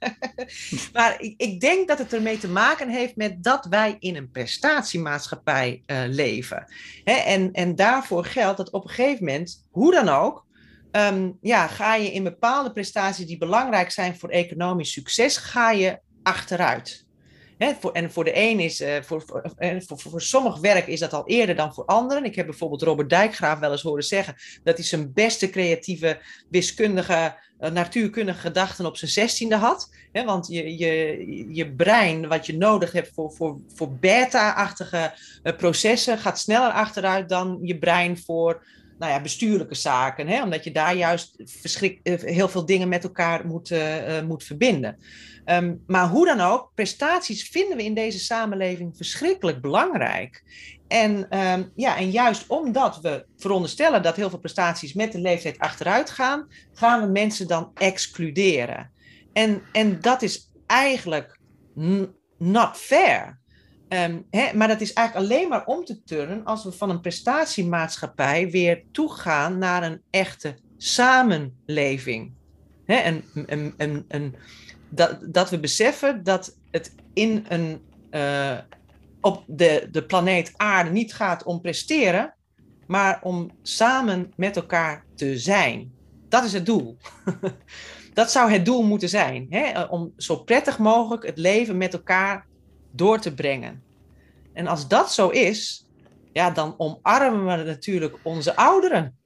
maar 0.92 1.16
ik, 1.18 1.34
ik, 1.36 1.60
denk 1.60 1.88
dat 1.88 1.98
het 1.98 2.12
ermee 2.12 2.38
te 2.38 2.48
maken 2.48 2.88
heeft 2.88 3.16
met 3.16 3.42
dat 3.42 3.66
wij 3.70 3.96
in 3.98 4.16
een 4.16 4.30
prestatiemaatschappij 4.30 5.82
uh, 5.86 6.02
leven. 6.06 6.64
Hè? 7.04 7.14
En, 7.14 7.52
en 7.52 7.74
daarvoor 7.74 8.24
geldt 8.24 8.56
dat 8.56 8.70
op 8.70 8.84
een 8.84 8.90
gegeven 8.90 9.24
moment, 9.24 9.66
hoe 9.70 9.92
dan 9.92 10.08
ook, 10.08 10.44
um, 10.96 11.38
ja, 11.40 11.66
ga 11.66 11.94
je 11.94 12.12
in 12.12 12.22
bepaalde 12.22 12.72
prestaties 12.72 13.26
die 13.26 13.38
belangrijk 13.38 13.90
zijn 13.90 14.18
voor 14.18 14.28
economisch 14.28 14.92
succes, 14.92 15.36
ga 15.36 15.70
je 15.70 15.98
achteruit. 16.22 17.04
voor, 17.80 17.92
en 17.92 18.12
voor 18.12 18.24
de 18.24 18.32
een 18.34 18.60
is, 18.60 18.80
uh, 18.80 18.96
voor, 19.02 19.22
voor, 19.26 19.52
voor, 19.86 19.98
voor, 19.98 20.22
sommig 20.22 20.58
werk 20.58 20.86
is 20.86 21.00
dat 21.00 21.12
al 21.12 21.26
eerder 21.26 21.56
dan 21.56 21.74
voor 21.74 21.84
anderen. 21.84 22.24
Ik 22.24 22.34
heb 22.34 22.46
bijvoorbeeld 22.46 22.82
Robert 22.82 23.10
Dijkgraaf 23.10 23.58
wel 23.58 23.70
eens 23.70 23.82
horen 23.82 24.04
zeggen 24.04 24.34
dat 24.62 24.76
hij 24.76 24.86
zijn 24.86 25.12
beste 25.12 25.50
creatieve, 25.50 26.18
wiskundige, 26.50 27.36
uh, 27.60 27.70
natuurkundige 27.70 28.38
gedachten 28.38 28.86
op 28.86 28.96
zijn 28.96 29.10
zestiende 29.10 29.56
had. 29.56 29.90
Want 30.12 30.46
je, 30.46 30.78
je, 30.78 31.54
je 31.54 31.72
brein, 31.72 32.28
wat 32.28 32.46
je 32.46 32.56
nodig 32.56 32.92
hebt 32.92 33.10
voor, 33.14 33.32
voor, 33.32 33.60
voor 33.74 33.92
beta-achtige 33.92 35.14
processen, 35.56 36.18
gaat 36.18 36.38
sneller 36.38 36.70
achteruit 36.70 37.28
dan 37.28 37.58
je 37.62 37.78
brein 37.78 38.18
voor 38.18 38.62
nou 38.98 39.12
ja, 39.12 39.20
bestuurlijke 39.20 39.74
zaken. 39.74 40.28
Hè? 40.28 40.42
Omdat 40.42 40.64
je 40.64 40.72
daar 40.72 40.96
juist 40.96 41.36
eh, 42.02 42.20
heel 42.20 42.48
veel 42.48 42.66
dingen 42.66 42.88
met 42.88 43.04
elkaar 43.04 43.46
moet, 43.46 43.70
uh, 43.70 44.22
moet 44.22 44.44
verbinden. 44.44 44.98
Um, 45.44 45.82
maar 45.86 46.08
hoe 46.08 46.26
dan 46.26 46.40
ook, 46.40 46.70
prestaties 46.74 47.48
vinden 47.48 47.76
we 47.76 47.84
in 47.84 47.94
deze 47.94 48.18
samenleving 48.18 48.96
verschrikkelijk 48.96 49.60
belangrijk. 49.60 50.42
En, 50.88 51.38
um, 51.38 51.72
ja, 51.74 51.96
en 51.96 52.10
juist 52.10 52.46
omdat 52.46 53.00
we 53.00 53.26
veronderstellen 53.36 54.02
dat 54.02 54.16
heel 54.16 54.30
veel 54.30 54.38
prestaties 54.38 54.92
met 54.92 55.12
de 55.12 55.20
leeftijd 55.20 55.58
achteruit 55.58 56.10
gaan, 56.10 56.48
gaan 56.72 57.00
we 57.00 57.06
mensen 57.06 57.48
dan 57.48 57.70
excluderen. 57.74 58.90
En, 59.32 59.62
en 59.72 60.00
dat 60.00 60.22
is 60.22 60.50
eigenlijk 60.66 61.38
not 62.38 62.76
fair. 62.76 63.38
Ehm, 63.88 64.20
maar 64.54 64.68
dat 64.68 64.80
is 64.80 64.92
eigenlijk 64.92 65.26
alleen 65.26 65.48
maar 65.48 65.64
om 65.66 65.84
te 65.84 66.02
turnen 66.02 66.44
als 66.44 66.64
we 66.64 66.72
van 66.72 66.90
een 66.90 67.00
prestatiemaatschappij 67.00 68.50
weer 68.50 68.82
toegaan 68.92 69.58
naar 69.58 69.82
een 69.82 70.02
echte 70.10 70.54
samenleving. 70.76 72.32
Hè, 72.84 73.20
dat, 74.88 75.18
dat 75.22 75.50
we 75.50 75.60
beseffen 75.60 76.22
dat 76.24 76.56
het 76.70 76.94
in 77.12 77.44
een, 77.48 77.80
uh, 78.10 78.58
op 79.20 79.44
de, 79.46 79.88
de 79.90 80.04
planeet 80.04 80.52
Aarde 80.56 80.90
niet 80.90 81.14
gaat 81.14 81.42
om 81.42 81.60
presteren, 81.60 82.34
maar 82.86 83.18
om 83.22 83.50
samen 83.62 84.32
met 84.36 84.56
elkaar 84.56 85.04
te 85.14 85.38
zijn. 85.38 85.92
Dat 86.28 86.44
is 86.44 86.52
het 86.52 86.66
doel. 86.66 86.96
dat 88.14 88.30
zou 88.30 88.50
het 88.50 88.64
doel 88.64 88.82
moeten 88.82 89.08
zijn. 89.08 89.46
Hè? 89.50 89.82
Om 89.82 90.12
zo 90.16 90.36
prettig 90.36 90.78
mogelijk 90.78 91.26
het 91.26 91.38
leven 91.38 91.76
met 91.76 91.92
elkaar 91.92 92.46
door 92.96 93.18
te 93.18 93.34
brengen. 93.34 93.82
En 94.52 94.66
als 94.66 94.88
dat 94.88 95.12
zo 95.12 95.28
is, 95.28 95.86
ja, 96.32 96.50
dan 96.50 96.74
omarmen 96.76 97.46
we 97.46 97.62
natuurlijk 97.64 98.18
onze 98.22 98.56
ouderen. 98.56 99.16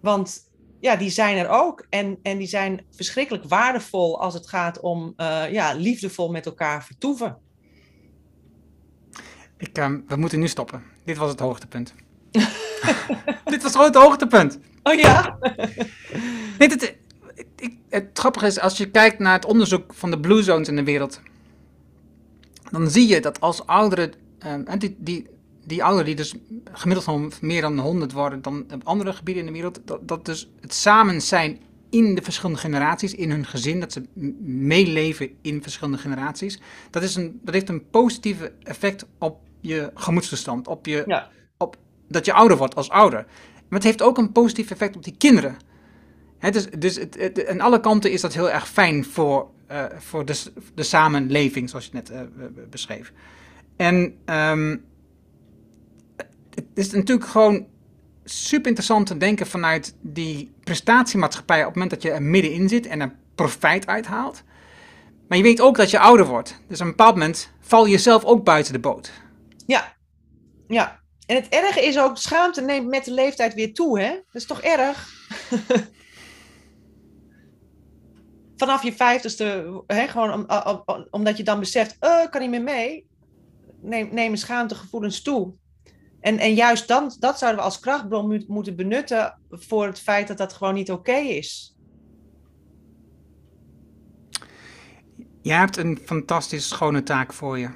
Want 0.00 0.50
ja, 0.80 0.96
die 0.96 1.10
zijn 1.10 1.36
er 1.36 1.48
ook. 1.48 1.86
En, 1.88 2.18
en 2.22 2.38
die 2.38 2.46
zijn 2.46 2.84
verschrikkelijk 2.90 3.44
waardevol 3.44 4.20
als 4.20 4.34
het 4.34 4.48
gaat 4.48 4.80
om 4.80 5.14
uh, 5.16 5.52
ja, 5.52 5.72
liefdevol 5.72 6.30
met 6.30 6.46
elkaar 6.46 6.84
vertoeven. 6.84 7.38
Ik, 9.56 9.78
uh, 9.78 9.90
we 10.06 10.16
moeten 10.16 10.38
nu 10.38 10.48
stoppen. 10.48 10.82
Dit 11.04 11.16
was 11.16 11.30
het 11.30 11.40
hoogtepunt. 11.40 11.94
Dit 13.44 13.62
was 13.62 13.72
gewoon 13.72 13.86
het 13.86 13.96
hoogtepunt. 13.96 14.58
Oh 14.82 14.94
ja? 14.94 15.38
nee, 16.58 16.68
het, 16.68 16.96
ik, 17.56 17.76
het 17.88 18.10
grappige 18.12 18.46
is, 18.46 18.60
als 18.60 18.76
je 18.76 18.90
kijkt 18.90 19.18
naar 19.18 19.32
het 19.32 19.44
onderzoek 19.44 19.94
van 19.94 20.10
de 20.10 20.20
Blue 20.20 20.42
Zones 20.42 20.68
in 20.68 20.76
de 20.76 20.84
wereld, 20.84 21.20
dan 22.70 22.90
zie 22.90 23.08
je 23.08 23.20
dat 23.20 23.40
als 23.40 23.66
ouderen, 23.66 24.12
uh, 24.46 24.72
die, 24.78 24.96
die, 24.98 25.26
die 25.64 25.82
ouderen 25.82 26.06
die 26.06 26.14
dus 26.14 26.34
gemiddeld 26.72 27.04
van 27.04 27.32
meer 27.40 27.60
dan 27.60 27.78
100 27.78 28.12
worden 28.12 28.42
dan 28.42 28.64
op 28.74 28.84
andere 28.84 29.12
gebieden 29.12 29.42
in 29.42 29.48
de 29.48 29.54
wereld, 29.54 29.80
dat, 29.84 30.08
dat 30.08 30.24
dus 30.24 30.50
het 30.60 30.74
samen 30.74 31.20
zijn 31.20 31.60
in 31.90 32.14
de 32.14 32.22
verschillende 32.22 32.60
generaties, 32.60 33.14
in 33.14 33.30
hun 33.30 33.46
gezin, 33.46 33.80
dat 33.80 33.92
ze 33.92 34.02
meeleven 34.44 35.30
in 35.42 35.62
verschillende 35.62 35.98
generaties, 35.98 36.60
dat, 36.90 37.02
is 37.02 37.14
een, 37.14 37.40
dat 37.42 37.54
heeft 37.54 37.68
een 37.68 37.90
positieve 37.90 38.52
effect 38.62 39.06
op 39.18 39.38
je 39.60 39.90
gemoedstoestand, 39.94 40.68
op, 40.68 40.86
je, 40.86 41.02
ja. 41.06 41.30
op 41.58 41.76
dat 42.08 42.24
je 42.24 42.32
ouder 42.32 42.56
wordt 42.56 42.74
als 42.74 42.88
ouder. 42.88 43.26
Maar 43.68 43.78
het 43.78 43.88
heeft 43.88 44.02
ook 44.02 44.18
een 44.18 44.32
positief 44.32 44.70
effect 44.70 44.96
op 44.96 45.04
die 45.04 45.16
kinderen. 45.18 45.56
He, 46.38 46.50
dus 46.50 46.66
dus 46.78 46.96
het, 46.96 47.16
het, 47.18 47.46
aan 47.46 47.60
alle 47.60 47.80
kanten 47.80 48.12
is 48.12 48.20
dat 48.20 48.34
heel 48.34 48.50
erg 48.50 48.68
fijn 48.68 49.04
voor, 49.04 49.48
voor 49.98 50.24
de, 50.24 50.42
de 50.74 50.82
samenleving, 50.82 51.70
zoals 51.70 51.84
je 51.84 51.90
net 51.92 52.10
uh, 52.10 52.20
beschreef. 52.70 53.12
En 53.76 54.14
um, 54.26 54.84
het 56.54 56.64
is 56.74 56.90
natuurlijk 56.90 57.28
gewoon 57.28 57.66
super 58.24 58.66
interessant 58.66 59.06
te 59.06 59.16
denken 59.16 59.46
vanuit 59.46 59.94
die 60.00 60.52
prestatiemaatschappij 60.64 61.60
op 61.60 61.66
het 61.66 61.74
moment 61.74 61.90
dat 61.90 62.02
je 62.02 62.10
er 62.10 62.22
middenin 62.22 62.68
zit 62.68 62.86
en 62.86 63.00
er 63.00 63.14
profijt 63.34 63.86
uithaalt. 63.86 64.42
Maar 65.28 65.38
je 65.38 65.44
weet 65.44 65.60
ook 65.60 65.76
dat 65.76 65.90
je 65.90 65.98
ouder 65.98 66.26
wordt. 66.26 66.60
Dus 66.68 66.80
op 66.80 66.84
een 66.84 66.90
bepaald 66.90 67.14
moment 67.14 67.52
val 67.60 67.86
je 67.86 67.98
zelf 67.98 68.24
ook 68.24 68.44
buiten 68.44 68.72
de 68.72 68.78
boot. 68.78 69.12
Ja, 69.66 69.96
ja. 70.68 71.00
En 71.26 71.36
het 71.36 71.48
erge 71.48 71.86
is 71.86 71.98
ook, 71.98 72.16
schaamte 72.16 72.60
neemt 72.60 72.88
met 72.88 73.04
de 73.04 73.12
leeftijd 73.12 73.54
weer 73.54 73.74
toe, 73.74 74.00
hè? 74.00 74.08
Dat 74.08 74.42
is 74.42 74.46
toch 74.46 74.60
erg? 74.60 75.08
Vanaf 78.60 78.82
je 78.82 78.92
vijftigste, 78.92 79.82
hè, 79.86 80.08
gewoon 80.08 80.32
om, 80.32 80.46
om, 80.84 81.06
omdat 81.10 81.36
je 81.36 81.42
dan 81.42 81.58
beseft, 81.58 81.92
ik 82.24 82.28
kan 82.30 82.40
niet 82.40 82.50
meer 82.50 82.62
mee, 82.62 83.06
neem, 83.80 84.08
nemen 84.12 84.38
schaamtegevoelens 84.38 85.22
toe. 85.22 85.54
En, 86.20 86.38
en 86.38 86.54
juist 86.54 86.88
dan, 86.88 87.12
dat 87.18 87.38
zouden 87.38 87.60
we 87.60 87.66
als 87.66 87.80
krachtbron 87.80 88.44
moeten 88.46 88.76
benutten 88.76 89.38
voor 89.50 89.86
het 89.86 90.00
feit 90.00 90.28
dat 90.28 90.38
dat 90.38 90.52
gewoon 90.52 90.74
niet 90.74 90.90
oké 90.90 91.12
is. 91.12 91.76
Jij 95.42 95.58
hebt 95.58 95.76
een 95.76 95.98
fantastisch 96.04 96.68
schone 96.68 97.02
taak 97.02 97.32
voor 97.32 97.58
je. 97.58 97.68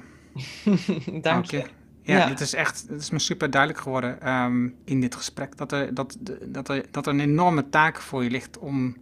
Dank 1.21 1.45
je. 1.45 1.65
Ja, 2.01 2.17
ja, 2.17 2.29
het 2.29 2.39
is 2.39 2.53
echt, 2.53 2.85
het 2.89 3.01
is 3.01 3.09
me 3.09 3.19
super 3.19 3.49
duidelijk 3.51 3.81
geworden 3.81 4.33
um, 4.33 4.75
in 4.83 5.01
dit 5.01 5.15
gesprek 5.15 5.57
dat 5.57 5.71
er, 5.71 5.93
dat, 5.93 6.17
dat, 6.41 6.69
er, 6.69 6.85
dat 6.91 7.07
er 7.07 7.13
een 7.13 7.19
enorme 7.19 7.69
taak 7.69 8.01
voor 8.01 8.23
je 8.23 8.29
ligt 8.29 8.57
om 8.57 8.95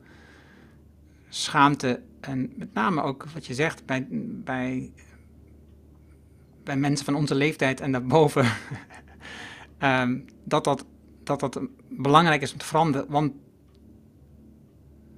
schaamte 1.36 2.02
en 2.20 2.54
met 2.56 2.74
name 2.74 3.02
ook 3.02 3.26
wat 3.34 3.46
je 3.46 3.54
zegt 3.54 3.86
bij, 3.86 4.08
bij, 4.44 4.92
bij 6.64 6.78
mensen 6.78 7.06
van 7.06 7.16
onze 7.16 7.36
leeftijd 7.36 7.82
en 7.82 7.92
daarboven, 7.92 8.46
um, 9.80 10.26
dat, 10.44 10.64
dat, 10.64 10.86
dat 11.24 11.40
dat 11.40 11.60
belangrijk 11.90 12.42
is 12.42 12.52
om 12.52 12.58
te 12.58 12.66
veranderen. 12.66 13.10
Want 13.10 13.34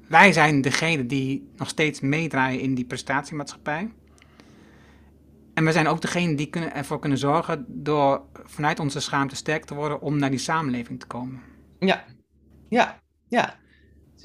wij 0.08 0.34
zijn 0.34 0.62
degene 0.62 1.06
die 1.06 1.50
nog 1.56 1.70
steeds 1.70 2.00
meedraaien 2.00 2.60
in 2.60 2.76
die 2.76 2.86
prestatiemaatschappij. 2.86 3.92
En 5.54 5.66
we 5.66 5.72
zijn 5.72 5.88
ook 5.88 6.02
degene 6.02 6.36
die 6.36 6.50
kunnen, 6.50 6.74
ervoor 6.74 7.00
kunnen 7.00 7.18
zorgen 7.18 7.66
door 7.68 8.22
vanuit 8.44 8.80
onze 8.80 9.00
schaamte 9.00 9.36
sterk 9.36 9.66
te 9.66 9.76
worden 9.76 10.02
om 10.02 10.18
naar 10.18 10.30
die 10.30 10.40
samenleving 10.40 11.00
te 11.00 11.08
komen. 11.08 11.42
Ja, 11.80 12.04
ja, 12.70 13.00
ja. 13.28 13.56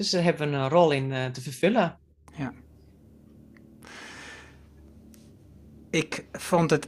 Dus 0.01 0.09
daar 0.09 0.23
hebben 0.23 0.49
we 0.49 0.55
een 0.55 0.69
rol 0.69 0.91
in 0.91 1.11
uh, 1.11 1.25
te 1.25 1.41
vervullen. 1.41 1.97
Ja. 2.35 2.53
Ik 5.89 6.25
vond 6.31 6.69
het 6.69 6.87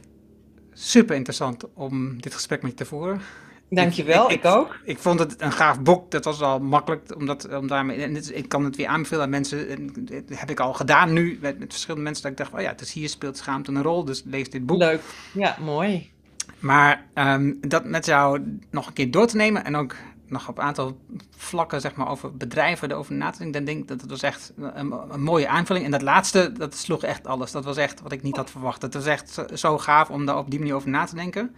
super 0.72 1.16
interessant 1.16 1.74
om 1.74 2.20
dit 2.20 2.34
gesprek 2.34 2.62
met 2.62 2.70
je 2.70 2.76
te 2.76 2.84
voeren. 2.84 3.20
Dankjewel, 3.70 4.24
ik, 4.24 4.30
ik, 4.30 4.44
ik 4.44 4.50
ook. 4.50 4.78
Ik 4.84 4.98
vond 4.98 5.18
het 5.18 5.40
een 5.40 5.52
gaaf 5.52 5.80
boek. 5.80 6.10
Dat 6.10 6.24
was 6.24 6.40
al 6.40 6.60
makkelijk 6.60 7.14
omdat, 7.16 7.56
om 7.56 7.66
daarmee. 7.66 8.02
En 8.02 8.36
ik 8.36 8.48
kan 8.48 8.64
het 8.64 8.76
weer 8.76 8.86
aanbevelen 8.86 9.22
aan 9.22 9.30
mensen. 9.30 9.92
Dat 10.04 10.38
heb 10.38 10.50
ik 10.50 10.60
al 10.60 10.72
gedaan 10.72 11.12
nu 11.12 11.38
met, 11.40 11.58
met 11.58 11.72
verschillende 11.72 12.04
mensen. 12.04 12.22
Dat 12.22 12.32
ik 12.32 12.38
dacht: 12.38 12.52
oh 12.52 12.60
ja, 12.60 12.72
dus 12.72 12.92
hier 12.92 13.08
speelt 13.08 13.36
schaamte 13.36 13.72
een 13.72 13.82
rol. 13.82 14.04
Dus 14.04 14.22
lees 14.24 14.50
dit 14.50 14.66
boek. 14.66 14.78
Leuk. 14.78 15.00
Ja, 15.34 15.56
mooi. 15.60 16.12
Maar 16.58 17.06
um, 17.14 17.58
dat 17.60 17.84
met 17.84 18.06
jou 18.06 18.58
nog 18.70 18.86
een 18.86 18.92
keer 18.92 19.10
door 19.10 19.26
te 19.26 19.36
nemen. 19.36 19.64
En 19.64 19.76
ook 19.76 19.94
nog 20.34 20.48
op 20.48 20.58
een 20.58 20.64
aantal 20.64 20.98
vlakken 21.36 21.80
zeg 21.80 21.94
maar, 21.94 22.08
over 22.08 22.36
bedrijven 22.36 22.90
erover 22.90 23.14
na 23.14 23.30
te 23.30 23.38
denken. 23.38 23.64
Dan 23.64 23.64
denk 23.64 23.82
ik 23.82 23.88
dat 23.88 24.00
het 24.00 24.10
was 24.10 24.22
echt 24.22 24.52
een, 24.56 24.92
een, 25.12 25.22
mooie 25.22 25.48
aanvulling. 25.48 25.84
En 25.84 25.90
dat 25.90 26.02
laatste, 26.02 26.52
dat 26.52 26.74
sloeg 26.74 27.02
echt 27.02 27.26
alles. 27.26 27.52
Dat 27.52 27.64
was 27.64 27.76
echt 27.76 28.00
wat 28.00 28.12
ik 28.12 28.22
niet 28.22 28.36
had 28.36 28.50
verwacht. 28.50 28.82
Het 28.82 28.94
was 28.94 29.06
echt 29.06 29.30
zo, 29.30 29.46
zo 29.54 29.78
gaaf 29.78 30.10
om 30.10 30.26
daar 30.26 30.38
op 30.38 30.50
die 30.50 30.58
manier 30.58 30.74
over 30.74 30.88
na 30.88 31.04
te 31.04 31.14
denken. 31.14 31.54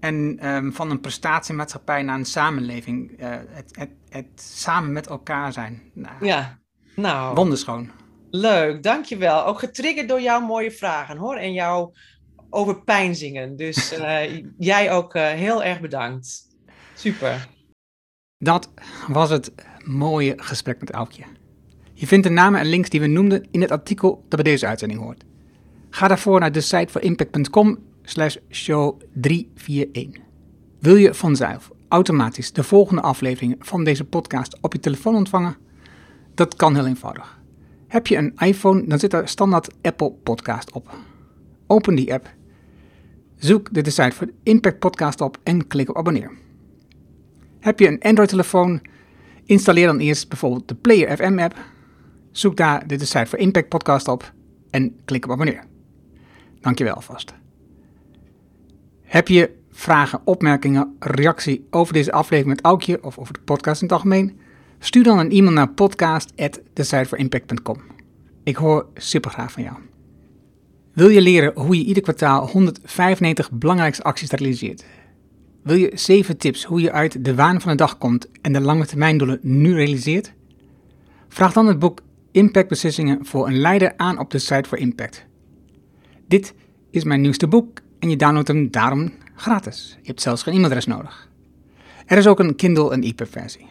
En 0.00 0.48
um, 0.48 0.72
van 0.72 0.90
een 0.90 1.00
prestatiemaatschappij 1.00 2.02
naar 2.02 2.18
een 2.18 2.24
samenleving. 2.24 3.20
Uh, 3.20 3.28
het, 3.48 3.76
het, 3.76 3.90
het, 4.08 4.42
samen 4.42 4.92
met 4.92 5.06
elkaar 5.06 5.52
zijn. 5.52 5.90
Nou, 5.94 6.26
ja, 6.26 6.58
nou. 6.94 7.34
Wonderschoon. 7.34 7.90
Leuk, 8.30 8.82
dankjewel. 8.82 9.44
Ook 9.44 9.58
getriggerd 9.58 10.08
door 10.08 10.20
jouw 10.20 10.40
mooie 10.40 10.70
vragen 10.70 11.16
hoor. 11.16 11.36
En 11.36 11.52
jouw 11.52 11.92
overpijnzingen. 12.50 13.56
Dus 13.56 13.92
uh, 13.92 14.42
jij 14.72 14.92
ook 14.92 15.14
uh, 15.14 15.26
heel 15.26 15.64
erg 15.64 15.80
bedankt. 15.80 16.46
Super. 16.94 17.48
Dat 18.40 18.70
was 19.08 19.30
het 19.30 19.52
mooie 19.84 20.34
gesprek 20.36 20.80
met 20.80 20.90
Aukje. 20.90 21.22
Je 21.92 22.06
vindt 22.06 22.26
de 22.26 22.32
namen 22.32 22.60
en 22.60 22.66
links 22.66 22.88
die 22.88 23.00
we 23.00 23.06
noemden 23.06 23.46
in 23.50 23.60
het 23.60 23.70
artikel 23.70 24.24
dat 24.28 24.42
bij 24.42 24.52
deze 24.52 24.66
uitzending 24.66 25.00
hoort. 25.00 25.24
Ga 25.90 26.08
daarvoor 26.08 26.40
naar 26.40 26.52
de 26.52 26.60
site 26.60 26.92
voor 26.92 27.00
impact.com 27.00 27.78
slash 28.02 28.36
show 28.50 29.00
341. 29.12 30.22
Wil 30.78 30.96
je 30.96 31.14
vanzelf 31.14 31.70
automatisch 31.88 32.52
de 32.52 32.62
volgende 32.62 33.02
afleveringen 33.02 33.56
van 33.60 33.84
deze 33.84 34.04
podcast 34.04 34.58
op 34.60 34.72
je 34.72 34.80
telefoon 34.80 35.14
ontvangen? 35.14 35.56
Dat 36.34 36.56
kan 36.56 36.74
heel 36.74 36.86
eenvoudig. 36.86 37.40
Heb 37.86 38.06
je 38.06 38.16
een 38.16 38.34
iPhone, 38.36 38.86
dan 38.86 38.98
zit 38.98 39.12
er 39.12 39.28
standaard 39.28 39.74
Apple 39.82 40.12
Podcast 40.12 40.72
op. 40.72 40.96
Open 41.66 41.94
die 41.94 42.12
app, 42.12 42.34
zoek 43.36 43.74
de 43.74 43.90
site 43.90 44.16
voor 44.16 44.30
Impact 44.42 44.78
Podcast 44.78 45.20
op 45.20 45.38
en 45.42 45.66
klik 45.66 45.88
op 45.88 45.96
abonneer. 45.96 46.46
Heb 47.60 47.78
je 47.78 47.86
een 47.86 48.00
Android-telefoon, 48.00 48.80
installeer 49.44 49.86
dan 49.86 49.98
eerst 49.98 50.28
bijvoorbeeld 50.28 50.68
de 50.68 50.74
Player 50.74 51.16
FM 51.16 51.38
app, 51.38 51.54
zoek 52.30 52.56
daar 52.56 52.86
de 52.86 53.26
voor 53.26 53.38
Impact 53.38 53.68
Podcast 53.68 54.08
op 54.08 54.32
en 54.70 54.96
klik 55.04 55.24
op 55.24 55.30
abonneer. 55.30 55.64
Dankjewel 56.60 56.94
alvast. 56.94 57.34
Heb 59.02 59.28
je 59.28 59.56
vragen, 59.70 60.20
opmerkingen, 60.24 60.96
reactie 60.98 61.66
over 61.70 61.92
deze 61.92 62.12
aflevering 62.12 62.56
met 62.56 62.64
Aukje 62.64 63.04
of 63.04 63.18
over 63.18 63.32
de 63.32 63.40
podcast 63.40 63.82
in 63.82 63.86
het 63.86 63.96
algemeen? 63.96 64.38
Stuur 64.78 65.02
dan 65.02 65.18
een 65.18 65.30
e-mail 65.30 65.52
naar 65.52 65.68
podcast.thesiteforimpact.com. 65.68 67.76
Ik 68.42 68.56
hoor 68.56 68.86
super 68.94 69.30
graag 69.30 69.52
van 69.52 69.62
jou. 69.62 69.76
Wil 70.92 71.08
je 71.08 71.20
leren 71.20 71.52
hoe 71.54 71.78
je 71.78 71.84
ieder 71.84 72.02
kwartaal 72.02 72.48
195 72.48 73.50
belangrijkste 73.50 74.02
acties 74.02 74.30
realiseert? 74.30 74.84
Wil 75.68 75.76
je 75.76 75.90
7 75.94 76.36
tips 76.36 76.64
hoe 76.64 76.80
je 76.80 76.92
uit 76.92 77.24
de 77.24 77.34
waan 77.34 77.60
van 77.60 77.70
de 77.70 77.76
dag 77.76 77.98
komt 77.98 78.28
en 78.40 78.52
de 78.52 78.60
lange 78.60 78.86
termijndoelen 78.86 79.38
nu 79.42 79.74
realiseert? 79.74 80.32
Vraag 81.28 81.52
dan 81.52 81.66
het 81.66 81.78
boek 81.78 82.00
Impact 82.30 82.68
Beslissingen 82.68 83.26
voor 83.26 83.46
een 83.46 83.58
leider 83.58 83.92
aan 83.96 84.18
op 84.18 84.30
de 84.30 84.38
site 84.38 84.68
voor 84.68 84.78
Impact. 84.78 85.26
Dit 86.28 86.54
is 86.90 87.04
mijn 87.04 87.20
nieuwste 87.20 87.48
boek 87.48 87.80
en 87.98 88.10
je 88.10 88.16
downloadt 88.16 88.48
hem 88.48 88.70
daarom 88.70 89.12
gratis. 89.34 89.96
Je 90.00 90.06
hebt 90.06 90.22
zelfs 90.22 90.42
geen 90.42 90.54
e-mailadres 90.54 90.86
nodig. 90.86 91.28
Er 92.06 92.18
is 92.18 92.26
ook 92.26 92.38
een 92.38 92.56
Kindle 92.56 92.92
en 92.92 93.02
EPUB 93.02 93.30
versie. 93.30 93.66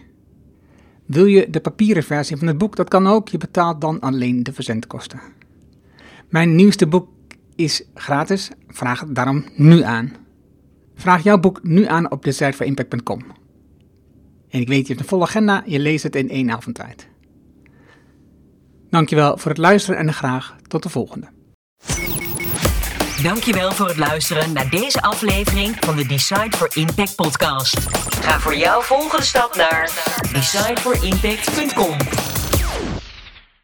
Wil 1.05 1.25
je 1.25 1.49
de 1.49 1.59
papieren 1.59 2.03
versie 2.03 2.37
van 2.37 2.47
het 2.47 2.57
boek? 2.57 2.75
Dat 2.75 2.89
kan 2.89 3.07
ook. 3.07 3.27
Je 3.27 3.37
betaalt 3.37 3.81
dan 3.81 3.99
alleen 3.99 4.43
de 4.43 4.53
verzendkosten. 4.53 5.19
Mijn 6.29 6.55
nieuwste 6.55 6.87
boek 6.87 7.09
is 7.55 7.83
gratis. 7.93 8.51
Vraag 8.67 8.99
het 8.99 9.15
daarom 9.15 9.45
nu 9.55 9.81
aan. 9.81 10.26
Vraag 10.97 11.23
jouw 11.23 11.39
boek 11.39 11.59
nu 11.63 11.85
aan 11.85 12.11
op 12.11 12.23
de 12.23 12.31
site 12.31 12.65
impact.com. 12.65 13.25
En 14.49 14.59
ik 14.59 14.67
weet, 14.67 14.81
je 14.81 14.87
hebt 14.87 14.99
een 14.99 15.07
volle 15.07 15.23
agenda, 15.23 15.63
je 15.65 15.79
leest 15.79 16.03
het 16.03 16.15
in 16.15 16.29
één 16.29 16.51
avond 16.51 16.75
tijd. 16.75 17.07
Dankjewel 18.89 19.37
voor 19.37 19.51
het 19.51 19.59
luisteren 19.59 19.99
en 19.99 20.13
graag 20.13 20.55
tot 20.67 20.83
de 20.83 20.89
volgende. 20.89 21.27
Dankjewel 23.23 23.71
voor 23.71 23.87
het 23.87 23.97
luisteren 23.97 24.53
naar 24.53 24.69
deze 24.69 25.01
aflevering 25.01 25.75
van 25.79 25.95
de 25.95 26.05
Decide 26.05 26.57
for 26.57 26.69
Impact 26.73 27.15
podcast. 27.15 27.79
Ga 28.21 28.39
voor 28.39 28.55
jouw 28.55 28.81
volgende 28.81 29.25
stap 29.25 29.55
naar 29.55 29.91
decideforimpact.com. 30.33 32.36